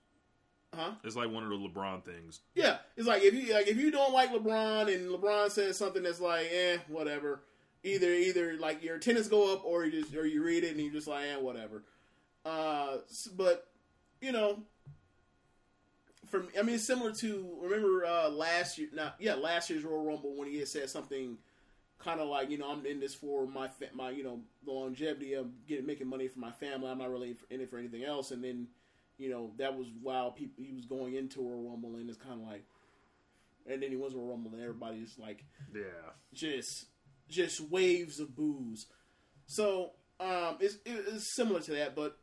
Huh? 0.74 0.92
It's 1.04 1.16
like 1.16 1.30
one 1.30 1.42
of 1.42 1.50
the 1.50 1.56
LeBron 1.56 2.04
things. 2.04 2.40
Yeah, 2.54 2.78
it's 2.96 3.06
like 3.06 3.22
if 3.22 3.34
you 3.34 3.54
like 3.54 3.68
if 3.68 3.78
you 3.78 3.90
don't 3.90 4.12
like 4.12 4.32
LeBron 4.32 4.94
and 4.94 5.08
LeBron 5.08 5.50
says 5.50 5.78
something 5.78 6.02
that's 6.02 6.20
like 6.20 6.48
eh 6.52 6.78
whatever, 6.88 7.42
either 7.82 8.10
either 8.12 8.56
like 8.58 8.82
your 8.82 8.96
attendance 8.96 9.28
go 9.28 9.52
up 9.54 9.64
or 9.64 9.84
you 9.84 10.02
just 10.02 10.14
or 10.14 10.26
you 10.26 10.44
read 10.44 10.64
it 10.64 10.72
and 10.72 10.80
you're 10.80 10.92
just 10.92 11.08
like 11.08 11.24
eh 11.24 11.36
whatever. 11.36 11.84
Uh, 12.44 12.98
but 13.36 13.68
you 14.20 14.32
know, 14.32 14.58
from 16.28 16.48
I 16.58 16.62
mean 16.62 16.74
it's 16.74 16.84
similar 16.86 17.12
to 17.12 17.58
remember 17.62 18.04
uh 18.04 18.28
last 18.28 18.78
year 18.78 18.88
not 18.92 19.14
yeah 19.18 19.34
last 19.34 19.70
year's 19.70 19.84
Royal 19.84 20.04
Rumble 20.04 20.36
when 20.36 20.48
he 20.48 20.58
had 20.58 20.68
said 20.68 20.90
something 20.90 21.38
kind 21.98 22.20
of 22.20 22.28
like 22.28 22.50
you 22.50 22.58
know 22.58 22.70
I'm 22.70 22.84
in 22.84 23.00
this 23.00 23.14
for 23.14 23.46
my 23.46 23.68
fa- 23.68 23.90
my 23.94 24.10
you 24.10 24.24
know 24.24 24.40
the 24.64 24.72
longevity 24.72 25.34
of 25.34 25.46
getting 25.66 25.86
making 25.86 26.08
money 26.08 26.28
for 26.28 26.40
my 26.40 26.50
family 26.50 26.90
I'm 26.90 26.98
not 26.98 27.10
really 27.10 27.36
in 27.50 27.60
it 27.60 27.70
for 27.70 27.78
anything 27.78 28.04
else 28.04 28.30
and 28.30 28.42
then 28.42 28.66
you 29.18 29.30
know 29.30 29.52
that 29.58 29.76
was 29.76 29.86
while 30.02 30.30
people 30.30 30.62
he 30.64 30.72
was 30.74 30.84
going 30.86 31.14
into 31.14 31.40
a 31.40 31.56
Rumble 31.70 31.96
and 31.96 32.08
it's 32.08 32.18
kind 32.18 32.40
of 32.40 32.46
like 32.46 32.64
and 33.68 33.82
then 33.82 33.90
he 33.90 33.96
was 33.96 34.14
a 34.14 34.18
Rumble 34.18 34.52
and 34.52 34.60
everybody's 34.62 35.16
like 35.18 35.44
Yeah. 35.74 35.82
just 36.32 36.86
just 37.28 37.60
waves 37.60 38.20
of 38.20 38.34
boos. 38.36 38.86
So 39.46 39.92
um, 40.20 40.56
it's 40.60 40.78
it's 40.84 41.34
similar 41.34 41.60
to 41.60 41.72
that, 41.72 41.94
but 41.96 42.18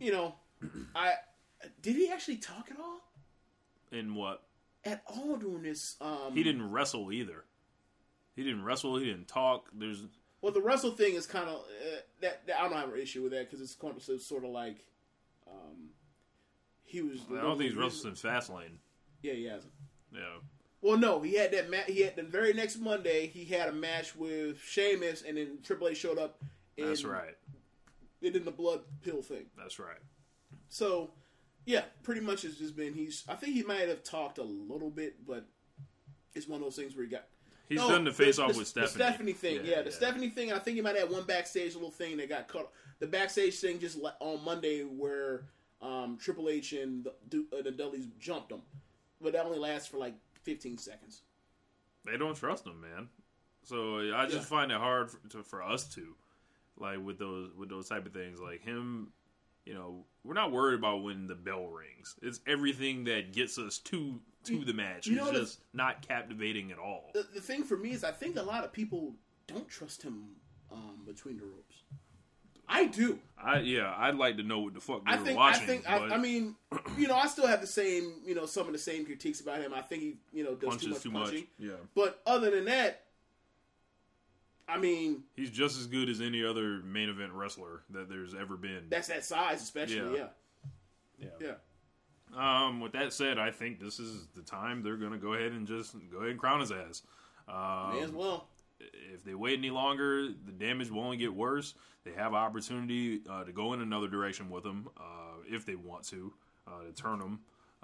you 0.00 0.12
know, 0.12 0.34
I 0.94 1.12
did 1.82 1.96
he 1.96 2.10
actually 2.10 2.36
talk 2.38 2.68
at 2.70 2.78
all 2.78 3.00
In 3.92 4.14
what? 4.14 4.42
at 4.84 5.02
all 5.06 5.36
during 5.36 5.62
this? 5.64 5.96
Um, 6.00 6.32
He 6.34 6.42
didn't 6.42 6.70
wrestle 6.70 7.10
either. 7.12 7.44
He 8.36 8.42
didn't 8.44 8.62
wrestle. 8.64 8.96
He 8.98 9.06
didn't 9.06 9.26
talk. 9.28 9.68
There's 9.74 10.04
Well, 10.42 10.52
the 10.52 10.60
wrestle 10.62 10.92
thing 10.92 11.14
is 11.14 11.26
kind 11.26 11.48
of 11.48 11.56
uh, 11.56 11.96
that, 12.20 12.46
that. 12.46 12.60
I 12.60 12.68
don't 12.68 12.76
have 12.78 12.92
an 12.92 13.00
issue 13.00 13.22
with 13.22 13.32
that 13.32 13.50
because 13.50 13.60
it's, 13.60 13.76
it's 14.08 14.28
sort 14.28 14.44
of 14.44 14.50
like 14.50 14.84
um, 15.50 15.90
he 16.96 17.08
was. 17.08 17.20
I 17.30 17.40
don't 17.42 17.58
think 17.58 17.70
he's 17.70 17.76
wrestled 17.78 18.16
since 18.18 18.22
Fastlane. 18.22 18.76
Yeah, 19.22 19.32
he 19.34 19.44
hasn't. 19.44 19.72
Yeah. 20.12 20.20
Well, 20.82 20.98
no, 20.98 21.20
he 21.20 21.34
had 21.34 21.52
that. 21.52 21.70
Ma- 21.70 21.78
he 21.86 22.02
had 22.02 22.16
the 22.16 22.22
very 22.22 22.52
next 22.52 22.78
Monday. 22.78 23.26
He 23.26 23.44
had 23.44 23.68
a 23.68 23.72
match 23.72 24.14
with 24.14 24.58
Sheamus, 24.60 25.22
and 25.26 25.36
then 25.36 25.58
Triple 25.62 25.88
H 25.88 25.96
showed 25.98 26.18
up 26.18 26.38
That's 26.78 27.02
and 27.02 27.10
right. 27.12 27.34
They 28.22 28.30
did 28.30 28.44
the 28.44 28.50
blood 28.50 28.80
pill 29.02 29.22
thing. 29.22 29.46
That's 29.58 29.78
right. 29.78 29.98
So, 30.68 31.10
yeah, 31.64 31.82
pretty 32.02 32.20
much 32.20 32.44
it's 32.44 32.56
just 32.56 32.76
been 32.76 32.94
he's. 32.94 33.24
I 33.28 33.34
think 33.34 33.54
he 33.54 33.62
might 33.62 33.88
have 33.88 34.02
talked 34.04 34.38
a 34.38 34.42
little 34.42 34.90
bit, 34.90 35.26
but 35.26 35.46
it's 36.34 36.46
one 36.48 36.58
of 36.60 36.64
those 36.64 36.76
things 36.76 36.94
where 36.94 37.04
he 37.04 37.10
got. 37.10 37.24
He's 37.68 37.78
No, 37.78 37.88
done 37.88 38.04
the 38.04 38.12
face 38.12 38.36
the, 38.36 38.42
off 38.44 38.52
the- 38.52 38.58
with 38.58 38.72
the 38.74 38.86
Stephanie. 38.86 39.04
Stephanie 39.04 39.32
thing, 39.32 39.60
yeah, 39.64 39.82
the 39.82 39.90
Stephanie 39.90 40.30
thing. 40.30 40.52
I 40.52 40.58
think 40.60 40.76
he 40.76 40.82
might 40.82 40.96
have 40.96 41.10
one 41.10 41.24
backstage 41.24 41.74
little 41.74 41.90
thing 41.90 42.16
that 42.18 42.28
got 42.28 42.46
cut. 42.46 42.70
The 43.00 43.08
backstage 43.08 43.58
thing 43.58 43.80
just 43.80 43.98
on 44.20 44.44
Monday 44.44 44.82
where 44.82 45.46
um, 45.82 46.16
Triple 46.20 46.48
H 46.48 46.72
and 46.72 47.06
the, 47.30 47.44
uh, 47.56 47.62
the 47.62 47.70
Dudleys 47.70 48.06
jumped 48.18 48.50
him, 48.52 48.62
but 49.20 49.32
that 49.32 49.44
only 49.46 49.58
lasts 49.58 49.88
for 49.88 49.98
like 49.98 50.14
15 50.42 50.78
seconds. 50.78 51.22
They 52.04 52.16
don't 52.16 52.36
trust 52.36 52.66
him, 52.66 52.80
man. 52.80 53.08
So 53.62 53.98
I 54.14 54.24
just 54.26 54.36
Yeah. 54.50 54.56
find 54.58 54.70
it 54.72 54.78
hard 54.78 55.10
for, 55.10 55.18
to, 55.30 55.42
for 55.42 55.62
us 55.62 55.84
to, 55.94 56.14
like, 56.78 57.04
with 57.04 57.18
those 57.18 57.50
with 57.56 57.68
those 57.68 57.88
type 57.88 58.06
of 58.06 58.12
things, 58.12 58.40
like 58.40 58.62
him. 58.62 59.08
You 59.64 59.74
know, 59.74 60.04
we're 60.22 60.34
not 60.34 60.52
worried 60.52 60.78
about 60.78 61.02
when 61.02 61.26
the 61.26 61.34
bell 61.34 61.66
rings. 61.66 62.14
It's 62.22 62.38
everything 62.46 63.02
that 63.04 63.32
gets 63.32 63.58
us 63.58 63.78
to 63.78 64.20
to 64.44 64.64
the 64.64 64.72
match. 64.72 65.08
you 65.08 65.18
it's 65.18 65.26
the- 65.26 65.32
just 65.32 65.58
not 65.72 66.06
captivating 66.06 66.70
at 66.70 66.78
all. 66.78 67.10
The, 67.14 67.26
the 67.34 67.40
thing 67.40 67.64
for 67.64 67.76
me 67.76 67.90
is, 67.90 68.04
I 68.04 68.12
think 68.12 68.36
a 68.36 68.42
lot 68.42 68.62
of 68.62 68.72
people 68.72 69.16
don't 69.48 69.68
trust 69.68 70.02
him 70.02 70.26
um, 70.70 71.00
between 71.04 71.36
the 71.38 71.42
ropes. 71.44 71.82
I 72.68 72.86
do. 72.86 73.18
I 73.38 73.60
yeah, 73.60 73.94
I'd 73.96 74.16
like 74.16 74.38
to 74.38 74.42
know 74.42 74.60
what 74.60 74.74
the 74.74 74.80
fuck 74.80 75.04
they 75.04 75.12
I 75.12 75.16
think. 75.18 75.38
watching. 75.38 75.62
I 75.62 75.66
think. 75.66 75.84
but 75.84 76.12
I, 76.12 76.14
I 76.14 76.18
mean, 76.18 76.56
you 76.98 77.06
know, 77.06 77.16
I 77.16 77.26
still 77.26 77.46
have 77.46 77.60
the 77.60 77.66
same. 77.66 78.14
You 78.24 78.34
know, 78.34 78.46
some 78.46 78.66
of 78.66 78.72
the 78.72 78.78
same 78.78 79.04
critiques 79.04 79.40
about 79.40 79.60
him. 79.60 79.72
I 79.74 79.82
think 79.82 80.02
he, 80.02 80.16
you 80.32 80.44
know, 80.44 80.54
does 80.54 80.70
punches 80.70 81.02
too 81.02 81.10
much 81.10 81.24
punching. 81.24 81.46
Yeah, 81.58 81.72
But 81.94 82.20
other 82.26 82.50
than 82.50 82.64
that, 82.64 83.02
I 84.68 84.78
mean, 84.78 85.22
he's 85.36 85.50
just 85.50 85.78
as 85.78 85.86
good 85.86 86.08
as 86.08 86.20
any 86.20 86.44
other 86.44 86.80
main 86.82 87.08
event 87.08 87.32
wrestler 87.32 87.82
that 87.90 88.08
there's 88.08 88.34
ever 88.34 88.56
been. 88.56 88.86
that's 88.88 89.08
that 89.08 89.24
size, 89.24 89.62
especially. 89.62 90.18
Yeah. 90.18 90.26
Yeah. 91.18 91.28
yeah. 91.40 91.52
Yeah. 92.34 92.66
Um, 92.66 92.80
with 92.80 92.92
that 92.92 93.12
said, 93.12 93.38
I 93.38 93.50
think 93.50 93.80
this 93.80 94.00
is 94.00 94.26
the 94.34 94.42
time 94.42 94.82
they're 94.82 94.96
going 94.96 95.12
to 95.12 95.18
go 95.18 95.34
ahead 95.34 95.52
and 95.52 95.66
just 95.66 95.94
go 96.10 96.18
ahead 96.18 96.30
and 96.30 96.38
crown 96.38 96.60
his 96.60 96.72
ass. 96.72 97.02
Um, 97.48 97.94
May 97.94 98.02
as 98.02 98.10
well. 98.10 98.48
If 98.80 99.24
they 99.24 99.34
wait 99.34 99.58
any 99.58 99.70
longer, 99.70 100.28
the 100.28 100.52
damage 100.52 100.90
will 100.90 101.02
only 101.02 101.16
get 101.16 101.34
worse. 101.34 101.74
They 102.04 102.12
have 102.12 102.34
opportunity 102.34 103.20
uh, 103.28 103.44
to 103.44 103.52
go 103.52 103.72
in 103.72 103.80
another 103.80 104.08
direction 104.08 104.50
with 104.50 104.64
them 104.64 104.88
uh, 104.96 105.40
if 105.48 105.64
they 105.64 105.74
want 105.74 106.04
to, 106.08 106.32
uh, 106.66 106.84
to 106.84 106.92
turn 106.92 107.20
him. 107.20 107.40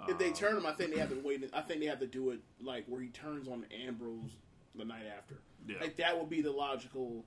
If 0.07 0.17
they 0.17 0.31
turn 0.31 0.57
him, 0.57 0.65
I 0.65 0.73
think 0.73 0.93
they 0.93 0.99
have 0.99 1.09
to 1.09 1.21
wait. 1.23 1.49
I 1.53 1.61
think 1.61 1.79
they 1.79 1.85
have 1.85 1.99
to 1.99 2.07
do 2.07 2.31
it 2.31 2.39
like 2.61 2.85
where 2.87 3.01
he 3.01 3.07
turns 3.09 3.47
on 3.47 3.65
Ambrose 3.85 4.31
the 4.75 4.83
night 4.83 5.05
after. 5.17 5.35
Yeah. 5.67 5.77
Like 5.79 5.95
that 5.97 6.17
would 6.17 6.29
be 6.29 6.41
the 6.41 6.51
logical 6.51 7.23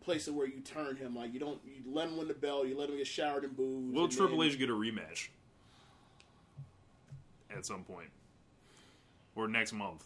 place 0.00 0.28
of 0.28 0.34
where 0.34 0.46
you 0.46 0.60
turn 0.60 0.96
him. 0.96 1.14
Like 1.14 1.34
you 1.34 1.40
don't 1.40 1.60
you 1.64 1.82
let 1.92 2.08
him 2.08 2.16
win 2.16 2.28
the 2.28 2.34
belt. 2.34 2.66
You 2.68 2.78
let 2.78 2.88
him 2.88 2.96
get 2.96 3.06
showered 3.06 3.44
and 3.44 3.54
boos. 3.54 3.94
Will 3.94 4.04
and 4.04 4.12
Triple 4.12 4.38
then- 4.38 4.48
H 4.48 4.58
get 4.58 4.70
a 4.70 4.72
rematch 4.72 5.28
at 7.54 7.66
some 7.66 7.84
point 7.84 8.08
or 9.36 9.46
next 9.48 9.72
month? 9.72 10.04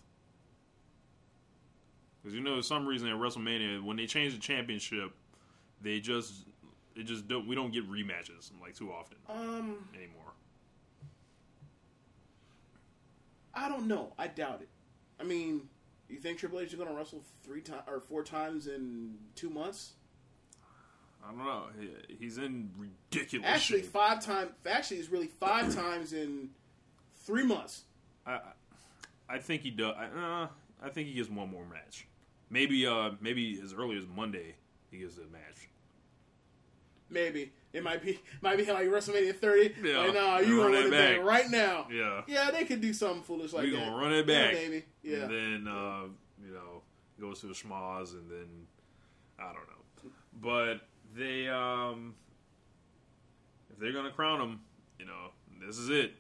Because 2.23 2.35
you 2.37 2.41
know, 2.43 2.57
for 2.57 2.63
some 2.63 2.87
reason 2.87 3.09
at 3.09 3.17
WrestleMania, 3.17 3.83
when 3.83 3.97
they 3.97 4.07
change 4.07 4.33
the 4.33 4.39
championship, 4.39 5.13
they 5.81 5.99
just 6.01 6.33
it 6.95 7.05
just 7.05 7.27
don't 7.27 7.47
we 7.49 7.55
don't 7.55 7.73
get 7.73 7.91
rematches 7.91 8.51
like 8.61 8.77
too 8.77 8.93
often 8.93 9.17
Um, 9.29 9.89
anymore. 9.95 10.33
I 13.55 13.69
don't 13.69 13.87
know. 13.87 14.13
I 14.19 14.29
doubt 14.29 14.61
it. 14.63 14.69
I 15.21 15.25
mean, 15.25 15.69
you 16.09 16.19
think 16.19 16.39
Triple 16.39 16.61
H 16.61 16.69
is 16.69 16.75
going 16.75 16.89
to 16.89 16.95
wrestle 16.95 17.23
three 17.43 17.61
times 17.61 17.83
or 17.87 18.01
four 18.01 18.23
times 18.23 18.67
in 18.67 19.15
two 19.35 19.51
months? 19.51 19.93
I 21.25 21.29
don't 21.31 21.39
know. 21.39 21.65
He- 21.79 22.17
He's 22.19 22.39
in 22.39 22.71
ridiculous 22.79 23.47
Actually, 23.47 23.83
shape. 23.83 23.91
five 23.93 24.25
times. 24.25 24.51
Actually, 24.67 24.99
it's 24.99 25.11
really 25.11 25.27
five 25.29 25.75
times 25.75 26.13
in 26.13 26.51
three 27.17 27.45
months. 27.45 27.83
I, 28.27 28.41
I 29.29 29.39
think 29.39 29.63
he 29.63 29.71
does. 29.71 29.95
I, 29.97 30.05
uh, 30.07 30.49
I 30.83 30.89
think 30.89 31.09
he 31.09 31.15
gets 31.15 31.29
one 31.29 31.51
more 31.51 31.65
match. 31.67 32.07
Maybe, 32.53 32.87
uh, 32.87 33.13
maybe 33.21 33.59
as 33.65 33.73
early 33.73 33.97
as 33.97 34.05
Monday 34.07 34.55
he 34.91 34.99
gets 34.99 35.17
a 35.17 35.23
match. 35.33 35.69
Maybe 37.11 37.51
it 37.73 37.83
might 37.83 38.03
be 38.03 38.21
might 38.43 38.57
be 38.59 38.65
like 38.67 38.87
WrestleMania 38.89 39.35
30. 39.37 39.75
Yeah. 39.83 39.99
Like, 39.99 40.15
nah, 40.15 40.39
you 40.39 40.59
gonna 40.59 40.75
run 40.75 40.85
it 40.87 40.91
back 40.91 41.17
back. 41.17 41.25
right 41.27 41.51
now. 41.51 41.87
Yeah, 41.91 42.23
Yeah, 42.27 42.51
they 42.51 42.65
could 42.65 42.81
do 42.81 42.93
something 42.93 43.23
foolish 43.23 43.53
like 43.53 43.65
we 43.65 43.71
that. 43.71 43.79
gonna 43.79 43.97
run 43.97 44.13
it 44.13 44.29
Yeah, 44.29 44.45
back. 44.45 44.55
maybe. 44.55 44.85
Yeah. 45.03 45.17
and 45.25 45.31
then 45.31 45.69
uh, 45.73 46.03
you 46.47 46.53
know 46.53 46.83
goes 47.21 47.41
to 47.41 47.47
the 47.47 47.55
schmoz, 47.55 48.13
and 48.13 48.31
then 48.31 48.47
I 49.39 49.45
don't 49.53 49.55
know. 49.55 50.11
But 50.41 50.81
they, 51.15 51.49
um, 51.49 52.15
if 53.71 53.79
they're 53.79 53.93
gonna 53.93 54.11
crown 54.11 54.41
him, 54.41 54.61
you 54.99 55.05
know, 55.07 55.31
this 55.67 55.79
is 55.79 55.89
it. 55.91 56.13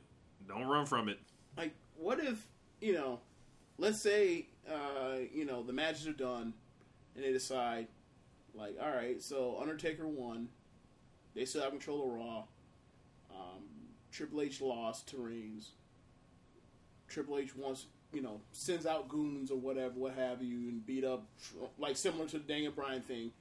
Don't 0.49 0.66
run 0.66 0.87
from 0.87 1.09
it. 1.09 1.18
like 1.57 1.72
what 1.97 2.18
if 2.20 2.47
you 2.80 2.93
know 2.95 3.20
let's 3.78 4.01
say 4.01 4.47
uh 4.70 5.16
you 5.32 5.44
know 5.44 5.62
the 5.62 5.72
matches 5.72 6.06
are 6.06 6.12
done 6.12 6.52
and 7.14 7.24
they 7.24 7.32
decide 7.32 7.86
like 8.54 8.76
all 8.80 8.90
right 8.90 9.22
so 9.22 9.58
undertaker 9.60 10.06
won 10.06 10.48
they 11.34 11.44
still 11.44 11.62
have 11.62 11.70
control 11.70 12.04
of 12.04 12.12
raw 12.12 12.38
um, 13.30 13.62
triple 14.10 14.40
h 14.40 14.60
lost 14.60 15.08
to 15.08 15.16
reigns 15.16 15.70
triple 17.08 17.38
h 17.38 17.56
wants 17.56 17.86
you 18.12 18.20
know 18.20 18.40
sends 18.52 18.86
out 18.86 19.08
goons 19.08 19.50
or 19.50 19.58
whatever 19.58 19.94
what 19.94 20.14
have 20.14 20.42
you 20.42 20.68
and 20.68 20.86
beat 20.86 21.04
up 21.04 21.24
like 21.78 21.96
similar 21.96 22.26
to 22.26 22.38
the 22.38 22.44
daniel 22.44 22.72
bryan 22.72 23.00
thing 23.00 23.32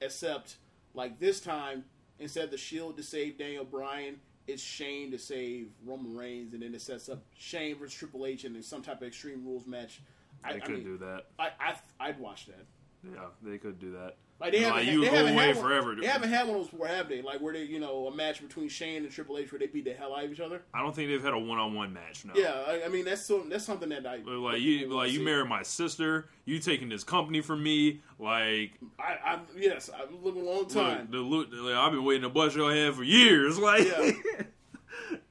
except 0.00 0.56
like 0.94 1.18
this 1.20 1.40
time 1.40 1.84
instead 2.18 2.44
of 2.44 2.50
the 2.50 2.58
shield 2.58 2.96
to 2.96 3.02
save 3.02 3.38
daniel 3.38 3.64
bryan 3.64 4.16
it's 4.46 4.62
Shane 4.62 5.10
to 5.12 5.18
save 5.18 5.68
Roman 5.84 6.16
Reigns, 6.16 6.52
and 6.52 6.62
then 6.62 6.74
it 6.74 6.82
sets 6.82 7.08
up 7.08 7.22
Shane 7.36 7.78
versus 7.78 7.94
Triple 7.94 8.26
H 8.26 8.44
in 8.44 8.62
some 8.62 8.82
type 8.82 9.00
of 9.00 9.08
Extreme 9.08 9.44
Rules 9.44 9.66
match. 9.66 10.00
They 10.46 10.54
I, 10.54 10.56
I 10.56 10.60
could 10.60 10.74
mean, 10.76 10.84
do 10.84 10.98
that. 10.98 11.22
I, 11.38 11.50
I 11.60 11.74
I'd 12.00 12.18
watch 12.18 12.46
that. 12.46 12.64
Yeah, 13.02 13.26
they 13.42 13.58
could 13.58 13.78
do 13.78 13.92
that. 13.92 14.16
Like 14.40 14.52
they 14.52 14.60
haven't, 14.60 14.76
Like, 14.78 14.86
had- 14.86 15.00
they 15.02 15.06
haven't 15.16 15.34
had 15.38 15.54
one, 15.56 15.64
forever. 15.64 15.94
They 15.94 16.06
haven't 16.06 16.28
had 16.30 16.46
one 16.48 16.56
of 16.56 16.62
those 16.62 16.70
before, 16.70 16.88
have 16.88 17.08
they? 17.08 17.22
Like 17.22 17.40
where 17.40 17.52
they, 17.52 17.62
you 17.62 17.78
know, 17.78 18.08
a 18.08 18.14
match 18.14 18.40
between 18.42 18.68
Shane 18.68 19.04
and 19.04 19.12
Triple 19.12 19.38
H 19.38 19.52
where 19.52 19.58
they 19.60 19.66
beat 19.68 19.84
the 19.84 19.92
hell 19.92 20.14
out 20.14 20.24
of 20.24 20.32
each 20.32 20.40
other. 20.40 20.62
I 20.74 20.82
don't 20.82 20.94
think 20.94 21.08
they've 21.08 21.22
had 21.22 21.34
a 21.34 21.38
one-on-one 21.38 21.92
match. 21.92 22.24
No. 22.24 22.32
Yeah, 22.34 22.64
I, 22.66 22.82
I 22.86 22.88
mean 22.88 23.04
that's 23.04 23.24
so, 23.24 23.44
that's 23.48 23.64
something 23.64 23.90
that 23.90 24.04
I 24.06 24.16
like 24.16 24.60
you, 24.60 24.88
like 24.92 25.12
you 25.12 25.22
married 25.22 25.48
my 25.48 25.62
sister. 25.62 26.28
You 26.46 26.58
taking 26.58 26.88
this 26.88 27.04
company 27.04 27.42
from 27.42 27.62
me. 27.62 28.00
Like 28.18 28.72
I, 28.98 29.16
I 29.24 29.38
yes, 29.56 29.88
I've 29.96 30.10
been 30.10 30.36
a 30.36 30.38
long 30.40 30.66
time. 30.66 31.08
Look, 31.12 31.50
the, 31.50 31.56
like, 31.58 31.76
I've 31.76 31.92
been 31.92 32.04
waiting 32.04 32.22
to 32.22 32.28
bust 32.30 32.56
your 32.56 32.72
head 32.72 32.94
for 32.94 33.04
years. 33.04 33.58
Like, 33.64 33.84
Yeah. 33.86 34.10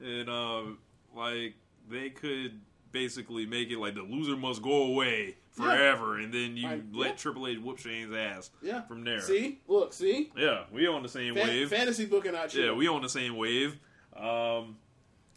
and 0.00 0.28
um, 0.30 0.78
like 1.14 1.54
they 1.90 2.10
could 2.10 2.60
basically 2.94 3.44
make 3.44 3.70
it 3.70 3.78
like 3.78 3.94
the 3.94 4.00
loser 4.02 4.36
must 4.36 4.62
go 4.62 4.84
away 4.84 5.36
forever, 5.50 6.16
and 6.18 6.32
then 6.32 6.56
you 6.56 6.66
Right, 6.66 6.82
let 6.94 7.08
yeah. 7.10 7.14
Triple 7.16 7.46
H 7.46 7.58
whoop 7.58 7.78
Shane's 7.78 8.14
ass. 8.14 8.50
yeah, 8.62 8.80
from 8.82 9.04
there. 9.04 9.20
See, 9.20 9.60
look, 9.68 9.92
see, 9.92 10.32
Yeah, 10.36 10.64
we 10.72 10.86
on 10.86 11.02
the 11.02 11.08
same 11.10 11.34
Fan- 11.34 11.46
wave. 11.46 11.68
fantasy 11.68 12.06
booking 12.06 12.34
out 12.34 12.54
yeah, 12.54 12.72
we 12.72 12.88
on 12.88 13.02
the 13.02 13.08
same 13.10 13.36
wave. 13.36 13.78
Um, 14.16 14.78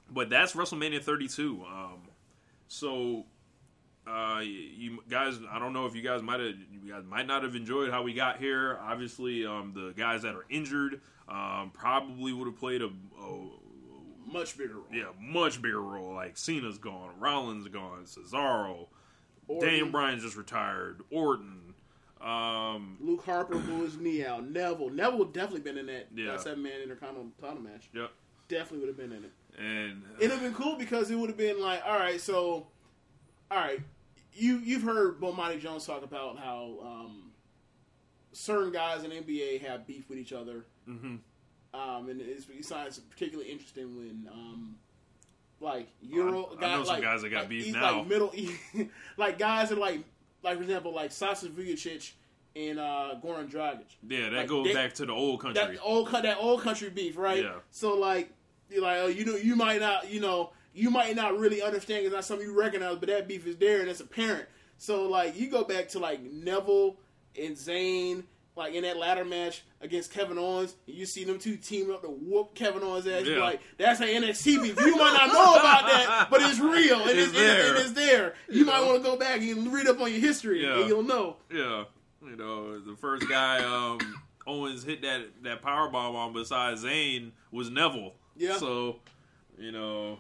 but 0.10 0.30
that's 0.30 0.54
WrestleMania 0.54 1.04
32. 1.04 1.66
Um, 1.68 2.00
so. 2.70 3.26
Uh, 4.10 4.40
you 4.40 5.00
guys, 5.10 5.38
I 5.52 5.60
don't 5.60 5.74
know 5.74 5.86
if 5.86 5.94
you 5.94 6.02
guys 6.02 6.22
might 6.22 6.40
have, 6.40 6.54
you 6.72 6.90
guys 6.94 7.04
might 7.10 7.28
not 7.28 7.44
have 7.44 7.58
enjoyed 7.58 7.92
how 7.92 8.04
we 8.04 8.14
got 8.14 8.38
here. 8.38 8.78
Obviously, 8.82 9.46
um, 9.46 9.74
the 9.76 9.92
guys 9.98 10.22
that 10.22 10.34
are 10.34 10.46
injured, 10.50 11.02
um, 11.28 11.72
probably 11.74 12.32
would 12.32 12.46
have 12.48 12.56
played 12.58 12.82
a, 12.82 12.86
a 12.86 13.48
much 14.32 14.58
bigger 14.58 14.76
role. 14.76 14.86
yeah, 14.92 15.06
much 15.20 15.62
bigger 15.62 15.82
role. 15.82 16.14
Like 16.14 16.38
Cena's 16.38 16.78
gone, 16.78 17.12
Rollins 17.20 17.68
gone, 17.70 18.06
Cesaro, 18.06 18.88
Orton, 19.48 19.68
Daniel 19.68 19.90
Bryan 19.90 20.20
just 20.20 20.36
retired, 20.36 21.02
Orton. 21.12 21.74
Um, 22.22 22.98
Luke 23.00 23.24
Harper 23.26 23.58
blew 23.60 23.84
his 23.84 23.98
knee 23.98 24.26
out. 24.26 24.50
Neville, 24.50 24.90
Neville 24.90 25.20
would 25.20 25.34
definitely 25.34 25.62
been 25.62 25.78
in 25.78 25.86
that 25.86 26.08
Yeah. 26.16 26.32
that 26.32 26.42
seven 26.42 26.64
man 26.64 26.82
intercontinental 26.82 27.62
match. 27.62 27.90
yep, 27.94 28.12
Definitely 28.48 28.80
would 28.80 28.88
have 28.88 28.98
been 28.98 29.12
in 29.18 29.24
it. 29.26 29.32
and 29.60 30.04
It'd 30.20 30.32
have 30.32 30.42
been 30.42 30.54
cool 30.56 30.76
because 30.78 31.10
it 31.12 31.16
would 31.16 31.30
have 31.30 31.38
been 31.38 31.60
like, 31.62 31.82
all 31.86 31.98
right, 31.98 32.20
so, 32.20 32.68
all 33.52 33.58
right, 33.58 33.80
you 34.34 34.58
you've 34.58 34.82
heard 34.84 35.20
Bomani 35.22 35.60
Jones 35.60 35.86
talk 35.86 36.04
about 36.04 36.38
how 36.40 36.78
um, 36.84 37.32
certain 38.32 38.72
guys 38.72 39.04
in 39.04 39.12
NBA 39.12 39.62
have 39.62 39.86
beef 39.88 40.10
with 40.10 40.18
each 40.18 40.34
other, 40.34 40.66
mhm. 40.90 41.20
Um, 41.74 42.10
and 42.10 42.22
it's, 42.22 42.46
he 42.48 42.62
finds 42.62 42.98
it 42.98 43.10
particularly 43.10 43.50
interesting 43.52 43.96
when. 43.98 44.28
Um, 44.32 44.76
like 45.60 45.88
Euro, 46.02 46.56
I- 46.62 46.66
I 46.66 46.76
know 46.76 46.84
some 46.84 46.94
like, 46.94 47.02
guys 47.02 47.22
that 47.24 47.30
got 47.30 47.40
like, 47.42 47.50
beef 47.50 47.74
now. 47.74 47.98
Like 48.00 48.08
middle, 48.08 48.32
like 49.18 49.40
guys 49.40 49.70
that 49.70 49.78
like, 49.80 50.02
like 50.44 50.58
for 50.58 50.62
example, 50.64 50.94
like 50.94 51.12
Sasha 51.12 51.48
Vujacic 51.48 52.12
and 52.56 52.78
uh, 52.80 53.16
Goran 53.24 53.50
Dragic. 53.50 53.86
yeah, 54.08 54.30
that 54.30 54.34
Like, 54.34 54.48
goes 54.48 54.68
they- 54.68 54.74
back 54.76 54.94
to 54.96 55.06
the 55.08 55.14
old 55.14 55.42
country. 55.42 55.64
that 55.64 55.80
old 55.82 56.12
that 56.12 56.38
old 56.40 56.62
country 56.62 56.90
beef, 56.92 57.18
right? 57.18 57.44
Yeah. 57.44 57.56
So 57.72 57.96
like 57.96 58.30
you're 58.70 58.84
like, 58.84 58.98
oh, 59.00 59.08
you 59.08 59.26
know, 59.26 59.36
you 59.36 59.56
might 59.56 59.80
not, 59.80 60.12
you 60.12 60.20
know, 60.20 60.52
you 60.76 60.92
might 60.92 61.16
not 61.16 61.40
really 61.40 61.64
understand. 61.64 62.06
It's 62.06 62.14
not 62.14 62.24
something 62.26 62.46
you 62.48 62.60
recognize, 62.60 62.98
but 62.98 63.10
that 63.10 63.28
beef 63.28 63.48
is 63.48 63.56
there 63.58 63.80
and 63.82 63.90
it's 63.90 64.00
apparent. 64.00 64.46
So 64.78 65.08
like 65.10 65.36
you 65.40 65.50
go 65.50 65.64
back 65.64 65.88
to 65.90 66.00
like 66.00 66.22
Neville 66.22 66.98
and 67.36 67.56
Zayn 67.56 68.26
like 68.56 68.76
in 68.76 68.84
that 68.84 68.98
ladder 68.98 69.26
match 69.26 69.64
against 69.82 70.12
Kevin 70.12 70.38
Owens, 70.38 70.76
and 70.88 70.96
you 70.96 71.06
see 71.06 71.24
them 71.24 71.38
two 71.40 71.56
team 71.58 71.92
up 71.92 72.02
to 72.02 72.08
whoop 72.08 72.56
Kevin 72.56 72.82
Owens' 72.84 73.06
ass. 73.08 73.26
Yeah. 73.26 73.38
like, 73.40 73.62
that's 73.78 74.00
an 74.00 74.08
NXT 74.08 74.64
beef. 74.64 74.80
You 74.80 74.96
might 74.96 75.14
not 75.14 75.28
know 75.34 75.56
about 75.56 75.86
that, 75.86 76.28
but 76.32 76.42
it's 76.42 76.60
real. 76.60 77.02
and 77.02 77.10
It's 77.12 77.30
it's, 77.30 77.32
there. 77.34 77.70
and 77.70 77.78
it's 77.78 77.92
there. 77.92 78.34
You 78.50 78.66
might 78.66 78.82
want 78.84 78.98
to 78.98 79.04
go 79.04 79.18
back 79.18 79.42
and 79.42 79.72
read 79.72 79.88
up 79.88 80.00
on 80.02 80.12
your 80.12 80.20
history, 80.20 80.64
Yeah. 80.64 80.80
and 80.80 80.88
you'll 80.90 81.04
know. 81.04 81.38
Yeah, 81.54 81.84
you 82.28 82.36
know, 82.36 82.80
the 82.80 82.96
first 82.96 83.30
guy 83.30 83.64
um, 83.64 84.00
Owens 84.48 84.84
hit 84.84 85.02
that 85.04 85.22
that 85.44 85.62
power 85.62 85.90
bomb 85.90 86.16
on 86.16 86.34
besides 86.34 86.84
Zayn 86.84 87.32
was 87.52 87.70
Neville. 87.70 88.14
Yeah. 88.36 88.58
So, 88.58 88.98
you 89.60 89.72
know, 89.72 90.20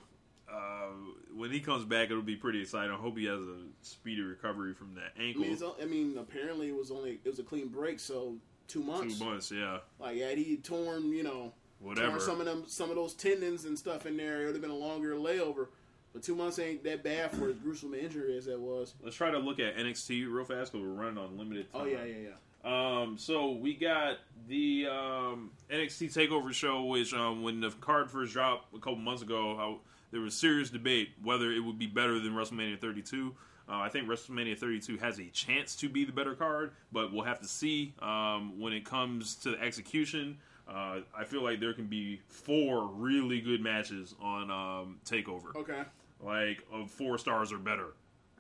uh, 0.52 0.90
when 1.36 1.52
he 1.52 1.60
comes 1.60 1.84
back, 1.86 2.10
it'll 2.10 2.22
be 2.22 2.36
pretty 2.36 2.62
exciting. 2.62 2.92
I 2.92 2.96
hope 2.96 3.18
he 3.18 3.26
has 3.26 3.40
a 3.40 3.58
speedy 3.82 4.22
recovery 4.22 4.74
from 4.74 4.96
that 4.96 5.14
I 5.20 5.24
ankle. 5.24 5.42
mean, 5.42 5.58
I 5.82 5.86
mean, 5.86 6.18
apparently 6.18 6.70
it 6.70 6.76
was 6.76 6.92
only 6.92 7.20
it 7.24 7.30
was 7.30 7.40
a 7.40 7.44
clean 7.44 7.68
break, 7.70 8.00
so 8.00 8.36
two 8.68 8.84
months. 8.84 9.20
Two 9.20 9.26
months, 9.26 9.52
yeah, 9.52 9.80
Like, 10.00 10.18
had 10.18 10.38
he 10.38 10.58
torn, 10.58 11.12
you 11.12 11.24
know, 11.24 11.54
whatever. 11.80 12.20
some 12.20 12.40
of 12.40 12.46
them, 12.46 12.64
some 12.68 12.90
of 12.90 12.96
those 12.96 13.14
tendons 13.14 13.66
and 13.66 13.78
stuff 13.78 14.06
in 14.06 14.18
there, 14.18 14.44
it 14.44 14.46
would 14.46 14.56
have 14.56 14.62
been 14.62 14.72
a 14.72 14.76
longer 14.76 15.16
layover. 15.16 15.68
But 16.14 16.24
two 16.24 16.36
months 16.36 16.58
ain't 16.58 16.84
that 16.84 17.04
bad 17.04 17.32
for 17.32 17.50
as 17.50 17.58
gruesome 17.58 17.94
an 17.94 18.00
injury 18.00 18.38
as 18.38 18.46
that 18.46 18.60
was. 18.60 18.96
Let's 19.04 19.16
try 19.16 19.30
to 19.30 19.38
look 19.38 19.60
at 19.60 19.78
NXT 19.78 20.32
real 20.32 20.46
fast 20.46 20.72
because 20.72 20.88
we're 20.88 20.94
running 20.94 21.18
on 21.18 21.38
limited 21.38 21.72
time. 21.72 21.82
Oh 21.84 21.86
yeah, 21.86 22.04
yeah, 22.06 22.30
yeah. 22.30 22.32
Um, 22.64 23.18
so 23.18 23.52
we 23.52 23.76
got 23.76 24.18
the 24.48 24.88
um, 24.90 25.52
NXT 25.70 26.14
Takeover 26.14 26.52
show, 26.54 26.86
which 26.86 27.14
um, 27.14 27.44
when 27.44 27.62
the 27.62 27.70
card 27.70 28.10
first 28.10 28.34
dropped 28.34 28.74
a 28.74 28.80
couple 28.80 28.96
months 28.98 29.22
ago, 29.22 29.56
how, 29.56 29.80
there 30.12 30.22
was 30.22 30.34
serious 30.34 30.70
debate 30.70 31.10
whether 31.24 31.52
it 31.52 31.60
would 31.60 31.78
be 31.78 31.88
better 31.88 32.20
than 32.20 32.34
WrestleMania 32.34 32.80
32. 32.80 33.36
Uh, 33.70 33.76
I 33.76 33.90
think 33.90 34.08
WrestleMania 34.08 34.58
32 34.58 34.98
has 34.98 35.20
a 35.20 35.26
chance 35.26 35.76
to 35.78 35.90
be 35.90 36.06
the 36.06 36.12
better 36.14 36.36
card, 36.36 36.72
but 36.92 37.12
we'll 37.14 37.26
have 37.26 37.42
to 37.42 37.48
see 37.48 37.94
um, 38.02 38.60
when 38.60 38.72
it 38.74 38.86
comes 38.86 39.36
to 39.36 39.52
the 39.52 39.60
execution. 39.62 40.38
Uh, 40.70 41.00
I 41.18 41.24
feel 41.26 41.44
like 41.44 41.60
there 41.60 41.74
can 41.74 41.86
be 41.88 42.22
four 42.28 42.88
really 42.88 43.40
good 43.42 43.62
matches 43.62 44.16
on 44.22 44.52
um, 44.52 44.98
Takeover 45.06 45.56
Okay. 45.56 45.82
like 46.22 46.64
of 46.74 46.92
four 46.92 47.18
stars 47.18 47.52
or 47.54 47.58
better. 47.58 47.88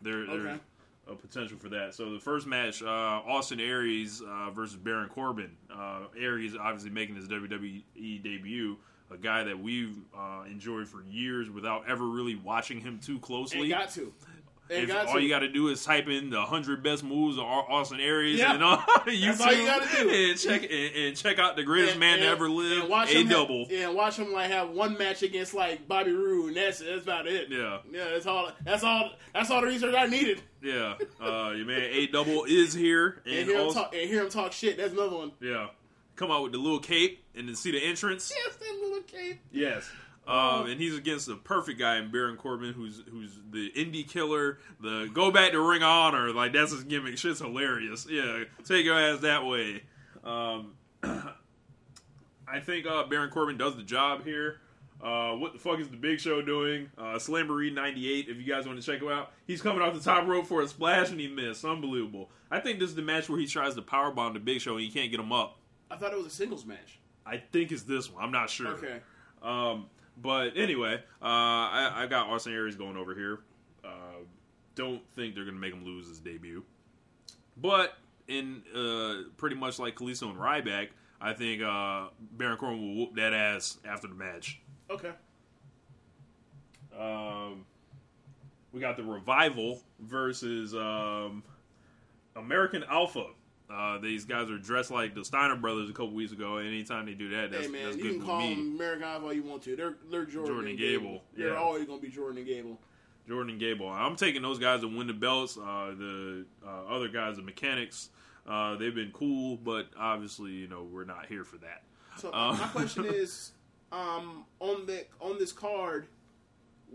There, 0.01 0.25
there's 0.25 0.59
a 1.09 1.15
potential 1.15 1.57
for 1.57 1.69
that. 1.69 1.93
So 1.95 2.11
the 2.11 2.19
first 2.19 2.45
match, 2.45 2.82
uh, 2.84 2.86
Austin 2.88 3.59
Aries 3.61 4.21
uh, 4.21 4.51
versus 4.51 4.75
Baron 4.75 5.07
Corbin. 5.09 5.51
Uh, 5.73 6.01
Aries 6.19 6.53
obviously 6.55 6.89
making 6.89 7.15
his 7.15 7.28
WWE 7.30 7.82
debut, 8.23 8.75
a 9.09 9.17
guy 9.17 9.43
that 9.45 9.57
we've 9.57 9.95
uh, 10.17 10.43
enjoyed 10.49 10.88
for 10.89 11.01
years 11.03 11.49
without 11.49 11.84
ever 11.89 12.05
really 12.05 12.36
watching 12.36 12.82
him 12.82 12.99
too 12.99 13.19
closely. 13.19 13.69
Got 13.69 13.89
to. 13.91 14.13
If 14.70 14.88
got 14.88 15.07
all 15.07 15.13
to. 15.15 15.22
you 15.22 15.30
got 15.30 15.39
to 15.39 15.47
do 15.47 15.70
is 15.70 15.84
type 15.84 16.07
in 16.07 16.30
the 16.30 16.41
hundred 16.41 16.84
best 16.84 17.03
moves 17.03 17.38
of 17.38 17.43
Austin 17.45 17.99
Aries 17.99 18.39
Yeah. 18.39 18.53
and 18.53 18.63
on 18.63 18.80
YouTube, 18.80 19.38
That's 19.38 19.41
all 19.41 19.53
you 19.53 19.65
gotta 19.65 20.03
do. 20.03 20.09
and 20.09 20.38
check 20.39 20.63
and, 20.63 20.95
and 20.95 21.15
check 21.18 21.39
out 21.39 21.55
the 21.55 21.63
greatest 21.63 21.91
And- 21.93 21.99
man 22.01 22.20
to 22.20 22.26
ever 22.26 22.49
live, 22.49 22.82
and 22.82 22.89
watch 22.89 23.11
a 23.13 23.20
him 23.20 23.28
have- 23.28 23.36
double. 23.38 23.68
yeah, 23.70 23.88
and 23.88 23.95
watch 23.95 24.18
him 24.18 24.34
like 24.34 24.51
have 24.51 24.70
one 24.72 24.97
match 24.97 25.24
against 25.24 25.53
like 25.53 25.88
Bobby 25.88 26.11
Roode, 26.11 26.47
and 26.49 26.57
that's 26.57 26.80
that's 26.80 27.03
about 27.03 27.28
it. 27.28 27.47
Yeah. 27.49 27.80
yeah, 27.91 28.09
that's 28.11 28.26
all. 28.26 28.51
That's 28.65 28.84
all. 28.84 29.11
That's 29.34 29.49
all 29.51 29.61
the 29.61 29.68
research 29.68 29.95
I 29.97 30.05
needed. 30.07 30.41
Yeah, 30.61 30.95
uh, 31.22 31.51
your 31.55 31.65
man 31.65 31.82
A 31.82 32.07
double 32.07 32.43
is 32.45 32.74
here, 32.74 33.22
And, 33.26 33.36
and 33.36 33.47
hear 33.47 33.57
him 33.59 33.65
also, 33.68 33.84
talk. 33.84 33.93
And 33.95 34.09
hear 34.09 34.24
him 34.24 34.30
talk 34.30 34.51
shit. 34.51 34.78
That's 34.78 34.91
another 34.93 35.15
one. 35.15 35.32
Yeah. 35.39 35.68
Come 36.15 36.32
out 36.32 36.41
with 36.41 36.51
the 36.53 36.57
little 36.57 36.80
cape 36.80 37.24
and 37.36 37.47
then 37.47 37.55
see 37.55 37.70
the 37.72 37.78
entrance. 37.80 38.34
Yes, 38.36 38.55
that 38.55 38.80
little 38.82 39.03
cape. 39.03 39.39
Yes. 39.51 39.88
Um, 40.28 40.69
and 40.69 40.80
he's 40.80 40.97
against 40.97 41.25
the 41.28 41.36
perfect 41.36 41.80
guy 41.80 41.97
in 41.97 42.11
Baron 42.11 42.36
Corbin, 42.36 42.73
who's 42.73 43.01
who's 43.09 43.32
the 43.49 43.71
indie 43.78 44.07
killer, 44.07 44.59
the 44.82 45.09
go 45.13 45.32
back 45.32 45.53
to 45.53 45.61
Ring 45.61 45.84
of 45.84 45.88
Honor, 45.88 46.34
like 46.34 46.51
that's 46.51 46.71
his 46.73 46.84
gimmick. 46.84 47.17
Shit's 47.17 47.39
hilarious. 47.39 48.05
Yeah, 48.09 48.43
take 48.65 48.84
your 48.84 48.99
ass 48.99 49.21
that 49.21 49.45
way. 49.45 49.84
Um, 50.25 50.73
I 51.03 52.59
think 52.59 52.86
uh, 52.86 53.05
Baron 53.05 53.30
Corbin 53.30 53.57
does 53.57 53.78
the 53.78 53.84
job 53.84 54.25
here. 54.25 54.59
Uh, 55.01 55.34
what 55.34 55.53
the 55.53 55.59
fuck 55.59 55.80
is 55.80 55.88
the 55.89 55.95
Big 55.97 56.19
Show 56.19 56.41
doing? 56.41 56.89
Uh, 56.97 57.15
Slamboree 57.15 57.73
'98. 57.73 58.28
If 58.28 58.38
you 58.38 58.43
guys 58.43 58.67
want 58.67 58.82
to 58.82 58.86
check 58.86 59.01
him 59.01 59.09
out, 59.09 59.32
he's 59.45 59.61
coming 59.61 59.82
off 59.82 59.93
the 59.93 60.01
top 60.01 60.28
rope 60.28 60.47
for 60.47 60.61
a 60.61 60.67
splash 60.67 61.09
and 61.09 61.19
he 61.19 61.28
missed. 61.28 61.63
Unbelievable. 61.63 62.32
I 62.51 62.59
think 62.59 62.80
this 62.80 62.89
is 62.89 62.95
the 62.95 63.01
match 63.01 63.30
where 63.30 63.39
he 63.39 63.45
tries 63.45 63.75
to 63.75 63.82
powerbomb 63.82 64.34
the 64.34 64.39
Big 64.39 64.59
Show 64.59 64.73
and 64.73 64.82
he 64.82 64.89
can't 64.89 65.09
get 65.09 65.19
him 65.19 65.32
up. 65.32 65.57
I 65.89 65.95
thought 65.95 66.11
it 66.11 66.17
was 66.17 66.28
a 66.28 66.32
singles 66.32 66.65
match. 66.65 66.99
I 67.25 67.38
think 67.38 67.71
it's 67.71 67.84
this 67.84 68.11
one. 68.11 68.23
I'm 68.23 68.32
not 68.32 68.49
sure. 68.49 68.69
Okay. 68.69 68.99
Um, 69.41 69.86
but 70.22 70.57
anyway, 70.57 70.95
uh, 71.22 71.26
I, 71.26 71.91
I 71.95 72.07
got 72.07 72.28
Austin 72.28 72.53
Aries 72.53 72.76
going 72.76 72.97
over 72.97 73.13
here. 73.13 73.39
Uh, 73.84 74.24
don't 74.76 75.01
think 75.15 75.36
they're 75.36 75.43
going 75.43 75.55
to 75.55 75.61
make 75.61 75.74
him 75.74 75.86
lose 75.86 76.07
his 76.07 76.20
debut. 76.20 76.63
But 77.57 77.95
in 78.28 78.63
uh, 78.76 79.30
pretty 79.38 79.55
much 79.55 79.80
like 79.80 79.95
Kalisto 79.95 80.30
and 80.30 80.38
Ryback, 80.38 80.89
I 81.20 81.34
think 81.34 81.61
uh, 81.61 82.07
Baron 82.34 82.57
Corbin 82.57 82.80
will 82.80 82.95
whoop 82.95 83.15
that 83.15 83.34
ass 83.34 83.78
after 83.86 84.07
the 84.07 84.15
match. 84.15 84.59
Okay. 84.89 85.11
Um, 86.97 87.65
we 88.72 88.80
got 88.80 88.97
the 88.97 89.03
Revival 89.03 89.82
versus 89.99 90.76
um, 90.76 91.43
American 92.36 92.84
Alpha. 92.89 93.28
Uh, 93.70 93.97
these 93.97 94.24
guys 94.24 94.49
are 94.49 94.57
dressed 94.57 94.91
like 94.91 95.13
the 95.13 95.26
Steiner 95.26 95.55
brothers 95.55 95.89
a 95.89 95.93
couple 95.93 96.11
weeks 96.11 96.32
ago. 96.32 96.57
Anytime 96.57 97.05
they 97.05 97.13
do 97.13 97.30
that, 97.30 97.51
that's, 97.51 97.65
hey 97.65 97.72
man, 97.72 97.86
that's 97.86 97.97
you 97.97 98.11
can 98.11 98.22
call 98.22 98.39
me. 98.39 98.55
them 98.55 98.76
American 98.76 99.03
Idol 99.03 99.26
all 99.26 99.34
you 99.34 99.43
want 99.43 99.61
to. 99.63 99.76
They're 99.76 99.95
they're 100.09 100.26
Jordan, 100.26 100.53
Jordan 100.53 100.70
and 100.72 100.80
Gable, 100.80 101.03
Gable. 101.03 101.24
They're 101.36 101.49
yeah. 101.49 101.59
always 101.59 101.86
gonna 101.86 102.01
be 102.01 102.07
Jordan 102.07 102.38
and 102.38 102.47
Gable. 102.47 102.80
Jordan 103.28 103.51
and 103.51 103.59
Gable. 103.59 103.89
I'm 103.89 104.15
taking 104.15 104.41
those 104.41 104.57
guys 104.57 104.82
to 104.82 104.88
win 104.88 105.07
the 105.07 105.13
belts. 105.13 105.57
Uh, 105.57 105.93
the 105.97 106.45
uh, 106.65 106.86
other 106.86 107.09
guys, 107.09 107.36
the 107.36 107.41
mechanics, 107.41 108.09
uh, 108.47 108.78
they've 108.78 108.95
been 108.95 109.11
cool, 109.11 109.57
but 109.57 109.88
obviously, 109.99 110.51
you 110.51 110.68
know, 110.68 110.84
we're 110.84 111.03
not 111.03 111.26
here 111.26 111.43
for 111.43 111.57
that. 111.57 111.84
So 112.18 112.32
Uh, 112.32 112.53
my 112.53 112.68
question 112.68 113.03
is, 113.09 113.51
um, 113.91 114.45
on 114.61 114.86
the 114.86 115.05
on 115.20 115.38
this 115.39 115.51
card, 115.51 116.07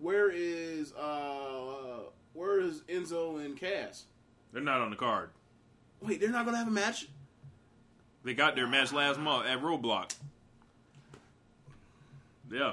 where 0.00 0.30
is 0.30 0.94
uh 0.94 2.04
where 2.32 2.60
is 2.60 2.80
Enzo 2.88 3.44
and 3.44 3.58
Cass? 3.58 4.06
They're 4.52 4.62
not 4.62 4.80
on 4.80 4.90
the 4.90 4.96
card. 4.96 5.30
Wait, 6.02 6.20
they're 6.20 6.30
not 6.30 6.44
gonna 6.44 6.58
have 6.58 6.68
a 6.68 6.72
match. 6.72 7.08
They 8.24 8.34
got 8.34 8.54
their 8.54 8.66
match 8.68 8.92
last 8.92 9.18
month 9.18 9.46
at 9.46 9.60
Roadblock. 9.60 10.14
Yeah. 12.50 12.72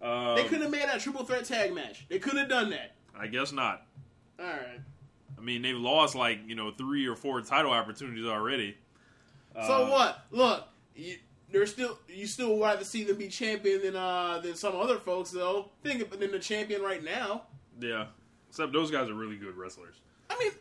Um, 0.00 0.34
They 0.36 0.44
could 0.44 0.60
have 0.62 0.70
made 0.70 0.82
that 0.82 1.00
triple 1.00 1.24
threat 1.24 1.44
tag 1.44 1.74
match. 1.74 2.06
They 2.08 2.18
could 2.18 2.36
have 2.36 2.48
done 2.48 2.70
that. 2.70 2.94
I 3.16 3.26
guess 3.26 3.52
not. 3.52 3.86
All 4.40 4.46
right. 4.46 4.80
I 5.38 5.40
mean, 5.40 5.62
they've 5.62 5.76
lost 5.76 6.14
like 6.14 6.40
you 6.46 6.54
know 6.54 6.70
three 6.72 7.06
or 7.06 7.14
four 7.16 7.40
title 7.42 7.72
opportunities 7.72 8.26
already. 8.26 8.76
So 9.54 9.84
Uh, 9.84 9.90
what? 9.90 10.24
Look, 10.30 10.64
you, 10.96 11.16
they're 11.50 11.66
still 11.66 11.98
you 12.08 12.26
still 12.26 12.56
would 12.56 12.62
rather 12.64 12.84
see 12.84 13.04
them 13.04 13.16
be 13.18 13.28
champion 13.28 13.82
than 13.82 13.96
uh 13.96 14.38
than 14.38 14.54
some 14.54 14.74
other 14.76 14.98
folks 14.98 15.30
though. 15.30 15.70
Think 15.82 16.00
of 16.02 16.18
than 16.18 16.30
the 16.32 16.38
champion 16.38 16.82
right 16.82 17.02
now. 17.04 17.42
Yeah. 17.80 18.06
Except 18.48 18.72
those 18.72 18.90
guys 18.90 19.08
are 19.08 19.14
really 19.14 19.36
good 19.36 19.56
wrestlers. 19.56 19.96
I 20.30 20.38
mean, 20.38 20.52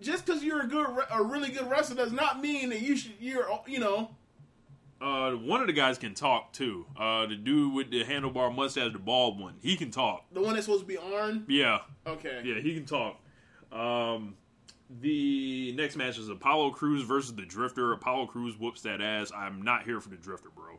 just 0.00 0.26
because 0.26 0.42
you're 0.44 0.62
a 0.62 0.66
good 0.66 0.86
a 1.10 1.22
really 1.22 1.50
good 1.50 1.68
wrestler 1.70 1.96
does 1.96 2.12
not 2.12 2.40
mean 2.40 2.68
that 2.70 2.80
you 2.80 2.96
should 2.96 3.12
you're 3.20 3.46
you 3.66 3.78
know 3.78 4.10
Uh, 5.00 5.32
one 5.32 5.60
of 5.60 5.66
the 5.66 5.72
guys 5.72 5.98
can 5.98 6.14
talk 6.14 6.52
too. 6.52 6.86
Uh, 6.98 7.26
the 7.26 7.36
dude 7.36 7.72
with 7.74 7.90
the 7.90 8.02
handlebar 8.04 8.54
mustache, 8.54 8.92
the 8.92 8.98
bald 8.98 9.38
one, 9.38 9.54
he 9.60 9.76
can 9.76 9.90
talk. 9.90 10.24
the 10.32 10.40
one 10.40 10.54
that's 10.54 10.64
supposed 10.66 10.82
to 10.82 10.86
be 10.86 10.96
Arn. 10.96 11.44
Yeah, 11.48 11.80
Okay. 12.06 12.40
yeah, 12.44 12.60
he 12.60 12.74
can 12.74 12.86
talk. 12.86 13.20
Um, 13.72 14.36
the 15.00 15.72
next 15.76 15.96
match 15.96 16.16
is 16.16 16.28
Apollo 16.28 16.70
Crews 16.70 17.02
versus 17.02 17.34
the 17.34 17.42
Drifter. 17.42 17.92
Apollo 17.92 18.26
Crews 18.28 18.56
whoops 18.58 18.80
that 18.82 19.00
ass. 19.02 19.32
I'm 19.36 19.60
not 19.62 19.82
here 19.82 20.00
for 20.00 20.08
the 20.08 20.16
Drifter, 20.16 20.48
bro. 20.54 20.78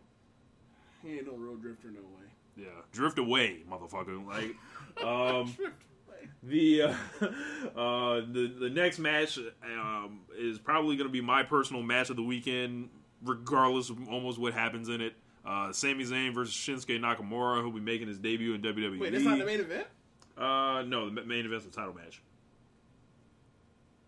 He 1.04 1.18
ain't 1.18 1.28
no 1.28 1.34
real 1.38 1.56
drifter, 1.56 1.90
no 1.92 2.00
way. 2.02 2.26
Yeah, 2.56 2.70
drift 2.92 3.20
away, 3.20 3.60
motherfucker. 3.70 4.26
Like, 4.26 4.56
um, 5.06 5.52
Drift. 5.52 5.76
The 6.44 6.82
uh, 6.84 6.94
uh, 7.76 8.16
the 8.32 8.54
the 8.60 8.70
next 8.70 9.00
match 9.00 9.38
um, 9.64 10.22
is 10.38 10.60
probably 10.60 10.96
going 10.96 11.08
to 11.08 11.12
be 11.14 11.22
my 11.22 11.44
personal 11.44 11.82
match 11.84 12.10
of 12.10 12.16
the 12.16 12.24
weekend, 12.24 12.90
regardless 13.24 13.90
of 13.90 14.08
almost 14.10 14.40
what 14.40 14.54
happens 14.54 14.90
in 14.90 15.02
it. 15.02 15.14
Uh, 15.46 15.72
Sami 15.72 16.04
Zayn 16.04 16.34
versus 16.34 16.54
Shinsuke 16.54 17.00
Nakamura, 17.00 17.62
who'll 17.62 17.72
be 17.72 17.80
making 17.80 18.08
his 18.08 18.18
debut 18.20 18.54
in 18.54 18.62
WWE. 18.62 19.00
Wait, 19.00 19.12
that's 19.14 19.24
not 19.24 19.38
the 19.40 19.46
main 19.46 19.60
event. 19.62 19.88
Uh, 20.38 20.84
no, 20.86 21.06
the 21.06 21.12
ma- 21.12 21.24
main 21.26 21.46
event's 21.46 21.66
the 21.66 21.72
title 21.72 21.94
match. 21.94 22.22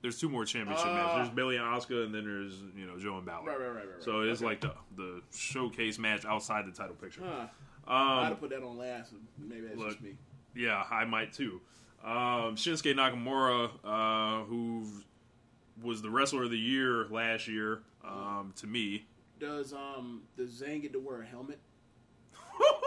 There's 0.01 0.17
two 0.19 0.29
more 0.29 0.45
championship 0.45 0.85
Ah. 0.87 0.93
matches. 0.93 1.15
There's 1.15 1.29
Bayley 1.35 1.57
and 1.57 1.65
Asuka, 1.65 2.05
and 2.05 2.13
then 2.15 2.23
there's 2.23 2.61
you 2.75 2.85
know 2.87 2.97
Joe 2.97 3.17
and 3.17 3.25
Balor. 3.25 3.45
Right, 3.45 3.59
right, 3.59 3.67
right, 3.67 3.75
right. 3.75 3.87
right. 3.95 4.03
So 4.03 4.21
it's 4.21 4.41
Okay. 4.41 4.45
like 4.49 4.61
the 4.61 4.73
the 4.95 5.21
showcase 5.35 5.97
match 5.99 6.25
outside 6.25 6.65
the 6.65 6.71
title 6.71 6.95
picture. 6.95 7.21
Huh. 7.23 7.47
I'd 7.87 8.21
Um, 8.23 8.27
have 8.29 8.39
put 8.39 8.51
that 8.51 8.63
on 8.63 8.77
last. 8.77 9.13
Maybe 9.37 9.61
that's 9.67 9.77
look, 9.77 9.89
just 9.89 10.01
me. 10.01 10.15
yeah, 10.55 10.83
I 10.91 11.05
might 11.05 11.33
too. 11.33 11.59
Um, 12.03 12.55
Shinsuke 12.55 12.95
Nakamura, 12.95 13.69
uh, 13.83 14.45
who 14.45 14.87
was 15.81 16.01
the 16.01 16.09
wrestler 16.09 16.43
of 16.43 16.51
the 16.51 16.57
year 16.57 17.05
last 17.09 17.47
year, 17.47 17.81
um, 18.03 18.53
to 18.57 18.67
me. 18.67 19.05
Does 19.39 19.73
um 19.73 20.23
does 20.37 20.61
Zayn 20.61 20.81
get 20.81 20.93
to 20.93 20.99
wear 20.99 21.21
a 21.21 21.25
helmet? 21.25 21.59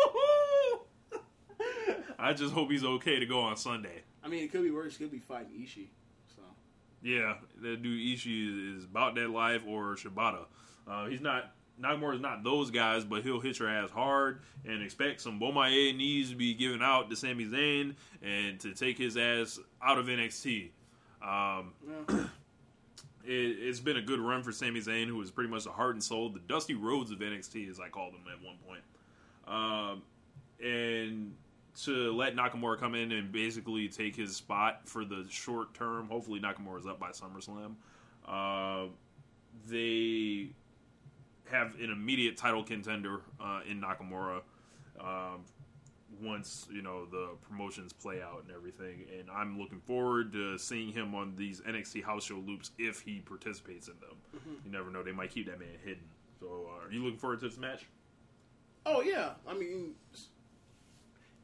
I 2.19 2.33
just 2.35 2.53
hope 2.55 2.71
he's 2.71 2.85
okay 2.85 3.19
to 3.19 3.27
go 3.27 3.41
on 3.41 3.57
Sunday. 3.57 4.03
I 4.23 4.29
mean, 4.29 4.45
it 4.45 4.53
could 4.53 4.63
be 4.63 4.71
worse. 4.71 4.97
He 4.97 5.05
could 5.05 5.11
be 5.13 5.19
fighting 5.19 5.53
Ishii. 5.53 5.89
So 6.37 6.43
Yeah, 7.03 7.35
that 7.63 7.83
dude 7.83 7.99
Ishii 7.99 8.77
is 8.77 8.85
about 8.85 9.15
that 9.17 9.31
life 9.31 9.63
or 9.67 9.97
Shibata. 9.97 10.45
Uh, 10.89 11.07
he's 11.07 11.21
not. 11.21 11.53
Nakamura 11.83 12.15
is 12.15 12.21
not 12.21 12.45
those 12.45 12.71
guys, 12.71 13.05
but 13.05 13.23
he'll 13.23 13.41
hit 13.41 13.59
your 13.59 13.69
ass 13.69 13.91
hard 13.91 14.41
and 14.65 14.83
expect 14.83 15.21
some 15.21 15.41
Bomaye 15.41 15.97
knees 15.97 16.31
to 16.31 16.37
be 16.37 16.55
given 16.55 16.83
out 16.83 17.11
to 17.11 17.17
Sami 17.17 17.47
Zayn 17.47 17.95
and 18.23 18.61
to 18.61 18.73
take 18.73 18.99
his 18.99 19.17
ass 19.17 19.59
out 19.83 19.99
of 19.99 20.07
NXT. 20.07 20.71
Um, 21.23 21.73
it, 23.25 23.33
it's 23.33 23.81
been 23.81 23.97
a 23.97 24.03
good 24.03 24.21
run 24.21 24.43
for 24.43 24.53
Sami 24.53 24.81
Zayn, 24.81 25.07
who 25.07 25.21
is 25.23 25.31
pretty 25.31 25.51
much 25.51 25.65
the 25.65 25.71
heart 25.71 25.95
and 25.95 26.03
soul, 26.03 26.29
the 26.29 26.41
Dusty 26.41 26.75
Rhodes 26.75 27.11
of 27.11 27.19
NXT, 27.19 27.69
as 27.69 27.81
I 27.81 27.89
called 27.89 28.15
him 28.15 28.23
at 28.33 28.45
one 28.45 28.57
point. 28.67 28.83
Um, 29.47 30.03
and 30.65 31.35
to 31.85 32.13
let 32.13 32.37
Nakamura 32.37 32.79
come 32.79 32.95
in 32.95 33.13
and 33.13 33.33
basically 33.33 33.89
take 33.89 34.15
his 34.15 34.37
spot 34.37 34.83
for 34.85 35.05
the 35.05 35.27
short 35.29 35.75
term. 35.75 36.09
Hopefully, 36.09 36.39
Nakamura 36.39 36.79
is 36.79 36.87
up 36.87 37.01
by 37.01 37.11
SummerSlam. 37.11 37.75
Uh, 38.29 38.89
they 39.69 40.51
have 41.53 41.75
an 41.81 41.91
immediate 41.91 42.37
title 42.37 42.65
contender 42.65 43.21
uh, 43.41 43.61
in 43.69 43.81
Nakamura. 43.81 44.41
Um, 45.01 45.45
once 46.21 46.69
you 46.71 46.83
know 46.83 47.07
the 47.07 47.31
promotions 47.49 47.93
play 47.93 48.23
out 48.23 48.43
and 48.47 48.55
everything, 48.55 49.05
and 49.19 49.29
I'm 49.31 49.59
looking 49.59 49.81
forward 49.81 50.33
to 50.33 50.59
seeing 50.59 50.93
him 50.93 51.15
on 51.15 51.35
these 51.37 51.61
NXT 51.61 52.05
house 52.05 52.25
show 52.25 52.37
loops 52.37 52.71
if 52.79 53.01
he 53.01 53.21
participates 53.21 53.89
in 53.89 53.95
them. 54.01 54.17
You 54.65 54.71
never 54.71 54.91
know; 54.91 55.03
they 55.03 55.13
might 55.13 55.31
keep 55.31 55.47
that 55.47 55.59
man 55.59 55.69
hidden. 55.85 56.05
So, 56.41 56.69
uh, 56.69 56.87
are 56.87 56.93
you 56.93 57.03
looking 57.03 57.19
forward 57.19 57.41
to 57.41 57.49
this 57.49 57.59
match? 57.59 57.87
Oh 58.85 59.03
yeah, 59.03 59.31
I 59.47 59.55
mean 59.55 59.95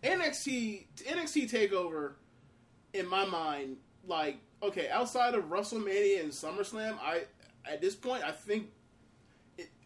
NXT 0.02 0.86
NXT 1.06 1.50
Takeover, 1.50 2.12
in 2.92 3.08
my 3.08 3.24
mind, 3.24 3.76
like 4.06 4.38
okay, 4.62 4.88
outside 4.90 5.34
of 5.34 5.44
WrestleMania 5.44 6.20
and 6.20 6.30
SummerSlam, 6.30 6.98
I 7.00 7.22
at 7.64 7.80
this 7.80 7.94
point 7.94 8.24
I 8.24 8.32
think 8.32 8.70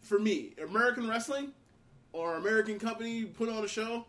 for 0.03 0.19
me 0.19 0.53
American 0.61 1.07
wrestling 1.09 1.51
or 2.11 2.35
American 2.35 2.77
company 2.77 3.25
put 3.25 3.49
on 3.49 3.63
a 3.63 3.67
show. 3.67 4.05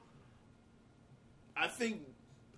I 1.56 1.68
think 1.68 2.02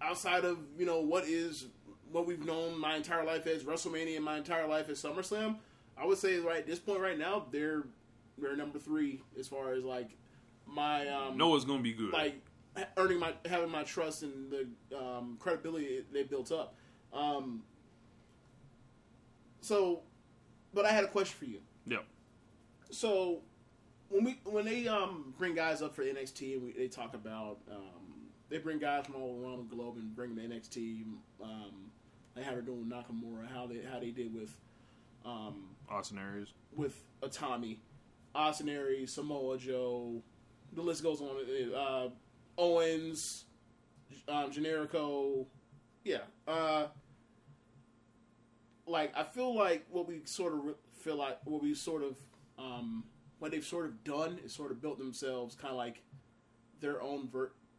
outside 0.01 0.45
of 0.45 0.59
you 0.79 0.87
know 0.87 1.01
what 1.01 1.25
is 1.25 1.67
what 2.11 2.27
we've 2.27 2.45
known 2.45 2.79
my 2.79 2.97
entire 2.97 3.25
life 3.25 3.47
as 3.47 3.65
WrestleMania 3.65 4.17
and 4.17 4.25
my 4.25 4.39
entire 4.39 4.67
life 4.67 4.89
as 4.89 5.03
SummerSlam, 5.03 5.57
I 5.97 6.07
would 6.07 6.19
say 6.19 6.39
right 6.39 6.59
at 6.59 6.67
this 6.67 6.79
point 6.79 7.01
right 7.01 7.19
now 7.19 7.47
they're 7.51 7.85
they're 8.39 8.57
number 8.57 8.79
three 8.79 9.21
as 9.39 9.47
far 9.49 9.73
as 9.73 9.85
like 9.85 10.11
my 10.67 11.07
um 11.09 11.37
Noah's 11.37 11.65
gonna 11.65 11.83
be 11.83 11.93
good. 11.93 12.13
like 12.13 12.41
earning 12.97 13.19
my 13.19 13.33
having 13.47 13.71
my 13.71 13.83
trust 13.83 14.23
and 14.23 14.51
the 14.51 14.97
um, 14.99 15.37
credibility 15.39 16.05
they 16.13 16.23
built 16.23 16.53
up. 16.53 16.75
Um, 17.13 17.63
so, 19.61 20.03
but 20.75 20.85
I 20.85 20.91
had 20.91 21.05
a 21.05 21.09
question 21.09 21.37
for 21.39 21.47
you. 21.47 21.61
yep. 21.87 22.05
So, 22.91 23.43
when 24.09 24.25
we 24.25 24.41
when 24.45 24.65
they 24.65 24.87
um, 24.89 25.35
bring 25.39 25.55
guys 25.55 25.83
up 25.83 25.95
for 25.95 26.05
NXT 26.05 26.55
and 26.55 26.63
we, 26.65 26.73
they 26.73 26.89
talk 26.89 27.15
about 27.15 27.59
um, 27.71 28.31
they 28.49 28.59
bring 28.59 28.79
guys 28.79 29.07
from 29.07 29.17
all 29.17 29.41
around 29.43 29.69
the 29.69 29.75
globe 29.75 29.97
and 29.97 30.15
bring 30.15 30.35
them 30.35 30.51
to 30.51 30.57
NXT. 30.57 31.05
Um, 31.43 31.91
like 32.35 32.45
how 32.45 32.53
they're 32.53 32.61
doing 32.61 32.85
Nakamura, 32.85 33.51
how 33.53 33.67
they 33.67 33.81
how 33.91 33.99
they 33.99 34.11
did 34.11 34.35
with 34.35 34.57
um, 35.25 35.71
Austin 35.89 36.19
Aries. 36.19 36.49
with 36.75 37.03
Itami, 37.23 37.79
Austin 38.35 38.69
Aries, 38.69 39.13
Samoa 39.13 39.59
Joe, 39.59 40.23
the 40.73 40.83
list 40.83 41.03
goes 41.03 41.21
on. 41.21 41.37
Uh, 41.75 42.09
Owens, 42.59 43.45
um, 44.29 44.51
Generico, 44.51 45.47
yeah. 46.05 46.19
Uh, 46.47 46.87
like 48.87 49.13
I 49.17 49.25
feel 49.25 49.55
like 49.55 49.85
what 49.91 50.07
we 50.07 50.21
sort 50.25 50.55
of 50.55 50.75
feel 51.01 51.17
like 51.17 51.39
what 51.45 51.63
we 51.63 51.75
sort 51.75 52.03
of 52.03 52.17
um, 52.59 53.05
what 53.39 53.51
they've 53.51 53.65
sort 53.65 53.87
of 53.87 54.03
done 54.05 54.39
is 54.45 54.53
sort 54.53 54.71
of 54.71 54.81
built 54.81 54.99
themselves 54.99 55.55
kind 55.55 55.71
of 55.73 55.77
like 55.77 56.03
their 56.81 57.01
own. 57.03 57.29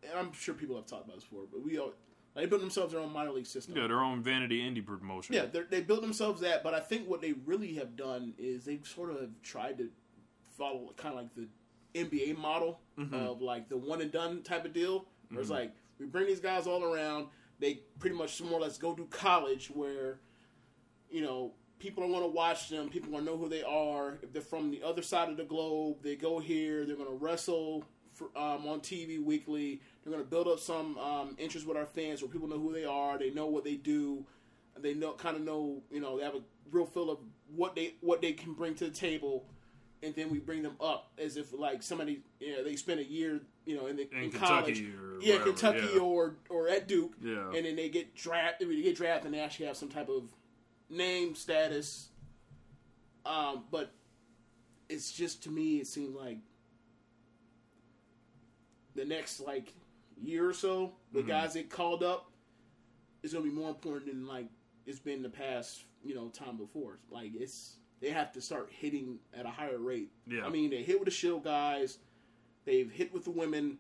And 0.04 0.18
I'm 0.18 0.32
sure 0.34 0.54
people 0.54 0.76
have 0.76 0.86
talked 0.86 1.06
about 1.06 1.16
this 1.16 1.24
before, 1.26 1.46
but 1.52 1.64
we 1.64 1.80
all, 1.80 1.94
they 2.36 2.46
built 2.46 2.62
themselves 2.62 2.94
their 2.94 3.02
own 3.02 3.12
minor 3.12 3.32
league 3.32 3.48
system. 3.48 3.76
Yeah, 3.76 3.88
their 3.88 4.02
own 4.02 4.22
vanity 4.22 4.62
indie 4.62 4.86
promotion. 4.86 5.34
Yeah, 5.36 5.46
they're- 5.46 5.82
built 5.82 6.02
themselves 6.02 6.42
that, 6.42 6.64
but 6.64 6.74
I 6.74 6.80
think 6.80 7.08
what 7.10 7.22
they 7.22 7.34
really 7.46 7.74
have 7.76 7.96
done 7.96 8.34
is 8.38 8.66
they've 8.66 8.86
sort 8.86 9.10
of 9.10 9.30
tried 9.42 9.78
to 9.80 9.90
follow 10.58 10.94
kind 10.98 11.16
of 11.18 11.22
like 11.24 11.36
the 11.36 11.48
NBA 11.96 12.38
model 12.38 12.80
of 13.14 13.42
like 13.42 13.70
the 13.70 13.78
one 13.78 14.02
and 14.02 14.12
done 14.12 14.44
type 14.44 14.66
of 14.66 14.74
deal. 14.74 15.06
Where 15.30 15.42
it's 15.42 15.50
like 15.50 15.74
we 16.00 16.06
bring 16.06 16.28
these 16.28 16.40
guys 16.40 16.68
all 16.68 16.84
around, 16.84 17.28
they 17.60 17.82
pretty 18.00 18.16
much 18.16 18.40
more 18.42 18.60
or 18.60 18.62
less 18.62 18.78
go 18.78 18.94
to 18.94 19.06
college 19.06 19.68
where, 19.74 20.20
you 21.10 21.22
know, 21.22 21.54
people 21.80 22.04
are 22.04 22.08
going 22.08 22.22
to 22.22 22.28
watch 22.28 22.70
them, 22.70 22.90
people 22.90 23.12
want 23.12 23.26
to 23.26 23.32
know 23.32 23.38
who 23.38 23.50
they 23.50 23.64
are. 23.64 24.18
If 24.22 24.34
they're 24.34 24.42
from 24.42 24.72
the 24.72 24.84
other 24.84 25.02
side 25.02 25.30
of 25.30 25.38
the 25.38 25.44
globe, 25.44 25.98
they 26.02 26.16
go 26.16 26.40
here, 26.40 26.86
they're 26.86 26.96
going 26.96 27.10
to 27.10 27.16
wrestle 27.16 27.86
for, 28.14 28.26
um, 28.36 28.68
on 28.68 28.80
TV 28.80 29.24
weekly. 29.24 29.82
They're 30.04 30.12
going 30.14 30.24
to 30.24 30.30
build 30.30 30.48
up 30.48 30.60
some 30.60 30.98
um, 30.98 31.36
interest 31.38 31.68
with 31.68 31.78
our 31.78 31.86
fans 31.86 32.22
where 32.22 32.32
people 32.32 32.48
know 32.48 32.60
who 32.60 32.74
they 32.74 32.86
are, 32.86 33.18
they 33.18 33.30
know 33.30 33.48
what 33.48 33.64
they 33.64 33.76
do 33.76 34.26
they 34.82 34.94
know 34.94 35.14
kind 35.14 35.36
of 35.36 35.44
know 35.44 35.82
you 35.92 36.00
know 36.00 36.18
they 36.18 36.24
have 36.24 36.36
a 36.36 36.42
real 36.72 36.86
feel 36.86 37.10
of 37.10 37.20
what 37.56 37.76
they 37.76 37.96
what 38.02 38.22
they 38.22 38.34
can 38.34 38.54
bring 38.54 38.76
to 38.76 38.86
the 38.86 38.92
table 38.92 39.46
and 40.04 40.14
then 40.16 40.30
we 40.30 40.38
bring 40.38 40.62
them 40.62 40.76
up 40.80 41.12
as 41.18 41.38
if 41.38 41.52
like 41.54 41.82
somebody 41.82 42.22
you 42.40 42.56
know, 42.56 42.64
they 42.64 42.76
spend 42.76 43.00
a 43.00 43.04
year 43.04 43.42
you 43.66 43.76
know 43.76 43.88
in, 43.88 43.96
the, 43.96 44.10
In 44.12 44.24
in, 44.24 44.32
Kentucky 44.32 44.48
college 44.48 44.82
or 44.82 45.22
yeah 45.22 45.34
wherever, 45.34 45.44
Kentucky 45.46 45.90
yeah. 45.94 46.00
or 46.00 46.36
or 46.50 46.70
at 46.70 46.88
Duke 46.88 47.14
Yeah. 47.22 47.48
and 47.56 47.66
then 47.66 47.76
they 47.76 47.90
get 47.90 48.16
drafted 48.16 48.70
they 48.70 48.82
get 48.82 48.96
drafted 48.96 49.26
and 49.26 49.34
they 49.34 49.40
actually 49.40 49.68
have 49.68 49.78
some 49.78 49.90
type 49.90 50.10
of 50.10 50.24
name 50.90 51.36
status 51.36 52.10
um 53.26 53.64
but 53.72 53.92
it's 54.90 55.12
just 55.12 55.44
to 55.44 55.50
me 55.50 55.78
it 55.78 55.88
seems 55.88 56.16
like 56.16 56.38
the 58.96 59.06
next 59.06 59.40
like 59.40 59.74
year 60.22 60.48
or 60.50 60.54
so 60.54 60.94
the 61.14 61.20
Mm-hmm. 61.20 61.28
guys 61.30 61.54
that 61.54 61.70
called 61.70 62.04
up 62.04 62.32
is 63.24 63.32
to 63.32 63.42
be 63.42 63.50
more 63.50 63.70
important 63.70 64.08
than 64.08 64.26
like 64.28 64.48
it's 64.86 65.00
been 65.00 65.22
the 65.22 65.30
past 65.30 65.84
you 66.04 66.16
know 66.16 66.30
time 66.30 66.58
before. 66.58 67.00
Like 67.10 67.32
it's 67.36 67.76
they 68.00 68.10
have 68.10 68.32
to 68.34 68.42
start 68.42 68.70
hitting 68.72 69.20
at 69.34 69.46
a 69.46 69.50
higher 69.50 69.78
rate. 69.80 70.12
Yeah. 70.28 70.46
I 70.46 70.50
mean 70.50 70.70
they 70.70 70.84
hit 70.84 71.00
with 71.00 71.06
the 71.08 71.12
shield 71.12 71.44
guys, 71.44 71.98
they've 72.66 72.90
hit 72.92 73.14
with 73.14 73.24
the 73.26 73.32
women, 73.32 73.78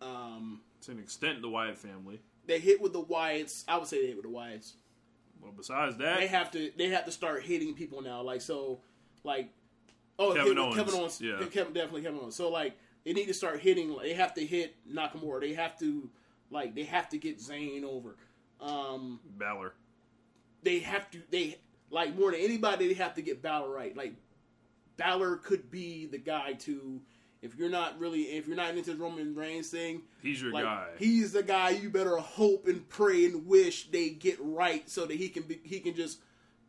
um, 0.00 0.60
To 0.82 0.90
an 0.92 0.98
extent, 0.98 1.40
the 1.42 1.48
Wyatt 1.48 1.78
family. 1.78 2.20
they 2.46 2.58
hit 2.58 2.80
with 2.82 2.92
the 2.92 3.02
Wyatts. 3.02 3.64
I 3.68 3.78
would 3.78 3.86
say 3.86 4.00
they 4.02 4.08
hit 4.08 4.16
with 4.16 4.26
the 4.26 4.30
Wyatts. 4.30 4.72
Well, 5.42 5.52
besides 5.56 5.96
that, 5.98 6.20
They 6.20 6.28
have 6.28 6.50
to 6.52 6.70
they 6.76 6.88
have 6.90 7.04
to 7.06 7.12
start 7.12 7.42
hitting 7.42 7.74
people 7.74 8.00
now. 8.00 8.22
Like 8.22 8.40
so, 8.40 8.80
like 9.24 9.50
oh 10.18 10.32
Kevin 10.34 10.58
Owens. 10.58 10.76
Kevin 10.76 10.94
Owens, 10.94 11.20
Yeah. 11.20 11.38
Kevin, 11.50 11.72
definitely 11.72 12.02
Kevin 12.02 12.20
Owens. 12.20 12.36
So 12.36 12.48
like 12.50 12.76
they 13.04 13.12
need 13.12 13.26
to 13.26 13.34
start 13.34 13.60
hitting. 13.60 13.96
They 14.00 14.14
have 14.14 14.34
to 14.34 14.46
hit 14.46 14.74
Nakamura. 14.88 15.40
They 15.40 15.54
have 15.54 15.78
to 15.80 16.08
like 16.50 16.74
they 16.74 16.84
have 16.84 17.08
to 17.10 17.18
get 17.18 17.38
Zayn 17.40 17.82
over. 17.84 18.16
Um, 18.60 19.18
Balor. 19.38 19.72
they 20.62 20.78
have 20.78 21.10
to 21.10 21.18
they 21.30 21.58
like 21.90 22.16
more 22.16 22.30
than 22.30 22.40
anybody 22.40 22.86
they 22.88 22.94
have 22.94 23.14
to 23.14 23.22
get 23.22 23.42
Balor 23.42 23.70
right. 23.70 23.96
Like 23.96 24.14
Balor 24.96 25.38
could 25.38 25.70
be 25.70 26.06
the 26.06 26.18
guy 26.18 26.52
to 26.60 27.00
if 27.42 27.56
you're 27.56 27.68
not 27.70 27.98
really 27.98 28.22
if 28.22 28.46
you're 28.46 28.56
not 28.56 28.76
into 28.76 28.92
the 28.94 29.02
Roman 29.02 29.34
Reigns 29.34 29.68
thing, 29.68 30.02
He's 30.22 30.40
your 30.40 30.52
like 30.52 30.64
guy. 30.64 30.86
he's 30.98 31.32
the 31.32 31.42
guy 31.42 31.70
you 31.70 31.90
better 31.90 32.16
hope 32.16 32.66
and 32.68 32.88
pray 32.88 33.24
and 33.26 33.46
wish 33.46 33.90
they 33.90 34.10
get 34.10 34.38
right 34.40 34.88
so 34.88 35.04
that 35.06 35.16
he 35.16 35.28
can 35.28 35.42
be 35.42 35.60
he 35.64 35.80
can 35.80 35.94
just 35.94 36.20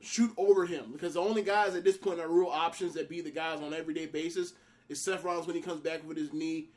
shoot 0.02 0.34
over 0.36 0.66
him 0.66 0.92
because 0.92 1.14
the 1.14 1.22
only 1.22 1.42
guys 1.44 1.76
at 1.76 1.84
this 1.86 1.96
point 1.98 2.20
are 2.20 2.28
real 2.28 2.48
options 2.50 2.94
that 2.96 3.08
be 3.08 3.22
the 3.22 3.32
guys 3.32 3.60
on 3.60 3.66
an 3.66 3.74
everyday 3.74 4.06
basis 4.06 4.54
is 4.90 5.00
Seth 5.00 5.24
Rollins 5.24 5.48
when 5.48 5.56
he 5.56 5.62
comes 5.62 5.80
back 5.80 6.06
with 6.06 6.18
his 6.18 6.34
knee 6.34 6.68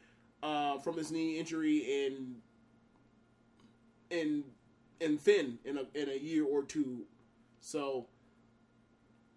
uh, 0.43 0.78
from 0.78 0.97
his 0.97 1.10
knee 1.10 1.39
injury 1.39 2.06
and 2.06 2.36
and 4.10 4.44
and 5.01 5.20
Finn 5.20 5.59
in 5.64 5.78
a 5.78 5.82
in 5.94 6.09
a 6.09 6.16
year 6.16 6.44
or 6.44 6.62
two. 6.62 7.05
So 7.60 8.06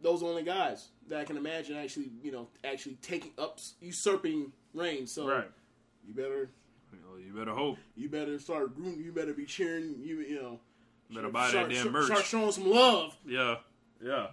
those 0.01 0.23
only 0.23 0.43
guys 0.43 0.87
that 1.07 1.19
I 1.19 1.23
can 1.25 1.37
imagine 1.37 1.75
actually 1.77 2.11
you 2.23 2.31
know 2.31 2.47
actually 2.63 2.95
taking 3.01 3.31
up 3.37 3.59
usurping 3.81 4.51
reigns. 4.73 5.11
So 5.11 5.27
right. 5.27 5.49
you 6.07 6.13
better 6.13 6.49
Well, 7.07 7.19
you 7.19 7.33
better 7.33 7.53
hope. 7.53 7.77
you 7.95 8.09
better 8.09 8.39
start 8.39 8.71
rooting. 8.75 9.03
You 9.03 9.11
better 9.11 9.33
be 9.33 9.45
cheering. 9.45 9.95
You 9.99 10.19
you 10.21 10.41
know, 10.41 10.59
Better 11.11 11.29
buy 11.29 11.51
that 11.51 11.69
damn 11.69 11.77
start- 11.79 11.91
merch. 11.91 12.05
Start 12.05 12.25
showing 12.25 12.51
some 12.51 12.69
love. 12.69 13.15
Yeah, 13.25 13.55
yeah. 14.03 14.27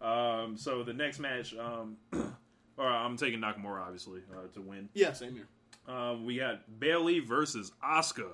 Um, 0.00 0.56
so 0.56 0.82
the 0.84 0.92
next 0.92 1.18
match, 1.18 1.54
um, 1.56 1.96
or 2.76 2.86
I'm 2.86 3.16
taking 3.16 3.40
Nakamura 3.40 3.80
obviously 3.82 4.20
uh, 4.32 4.46
to 4.54 4.60
win. 4.60 4.88
Yeah, 4.94 5.12
same 5.12 5.34
here. 5.34 5.48
Um, 5.92 6.24
we 6.26 6.36
got 6.36 6.78
Bayley 6.78 7.18
versus 7.20 7.72
Asuka, 7.82 8.28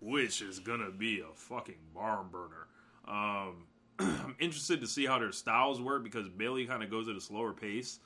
which 0.00 0.42
is 0.42 0.58
gonna 0.58 0.90
be 0.90 1.20
a 1.20 1.32
fucking 1.34 1.76
barn 1.94 2.28
burner. 2.32 2.66
Um, 3.06 3.67
I'm 3.98 4.36
interested 4.40 4.80
to 4.80 4.86
see 4.86 5.06
how 5.06 5.18
their 5.18 5.32
styles 5.32 5.80
work 5.80 6.04
because 6.04 6.28
Bayley 6.28 6.66
kind 6.66 6.82
of 6.82 6.90
goes 6.90 7.08
at 7.08 7.16
a 7.16 7.20
slower 7.20 7.52
pace. 7.52 7.98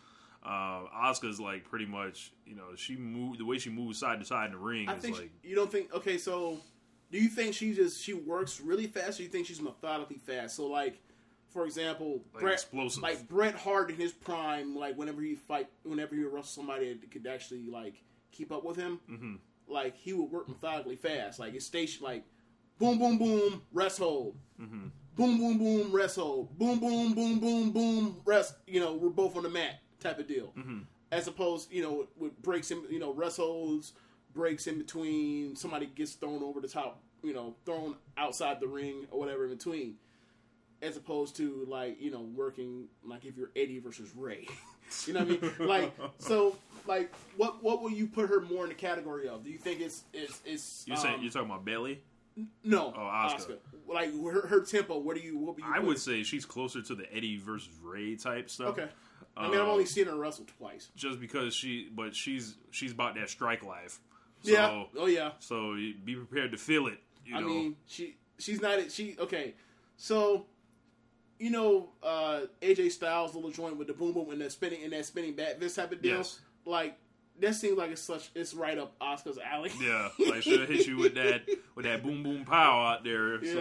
Uh, 0.44 0.86
Asuka's 0.97 1.39
like 1.39 1.64
pretty 1.64 1.86
much, 1.86 2.32
you 2.47 2.56
know, 2.56 2.74
she 2.77 2.97
move 2.97 3.39
the 3.39 3.44
way 3.44 3.59
she 3.59 3.70
moves 3.70 3.98
side 3.98 4.19
to 4.19 4.24
side 4.27 4.47
in 4.47 4.52
the 4.52 4.59
ring 4.59 4.89
I 4.89 4.94
is 4.97 5.02
think 5.02 5.19
like 5.19 5.31
you 5.44 5.55
don't 5.55 5.70
think. 5.70 5.94
Okay, 5.94 6.19
so 6.19 6.59
do 7.12 7.19
you 7.19 7.28
think 7.28 7.55
she 7.55 7.74
just 7.74 8.02
she 8.02 8.12
works 8.14 8.60
really 8.60 8.86
fast, 8.89 9.20
or 9.20 9.23
you 9.23 9.28
think 9.28 9.47
she's 9.47 9.60
methodically 9.60 10.16
fast? 10.19 10.56
So 10.56 10.66
like, 10.66 11.01
for 11.51 11.64
example, 11.64 12.23
Like 12.35 12.43
Bret, 12.43 12.55
explosive. 12.55 13.02
like 13.02 13.28
Bret 13.28 13.55
Hart 13.55 13.90
in 13.90 13.97
his 13.97 14.10
prime, 14.12 14.74
like 14.74 14.97
whenever 14.98 15.20
he 15.23 15.35
fight, 15.36 15.69
whenever 15.85 16.16
he 16.16 16.24
wrestle 16.24 16.43
somebody 16.43 16.93
that 16.93 17.10
could 17.10 17.27
actually 17.28 17.66
like 17.66 18.02
keep 18.32 18.51
up 18.51 18.64
with 18.64 18.77
him, 18.77 18.98
Mm-hmm. 19.09 19.35
like 19.69 19.97
he 19.97 20.12
would 20.12 20.31
work 20.32 20.48
methodically 20.48 20.97
fast. 20.97 21.39
Like 21.39 21.52
his 21.52 21.64
station, 21.64 22.02
like 22.02 22.24
boom, 22.81 22.98
boom, 22.98 23.16
boom, 23.19 23.62
rest 23.73 23.98
hold, 24.01 24.35
Mm-hmm. 24.60 24.89
Boom, 25.16 25.39
boom, 25.39 25.59
boom, 25.59 25.93
wrestle, 25.93 26.51
boom, 26.59 26.78
boom, 26.78 27.14
boom, 27.14 27.39
boom, 27.39 27.70
boom, 27.70 28.16
rest. 28.24 28.55
You 28.66 28.80
know, 28.80 28.94
we're 28.94 29.10
both 29.10 29.36
on 29.36 29.43
the 29.43 29.51
mat 29.51 29.80
type 30.01 30.18
of 30.18 30.26
deal. 30.26 30.52
Mm-hmm. 30.56 30.80
As 31.10 31.28
opposed, 31.28 31.70
you 31.72 31.82
know, 31.82 32.06
with 32.16 32.40
breaks 32.43 32.70
in, 32.70 32.82
you 32.90 32.98
know, 32.98 33.12
wrestles, 33.12 33.93
breaks 34.34 34.66
in 34.66 34.78
between. 34.78 35.56
Somebody 35.56 35.86
gets 35.86 36.12
thrown 36.12 36.43
over 36.43 36.60
the 36.60 36.68
top, 36.68 37.02
you 37.22 37.34
know, 37.34 37.55
thrown 37.66 37.97
outside 38.16 38.60
the 38.60 38.68
ring 38.68 39.06
or 39.10 39.20
whatever 39.20 39.44
in 39.44 39.51
between 39.51 39.97
as 40.82 40.97
opposed 40.97 41.36
to 41.36 41.64
like 41.68 42.01
you 42.01 42.10
know 42.10 42.20
working 42.34 42.89
like 43.05 43.24
if 43.24 43.36
you're 43.36 43.51
Eddie 43.56 43.78
versus 43.78 44.10
Ray. 44.14 44.47
you 45.06 45.14
know 45.14 45.20
what 45.20 45.28
I 45.28 45.40
mean? 45.40 45.52
Like 45.68 45.94
so, 46.18 46.56
like 46.86 47.14
what 47.36 47.62
what 47.62 47.82
will 47.82 47.93
you 47.93 48.06
put 48.06 48.28
her 48.28 48.40
more 48.40 48.64
in 48.64 48.68
the 48.68 48.74
category 48.74 49.28
of? 49.28 49.44
Do 49.44 49.51
you 49.51 49.59
think 49.59 49.80
it's 49.80 50.02
it's 50.12 50.40
it's 50.44 50.84
You 50.86 50.94
um, 50.94 51.01
say 51.01 51.16
you're 51.20 51.30
talking 51.30 51.48
about 51.48 51.64
Bailey? 51.64 52.02
No 52.65 52.93
Oh. 52.97 53.01
Asuka. 53.01 53.57
Like 53.89 54.11
her, 54.25 54.47
her 54.47 54.61
tempo. 54.61 54.99
What 54.99 55.17
do 55.17 55.23
you 55.23 55.37
what 55.39 55.57
would 55.57 55.65
you? 55.65 55.71
I 55.71 55.79
put 55.79 55.87
would 55.87 55.99
say 55.99 56.23
she's 56.23 56.45
closer 56.47 56.81
to 56.83 56.95
the 56.95 57.13
Eddie 57.15 57.37
versus 57.39 57.71
Ray 57.83 58.17
type 58.17 58.49
stuff. 58.49 58.71
okay. 58.79 58.89
I 59.37 59.45
mean, 59.49 59.55
I've 59.55 59.61
Um, 59.63 59.69
only 59.71 59.87
seen 59.87 60.07
her 60.07 60.17
wrestle 60.17 60.47
twice. 60.59 60.91
Just 60.95 61.19
because 61.21 61.55
she, 61.55 61.89
but 61.95 62.15
she's 62.15 62.57
she's 62.71 62.93
about 62.93 63.15
that 63.17 63.31
strike 63.31 63.63
life. 63.63 64.01
So, 64.43 64.51
yeah. 64.53 64.85
Oh 64.97 65.07
yeah. 65.07 65.33
So 65.39 65.75
be 65.75 66.15
prepared 66.15 66.53
to 66.53 66.59
feel 66.59 66.87
it. 66.87 66.99
You 67.25 67.37
I 67.37 67.41
know. 67.41 67.47
mean, 67.49 67.77
she 67.87 68.17
she's 68.39 68.61
not 68.61 68.91
she 68.91 69.17
okay. 69.19 69.55
So 69.97 70.47
you 71.39 71.51
know, 71.51 71.91
uh 72.03 72.43
AJ 72.61 72.93
Styles 72.93 73.35
little 73.35 73.51
joint 73.51 73.77
with 73.77 73.89
the 73.89 73.95
boom 73.95 74.13
boom 74.13 74.31
and 74.31 74.41
that 74.41 74.53
spinning 74.53 74.85
and 74.85 74.93
that 74.93 75.05
spinning 75.07 75.35
back 75.35 75.59
this 75.59 75.75
type 75.77 75.93
of 75.93 76.01
deal. 76.03 76.19
Yes. 76.19 76.41
Like 76.65 76.97
that 77.41 77.55
seems 77.55 77.79
like 77.79 77.91
it's 77.91 78.03
such 78.03 78.31
it's 78.35 78.55
right 78.55 78.79
up 78.79 78.99
Asuka's 79.01 79.39
alley. 79.39 79.71
yeah, 79.81 80.09
like 80.29 80.43
should 80.43 80.61
have 80.61 80.69
hit 80.69 80.87
you 80.87 80.99
with 80.99 81.15
that 81.15 81.43
with 81.75 81.85
that 81.85 82.03
boom 82.03 82.23
boom 82.23 82.45
pow 82.45 82.87
out 82.87 83.05
there. 83.05 83.43
Yeah. 83.45 83.53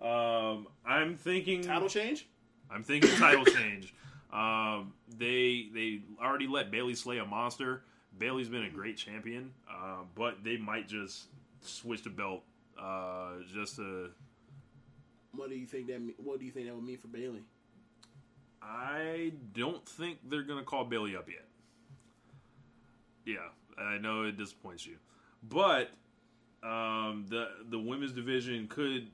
So 0.00 0.06
um, 0.06 0.66
I'm 0.86 1.16
thinking 1.16 1.62
Title 1.62 1.88
change? 1.88 2.26
I'm 2.70 2.82
thinking 2.82 3.10
title 3.16 3.44
change. 3.44 3.94
Um, 4.32 4.92
they 5.16 5.68
they 5.72 6.00
already 6.22 6.46
let 6.46 6.70
Bayley 6.70 6.94
slay 6.94 7.18
a 7.18 7.24
monster. 7.24 7.82
Bayley's 8.18 8.48
been 8.48 8.64
a 8.64 8.70
great 8.70 8.96
champion, 8.96 9.52
uh, 9.70 10.02
but 10.14 10.42
they 10.42 10.56
might 10.56 10.88
just 10.88 11.26
switch 11.60 12.02
the 12.02 12.10
belt 12.10 12.42
uh, 12.80 13.32
just 13.52 13.76
to. 13.76 14.10
What 15.32 15.50
do 15.50 15.56
you 15.56 15.66
think 15.66 15.86
that? 15.88 16.00
What 16.18 16.38
do 16.38 16.46
you 16.46 16.50
think 16.50 16.66
that 16.66 16.74
would 16.74 16.84
mean 16.84 16.98
for 16.98 17.08
Bayley? 17.08 17.42
I 18.62 19.32
don't 19.54 19.86
think 19.86 20.18
they're 20.28 20.42
gonna 20.42 20.64
call 20.64 20.84
Bayley 20.84 21.16
up 21.16 21.28
yet. 21.28 21.46
Yeah, 23.26 23.48
I 23.78 23.98
know 23.98 24.22
it 24.22 24.36
disappoints 24.38 24.86
you, 24.86 24.96
but 25.48 25.90
um, 26.62 27.26
the 27.28 27.48
the 27.68 27.78
women's 27.78 28.12
division 28.12 28.66
could 28.68 29.08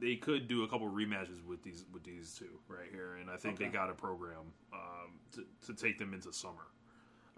they 0.00 0.14
could 0.14 0.46
do 0.46 0.62
a 0.62 0.68
couple 0.68 0.88
rematches 0.88 1.44
with 1.44 1.62
these 1.64 1.84
with 1.92 2.04
these 2.04 2.34
two 2.38 2.60
right 2.68 2.88
here, 2.92 3.16
and 3.20 3.28
I 3.28 3.36
think 3.36 3.54
Okay. 3.54 3.64
they 3.64 3.70
got 3.70 3.90
a 3.90 3.94
program 3.94 4.52
um, 4.72 5.18
to 5.32 5.44
to 5.66 5.72
take 5.74 5.98
them 5.98 6.14
into 6.14 6.32
summer. 6.32 6.66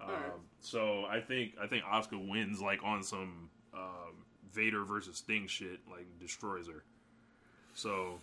Um, 0.02 0.08
Alright. 0.10 0.32
So 0.60 1.04
I 1.06 1.20
think 1.20 1.54
I 1.62 1.66
think 1.66 1.84
Asuka 1.84 2.28
wins 2.28 2.60
like 2.60 2.82
on 2.84 3.02
some 3.02 3.48
um, 3.72 4.24
Vader 4.52 4.84
versus 4.84 5.16
Sting 5.18 5.46
shit, 5.46 5.78
like 5.90 6.06
destroys 6.18 6.66
her. 6.66 6.82
So, 7.74 8.18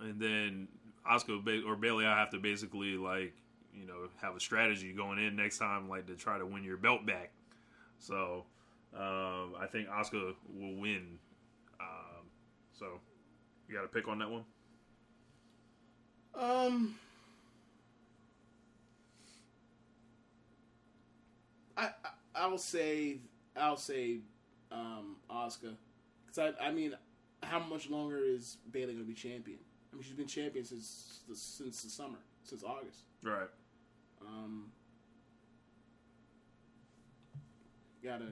and 0.00 0.18
then 0.20 0.68
Asuka 1.10 1.44
ba- 1.44 1.62
or 1.66 1.76
Bayley, 1.76 2.06
I 2.06 2.18
have 2.18 2.30
to 2.30 2.38
basically 2.38 2.96
like 2.96 3.34
you 3.78 3.86
know 3.86 4.08
have 4.20 4.36
a 4.36 4.40
strategy 4.40 4.92
going 4.92 5.18
in 5.18 5.36
next 5.36 5.58
time, 5.58 5.88
like 5.88 6.06
to 6.06 6.14
try 6.14 6.38
to 6.38 6.46
win 6.46 6.64
your 6.64 6.76
belt 6.76 7.04
back. 7.06 7.30
So, 7.98 8.44
um, 8.94 9.54
I 9.58 9.66
think 9.70 9.88
Asuka 9.88 10.34
will 10.54 10.74
win. 10.76 11.18
Um, 11.80 12.26
so, 12.72 13.00
you 13.68 13.74
got 13.74 13.84
a 13.84 13.88
pick 13.88 14.08
on 14.08 14.18
that 14.18 14.30
one? 14.30 14.44
Um, 16.34 16.96
I, 21.76 21.84
I 21.86 21.90
I'll 22.34 22.58
say 22.58 23.18
I'll 23.56 23.76
say 23.76 24.18
um 24.72 25.16
Asuka 25.30 25.74
because 26.26 26.54
I 26.60 26.68
I 26.68 26.72
mean 26.72 26.94
how 27.42 27.60
much 27.60 27.88
longer 27.90 28.18
is 28.18 28.56
Bayley 28.70 28.94
going 28.94 29.04
to 29.04 29.04
be 29.04 29.14
champion? 29.14 29.58
I 29.92 29.96
mean 29.96 30.02
she's 30.02 30.14
been 30.14 30.26
champion 30.26 30.64
since 30.64 31.20
the, 31.28 31.36
since 31.36 31.82
the 31.82 31.90
summer 31.90 32.18
since 32.42 32.64
August. 32.64 33.00
Right. 33.22 33.48
Um, 34.26 34.66
gotta, 38.02 38.26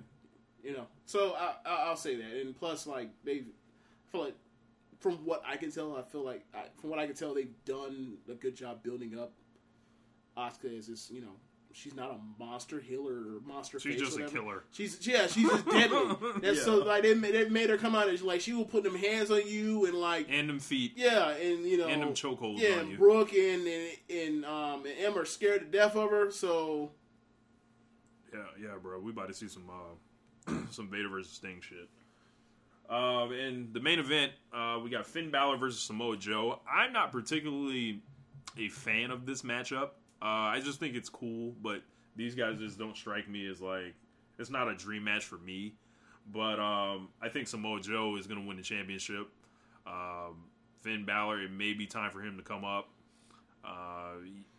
you 0.62 0.73
know. 0.73 0.86
So 1.06 1.35
I, 1.35 1.55
I, 1.66 1.74
I'll 1.89 1.97
say 1.97 2.16
that, 2.16 2.40
and 2.40 2.56
plus, 2.56 2.86
like 2.86 3.10
they, 3.24 3.44
feel 4.12 4.24
like 4.24 4.36
from 5.01 5.14
what 5.24 5.43
I 5.47 5.56
can 5.56 5.73
tell, 5.73 5.97
I 5.97 6.02
feel 6.02 6.24
like 6.24 6.44
I, 6.55 6.64
from 6.81 6.90
what 6.90 6.98
I 6.98 7.06
can 7.06 7.16
tell, 7.16 7.35
they've 7.35 7.52
done 7.64 8.19
a 8.31 8.35
good 8.35 8.55
job 8.55 8.82
building 8.82 9.19
up 9.19 9.32
Asuka 10.36 10.78
as 10.78 10.86
this, 10.86 11.10
you 11.10 11.23
know. 11.23 11.36
She's 11.74 11.94
not 11.94 12.11
a 12.11 12.19
monster 12.43 12.78
healer 12.81 13.12
or 13.12 13.40
monster. 13.47 13.81
She's 13.81 13.99
just 14.01 14.19
a 14.19 14.24
killer. 14.28 14.65
She's 14.73 15.07
yeah, 15.07 15.27
she's 15.27 15.49
just 15.49 15.66
deadly. 15.69 16.16
That's 16.40 16.59
Yeah. 16.59 16.65
so 16.65 16.77
like 16.78 17.03
they 17.03 17.15
made 17.15 17.70
her 17.70 17.77
come 17.78 17.94
out 17.94 18.09
and 18.09 18.20
like 18.23 18.40
she 18.40 18.53
will 18.53 18.65
put 18.65 18.82
them 18.85 18.94
hands 18.94 19.31
on 19.31 19.43
you 19.47 19.86
and 19.86 19.94
like 19.94 20.27
And 20.31 20.49
them 20.49 20.59
feet. 20.61 20.93
yeah, 20.97 21.31
and 21.31 21.65
you 21.65 21.78
know, 21.78 21.89
And 21.89 22.03
them 22.03 22.15
chokeholds 22.15 22.59
Yeah, 22.61 22.74
on 22.74 22.78
and 22.81 22.90
you. 22.93 22.99
Brooke 22.99 23.32
and 23.32 23.66
and 23.66 23.89
and, 24.11 24.44
um, 24.44 24.85
and 24.86 24.94
Emma 24.99 25.20
are 25.20 25.24
scared 25.24 25.61
to 25.61 25.66
death 25.66 25.97
of 25.97 26.11
her. 26.11 26.31
So 26.31 26.93
Yeah, 28.32 28.40
yeah, 28.61 28.74
bro. 28.82 28.99
We 29.01 29.11
about 29.11 29.28
to 29.28 29.35
see 29.35 29.49
some 29.49 29.69
uh, 29.70 30.53
some 30.70 30.89
Vader 30.89 31.09
versus 31.09 31.32
Sting 31.32 31.61
shit. 31.61 31.89
Um, 32.90 33.32
in 33.32 33.70
the 33.73 33.81
main 33.81 33.99
event, 33.99 34.32
uh, 34.53 34.78
we 34.82 34.90
got 34.90 35.07
Finn 35.07 35.31
Balor 35.31 35.57
versus 35.57 35.81
Samoa 35.81 36.16
Joe. 36.16 36.61
I'm 36.70 36.93
not 36.93 37.11
particularly 37.12 38.03
a 38.59 38.69
fan 38.69 39.11
of 39.11 39.24
this 39.24 39.43
matchup. 39.43 39.90
Uh, 40.23 40.24
I 40.55 40.61
just 40.65 40.78
think 40.78 40.94
it's 40.94 41.09
cool, 41.09 41.53
but 41.61 41.82
these 42.15 42.35
guys 42.35 42.59
just 42.59 42.78
don't 42.78 42.97
strike 42.97 43.28
me 43.28 43.47
as 43.51 43.61
like 43.61 43.94
it's 44.39 44.51
not 44.51 44.69
a 44.69 44.74
dream 44.74 45.05
match 45.05 45.24
for 45.24 45.39
me. 45.39 45.74
But 46.32 46.61
um, 46.61 47.09
I 47.20 47.28
think 47.28 47.49
Samoa 47.49 47.81
Joe 47.81 48.16
is 48.16 48.28
going 48.28 48.40
to 48.40 48.47
win 48.47 48.57
the 48.57 48.62
championship. 48.62 49.28
Um, 49.86 50.44
Finn 50.82 51.05
Balor, 51.05 51.43
it 51.43 51.51
may 51.51 51.73
be 51.73 51.86
time 51.86 52.12
for 52.12 52.20
him 52.20 52.36
to 52.36 52.43
come 52.44 52.65
up. 52.65 52.89
Uh, 53.65 54.15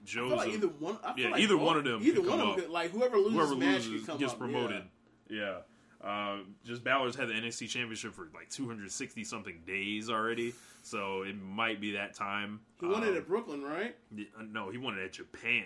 Joe's 0.06 0.32
like 0.34 0.50
either 0.50 0.68
one. 0.68 0.98
I 1.04 1.14
feel 1.14 1.26
Yeah, 1.26 1.32
like 1.32 1.42
either 1.42 1.58
one 1.58 1.78
of 1.78 1.84
them 1.84 2.02
Either 2.04 2.22
one 2.22 2.40
of 2.40 2.48
them, 2.48 2.56
could, 2.56 2.70
like 2.70 2.92
whoever 2.92 3.18
loses 3.18 3.34
whoever 3.34 3.56
match 3.56 3.86
loses 3.86 4.02
could 4.02 4.08
come 4.08 4.18
gets 4.18 4.34
up, 4.34 4.40
promoted. 4.40 4.84
Yeah. 5.30 5.58
Uh, 6.04 6.40
just 6.66 6.84
Balor's 6.84 7.16
had 7.16 7.30
the 7.30 7.34
NXT 7.34 7.70
championship 7.70 8.14
for 8.14 8.28
like 8.34 8.50
260 8.50 9.24
something 9.24 9.62
days 9.66 10.10
already, 10.10 10.54
so 10.84 11.24
it 11.24 11.36
might 11.42 11.82
be 11.82 11.94
that 11.94 12.14
time. 12.14 12.60
He 12.80 12.86
won 12.86 13.04
it 13.04 13.10
Um, 13.10 13.18
at 13.18 13.28
Brooklyn, 13.28 13.64
right? 13.64 13.96
uh, 14.16 14.44
no, 14.44 14.70
he 14.70 14.78
won 14.78 14.98
it 14.98 15.04
at 15.04 15.14
Japan. 15.14 15.66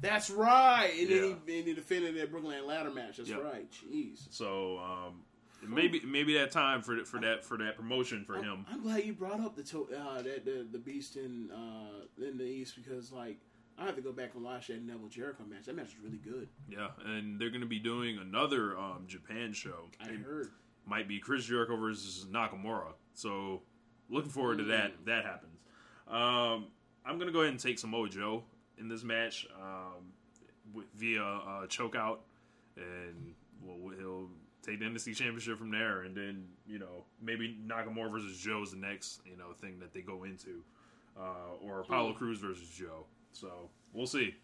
That's 0.00 0.30
right. 0.30 0.92
And 0.96 1.08
Yeah. 1.10 1.16
then 1.20 1.40
he, 1.46 1.58
and 1.58 1.66
he 1.68 1.74
defended 1.74 2.14
that 2.16 2.30
Brooklyn 2.30 2.64
ladder 2.66 2.90
match. 2.90 3.16
That's 3.16 3.28
Yep. 3.30 3.42
right. 3.42 3.68
Jeez. 3.72 4.32
So 4.32 4.78
um, 4.78 5.24
maybe 5.66 6.00
maybe 6.04 6.34
that 6.34 6.52
time 6.52 6.82
for 6.82 7.04
for 7.04 7.18
that 7.20 7.44
for 7.44 7.58
that 7.58 7.74
promotion 7.76 8.24
for 8.24 8.36
him. 8.40 8.64
I'm 8.70 8.80
glad 8.82 9.04
you 9.04 9.12
brought 9.14 9.40
up 9.40 9.56
the 9.56 9.64
to- 9.64 9.88
uh, 9.92 10.22
that 10.22 10.44
the, 10.44 10.64
the 10.70 10.78
Beast 10.78 11.16
in 11.16 11.50
uh, 11.50 12.04
in 12.24 12.38
the 12.38 12.44
East 12.44 12.76
because 12.76 13.10
like 13.10 13.38
I 13.76 13.86
have 13.86 13.96
to 13.96 14.02
go 14.02 14.12
back 14.12 14.34
and 14.34 14.44
watch 14.44 14.68
that 14.68 14.82
Neville 14.82 15.08
Jericho 15.08 15.44
match. 15.48 15.64
That 15.66 15.74
match 15.76 15.88
is 15.88 15.98
really 16.02 16.18
good. 16.18 16.48
Yeah, 16.68 16.88
and 17.04 17.40
they're 17.40 17.50
going 17.50 17.60
to 17.62 17.66
be 17.66 17.78
doing 17.80 18.18
another 18.18 18.76
um, 18.78 19.04
Japan 19.06 19.52
show. 19.52 19.88
I 20.00 20.10
It 20.10 20.20
heard. 20.20 20.50
might 20.86 21.06
be 21.08 21.18
Chris 21.20 21.44
Jericho 21.46 21.76
versus 21.76 22.26
Nakamura. 22.30 22.92
So 23.14 23.62
looking 24.08 24.30
forward 24.30 24.58
to 24.58 24.64
that. 24.64 24.92
if 24.98 25.04
That 25.06 25.24
happens. 25.24 25.58
Um, 26.08 26.66
I'm 27.04 27.18
gonna 27.18 27.32
go 27.32 27.40
ahead 27.40 27.50
and 27.52 27.60
take 27.60 27.78
Samoa 27.78 28.08
Joe 28.08 28.42
in 28.78 28.88
this 28.88 29.02
match 29.02 29.46
um, 29.60 30.12
with, 30.74 30.86
via 30.96 31.22
uh, 31.22 31.66
choke 31.66 31.96
out, 31.96 32.20
and 32.76 33.34
well, 33.62 33.92
he'll 33.98 34.28
take 34.62 34.78
the 34.80 34.86
NXT 34.86 35.16
Championship 35.16 35.58
from 35.58 35.70
there, 35.70 36.02
and 36.02 36.14
then 36.16 36.44
you 36.66 36.78
know 36.78 37.04
maybe 37.22 37.56
Nakamura 37.66 38.10
versus 38.10 38.38
Joe 38.38 38.62
is 38.62 38.70
the 38.72 38.76
next 38.78 39.20
you 39.26 39.36
know 39.36 39.52
thing 39.60 39.78
that 39.80 39.92
they 39.92 40.00
go 40.02 40.24
into, 40.24 40.62
uh, 41.18 41.56
or 41.62 41.80
Apollo 41.80 42.12
Hmm. 42.12 42.18
Crews 42.18 42.38
versus 42.40 42.68
Joe. 42.68 43.04
So 43.32 43.68
we'll 43.92 44.06
see. 44.06 44.34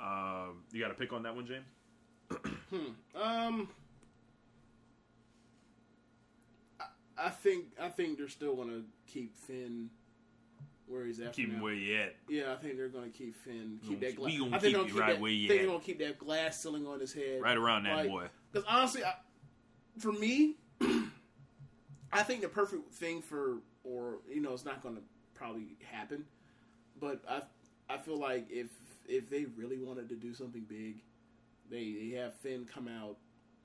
Um, 0.00 0.62
you 0.72 0.80
got 0.80 0.90
a 0.90 0.94
pick 0.94 1.12
on 1.12 1.22
that 1.22 1.34
one, 1.34 1.46
James? 1.46 1.64
Um, 3.14 3.68
I, 7.18 7.30
think 7.30 7.64
I 7.80 7.88
think 7.88 8.18
they're 8.18 8.28
still 8.28 8.56
gonna 8.56 8.82
keep 9.06 9.36
Finn 9.36 9.90
where 10.86 11.04
he's 11.04 11.18
at. 11.20 11.32
Keep 11.32 11.52
him 11.52 11.60
where 11.60 11.74
you 11.74 11.96
at. 11.98 12.14
Yeah, 12.28 12.52
I 12.52 12.56
think 12.56 12.76
they're 12.76 12.88
gonna 12.88 13.08
keep 13.08 13.34
Finn. 13.36 13.78
Keep 13.82 14.00
We 14.00 14.06
that 14.06 14.16
glass. 14.16 14.38
gonna 14.38 14.56
I 14.56 14.58
think 14.58 14.76
keep 14.86 14.98
right 14.98 15.06
that, 15.14 15.20
where 15.20 15.30
think 15.30 15.50
at. 15.50 15.56
they're 15.56 15.66
gonna 15.66 15.80
keep 15.80 15.98
that 16.00 16.18
glass 16.18 16.62
ceiling 16.62 16.86
on 16.86 17.00
his 17.00 17.12
head. 17.12 17.40
Right 17.42 17.56
around 17.56 17.84
that 17.84 17.96
Like, 17.96 18.08
boy. 18.08 18.26
Because 18.52 18.66
honestly, 18.68 19.04
I, 19.04 19.14
for 19.98 20.12
me, 20.12 20.56
I 22.12 22.22
think 22.22 22.42
the 22.42 22.48
perfect 22.48 22.92
thing 22.94 23.20
for, 23.20 23.58
or 23.84 24.18
you 24.30 24.40
know, 24.40 24.52
it's 24.52 24.64
not 24.64 24.82
going 24.82 24.96
to 24.96 25.02
probably 25.34 25.76
happen, 25.90 26.24
but 27.00 27.22
I 27.28 27.42
I 27.92 27.98
feel 27.98 28.18
like 28.18 28.46
if 28.50 28.68
if 29.08 29.28
they 29.30 29.44
really 29.56 29.78
wanted 29.78 30.08
to 30.10 30.14
do 30.16 30.34
something 30.34 30.64
big, 30.68 31.02
they 31.70 31.92
they 32.00 32.16
have 32.16 32.34
Finn 32.34 32.66
come 32.72 32.88
out 32.88 33.16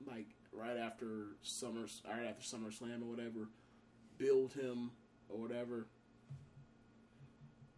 like 0.06 0.26
right 0.52 0.76
after 0.76 1.36
summer 1.42 1.86
right 2.08 2.26
after 2.28 2.42
SummerSlam 2.56 3.02
or 3.02 3.06
whatever, 3.06 3.48
build 4.18 4.52
him 4.52 4.90
or 5.28 5.38
whatever. 5.38 5.86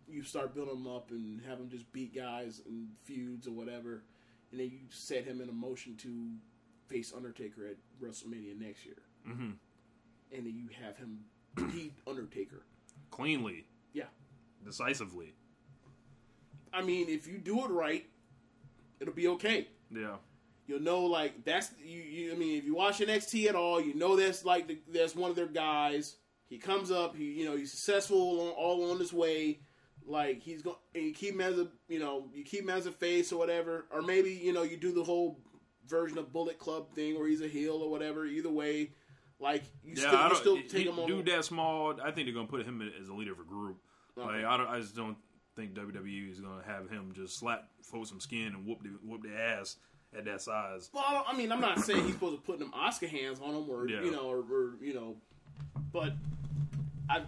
You 0.06 0.22
start 0.22 0.54
building 0.54 0.76
him 0.76 0.86
up 0.86 1.10
and 1.10 1.40
have 1.48 1.58
him 1.58 1.68
just 1.70 1.90
beat 1.92 2.14
guys 2.14 2.60
and 2.66 2.88
feuds 3.04 3.46
or 3.46 3.52
whatever, 3.52 4.02
and 4.50 4.60
then 4.60 4.70
you 4.70 4.80
set 4.90 5.24
him 5.24 5.40
in 5.40 5.48
a 5.48 5.52
motion 5.52 5.96
to 5.98 6.30
face 6.88 7.12
Undertaker 7.16 7.66
at 7.66 7.76
WrestleMania 8.02 8.58
next 8.60 8.84
year, 8.84 8.98
hmm 9.26 9.52
and 10.32 10.46
then 10.46 10.54
you 10.54 10.68
have 10.84 10.96
him 10.96 11.20
beat 11.72 11.94
Undertaker. 12.06 12.64
Cleanly, 13.10 13.64
Yeah, 13.92 14.04
decisively. 14.64 15.34
I 16.72 16.82
mean, 16.82 17.08
if 17.08 17.26
you 17.28 17.38
do 17.38 17.64
it 17.64 17.70
right, 17.70 18.04
it'll 19.00 19.14
be 19.14 19.28
okay. 19.28 19.68
Yeah. 19.94 20.16
You'll 20.66 20.80
know 20.80 21.02
like 21.04 21.44
that's 21.44 21.70
you, 21.84 22.00
you. 22.00 22.32
I 22.32 22.36
mean, 22.36 22.58
if 22.58 22.64
you 22.64 22.74
watch 22.74 22.98
NXT 22.98 23.48
at 23.48 23.54
all, 23.54 23.80
you 23.80 23.94
know 23.94 24.16
that's 24.16 24.44
like 24.44 24.66
the, 24.66 24.78
that's 24.92 25.14
one 25.14 25.30
of 25.30 25.36
their 25.36 25.46
guys. 25.46 26.16
He 26.48 26.58
comes 26.58 26.90
up, 26.90 27.16
he 27.16 27.24
you 27.24 27.44
know 27.44 27.56
he's 27.56 27.70
successful 27.72 28.40
on, 28.40 28.48
all 28.50 28.90
on 28.90 28.98
his 28.98 29.12
way. 29.12 29.60
Like 30.06 30.42
he's 30.42 30.62
going, 30.62 30.76
and 30.94 31.04
you 31.04 31.12
keep 31.12 31.34
him 31.34 31.40
as 31.40 31.58
a 31.58 31.68
you 31.88 31.98
know 31.98 32.28
you 32.34 32.44
keep 32.44 32.62
him 32.62 32.70
as 32.70 32.86
a 32.86 32.92
face 32.92 33.32
or 33.32 33.38
whatever, 33.38 33.86
or 33.90 34.02
maybe 34.02 34.30
you 34.32 34.52
know 34.52 34.62
you 34.62 34.76
do 34.76 34.92
the 34.92 35.04
whole 35.04 35.38
version 35.86 36.18
of 36.18 36.32
Bullet 36.32 36.58
Club 36.58 36.94
thing 36.94 37.18
where 37.18 37.28
he's 37.28 37.42
a 37.42 37.48
heel 37.48 37.76
or 37.82 37.90
whatever. 37.90 38.24
Either 38.24 38.50
way, 38.50 38.90
like 39.38 39.62
you 39.82 39.94
Yeah, 39.96 40.08
still, 40.08 40.56
you 40.56 40.62
still 40.68 40.78
take 40.78 40.86
him 40.86 40.98
on. 40.98 41.08
dude 41.08 41.26
that 41.26 41.44
small. 41.44 41.94
I 42.02 42.10
think 42.10 42.26
they're 42.26 42.34
gonna 42.34 42.48
put 42.48 42.64
him 42.64 42.90
as 43.00 43.08
a 43.08 43.14
leader 43.14 43.32
of 43.32 43.40
a 43.40 43.44
group. 43.44 43.78
Okay. 44.16 44.26
Like 44.26 44.44
I, 44.44 44.56
don't, 44.56 44.68
I 44.68 44.80
just 44.80 44.94
don't 44.96 45.16
think 45.56 45.74
WWE 45.74 46.30
is 46.30 46.40
gonna 46.40 46.62
have 46.66 46.90
him 46.90 47.12
just 47.14 47.38
slap 47.38 47.68
folks 47.82 48.08
some 48.08 48.20
skin 48.20 48.48
and 48.48 48.66
whoop 48.66 48.82
the, 48.82 48.90
whoop 49.04 49.22
their 49.22 49.38
ass 49.38 49.76
at 50.16 50.24
that 50.26 50.40
size. 50.40 50.90
Well, 50.92 51.24
I 51.26 51.36
mean, 51.36 51.50
I'm 51.52 51.60
not 51.60 51.80
saying 51.80 52.04
he's 52.04 52.14
supposed 52.14 52.36
to 52.36 52.42
put 52.42 52.58
them 52.58 52.72
Asuka 52.72 53.08
hands 53.08 53.40
on 53.40 53.54
him, 53.54 53.68
or 53.68 53.88
Yeah. 53.88 54.02
you 54.02 54.10
know, 54.10 54.28
or, 54.28 54.38
or 54.38 54.74
you 54.80 54.94
know, 54.94 55.16
but 55.92 56.12
I, 57.08 57.22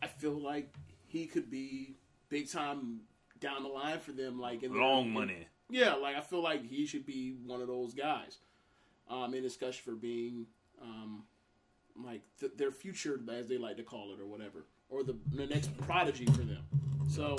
I 0.00 0.06
feel 0.06 0.38
like 0.40 0.72
he 1.06 1.26
could 1.26 1.50
be 1.50 1.96
big 2.28 2.48
time 2.50 3.00
down 3.40 3.62
the 3.62 3.68
line 3.68 3.98
for 3.98 4.12
them, 4.12 4.40
like 4.40 4.62
in 4.62 4.72
their- 4.72 4.80
Long 4.80 5.06
in- 5.06 5.12
money. 5.12 5.46
Yeah, 5.70 5.94
like 5.94 6.16
I 6.16 6.20
feel 6.20 6.42
like 6.42 6.66
he 6.68 6.84
should 6.86 7.06
be 7.06 7.34
one 7.46 7.60
of 7.62 7.66
those 7.68 7.94
guys, 7.94 8.38
um, 9.08 9.32
in 9.34 9.42
discussion 9.42 9.82
for 9.84 9.96
being, 9.96 10.46
um, 10.82 11.24
like 11.96 12.22
th- 12.40 12.52
their 12.56 12.70
future, 12.70 13.18
as 13.32 13.48
they 13.48 13.56
like 13.58 13.76
to 13.78 13.82
call 13.82 14.12
it, 14.12 14.20
or 14.20 14.26
whatever, 14.26 14.66
or 14.90 15.02
the 15.02 15.16
the 15.34 15.46
next 15.46 15.76
prodigy 15.78 16.26
for 16.26 16.42
them. 16.42 16.62
So 17.08 17.36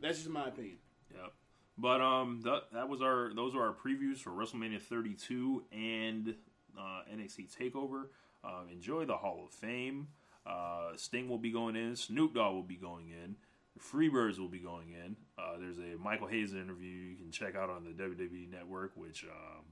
that's 0.00 0.18
just 0.18 0.30
my 0.30 0.48
opinion. 0.48 0.78
Yep. 1.14 1.32
But 1.80 2.00
um, 2.02 2.42
that, 2.44 2.64
that 2.72 2.88
was 2.88 3.00
our 3.00 3.32
those 3.34 3.54
are 3.54 3.62
our 3.62 3.74
previews 3.74 4.18
for 4.18 4.30
WrestleMania 4.30 4.82
32 4.82 5.64
and 5.72 6.34
uh, 6.78 7.02
NXT 7.12 7.56
Takeover. 7.56 8.06
Um, 8.44 8.68
enjoy 8.70 9.06
the 9.06 9.16
Hall 9.16 9.44
of 9.46 9.52
Fame. 9.52 10.08
Uh, 10.46 10.90
Sting 10.96 11.28
will 11.28 11.38
be 11.38 11.50
going 11.50 11.76
in. 11.76 11.96
Snoop 11.96 12.34
Dogg 12.34 12.54
will 12.54 12.62
be 12.62 12.76
going 12.76 13.10
in. 13.10 13.36
Freebirds 13.78 14.38
will 14.38 14.48
be 14.48 14.58
going 14.58 14.92
in. 14.92 15.16
Uh, 15.38 15.58
there's 15.58 15.78
a 15.78 15.96
Michael 16.02 16.26
Hayes 16.26 16.54
interview 16.54 16.90
you 16.90 17.16
can 17.16 17.30
check 17.30 17.56
out 17.56 17.70
on 17.70 17.84
the 17.84 17.90
WWE 17.90 18.50
Network, 18.50 18.92
which 18.94 19.24
um, 19.24 19.64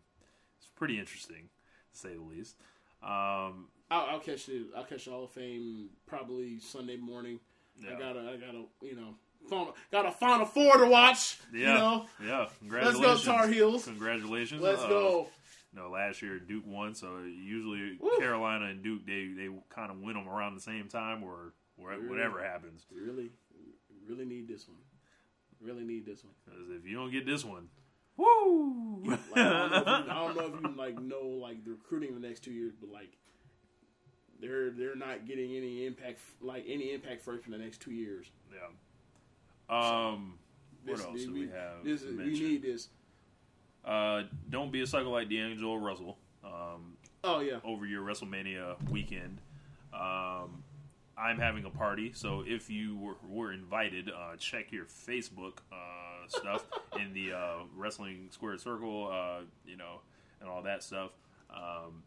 is 0.61 0.69
pretty 0.77 0.99
interesting 0.99 1.49
to 1.93 1.99
say 1.99 2.15
the 2.15 2.23
least. 2.23 2.57
Um, 3.03 3.69
I'll, 3.91 4.07
I'll 4.11 4.21
catch 4.21 4.47
the 4.47 4.67
I'll 4.77 4.85
catch 4.85 5.05
the 5.05 5.11
Hall 5.11 5.25
of 5.25 5.31
Fame 5.31 5.91
probably 6.07 6.59
Sunday 6.61 6.97
morning. 6.97 7.41
Yeah. 7.83 7.97
I 7.97 7.99
gotta 7.99 8.21
I 8.21 8.37
gotta 8.37 8.65
you 8.83 8.97
know 8.97 9.15
got 9.91 10.07
a 10.07 10.11
Final 10.13 10.47
Four 10.47 10.79
to 10.79 10.87
watch. 10.87 11.39
yeah, 11.53 11.59
You 11.61 11.67
know, 11.79 12.07
yeah. 12.25 12.39
let's 12.41 12.59
Congratulations, 12.59 13.25
go 13.25 13.33
Tar 13.33 13.49
Heels. 13.49 13.85
Congratulations. 13.85 14.61
Let's 14.63 14.83
Uh, 14.83 14.89
go. 14.89 15.29
No, 15.75 15.91
last 15.91 16.23
year 16.23 16.39
Duke 16.39 16.65
won, 16.67 16.95
so 16.95 17.19
usually 17.19 17.97
Woo. 18.01 18.19
Carolina 18.19 18.67
and 18.67 18.83
Duke 18.83 19.07
they 19.07 19.29
they 19.37 19.49
kind 19.69 19.91
of 19.91 19.99
win 20.01 20.15
them 20.15 20.29
around 20.29 20.55
the 20.55 20.61
same 20.61 20.89
time, 20.89 21.23
or, 21.23 21.53
or 21.77 21.91
Really? 21.91 22.09
whatever 22.09 22.43
happens. 22.43 22.87
Really 22.91 23.31
really 24.09 24.25
need 24.25 24.49
this 24.49 24.67
one. 24.67 24.79
Really 25.61 25.85
need 25.85 26.07
this 26.07 26.25
one. 26.25 26.33
Because 26.47 26.71
if 26.71 26.87
you 26.89 26.97
don't 26.97 27.11
get 27.11 27.27
this 27.27 27.45
one, 27.45 27.69
woo! 28.17 29.03
Like, 29.05 29.19
I, 29.37 29.45
don't 29.45 29.71
know 29.71 29.77
if 29.77 29.87
you, 29.87 30.11
I 30.11 30.15
don't 30.15 30.37
know 30.37 30.47
if 30.47 30.63
you 30.63 30.77
like 30.79 31.01
know 31.01 31.27
like 31.41 31.65
the 31.65 31.73
recruiting 31.73 32.15
the 32.19 32.27
next 32.27 32.41
two 32.41 32.53
years, 32.53 32.73
but 32.81 32.91
like 32.91 33.13
they're 34.41 34.71
they're 34.71 34.97
not 34.97 35.27
getting 35.27 35.55
any 35.55 35.85
impact 35.87 36.21
like 36.41 36.65
any 36.67 36.93
impact 36.95 37.23
first 37.23 37.45
for 37.45 37.51
the 37.51 37.59
next 37.59 37.81
two 37.81 37.93
years. 37.93 38.31
yeah. 38.51 38.69
Um, 39.69 40.39
what 40.85 40.97
This- 40.97 41.07
else 41.07 41.25
do 41.25 41.33
we 41.35 41.49
have? 41.49 41.85
This 41.85 42.03
is, 42.03 42.17
we 42.17 42.25
need 42.33 42.63
this. 42.63 42.89
Uh, 43.85 44.25
don't 44.51 44.71
be 44.73 44.81
a 44.83 44.87
sucker 44.87 45.05
like 45.09 45.29
D'Angelo 45.29 45.77
Russell. 45.77 46.19
Um, 46.45 46.97
Oh 47.25 47.41
yeah. 47.41 47.59
over 47.65 47.85
your 47.87 48.03
WrestleMania 48.05 48.77
weekend. 48.91 49.41
Um, 49.93 50.63
I'm 51.17 51.39
having 51.39 51.65
a 51.65 51.71
party, 51.71 52.13
so 52.13 52.45
if 52.47 52.71
you 52.71 52.97
were, 52.97 53.17
were 53.29 53.53
invited, 53.53 54.09
uh, 54.11 54.37
check 54.37 54.71
your 54.71 54.85
Facebook 54.85 55.59
uh, 55.73 56.29
stuff 56.29 56.65
in 57.01 57.13
the 57.13 57.33
uh, 57.33 57.57
Wrestling 57.77 58.29
Square 58.31 58.59
Circle, 58.59 59.09
uh, 59.13 59.41
you 59.67 59.77
know, 59.77 60.01
and 60.41 60.49
all 60.49 60.63
that 60.63 60.83
stuff. 60.85 61.11
Um, 61.51 62.03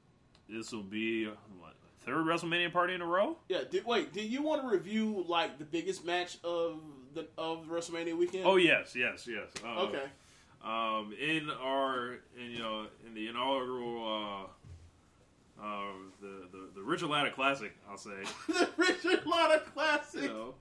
this 0.48 0.72
will 0.72 0.84
be 0.84 1.26
what, 1.26 1.74
third 2.02 2.26
WrestleMania 2.26 2.72
party 2.72 2.94
in 2.94 3.02
a 3.02 3.06
row. 3.06 3.38
Yeah. 3.50 3.64
Did, 3.70 3.86
wait, 3.86 4.14
did 4.14 4.26
you 4.32 4.42
want 4.44 4.62
to 4.62 4.68
review 4.70 5.26
like 5.28 5.58
the 5.60 5.66
biggest 5.66 6.06
match 6.06 6.38
of 6.44 6.80
the 7.14 7.28
of 7.38 7.66
WrestleMania 7.68 8.18
weekend? 8.18 8.46
Oh 8.46 8.56
yes, 8.58 8.96
yes, 8.96 9.28
yes. 9.28 9.50
Uh, 9.66 9.82
okay. 9.84 10.04
Um, 10.64 11.12
in 11.20 11.50
our, 11.50 12.18
in, 12.40 12.52
you 12.52 12.60
know, 12.60 12.86
in 13.08 13.16
the 13.16 13.28
inaugural, 13.28 14.48
uh, 15.60 15.64
uh, 15.64 15.84
the, 16.22 16.48
the 16.52 16.70
the 16.76 16.82
Richard 16.82 17.10
Latta 17.10 17.32
Classic, 17.32 17.72
I'll 17.90 17.98
say. 17.98 18.12
the 18.48 18.70
Richard 18.78 19.26
Latta 19.26 19.60
Classic. 19.74 20.24
you 20.24 20.28
know, 20.28 20.54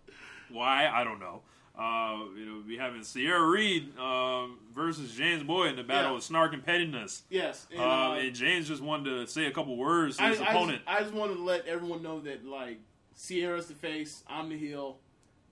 why 0.50 0.88
I 0.88 1.04
don't 1.04 1.20
know. 1.20 1.42
Uh, 1.78 2.24
you 2.36 2.44
know, 2.44 2.62
we 2.66 2.76
having 2.76 3.02
Sierra 3.02 3.46
Reed 3.48 3.96
um, 3.98 4.58
versus 4.74 5.12
James 5.14 5.42
Boyd 5.42 5.70
in 5.70 5.76
the 5.76 5.82
battle 5.82 6.10
Yeah. 6.10 6.16
of 6.18 6.22
snark 6.22 6.52
and 6.52 6.64
pettiness. 6.64 7.22
Yes. 7.30 7.66
And, 7.70 7.80
Um, 7.80 7.88
uh, 7.88 8.14
and 8.16 8.34
James 8.34 8.68
just 8.68 8.82
wanted 8.82 9.04
to 9.10 9.26
say 9.26 9.46
a 9.46 9.50
couple 9.50 9.76
words 9.76 10.16
to 10.18 10.24
I, 10.24 10.28
his 10.30 10.40
I 10.40 10.48
opponent. 10.50 10.82
Just, 10.84 10.88
I 10.98 11.00
just 11.02 11.14
wanted 11.14 11.34
to 11.36 11.42
let 11.42 11.66
everyone 11.66 12.02
know 12.02 12.20
that 12.20 12.44
like 12.44 12.80
Sierra's 13.14 13.66
the 13.68 13.74
face, 13.74 14.24
I'm 14.28 14.48
the 14.50 14.58
heel, 14.58 14.98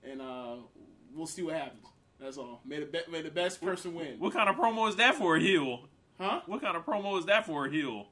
and 0.02 0.20
uh, 0.20 0.56
we'll 1.14 1.26
see 1.26 1.42
what 1.42 1.54
happens. 1.54 1.86
That's 2.20 2.36
all. 2.36 2.60
May 2.64 2.80
the 2.80 2.86
be- 2.86 3.10
may 3.10 3.22
the 3.22 3.30
best 3.30 3.60
person 3.60 3.94
win. 3.94 4.18
what 4.18 4.32
kind 4.32 4.48
of 4.48 4.56
promo 4.56 4.88
is 4.88 4.96
that 4.96 5.14
for 5.14 5.36
a 5.36 5.40
heel? 5.40 5.88
Huh? 6.18 6.40
What 6.46 6.60
kind 6.60 6.76
of 6.76 6.84
promo 6.84 7.18
is 7.18 7.26
that 7.26 7.46
for 7.46 7.66
a 7.66 7.70
heel? 7.70 8.08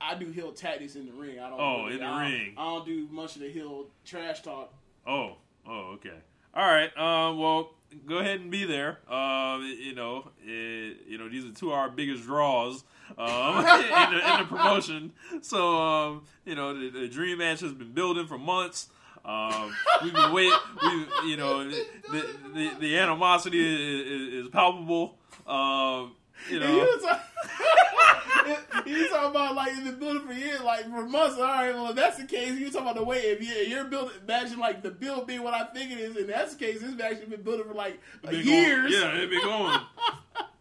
I 0.00 0.14
do 0.16 0.26
heel 0.30 0.52
tactics 0.52 0.96
in 0.96 1.06
the 1.06 1.12
ring. 1.12 1.38
I 1.38 1.48
don't. 1.48 1.60
Oh, 1.60 1.86
in 1.86 1.98
the 1.98 2.04
I 2.04 2.28
ring. 2.28 2.54
I 2.58 2.64
don't 2.64 2.84
do 2.84 3.08
much 3.10 3.36
of 3.36 3.42
the 3.42 3.48
heel 3.48 3.86
trash 4.04 4.42
talk. 4.42 4.72
Oh, 5.06 5.36
oh, 5.66 5.94
okay. 5.94 6.18
All 6.54 6.66
right. 6.66 6.94
Um, 6.98 7.38
well, 7.38 7.70
go 8.06 8.18
ahead 8.18 8.40
and 8.40 8.50
be 8.50 8.64
there. 8.64 8.98
Um, 9.10 9.62
you 9.62 9.94
know, 9.94 10.30
it, 10.44 10.98
you 11.08 11.18
know, 11.18 11.28
these 11.28 11.44
are 11.44 11.52
two 11.52 11.68
of 11.68 11.74
our 11.78 11.88
biggest 11.88 12.24
draws 12.24 12.84
um, 13.16 13.58
in, 13.58 13.64
the, 13.64 14.32
in 14.32 14.38
the 14.40 14.46
promotion. 14.48 15.12
So, 15.40 15.80
um, 15.80 16.24
you 16.44 16.54
know, 16.54 16.78
the, 16.78 16.90
the 16.90 17.08
dream 17.08 17.38
match 17.38 17.60
has 17.60 17.72
been 17.72 17.92
building 17.92 18.26
for 18.26 18.38
months. 18.38 18.88
Um, 19.24 19.74
we've 20.02 20.12
been 20.12 20.32
waiting. 20.32 20.58
We, 20.82 21.30
you 21.30 21.36
know, 21.36 21.68
the 21.68 21.86
the, 22.54 22.70
the 22.80 22.98
animosity 22.98 23.60
is, 23.60 24.06
is, 24.06 24.44
is 24.44 24.48
palpable. 24.48 25.18
Um, 25.46 26.16
you 26.48 26.54
you 26.54 26.60
know, 26.60 26.78
was 26.78 27.02
talking, 27.02 28.56
you 28.86 29.08
talking 29.08 29.30
about 29.30 29.54
like 29.54 29.72
in 29.72 29.84
the 29.84 29.92
building 29.92 30.26
for 30.26 30.32
years, 30.32 30.60
like 30.62 30.84
for 30.84 31.06
months. 31.06 31.36
All 31.36 31.44
right, 31.44 31.72
well 31.72 31.90
if 31.90 31.96
that's 31.96 32.16
the 32.16 32.24
case, 32.24 32.58
you 32.58 32.66
talking 32.70 32.82
about 32.82 32.96
the 32.96 33.04
way 33.04 33.18
if 33.18 33.40
you, 33.40 33.54
you're 33.54 33.84
building, 33.84 34.14
imagine 34.24 34.58
like 34.58 34.82
the 34.82 34.90
build 34.90 35.28
being 35.28 35.42
what 35.42 35.54
I 35.54 35.64
think 35.66 35.92
it 35.92 35.98
is, 35.98 36.16
and 36.16 36.28
that's 36.28 36.54
the 36.54 36.64
case. 36.64 36.80
This 36.80 37.00
has 37.00 37.18
been 37.20 37.42
building 37.42 37.66
for 37.66 37.74
like 37.74 38.00
years. 38.30 38.90
Going, 38.90 38.92
yeah, 38.92 39.22
it's 39.22 39.30
been 39.30 39.44
going. 39.44 39.78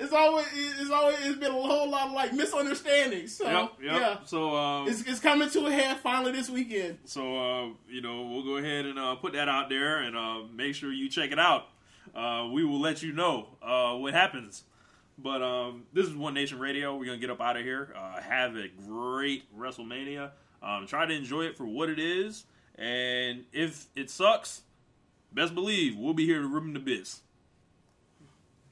It's 0.00 0.14
always 0.14 0.46
it's 0.54 0.90
always 0.90 1.16
it's 1.22 1.38
been 1.38 1.50
a 1.50 1.52
whole 1.52 1.90
lot 1.90 2.06
of 2.08 2.12
like 2.14 2.32
misunderstandings. 2.32 3.36
So 3.36 3.44
yep, 3.44 3.72
yep. 3.82 4.00
yeah, 4.00 4.16
So, 4.24 4.56
um, 4.56 4.88
it's, 4.88 5.02
it's 5.02 5.20
coming 5.20 5.50
to 5.50 5.66
a 5.66 5.70
head 5.70 5.98
finally 5.98 6.32
this 6.32 6.48
weekend. 6.48 6.98
So 7.04 7.36
uh, 7.38 7.68
you 7.86 8.00
know, 8.00 8.26
we'll 8.26 8.42
go 8.42 8.56
ahead 8.56 8.86
and 8.86 8.98
uh, 8.98 9.16
put 9.16 9.34
that 9.34 9.48
out 9.48 9.68
there, 9.68 9.98
and 9.98 10.16
uh, 10.16 10.40
make 10.54 10.74
sure 10.74 10.90
you 10.90 11.10
check 11.10 11.32
it 11.32 11.38
out. 11.38 11.68
Uh, 12.14 12.48
we 12.50 12.64
will 12.64 12.80
let 12.80 13.02
you 13.02 13.12
know 13.12 13.48
uh, 13.62 13.94
what 13.96 14.14
happens. 14.14 14.64
But 15.18 15.42
um, 15.42 15.82
this 15.92 16.06
is 16.06 16.14
One 16.14 16.32
Nation 16.32 16.58
Radio. 16.58 16.96
We're 16.96 17.04
gonna 17.04 17.18
get 17.18 17.28
up 17.30 17.42
out 17.42 17.58
of 17.58 17.62
here. 17.62 17.94
Uh, 17.94 18.22
have 18.22 18.56
a 18.56 18.68
great 18.86 19.44
WrestleMania. 19.56 20.30
Um, 20.62 20.86
try 20.86 21.04
to 21.04 21.12
enjoy 21.12 21.42
it 21.42 21.58
for 21.58 21.66
what 21.66 21.90
it 21.90 21.98
is, 21.98 22.44
and 22.76 23.44
if 23.52 23.86
it 23.94 24.08
sucks, 24.08 24.62
best 25.30 25.54
believe 25.54 25.94
we'll 25.96 26.14
be 26.14 26.24
here 26.24 26.40
to 26.40 26.48
rip 26.48 26.64
'em 26.64 26.72
to 26.72 26.80
bits. 26.80 27.20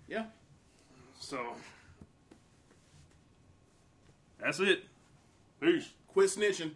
Yeah. 0.07 0.25
So 1.29 1.39
that's 4.41 4.61
it. 4.61 4.85
Peace. 5.61 5.91
Quit 6.07 6.31
snitching. 6.31 6.71